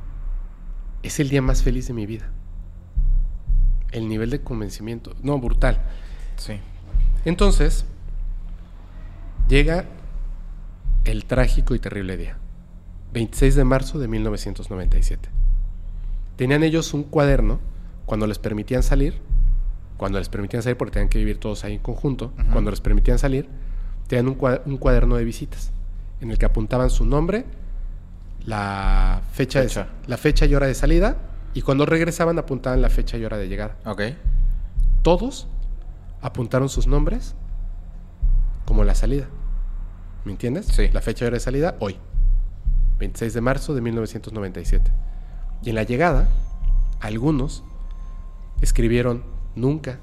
Es 1.04 1.20
el 1.20 1.30
día 1.30 1.42
más 1.42 1.64
feliz 1.64 1.88
de 1.88 1.94
mi 1.94 2.06
vida. 2.06 2.30
El 3.92 4.08
nivel 4.08 4.30
de 4.30 4.42
convencimiento, 4.42 5.16
no, 5.22 5.40
brutal. 5.40 5.80
Sí. 6.38 6.54
Entonces, 7.26 7.86
llega 9.48 9.86
el 11.04 11.26
trágico 11.26 11.76
y 11.76 11.80
terrible 11.80 12.18
día. 12.18 12.38
26 13.14 13.56
de 13.56 13.64
marzo 13.64 14.00
de 14.00 14.08
1997. 14.08 15.30
Tenían 16.38 16.64
ellos 16.64 16.94
un 16.94 17.04
cuaderno 17.04 17.60
cuando 18.06 18.28
les 18.28 18.40
permitían 18.40 18.84
salir, 18.84 19.20
cuando 19.98 20.20
les 20.20 20.30
permitían 20.30 20.64
salir 20.64 20.78
porque 20.78 20.94
tenían 20.94 21.10
que 21.10 21.20
vivir 21.20 21.38
todos 21.38 21.64
ahí 21.64 21.74
en 21.74 21.80
conjunto, 21.80 22.32
cuando 22.52 22.72
les 22.72 22.82
permitían 22.82 23.20
salir, 23.20 23.48
tenían 24.08 24.28
un 24.28 24.78
cuaderno 24.78 25.18
de 25.18 25.24
visitas 25.24 25.72
en 26.22 26.32
el 26.32 26.38
que 26.38 26.46
apuntaban 26.46 26.90
su 26.90 27.06
nombre, 27.06 27.46
la 28.46 29.22
fecha, 29.32 29.62
de- 29.62 29.86
la 30.08 30.18
fecha 30.18 30.46
y 30.46 30.56
hora 30.56 30.68
de 30.68 30.74
salida 30.74 31.18
y 31.54 31.62
cuando 31.62 31.86
regresaban 31.86 32.40
apuntaban 32.40 32.82
la 32.82 32.90
fecha 32.90 33.18
y 33.18 33.26
hora 33.26 33.38
de 33.38 33.48
llegada 33.48 33.76
Ok. 33.86 34.02
todos 35.04 35.48
apuntaron 36.22 36.70
sus 36.70 36.88
nombres 36.88 37.36
como 38.66 38.84
la 38.84 38.96
salida. 38.96 39.26
¿Me 40.24 40.32
entiendes? 40.32 40.68
Sí. 40.68 40.88
La 40.94 41.02
fecha 41.02 41.26
y 41.26 41.28
hora 41.28 41.36
de 41.36 41.40
salida, 41.42 41.76
hoy. 41.80 41.98
26 43.00 43.34
de 43.34 43.42
marzo 43.42 43.74
de 43.74 43.82
1997. 43.82 44.92
Y 45.64 45.70
en 45.70 45.76
la 45.76 45.84
llegada, 45.84 46.28
algunos 47.00 47.64
escribieron 48.62 49.24
nunca. 49.56 49.98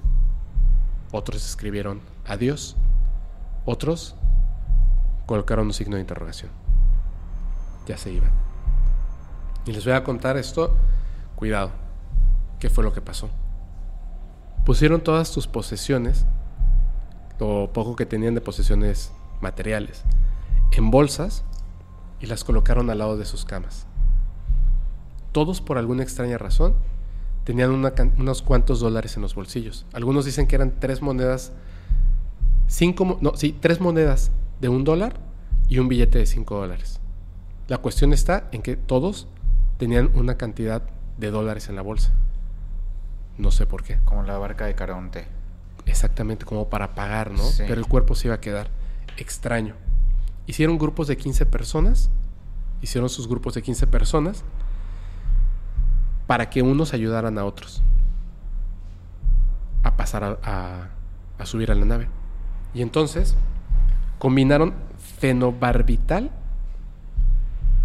Otros 1.13 1.47
escribieron 1.49 2.01
adiós. 2.27 2.77
Otros 3.65 4.17
colocaron 5.27 5.69
un 5.69 5.73
signo 5.73 5.95
de 5.97 6.01
interrogación. 6.03 6.51
Ya 7.89 7.99
se 7.99 8.13
iban. 8.13 8.31
Y 9.67 9.73
les 9.73 9.85
voy 9.85 9.95
a 9.95 10.05
contar 10.05 10.37
esto. 10.37 10.77
Cuidado. 11.35 11.73
¿Qué 12.61 12.71
fue 12.71 12.85
lo 12.85 12.93
que 12.93 13.01
pasó? 13.01 13.29
pusieron 14.69 15.01
todas 15.01 15.33
tus 15.33 15.47
posesiones, 15.47 16.27
lo 17.41 17.71
poco 17.73 17.97
que 17.97 18.05
tenían 18.05 18.35
de 18.35 18.43
posesiones 18.43 19.13
materiales, 19.41 20.05
en 20.73 20.91
bolsas 20.91 21.43
y 22.21 22.27
las 22.27 22.45
colocaron 22.45 22.91
al 22.91 22.99
lado 22.99 23.17
de 23.17 23.25
sus 23.25 23.47
camas. 23.47 23.87
Todos, 25.33 25.63
por 25.63 25.79
alguna 25.79 26.03
extraña 26.03 26.37
razón, 26.37 26.75
tenían 27.45 27.71
unos 27.71 28.43
cuantos 28.43 28.81
dólares 28.81 29.17
en 29.17 29.23
los 29.23 29.35
bolsillos. 29.35 29.87
Algunos 29.95 30.27
dicen 30.27 30.47
que 30.47 30.57
eran 30.57 30.79
tres 30.79 31.01
monedas, 31.01 31.53
cinco, 32.67 33.17
no, 33.23 33.37
sí, 33.37 33.57
tres 33.59 33.81
monedas 33.81 34.33
de 34.61 34.69
un 34.69 34.85
dólar 34.85 35.15
y 35.71 35.79
un 35.79 35.89
billete 35.89 36.19
de 36.19 36.27
cinco 36.27 36.57
dólares. 36.57 36.98
La 37.69 37.79
cuestión 37.79 38.13
está 38.13 38.49
en 38.53 38.63
que 38.63 38.77
todos 38.77 39.29
tenían 39.77 40.11
una 40.15 40.37
cantidad 40.37 40.83
de 41.19 41.31
dólares 41.31 41.69
en 41.69 41.77
la 41.77 41.83
bolsa. 41.83 42.13
No 43.37 43.51
sé 43.51 43.67
por 43.67 43.83
qué. 43.85 43.99
Como 44.05 44.23
la 44.23 44.39
barca 44.39 44.65
de 44.67 44.75
Caronte. 44.75 45.27
Exactamente, 45.87 46.45
como 46.45 46.69
para 46.69 46.95
pagar, 46.95 47.31
¿no? 47.31 47.43
Sí. 47.43 47.65
Pero 47.69 47.81
el 47.81 47.87
cuerpo 47.87 48.15
se 48.15 48.29
iba 48.29 48.35
a 48.35 48.41
quedar 48.41 48.69
extraño. 49.17 49.75
Hicieron 50.47 50.79
grupos 50.79 51.07
de 51.09 51.17
15 51.17 51.47
personas, 51.47 52.11
hicieron 52.83 53.09
sus 53.11 53.29
grupos 53.29 53.55
de 53.55 53.63
15 53.63 53.87
personas 53.87 54.45
para 56.27 56.51
que 56.51 56.63
unos 56.63 56.93
ayudaran 56.95 57.39
a 57.39 57.45
otros 57.45 57.83
a 59.83 59.97
pasar 59.97 60.25
a, 60.25 60.39
a- 60.43 60.89
a 61.39 61.47
subir 61.47 61.71
a 61.71 61.75
la 61.75 61.85
nave. 61.85 62.09
Y 62.75 62.83
entonces 62.83 63.37
combinaron 64.19 64.75
fenobarbital 65.19 66.31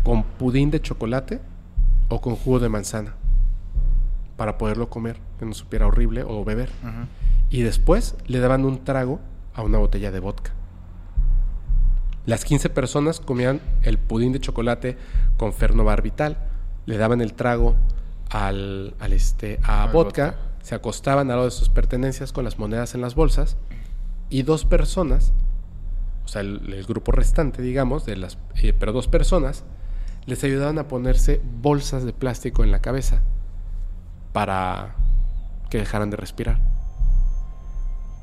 con 0.03 0.23
pudín 0.23 0.71
de 0.71 0.81
chocolate 0.81 1.39
o 2.09 2.21
con 2.21 2.35
jugo 2.35 2.59
de 2.59 2.69
manzana 2.69 3.15
para 4.35 4.57
poderlo 4.57 4.89
comer, 4.89 5.17
que 5.39 5.45
no 5.45 5.53
supiera 5.53 5.87
horrible 5.87 6.23
o 6.23 6.43
beber. 6.43 6.69
Y 7.49 7.61
después 7.61 8.15
le 8.27 8.39
daban 8.39 8.65
un 8.65 8.83
trago 8.83 9.19
a 9.53 9.61
una 9.61 9.77
botella 9.77 10.11
de 10.11 10.19
vodka. 10.19 10.51
Las 12.25 12.45
15 12.45 12.69
personas 12.69 13.19
comían 13.19 13.61
el 13.81 13.97
pudín 13.97 14.31
de 14.31 14.39
chocolate 14.39 14.97
con 15.37 15.53
fernobarbital, 15.53 16.37
le 16.85 16.97
daban 16.97 17.21
el 17.21 17.33
trago 17.33 17.75
al, 18.29 18.95
al, 18.99 19.13
este, 19.13 19.59
a 19.63 19.85
vodka, 19.87 20.31
vodka. 20.31 20.35
se 20.61 20.75
acostaban 20.75 21.29
al 21.29 21.37
lado 21.37 21.45
de 21.45 21.51
sus 21.51 21.69
pertenencias 21.69 22.31
con 22.31 22.45
las 22.45 22.57
monedas 22.57 22.95
en 22.95 23.01
las 23.01 23.13
bolsas. 23.15 23.57
Y 24.29 24.43
dos 24.43 24.65
personas, 24.65 25.33
o 26.25 26.27
sea, 26.27 26.41
el, 26.41 26.73
el 26.73 26.85
grupo 26.85 27.11
restante, 27.11 27.61
digamos, 27.61 28.05
de 28.05 28.15
las, 28.15 28.37
eh, 28.55 28.73
pero 28.73 28.93
dos 28.93 29.07
personas, 29.07 29.63
les 30.25 30.43
ayudaban 30.43 30.79
a 30.79 30.87
ponerse 30.87 31.41
bolsas 31.61 32.03
de 32.03 32.13
plástico 32.13 32.63
en 32.63 32.71
la 32.71 32.79
cabeza 32.81 33.21
para 34.31 34.95
que 35.69 35.77
dejaran 35.79 36.09
de 36.09 36.17
respirar. 36.17 36.59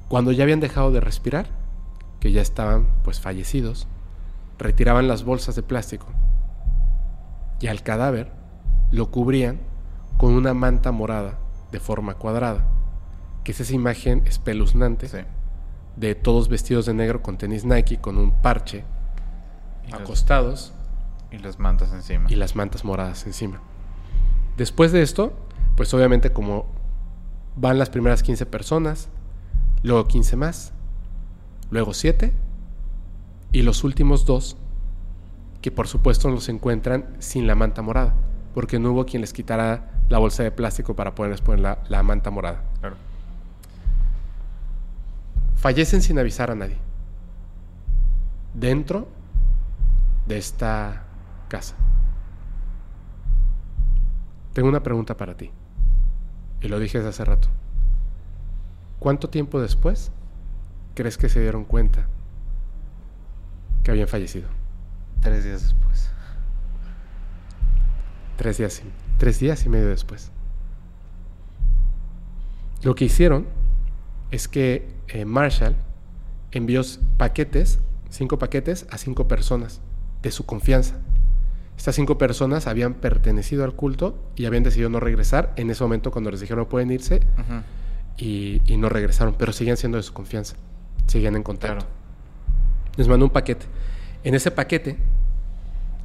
Cuando 0.09 0.32
ya 0.32 0.44
habían 0.44 0.60
dejado 0.60 0.90
de 0.93 1.01
respirar, 1.01 1.47
que 2.18 2.32
ya 2.32 2.43
estaban 2.43 2.86
pues 3.05 3.20
fallecidos, 3.20 3.86
retiraban 4.59 5.09
las 5.09 5.24
bolsas 5.24 5.55
de 5.56 5.62
plástico 5.62 6.06
y 7.60 7.68
al 7.68 7.82
cadáver 7.82 8.32
lo 8.90 9.10
cubrían 9.10 9.60
con 10.18 10.32
una 10.35 10.52
manta 10.55 10.93
morada 10.93 11.39
de 11.72 11.81
forma 11.81 12.14
cuadrada, 12.14 12.66
que 13.44 13.52
es 13.52 13.60
esa 13.60 13.74
imagen 13.74 14.22
espeluznante 14.27 15.09
Sí. 15.09 15.18
de 15.97 16.14
todos 16.14 16.48
vestidos 16.48 16.86
de 16.86 16.94
negro 16.94 17.22
con 17.22 17.39
tenis 17.39 17.64
Nike, 17.64 18.01
con 18.01 18.18
un 18.18 18.32
parche, 18.32 18.85
Y 19.89 19.94
acostados 19.94 20.72
Y 21.32 21.39
las 21.39 21.59
mantas 21.59 21.93
encima. 21.93 22.27
y 22.28 22.36
las 22.36 22.57
mantas 22.57 22.85
moradas 22.85 23.27
encima. 23.27 23.61
Después 24.57 24.93
de 24.93 25.02
esto, 25.02 25.32
pues 25.77 25.94
obviamente 25.94 26.32
como 26.32 26.66
van 27.57 27.78
las 27.78 27.90
primeras 27.90 28.23
15 28.23 28.47
personas, 28.47 29.09
luego 29.82 30.07
15 30.07 30.36
más, 30.36 30.73
luego 31.70 31.94
7 31.94 32.32
y 33.52 33.62
los 33.62 33.85
últimos 33.85 34.27
dos 34.27 34.57
que 35.62 35.70
por 35.70 35.89
supuesto 35.89 36.28
los 36.31 36.48
encuentran 36.48 37.16
sin 37.19 37.47
la 37.47 37.55
manta 37.55 37.82
morada, 37.82 38.15
porque 38.55 38.78
no 38.78 38.93
hubo 38.93 39.07
quien 39.07 39.20
les 39.20 39.32
quitara 39.32 40.02
la 40.09 40.19
bolsa 40.19 40.43
de 40.43 40.51
plástico 40.51 40.97
para 40.97 41.15
poderles 41.15 41.40
poner 41.40 41.61
la, 41.61 41.78
la 41.89 42.02
manta 42.02 42.31
morada. 42.31 42.65
Claro. 42.81 42.97
Fallecen 45.57 46.02
sin 46.02 46.19
avisar 46.19 46.51
a 46.51 46.55
nadie. 46.55 46.77
Dentro 48.55 49.07
de 50.27 50.39
esta 50.39 51.05
casa. 51.51 51.74
Tengo 54.55 54.70
una 54.70 54.82
pregunta 54.82 55.18
para 55.18 55.36
ti. 55.36 55.51
Y 56.62 56.68
lo 56.68 56.78
dije 56.78 56.98
desde 56.98 57.10
hace 57.10 57.24
rato. 57.24 57.48
¿Cuánto 58.98 59.28
tiempo 59.28 59.60
después 59.60 60.12
crees 60.94 61.18
que 61.18 61.28
se 61.28 61.40
dieron 61.40 61.64
cuenta 61.64 62.06
que 63.82 63.90
habían 63.90 64.09
fallecido? 64.09 64.48
Tres 65.20 65.44
días 65.44 65.62
después. 65.62 66.10
Tres 68.36 68.59
días, 68.59 68.82
y, 68.85 68.90
tres 69.18 69.39
días 69.39 69.66
y 69.66 69.68
medio 69.68 69.89
después. 69.89 70.31
Lo 72.82 72.94
que 72.94 73.05
hicieron 73.05 73.47
es 74.31 74.48
que 74.48 74.94
eh, 75.09 75.24
Marshall 75.24 75.77
envió 76.51 76.82
paquetes, 77.16 77.81
cinco 78.09 78.39
paquetes, 78.39 78.86
a 78.90 78.98
cinco 78.98 79.28
personas 79.28 79.81
de 80.22 80.31
su 80.31 80.47
confianza. 80.47 80.97
Estas 81.81 81.94
cinco 81.94 82.19
personas 82.19 82.66
habían 82.66 82.93
pertenecido 82.93 83.65
al 83.65 83.73
culto 83.73 84.15
y 84.36 84.44
habían 84.44 84.62
decidido 84.62 84.90
no 84.90 85.01
regresar 85.01 85.55
en 85.57 85.70
ese 85.70 85.82
momento 85.82 86.11
cuando 86.11 86.31
les 86.31 86.39
dijeron 86.40 86.65
no 86.65 86.69
pueden 86.69 86.90
irse 86.90 87.20
y, 88.19 88.61
y 88.70 88.77
no 88.77 88.90
regresaron, 88.90 89.35
pero 89.39 89.51
seguían 89.55 89.78
siendo 89.78 89.97
de 89.97 90.02
su 90.02 90.12
confianza, 90.12 90.57
seguían 91.07 91.36
en 91.36 91.43
contacto. 91.43 91.86
Claro. 91.86 91.90
Les 92.98 93.09
mandó 93.09 93.24
un 93.24 93.31
paquete. 93.31 93.65
En 94.24 94.35
ese 94.35 94.51
paquete 94.51 94.98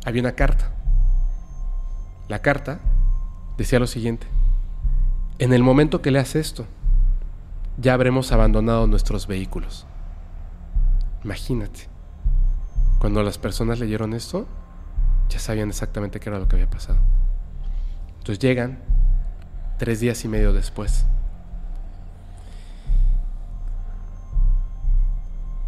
había 0.06 0.22
una 0.22 0.32
carta. 0.32 0.72
La 2.30 2.42
carta 2.42 2.80
decía 3.58 3.78
lo 3.78 3.88
siguiente. 3.88 4.28
En 5.40 5.52
el 5.52 5.62
momento 5.62 6.02
que 6.02 6.10
leas 6.10 6.38
esto, 6.38 6.66
ya 7.78 7.96
habremos 7.96 8.32
abandonado 8.32 8.88
nuestros 8.88 9.28
vehículos. 9.28 9.86
Imagínate. 11.26 11.90
Cuando 13.00 13.22
las 13.24 13.38
personas 13.38 13.78
leyeron 13.82 14.14
esto, 14.14 14.48
ya 15.30 15.40
sabían 15.40 15.70
exactamente 15.70 16.20
qué 16.20 16.30
era 16.30 16.40
lo 16.40 16.48
que 16.48 16.56
había 16.56 16.70
pasado. 16.70 17.00
Entonces 18.18 18.40
llegan 18.40 18.80
tres 19.78 20.00
días 20.00 20.24
y 20.26 20.28
medio 20.28 20.54
después. 20.54 21.06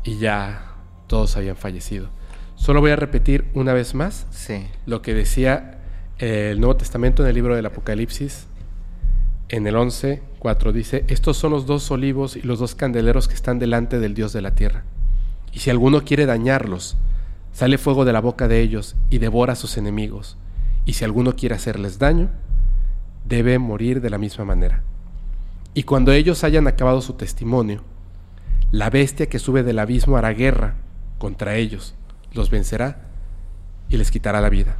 Y 0.03 0.19
ya 0.19 0.61
todos 1.07 1.35
habían 1.37 1.55
fallecido. 1.57 2.09
Solo 2.55 2.81
voy 2.81 2.91
a 2.91 2.95
repetir 2.95 3.49
una 3.53 3.73
vez 3.73 3.93
más 3.93 4.25
Sí. 4.31 4.67
lo 4.85 5.01
que 5.01 5.13
decía 5.13 5.79
el 6.17 6.59
Nuevo 6.59 6.77
Testamento 6.77 7.21
en 7.23 7.29
el 7.29 7.35
libro 7.35 7.55
del 7.55 7.65
Apocalipsis, 7.65 8.47
en 9.49 9.67
el 9.67 9.75
11, 9.75 10.23
4, 10.39 10.73
dice, 10.73 11.05
estos 11.07 11.37
son 11.37 11.51
los 11.51 11.65
dos 11.67 11.89
olivos 11.91 12.35
y 12.35 12.41
los 12.41 12.59
dos 12.59 12.73
candeleros 12.75 13.27
que 13.27 13.35
están 13.35 13.59
delante 13.59 13.99
del 13.99 14.13
Dios 14.13 14.33
de 14.33 14.41
la 14.41 14.55
tierra. 14.55 14.83
Y 15.53 15.59
si 15.59 15.69
alguno 15.69 16.03
quiere 16.03 16.25
dañarlos, 16.25 16.97
sale 17.57 17.79
fuego 17.79 18.05
de 18.05 18.13
la 18.13 18.21
boca 18.21 18.47
de 18.47 18.61
ellos 18.61 18.95
y 19.09 19.17
devora 19.17 19.53
a 19.53 19.55
sus 19.55 19.77
enemigos. 19.77 20.37
Y 20.85 20.93
si 20.93 21.03
alguno 21.03 21.35
quiere 21.35 21.55
hacerles 21.55 21.97
daño, 21.97 22.29
debe 23.25 23.57
morir 23.57 23.99
de 23.99 24.11
la 24.11 24.19
misma 24.19 24.45
manera. 24.45 24.83
Y 25.73 25.81
cuando 25.81 26.11
ellos 26.11 26.43
hayan 26.43 26.67
acabado 26.67 27.01
su 27.01 27.13
testimonio, 27.13 27.81
la 28.69 28.91
bestia 28.91 29.25
que 29.25 29.39
sube 29.39 29.63
del 29.63 29.79
abismo 29.79 30.17
hará 30.17 30.33
guerra 30.33 30.75
contra 31.17 31.55
ellos, 31.55 31.95
los 32.31 32.51
vencerá 32.51 33.07
y 33.89 33.97
les 33.97 34.11
quitará 34.11 34.39
la 34.39 34.49
vida. 34.49 34.77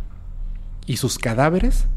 Y 0.86 0.98
sus 0.98 1.18
cadáveres 1.18 1.88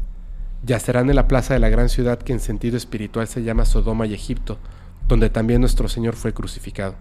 yacerán 0.65 1.11
en 1.11 1.15
la 1.15 1.27
plaza 1.27 1.53
de 1.53 1.59
la 1.59 1.69
gran 1.69 1.89
ciudad 1.89 2.17
que 2.17 2.33
en 2.33 2.39
sentido 2.39 2.75
espiritual 2.75 3.27
se 3.27 3.43
llama 3.43 3.65
Sodoma 3.65 4.07
y 4.07 4.15
Egipto, 4.15 4.57
donde 5.07 5.29
también 5.29 5.61
nuestro 5.61 5.87
Señor 5.87 6.15
fue 6.15 6.33
crucificado. 6.33 6.95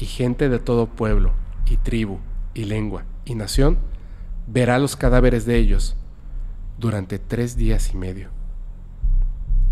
Y 0.00 0.06
gente 0.06 0.48
de 0.48 0.58
todo 0.58 0.86
pueblo, 0.86 1.34
y 1.66 1.76
tribu, 1.76 2.18
y 2.54 2.64
lengua, 2.64 3.04
y 3.24 3.34
nación, 3.34 3.78
verá 4.46 4.78
los 4.78 4.96
cadáveres 4.96 5.46
de 5.46 5.56
ellos 5.56 5.96
durante 6.78 7.18
tres 7.18 7.56
días 7.56 7.90
y 7.92 7.96
medio, 7.96 8.30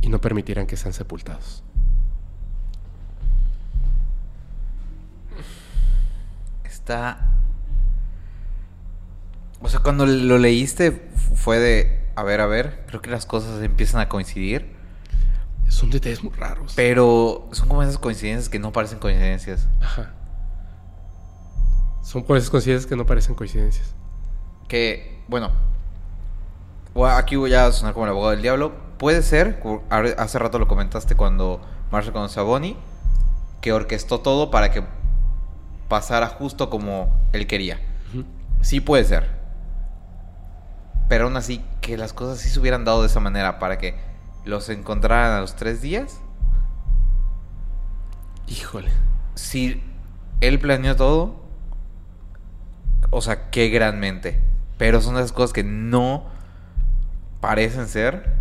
y 0.00 0.08
no 0.08 0.20
permitirán 0.20 0.66
que 0.66 0.76
sean 0.76 0.92
sepultados. 0.92 1.64
Está. 6.64 7.34
O 9.60 9.68
sea, 9.68 9.80
cuando 9.80 10.06
lo 10.06 10.38
leíste 10.38 10.92
fue 11.34 11.58
de. 11.58 12.08
A 12.14 12.22
ver, 12.22 12.40
a 12.40 12.46
ver. 12.46 12.84
Creo 12.86 13.02
que 13.02 13.10
las 13.10 13.26
cosas 13.26 13.62
empiezan 13.62 14.00
a 14.00 14.08
coincidir. 14.08 14.76
Son 15.68 15.90
detalles 15.90 16.22
muy 16.24 16.32
raros. 16.32 16.72
Pero 16.76 17.48
son 17.52 17.68
como 17.68 17.82
esas 17.82 17.98
coincidencias 17.98 18.48
que 18.48 18.58
no 18.58 18.72
parecen 18.72 18.98
coincidencias. 18.98 19.68
Ajá. 19.80 20.14
Son 22.08 22.22
por 22.22 22.38
esas 22.38 22.48
coincidencias 22.48 22.88
que 22.88 22.96
no 22.96 23.04
parecen 23.04 23.34
coincidencias. 23.34 23.94
Que, 24.66 25.22
bueno. 25.28 25.50
Aquí 27.06 27.36
voy 27.36 27.52
a 27.52 27.70
sonar 27.70 27.92
como 27.92 28.06
el 28.06 28.12
abogado 28.12 28.30
del 28.30 28.40
diablo. 28.40 28.72
Puede 28.96 29.20
ser, 29.20 29.62
hace 30.16 30.38
rato 30.38 30.58
lo 30.58 30.66
comentaste 30.66 31.16
cuando 31.16 31.60
Marshall 31.92 32.14
conoció 32.14 32.40
a 32.40 32.46
Bonnie, 32.46 32.78
que 33.60 33.74
orquestó 33.74 34.20
todo 34.20 34.50
para 34.50 34.70
que 34.70 34.84
pasara 35.88 36.28
justo 36.28 36.70
como 36.70 37.14
él 37.34 37.46
quería. 37.46 37.78
Sí 38.62 38.80
puede 38.80 39.04
ser. 39.04 39.28
Pero 41.10 41.26
aún 41.26 41.36
así, 41.36 41.62
que 41.82 41.98
las 41.98 42.14
cosas 42.14 42.38
sí 42.38 42.48
se 42.48 42.58
hubieran 42.58 42.86
dado 42.86 43.02
de 43.02 43.08
esa 43.08 43.20
manera 43.20 43.58
para 43.58 43.76
que 43.76 44.00
los 44.46 44.70
encontraran 44.70 45.32
a 45.32 45.40
los 45.42 45.56
tres 45.56 45.82
días. 45.82 46.22
Híjole. 48.46 48.90
Si 49.34 49.84
él 50.40 50.58
planeó 50.58 50.96
todo, 50.96 51.47
o 53.10 53.20
sea, 53.20 53.50
qué 53.50 53.68
gran 53.68 54.00
mente. 54.00 54.40
Pero 54.76 55.00
son 55.00 55.16
esas 55.16 55.32
cosas 55.32 55.52
que 55.52 55.64
no 55.64 56.26
parecen 57.40 57.88
ser 57.88 58.32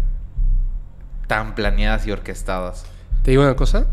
tan 1.28 1.56
planeadas 1.56 2.08
y 2.08 2.12
orquestadas. 2.12 2.86
Te 3.24 3.32
digo 3.32 3.44
una 3.44 3.56
cosa. 3.56 3.88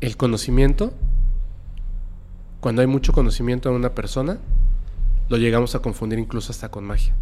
El 0.00 0.16
conocimiento, 0.16 0.92
cuando 2.60 2.82
hay 2.82 2.88
mucho 2.88 3.12
conocimiento 3.12 3.68
en 3.68 3.76
una 3.76 3.94
persona, 3.94 4.38
lo 5.28 5.36
llegamos 5.36 5.74
a 5.74 5.78
confundir 5.80 6.18
incluso 6.18 6.52
hasta 6.52 6.70
con 6.70 6.84
magia. 6.84 7.14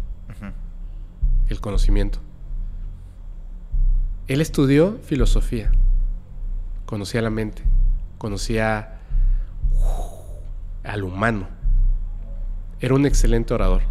El 1.49 1.61
conocimiento. 1.61 2.19
Él 4.27 4.41
estudió 4.41 4.99
filosofía. 5.03 5.71
Conocía 6.85 7.21
la 7.21 7.29
mente. 7.29 7.61
Conocía 8.17 8.99
al 10.83 11.03
humano. 11.03 11.47
Era 12.79 12.95
un 12.95 13.05
excelente 13.05 13.53
orador. 13.53 13.81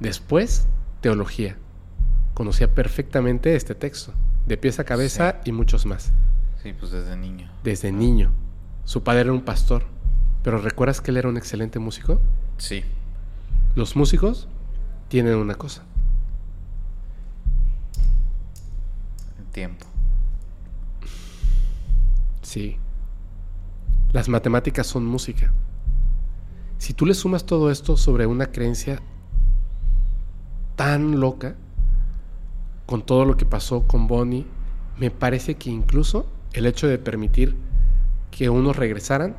Después, 0.00 0.66
teología. 1.00 1.56
Conocía 2.34 2.74
perfectamente 2.74 3.56
este 3.56 3.74
texto, 3.74 4.12
de 4.46 4.56
pies 4.56 4.78
a 4.78 4.84
cabeza 4.84 5.40
y 5.44 5.52
muchos 5.52 5.86
más. 5.86 6.12
Sí, 6.62 6.72
pues 6.72 6.90
desde 6.90 7.16
niño. 7.16 7.50
Desde 7.62 7.92
niño. 7.92 8.32
Su 8.84 9.02
padre 9.02 9.22
era 9.22 9.32
un 9.32 9.42
pastor. 9.42 9.84
Pero 10.42 10.58
¿recuerdas 10.58 11.00
que 11.00 11.10
él 11.10 11.16
era 11.16 11.28
un 11.28 11.36
excelente 11.36 11.78
músico? 11.78 12.20
Sí. 12.58 12.84
Los 13.74 13.96
músicos 13.96 14.48
tienen 15.08 15.34
una 15.36 15.54
cosa. 15.54 15.84
El 19.38 19.46
tiempo. 19.46 19.86
Sí. 22.42 22.78
Las 24.12 24.28
matemáticas 24.28 24.86
son 24.86 25.04
música. 25.04 25.52
Si 26.78 26.94
tú 26.94 27.06
le 27.06 27.14
sumas 27.14 27.44
todo 27.44 27.70
esto 27.70 27.96
sobre 27.96 28.26
una 28.26 28.46
creencia 28.46 29.00
tan 30.76 31.20
loca, 31.20 31.54
con 32.86 33.02
todo 33.04 33.24
lo 33.24 33.36
que 33.36 33.44
pasó 33.44 33.86
con 33.86 34.06
Bonnie, 34.06 34.46
me 34.96 35.10
parece 35.10 35.56
que 35.56 35.70
incluso 35.70 36.26
el 36.52 36.66
hecho 36.66 36.86
de 36.86 36.98
permitir 36.98 37.56
que 38.30 38.48
unos 38.48 38.76
regresaran 38.76 39.36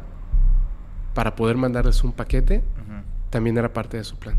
para 1.14 1.36
poder 1.36 1.58
mandarles 1.58 2.04
un 2.04 2.12
paquete 2.12 2.64
también 3.30 3.58
era 3.58 3.74
parte 3.74 3.98
de 3.98 4.04
su 4.04 4.18
plan. 4.18 4.36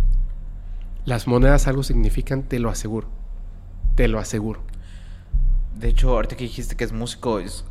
Las 1.04 1.26
monedas 1.26 1.66
algo 1.66 1.82
significan, 1.82 2.42
te 2.42 2.58
lo 2.58 2.68
aseguro. 2.70 3.08
Te 3.96 4.08
lo 4.08 4.18
aseguro. 4.18 4.60
De 5.78 5.88
hecho, 5.88 6.10
ahorita 6.10 6.36
que 6.36 6.44
dijiste 6.44 6.76
que 6.76 6.84
es 6.84 6.92
músico, 6.92 7.38
es- 7.38 7.64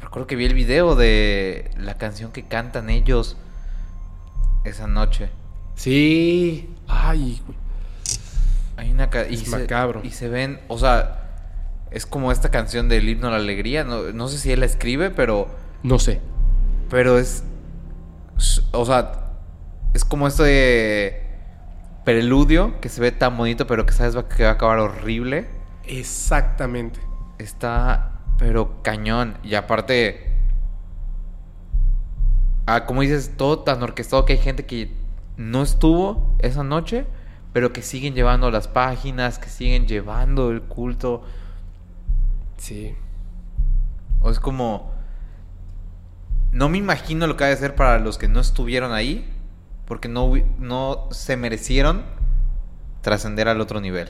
recuerdo 0.00 0.26
que 0.26 0.36
vi 0.36 0.44
el 0.44 0.54
video 0.54 0.94
de 0.94 1.70
la 1.76 1.94
canción 1.98 2.30
que 2.32 2.44
cantan 2.44 2.88
ellos 2.90 3.36
esa 4.64 4.86
noche. 4.86 5.30
Sí. 5.74 6.70
Ay, 6.88 7.40
güey. 7.46 7.58
Hay 8.76 8.90
una 8.92 9.08
y 9.30 9.34
Es 9.34 9.40
se, 9.40 9.50
macabro. 9.50 10.00
y 10.02 10.10
se 10.10 10.28
ven, 10.28 10.60
o 10.68 10.78
sea, 10.78 11.20
es 11.90 12.06
como 12.06 12.32
esta 12.32 12.50
canción 12.50 12.88
del 12.88 13.08
himno 13.08 13.28
a 13.28 13.30
la 13.30 13.36
alegría. 13.36 13.84
No, 13.84 14.12
no 14.12 14.28
sé 14.28 14.38
si 14.38 14.50
él 14.52 14.60
la 14.60 14.66
escribe, 14.66 15.10
pero, 15.10 15.48
no 15.82 15.98
sé. 15.98 16.20
pero 16.90 17.18
es, 17.18 17.44
o 18.72 18.84
sea, 18.84 19.30
es 19.94 20.04
como 20.04 20.26
esto 20.26 20.42
de 20.42 21.22
preludio 22.04 22.80
que 22.80 22.88
se 22.88 23.00
ve 23.00 23.12
tan 23.12 23.36
bonito, 23.36 23.66
pero 23.66 23.86
que 23.86 23.92
sabes 23.92 24.16
va- 24.16 24.28
que 24.28 24.42
va 24.42 24.50
a 24.50 24.52
acabar 24.54 24.78
horrible. 24.80 25.46
Exactamente. 25.86 26.98
Está, 27.38 28.12
pero 28.38 28.82
cañón. 28.82 29.36
Y 29.44 29.54
aparte, 29.54 30.33
ah, 32.66 32.86
como 32.86 33.02
dices, 33.02 33.32
todo 33.36 33.60
tan 33.60 33.82
orquestado 33.82 34.24
que 34.24 34.34
hay 34.34 34.38
gente 34.38 34.66
que 34.66 34.94
no 35.36 35.62
estuvo 35.62 36.34
esa 36.38 36.62
noche, 36.62 37.06
pero 37.52 37.72
que 37.72 37.82
siguen 37.82 38.14
llevando 38.14 38.50
las 38.50 38.68
páginas, 38.68 39.38
que 39.38 39.48
siguen 39.48 39.86
llevando 39.86 40.50
el 40.50 40.62
culto. 40.62 41.22
Sí. 42.56 42.94
O 44.20 44.30
es 44.30 44.40
como, 44.40 44.92
no 46.52 46.68
me 46.68 46.78
imagino 46.78 47.26
lo 47.26 47.36
que 47.36 47.44
ha 47.44 47.48
de 47.48 47.56
ser 47.56 47.74
para 47.74 47.98
los 47.98 48.18
que 48.18 48.28
no 48.28 48.40
estuvieron 48.40 48.92
ahí, 48.92 49.30
porque 49.86 50.08
no, 50.08 50.32
no 50.58 51.08
se 51.10 51.36
merecieron 51.36 52.04
trascender 53.02 53.48
al 53.48 53.60
otro 53.60 53.80
nivel. 53.80 54.08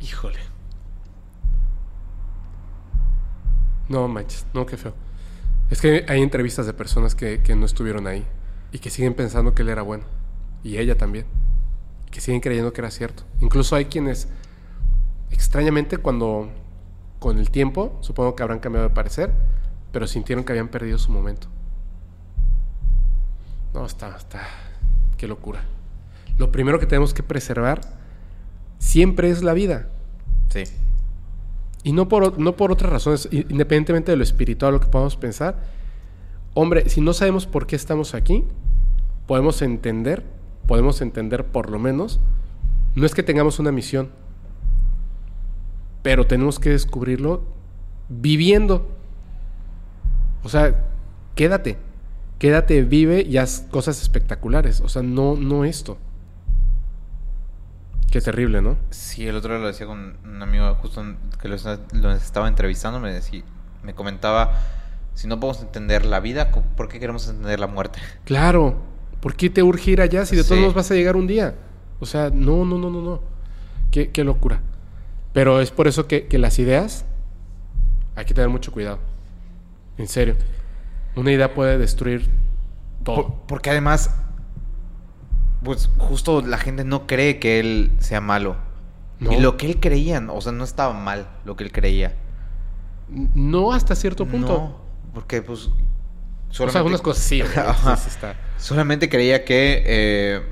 Híjole. 0.00 0.38
No 3.88 4.06
manches, 4.08 4.44
no, 4.52 4.66
qué 4.66 4.76
feo. 4.76 5.05
Es 5.70 5.80
que 5.80 6.04
hay 6.08 6.22
entrevistas 6.22 6.66
de 6.66 6.72
personas 6.72 7.14
que, 7.14 7.40
que 7.42 7.56
no 7.56 7.66
estuvieron 7.66 8.06
ahí 8.06 8.24
y 8.72 8.78
que 8.78 8.90
siguen 8.90 9.14
pensando 9.14 9.54
que 9.54 9.62
él 9.62 9.68
era 9.68 9.82
bueno. 9.82 10.04
Y 10.62 10.78
ella 10.78 10.96
también. 10.96 11.26
Que 12.10 12.20
siguen 12.20 12.40
creyendo 12.40 12.72
que 12.72 12.80
era 12.80 12.90
cierto. 12.90 13.24
Incluso 13.40 13.74
hay 13.76 13.86
quienes, 13.86 14.28
extrañamente, 15.30 15.98
cuando 15.98 16.50
con 17.18 17.38
el 17.38 17.50
tiempo, 17.50 17.98
supongo 18.00 18.36
que 18.36 18.42
habrán 18.42 18.60
cambiado 18.60 18.88
de 18.88 18.94
parecer, 18.94 19.32
pero 19.92 20.06
sintieron 20.06 20.44
que 20.44 20.52
habían 20.52 20.68
perdido 20.68 20.98
su 20.98 21.10
momento. 21.10 21.48
No, 23.74 23.84
está, 23.84 24.16
está. 24.16 24.42
Qué 25.16 25.26
locura. 25.26 25.64
Lo 26.38 26.52
primero 26.52 26.78
que 26.78 26.86
tenemos 26.86 27.14
que 27.14 27.22
preservar 27.22 27.80
siempre 28.78 29.30
es 29.30 29.42
la 29.42 29.54
vida. 29.54 29.88
Sí. 30.50 30.64
Y 31.86 31.92
no 31.92 32.08
por, 32.08 32.36
no 32.40 32.56
por 32.56 32.72
otras 32.72 32.90
razones, 32.90 33.28
independientemente 33.30 34.10
de 34.10 34.16
lo 34.16 34.24
espiritual, 34.24 34.72
lo 34.72 34.80
que 34.80 34.88
podamos 34.88 35.16
pensar. 35.16 35.62
Hombre, 36.52 36.88
si 36.88 37.00
no 37.00 37.12
sabemos 37.12 37.46
por 37.46 37.68
qué 37.68 37.76
estamos 37.76 38.12
aquí, 38.12 38.42
podemos 39.28 39.62
entender, 39.62 40.24
podemos 40.66 41.00
entender 41.00 41.46
por 41.46 41.70
lo 41.70 41.78
menos, 41.78 42.18
no 42.96 43.06
es 43.06 43.14
que 43.14 43.22
tengamos 43.22 43.60
una 43.60 43.70
misión, 43.70 44.10
pero 46.02 46.26
tenemos 46.26 46.58
que 46.58 46.70
descubrirlo 46.70 47.44
viviendo. 48.08 48.88
O 50.42 50.48
sea, 50.48 50.86
quédate, 51.36 51.76
quédate, 52.40 52.82
vive 52.82 53.22
y 53.22 53.36
haz 53.36 53.64
cosas 53.70 54.02
espectaculares. 54.02 54.80
O 54.80 54.88
sea, 54.88 55.04
no, 55.04 55.36
no 55.36 55.64
esto. 55.64 55.98
Qué 58.10 58.20
terrible, 58.20 58.62
¿no? 58.62 58.76
Sí, 58.90 59.26
el 59.26 59.36
otro 59.36 59.52
día 59.54 59.60
lo 59.60 59.66
decía 59.66 59.86
con 59.86 60.16
un 60.24 60.42
amigo 60.42 60.74
justo 60.76 61.04
que 61.40 61.48
lo, 61.48 61.56
está- 61.56 61.80
lo 61.92 62.12
estaba 62.12 62.48
entrevistando, 62.48 63.00
me 63.00 63.12
decía, 63.12 63.42
me 63.82 63.94
comentaba, 63.94 64.52
si 65.14 65.26
no 65.26 65.40
podemos 65.40 65.62
entender 65.62 66.04
la 66.06 66.20
vida, 66.20 66.50
¿por 66.50 66.88
qué 66.88 66.98
queremos 67.00 67.28
entender 67.28 67.58
la 67.60 67.66
muerte? 67.66 67.98
Claro. 68.24 68.76
¿Por 69.20 69.34
qué 69.34 69.50
te 69.50 69.62
urge 69.62 69.90
ir 69.92 70.00
allá 70.00 70.24
si 70.24 70.36
de 70.36 70.44
todos 70.44 70.60
modos 70.60 70.74
vas 70.74 70.90
a 70.90 70.94
llegar 70.94 71.16
un 71.16 71.26
día? 71.26 71.54
O 72.00 72.06
sea, 72.06 72.30
no, 72.32 72.64
no, 72.64 72.78
no, 72.78 72.90
no, 72.90 73.02
no. 73.02 73.20
Qué, 73.90 74.10
qué 74.10 74.22
locura. 74.24 74.60
Pero 75.32 75.60
es 75.60 75.70
por 75.70 75.88
eso 75.88 76.06
que, 76.06 76.26
que 76.26 76.38
las 76.38 76.58
ideas 76.58 77.04
hay 78.14 78.24
que 78.24 78.34
tener 78.34 78.48
mucho 78.50 78.72
cuidado. 78.72 78.98
En 79.98 80.06
serio. 80.06 80.36
Una 81.16 81.32
idea 81.32 81.54
puede 81.54 81.76
destruir 81.78 82.28
todo. 83.02 83.16
Por- 83.16 83.34
porque 83.46 83.70
además, 83.70 84.14
pues 85.66 85.90
justo 85.98 86.42
la 86.42 86.58
gente 86.58 86.84
no 86.84 87.08
cree 87.08 87.40
que 87.40 87.58
él 87.58 87.90
sea 87.98 88.20
malo. 88.20 88.56
No. 89.18 89.32
Y 89.32 89.40
lo 89.40 89.56
que 89.56 89.66
él 89.66 89.80
creía, 89.80 90.24
o 90.28 90.40
sea, 90.40 90.52
no 90.52 90.62
estaba 90.62 90.94
mal 90.94 91.26
lo 91.44 91.56
que 91.56 91.64
él 91.64 91.72
creía. 91.72 92.14
No 93.08 93.72
hasta 93.72 93.96
cierto 93.96 94.26
punto. 94.26 94.52
No, 94.52 94.76
porque 95.12 95.42
pues... 95.42 95.66
o 95.66 95.70
sea, 95.70 95.72
solamente- 96.50 96.78
algunas 96.78 97.00
cosas 97.00 97.24
sí 97.24 97.40
está. 97.40 98.36
Solamente 98.58 99.08
creía 99.08 99.44
que 99.44 99.82
eh, 99.84 100.42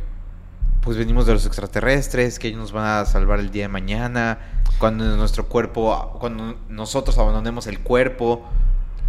pues 0.80 0.96
venimos 0.96 1.26
de 1.26 1.34
los 1.34 1.46
extraterrestres, 1.46 2.40
que 2.40 2.48
ellos 2.48 2.58
nos 2.58 2.72
van 2.72 2.84
a 2.84 3.04
salvar 3.06 3.38
el 3.38 3.52
día 3.52 3.62
de 3.64 3.68
mañana, 3.68 4.40
cuando 4.78 5.16
nuestro 5.16 5.46
cuerpo, 5.46 6.16
cuando 6.18 6.56
nosotros 6.68 7.16
abandonemos 7.18 7.68
el 7.68 7.78
cuerpo. 7.78 8.44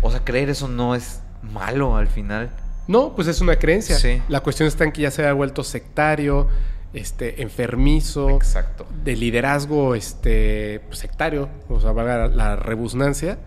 O 0.03 0.11
sea, 0.11 0.23
creer 0.23 0.52
eso 0.52 0.68
no 0.68 0.94
es 0.94 1.22
malo 1.41 1.98
al 1.98 2.07
final. 2.07 2.52
No, 2.88 3.16
pues 3.16 3.28
es 3.28 3.41
una 3.41 3.57
creencia. 3.57 3.98
Sí. 3.98 4.22
La 4.30 4.41
cuestión 4.41 4.68
está 4.68 4.84
en 4.84 4.91
que 4.91 5.02
ya 5.02 5.12
se 5.12 5.26
ha 5.26 5.34
vuelto 5.34 5.64
sectario, 5.64 6.48
este, 6.94 7.41
enfermizo. 7.41 8.30
Exacto. 8.30 8.86
de 9.03 9.16
liderazgo 9.16 9.95
este 9.95 10.82
pues, 10.88 10.99
sectario, 10.99 11.49
o 11.70 11.80
sea, 11.80 11.91
valga 11.91 12.28
la, 12.28 12.28
la 12.28 12.56
rebusnancia, 12.56 13.38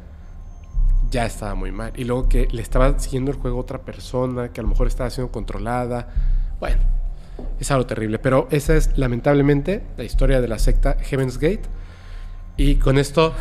ya 1.10 1.24
estaba 1.26 1.54
muy 1.54 1.72
mal. 1.72 1.92
Y 1.96 2.04
luego 2.04 2.28
que 2.28 2.48
le 2.50 2.62
estaba 2.62 2.98
siguiendo 2.98 3.30
el 3.30 3.38
juego 3.38 3.58
a 3.58 3.60
otra 3.62 3.80
persona, 3.80 4.52
que 4.52 4.60
a 4.60 4.62
lo 4.62 4.68
mejor 4.68 4.86
estaba 4.86 5.08
siendo 5.10 5.32
controlada. 5.32 6.08
Bueno, 6.60 6.80
es 7.58 7.70
algo 7.70 7.86
terrible. 7.86 8.18
Pero 8.18 8.48
esa 8.50 8.76
es 8.76 8.96
lamentablemente 8.98 9.82
la 9.96 10.04
historia 10.04 10.40
de 10.40 10.48
la 10.48 10.58
secta 10.58 10.96
Heaven's 11.00 11.38
Gate. 11.38 11.62
Y 12.56 12.76
con 12.76 12.98
esto 12.98 13.34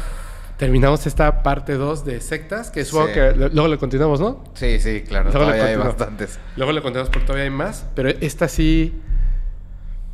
terminamos 0.57 1.05
esta 1.07 1.43
parte 1.43 1.73
2 1.73 2.03
de 2.05 2.19
sectas, 2.21 2.71
que 2.71 2.83
supongo 2.83 3.07
Sí. 3.07 3.13
que 3.13 3.31
lo- 3.35 3.49
luego 3.49 3.67
le 3.67 3.77
continuamos, 3.77 4.19
¿no? 4.19 4.43
Sí, 4.55 4.79
sí, 4.79 5.01
claro. 5.07 5.25
Luego 5.31 5.39
Todavía 5.45 5.65
hay 5.65 5.75
bastantes. 5.75 6.39
Luego 6.55 6.71
le 6.71 6.81
continuamos 6.81 7.09
porque 7.11 7.25
todavía 7.25 7.43
hay 7.45 7.49
más, 7.51 7.85
pero 7.95 8.09
esta 8.09 8.47
sí, 8.47 8.99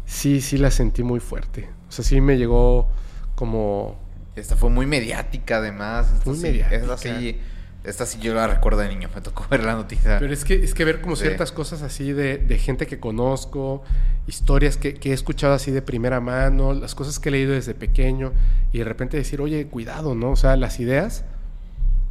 sí, 0.06 0.42
sí 0.42 0.58
la 0.58 0.72
sentí 0.72 1.04
muy 1.04 1.20
fuerte. 1.20 1.70
O 1.88 1.92
sea, 1.92 2.04
sí 2.04 2.20
me 2.22 2.38
llegó 2.38 2.90
como... 3.36 3.98
Esta 4.36 4.56
fue 4.56 4.70
muy 4.70 4.86
mediática 4.86 5.58
además. 5.58 6.12
Esta 6.12 6.30
Muy 6.30 6.38
sí, 6.38 6.44
mediática. 6.44 6.76
Esta 6.76 6.98
sí, 6.98 7.40
esta 7.84 8.06
sí 8.06 8.20
yo 8.20 8.34
la 8.34 8.48
recuerdo 8.48 8.80
de 8.82 8.90
niño. 8.90 9.10
Me 9.14 9.22
tocó 9.22 9.46
ver 9.52 9.64
la 9.64 9.74
noticia. 9.74 10.20
Pero 10.20 10.34
es 10.34 10.46
que, 10.46 10.56
es 10.64 10.74
que 10.74 10.86
ver 10.86 11.02
como 11.02 11.16
Sí. 11.16 11.24
ciertas 11.24 11.52
cosas 11.52 11.82
así 11.82 12.12
de, 12.14 12.38
de 12.38 12.58
gente 12.58 12.88
que 12.88 13.00
conozco, 13.00 13.84
historias 14.28 14.78
que, 14.78 14.94
que 14.96 15.12
he 15.12 15.14
escuchado 15.14 15.54
así 15.54 15.72
de 15.72 15.82
primera 15.82 16.20
mano, 16.20 16.74
las 16.74 16.96
cosas 16.96 17.20
que 17.20 17.30
he 17.30 17.32
leído 17.32 17.54
desde 17.54 17.74
pequeño, 17.74 18.32
y 18.72 18.78
de 18.80 18.84
repente 18.86 19.18
decir, 19.18 19.42
oye, 19.42 19.68
cuidado, 19.68 20.16
¿no? 20.16 20.32
O 20.32 20.36
sea, 20.36 20.56
las 20.56 20.80
ideas 20.80 21.26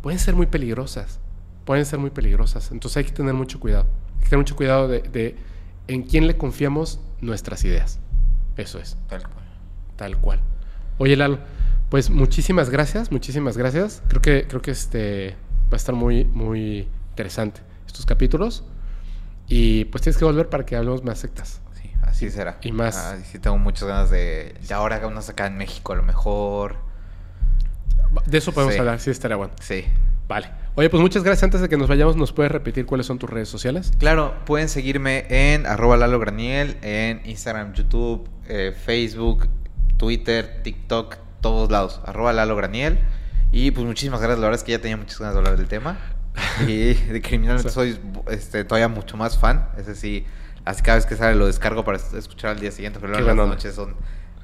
pueden 0.03 0.19
ser 0.19 0.35
muy 0.35 0.47
peligrosas, 0.47 1.21
pueden 1.65 1.87
ser 1.87 1.99
muy 1.99 2.11
peligrosas. 2.11 2.71
Entonces 2.73 2.99
hay 2.99 3.05
que 3.05 3.13
tener 3.13 3.35
mucho 3.35 3.59
cuidado. 3.61 3.87
Hay 4.17 4.25
que 4.25 4.31
tener 4.31 4.39
mucho 4.39 4.57
cuidado 4.57 4.89
de, 4.89 5.01
de 5.01 5.37
en 5.89 6.03
quién 6.03 6.27
le 6.27 6.37
confiamos 6.37 7.01
nuestras 7.21 7.65
ideas. 7.65 7.99
Eso 8.57 8.79
es. 8.79 8.97
Tal 9.09 9.23
cual. 9.23 9.45
Tal 9.97 10.17
cual. 10.19 10.41
Oye, 10.99 11.17
Lalo, 11.17 11.39
pues 11.89 12.11
muchísimas 12.11 12.69
gracias, 12.71 13.11
muchísimas 13.11 13.57
gracias. 13.57 14.03
Creo 14.09 14.21
que, 14.23 14.47
creo 14.49 14.61
que 14.63 14.71
este 14.73 15.35
va 15.73 15.77
a 15.77 15.79
estar 15.79 15.95
muy, 15.95 16.25
muy 16.25 16.89
interesante 17.11 17.61
estos 17.87 18.07
capítulos. 18.07 18.65
Y 19.49 19.87
pues 19.87 20.03
tienes 20.03 20.17
que 20.19 20.25
volver 20.25 20.49
para 20.49 20.65
que 20.65 20.77
hablemos 20.77 21.03
más 21.05 21.19
sectas. 21.19 21.61
Sí, 21.81 21.91
así 22.03 22.31
será. 22.31 22.59
y 22.63 22.73
más. 22.73 22.97
Ah, 22.97 23.17
sí, 23.25 23.39
tengo 23.39 23.59
muchas 23.59 23.89
ganas 23.89 24.11
de. 24.11 24.55
Ya 24.67 24.77
ahora 24.77 24.97
haga 24.97 25.09
unas 25.09 25.29
acá 25.29 25.47
en 25.47 25.57
México 25.57 25.93
a 25.93 25.97
lo 25.97 26.03
mejor. 26.03 26.77
De 28.27 28.39
eso 28.39 28.53
podemos 28.53 28.75
Sí. 28.75 28.81
hablar, 28.81 29.01
sí 29.01 29.11
estaría 29.11 29.37
bueno. 29.37 29.53
Sí. 29.61 29.85
Vale. 30.29 30.49
Oye, 30.75 30.89
pues 30.89 31.01
muchas 31.03 31.23
gracias. 31.23 31.43
Antes 31.45 31.61
de 31.61 31.69
que 31.69 31.77
nos 31.77 31.89
vayamos, 31.89 32.17
¿nos 32.17 32.33
puedes 32.33 32.51
repetir 32.53 32.87
cuáles 32.87 33.07
son 33.07 33.19
tus 33.19 33.29
redes 33.29 33.49
sociales? 33.49 33.93
Claro, 33.99 34.35
pueden 34.47 34.69
seguirme 34.69 35.27
en 35.29 35.67
arroba 35.67 35.97
Lalo 35.99 36.19
Graniel, 36.19 36.79
en 36.83 37.21
Instagram, 37.27 37.75
YouTube, 37.75 38.29
eh, 38.49 38.75
Facebook, 38.85 39.49
Twitter, 39.99 40.61
TikTok, 40.63 41.17
todos 41.43 41.71
lados. 41.71 42.01
Arroba 42.07 42.33
Lalo 42.33 42.57
Graniel. 42.57 42.99
Y 43.53 43.71
pues 43.71 43.87
muchísimas 43.87 44.21
gracias. 44.21 44.39
La 44.41 44.47
verdad 44.47 44.59
es 44.59 44.65
que 44.65 44.73
ya 44.73 44.81
tenía 44.81 44.97
muchas 44.97 45.19
ganas 45.19 45.35
de 45.35 45.39
hablar 45.39 45.57
del 45.57 45.69
tema. 45.69 45.99
Y 46.67 46.95
de 46.95 47.21
criminalmente 47.21 47.71
soy 47.71 47.99
este, 48.31 48.65
todavía 48.65 48.89
mucho 48.89 49.17
más 49.19 49.39
fan. 49.39 49.69
Ese 49.77 49.95
sí, 49.95 50.25
así 50.65 50.83
cada 50.83 50.97
vez 50.97 51.05
que 51.07 51.15
sale 51.17 51.37
lo 51.37 51.47
descargo 51.47 51.85
para 51.85 51.99
es- 51.99 52.13
escuchar 52.15 52.53
al 52.53 52.59
día 52.61 52.71
siguiente. 52.71 52.99
Pero 53.01 53.13
luego 53.13 53.27
las 53.29 53.39
onda. 53.39 53.55
noches 53.55 53.75
son. 53.75 53.95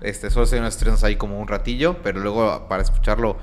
Este, 0.03 0.31
solo 0.31 0.47
soy 0.47 0.59
unos 0.59 0.75
estrenos 0.75 1.03
ahí 1.05 1.17
como 1.17 1.41
un 1.41 1.49
ratillo. 1.49 2.03
Pero 2.03 2.21
luego 2.21 2.69
para 2.69 2.83
escucharlo 2.83 3.39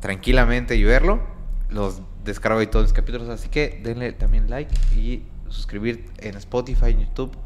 tranquilamente 0.00 0.76
y 0.76 0.84
verlo, 0.84 1.20
los 1.68 2.00
descargo 2.24 2.60
ahí 2.60 2.66
todos 2.68 2.84
los 2.86 2.92
capítulos. 2.92 3.28
Así 3.28 3.48
que 3.48 3.80
denle 3.82 4.12
también 4.12 4.48
like 4.48 4.72
y 4.96 5.24
suscribir 5.48 6.06
en 6.18 6.36
Spotify, 6.36 6.90
en 6.90 7.00
YouTube. 7.06 7.36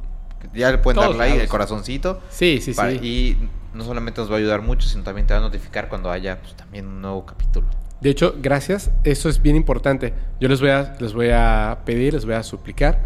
Ya 0.52 0.70
le 0.70 0.76
pueden 0.78 0.96
Todos 1.00 1.10
dar 1.16 1.18
like, 1.18 1.30
lados. 1.30 1.42
el 1.44 1.48
corazoncito. 1.48 2.20
Sí, 2.28 2.60
sí, 2.60 2.74
para- 2.74 2.90
sí. 2.90 2.98
Y 3.02 3.48
no 3.74 3.84
solamente 3.84 4.20
nos 4.20 4.30
va 4.30 4.36
a 4.36 4.38
ayudar 4.38 4.62
mucho, 4.62 4.88
sino 4.88 5.02
también 5.02 5.26
te 5.26 5.34
va 5.34 5.40
a 5.40 5.42
notificar 5.42 5.88
cuando 5.88 6.10
haya 6.10 6.40
pues, 6.40 6.54
también 6.54 6.86
un 6.86 7.02
nuevo 7.02 7.26
capítulo. 7.26 7.66
De 8.00 8.10
hecho, 8.10 8.34
gracias. 8.40 8.90
Eso 9.04 9.28
es 9.28 9.40
bien 9.40 9.56
importante. 9.56 10.14
Yo 10.40 10.48
les 10.48 10.60
voy 10.60 10.70
a, 10.70 10.96
les 11.00 11.12
voy 11.12 11.30
a 11.32 11.80
pedir, 11.84 12.14
les 12.14 12.24
voy 12.24 12.34
a 12.34 12.42
suplicar 12.42 13.00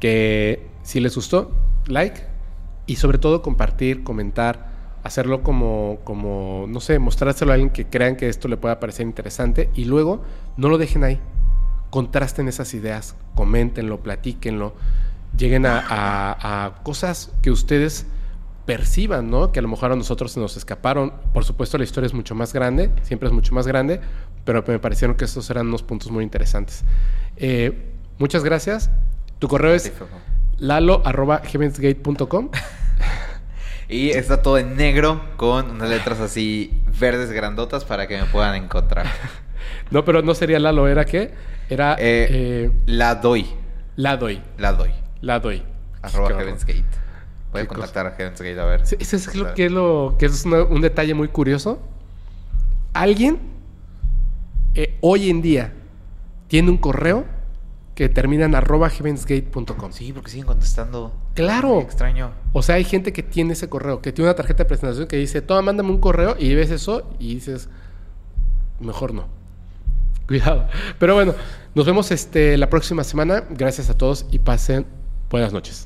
que 0.00 0.66
si 0.82 1.00
les 1.00 1.14
gustó, 1.14 1.52
like 1.86 2.22
y 2.86 2.96
sobre 2.96 3.18
todo 3.18 3.42
compartir, 3.42 4.04
comentar, 4.04 4.68
hacerlo 5.02 5.42
como, 5.42 5.98
como, 6.04 6.66
no 6.68 6.80
sé, 6.80 6.98
mostrárselo 6.98 7.52
a 7.52 7.54
alguien 7.54 7.70
que 7.70 7.86
crean 7.86 8.16
que 8.16 8.28
esto 8.28 8.48
le 8.48 8.56
pueda 8.56 8.80
parecer 8.80 9.06
interesante 9.06 9.70
y 9.74 9.84
luego 9.84 10.22
no 10.56 10.68
lo 10.68 10.78
dejen 10.78 11.04
ahí. 11.04 11.20
Contrasten 11.90 12.48
esas 12.48 12.74
ideas, 12.74 13.16
coméntenlo, 13.34 14.00
platíquenlo, 14.00 14.74
lleguen 15.36 15.64
a, 15.66 16.80
cosas 16.82 17.32
que 17.42 17.50
ustedes 17.50 18.06
perciban, 18.66 19.30
¿no? 19.30 19.52
Que 19.52 19.60
a 19.60 19.62
lo 19.62 19.68
mejor 19.68 19.92
a 19.92 19.96
nosotros 19.96 20.32
se 20.32 20.40
nos 20.40 20.56
escaparon. 20.56 21.12
Por 21.32 21.44
supuesto, 21.44 21.78
la 21.78 21.84
historia 21.84 22.06
es 22.06 22.14
mucho 22.14 22.34
más 22.34 22.52
grande, 22.52 22.90
siempre 23.02 23.28
es 23.28 23.32
mucho 23.32 23.54
más 23.54 23.66
grande, 23.66 24.00
pero 24.44 24.62
me 24.66 24.78
parecieron 24.78 25.16
que 25.16 25.24
estos 25.24 25.48
eran 25.50 25.68
unos 25.68 25.82
puntos 25.82 26.10
muy 26.10 26.24
interesantes. 26.24 26.84
Eh, 27.36 27.92
muchas 28.18 28.44
gracias. 28.44 28.90
Tu 29.38 29.48
correo 29.48 29.72
es 29.74 29.92
lalo.heavensgate.com. 30.58 32.50
Y 33.88 34.10
está 34.10 34.42
todo 34.42 34.58
en 34.58 34.74
negro 34.76 35.20
con 35.36 35.70
unas 35.70 35.88
letras 35.88 36.18
así 36.18 36.72
verdes 36.98 37.30
grandotas 37.30 37.84
para 37.84 38.08
que 38.08 38.18
me 38.20 38.24
puedan 38.26 38.56
encontrar. 38.56 39.06
No, 39.90 40.04
pero 40.04 40.22
no 40.22 40.34
sería 40.34 40.58
Lalo, 40.58 40.88
¿era 40.88 41.04
qué? 41.04 41.32
Era 41.70 41.94
Eh, 41.94 42.26
eh, 42.30 42.70
La 42.86 43.14
doy. 43.16 43.46
la 43.96 44.16
doy. 44.16 44.40
La 44.58 44.72
doy. 44.72 44.90
La 45.20 45.38
doy. 45.38 45.62
Arroba 46.02 46.28
Qué 46.28 46.34
horror. 46.34 46.38
Heaven's 46.46 46.64
Gate. 46.64 46.84
Voy 47.56 47.64
a 47.64 47.68
contactar 47.68 48.06
a 48.06 48.10
Heaven's 48.12 48.40
Gate 48.40 48.60
a 48.60 48.64
ver. 48.64 48.86
Sí, 48.86 48.96
Eso 48.98 49.16
es 49.16 49.34
lo 49.34 49.54
que 49.54 49.66
es 49.66 49.72
lo 49.72 50.16
que 50.18 50.26
es 50.26 50.44
una- 50.44 50.62
un 50.64 50.80
detalle 50.80 51.14
muy 51.14 51.28
curioso. 51.28 51.78
Alguien 52.92 53.38
eh, 54.74 54.96
hoy 55.00 55.30
en 55.30 55.42
día 55.42 55.72
tiene 56.48 56.70
un 56.70 56.76
correo 56.78 57.24
que 57.94 58.08
termina 58.10 58.44
en 58.44 58.54
arroba 58.54 58.90
heavensgate.com. 58.90 59.90
Sí, 59.92 60.12
porque 60.12 60.30
siguen 60.30 60.46
contestando. 60.46 61.14
Claro. 61.34 61.80
Extraño. 61.80 62.30
O 62.52 62.62
sea, 62.62 62.74
hay 62.74 62.84
gente 62.84 63.12
que 63.14 63.22
tiene 63.22 63.54
ese 63.54 63.68
correo, 63.70 64.02
que 64.02 64.12
tiene 64.12 64.28
una 64.28 64.36
tarjeta 64.36 64.64
de 64.64 64.68
presentación 64.68 65.06
que 65.08 65.16
dice, 65.16 65.40
toma, 65.40 65.62
mándame 65.62 65.90
un 65.90 65.98
correo 65.98 66.36
y 66.38 66.54
ves 66.54 66.70
eso 66.70 67.10
y 67.18 67.34
dices, 67.36 67.70
mejor 68.80 69.14
no. 69.14 69.26
Cuidado. 70.26 70.68
Pero 70.98 71.14
bueno, 71.14 71.34
nos 71.74 71.86
vemos 71.86 72.10
este, 72.10 72.58
la 72.58 72.68
próxima 72.68 73.02
semana. 73.02 73.44
Gracias 73.50 73.88
a 73.88 73.96
todos 73.96 74.26
y 74.30 74.40
pasen 74.40 74.84
buenas 75.30 75.52
noches. 75.54 75.85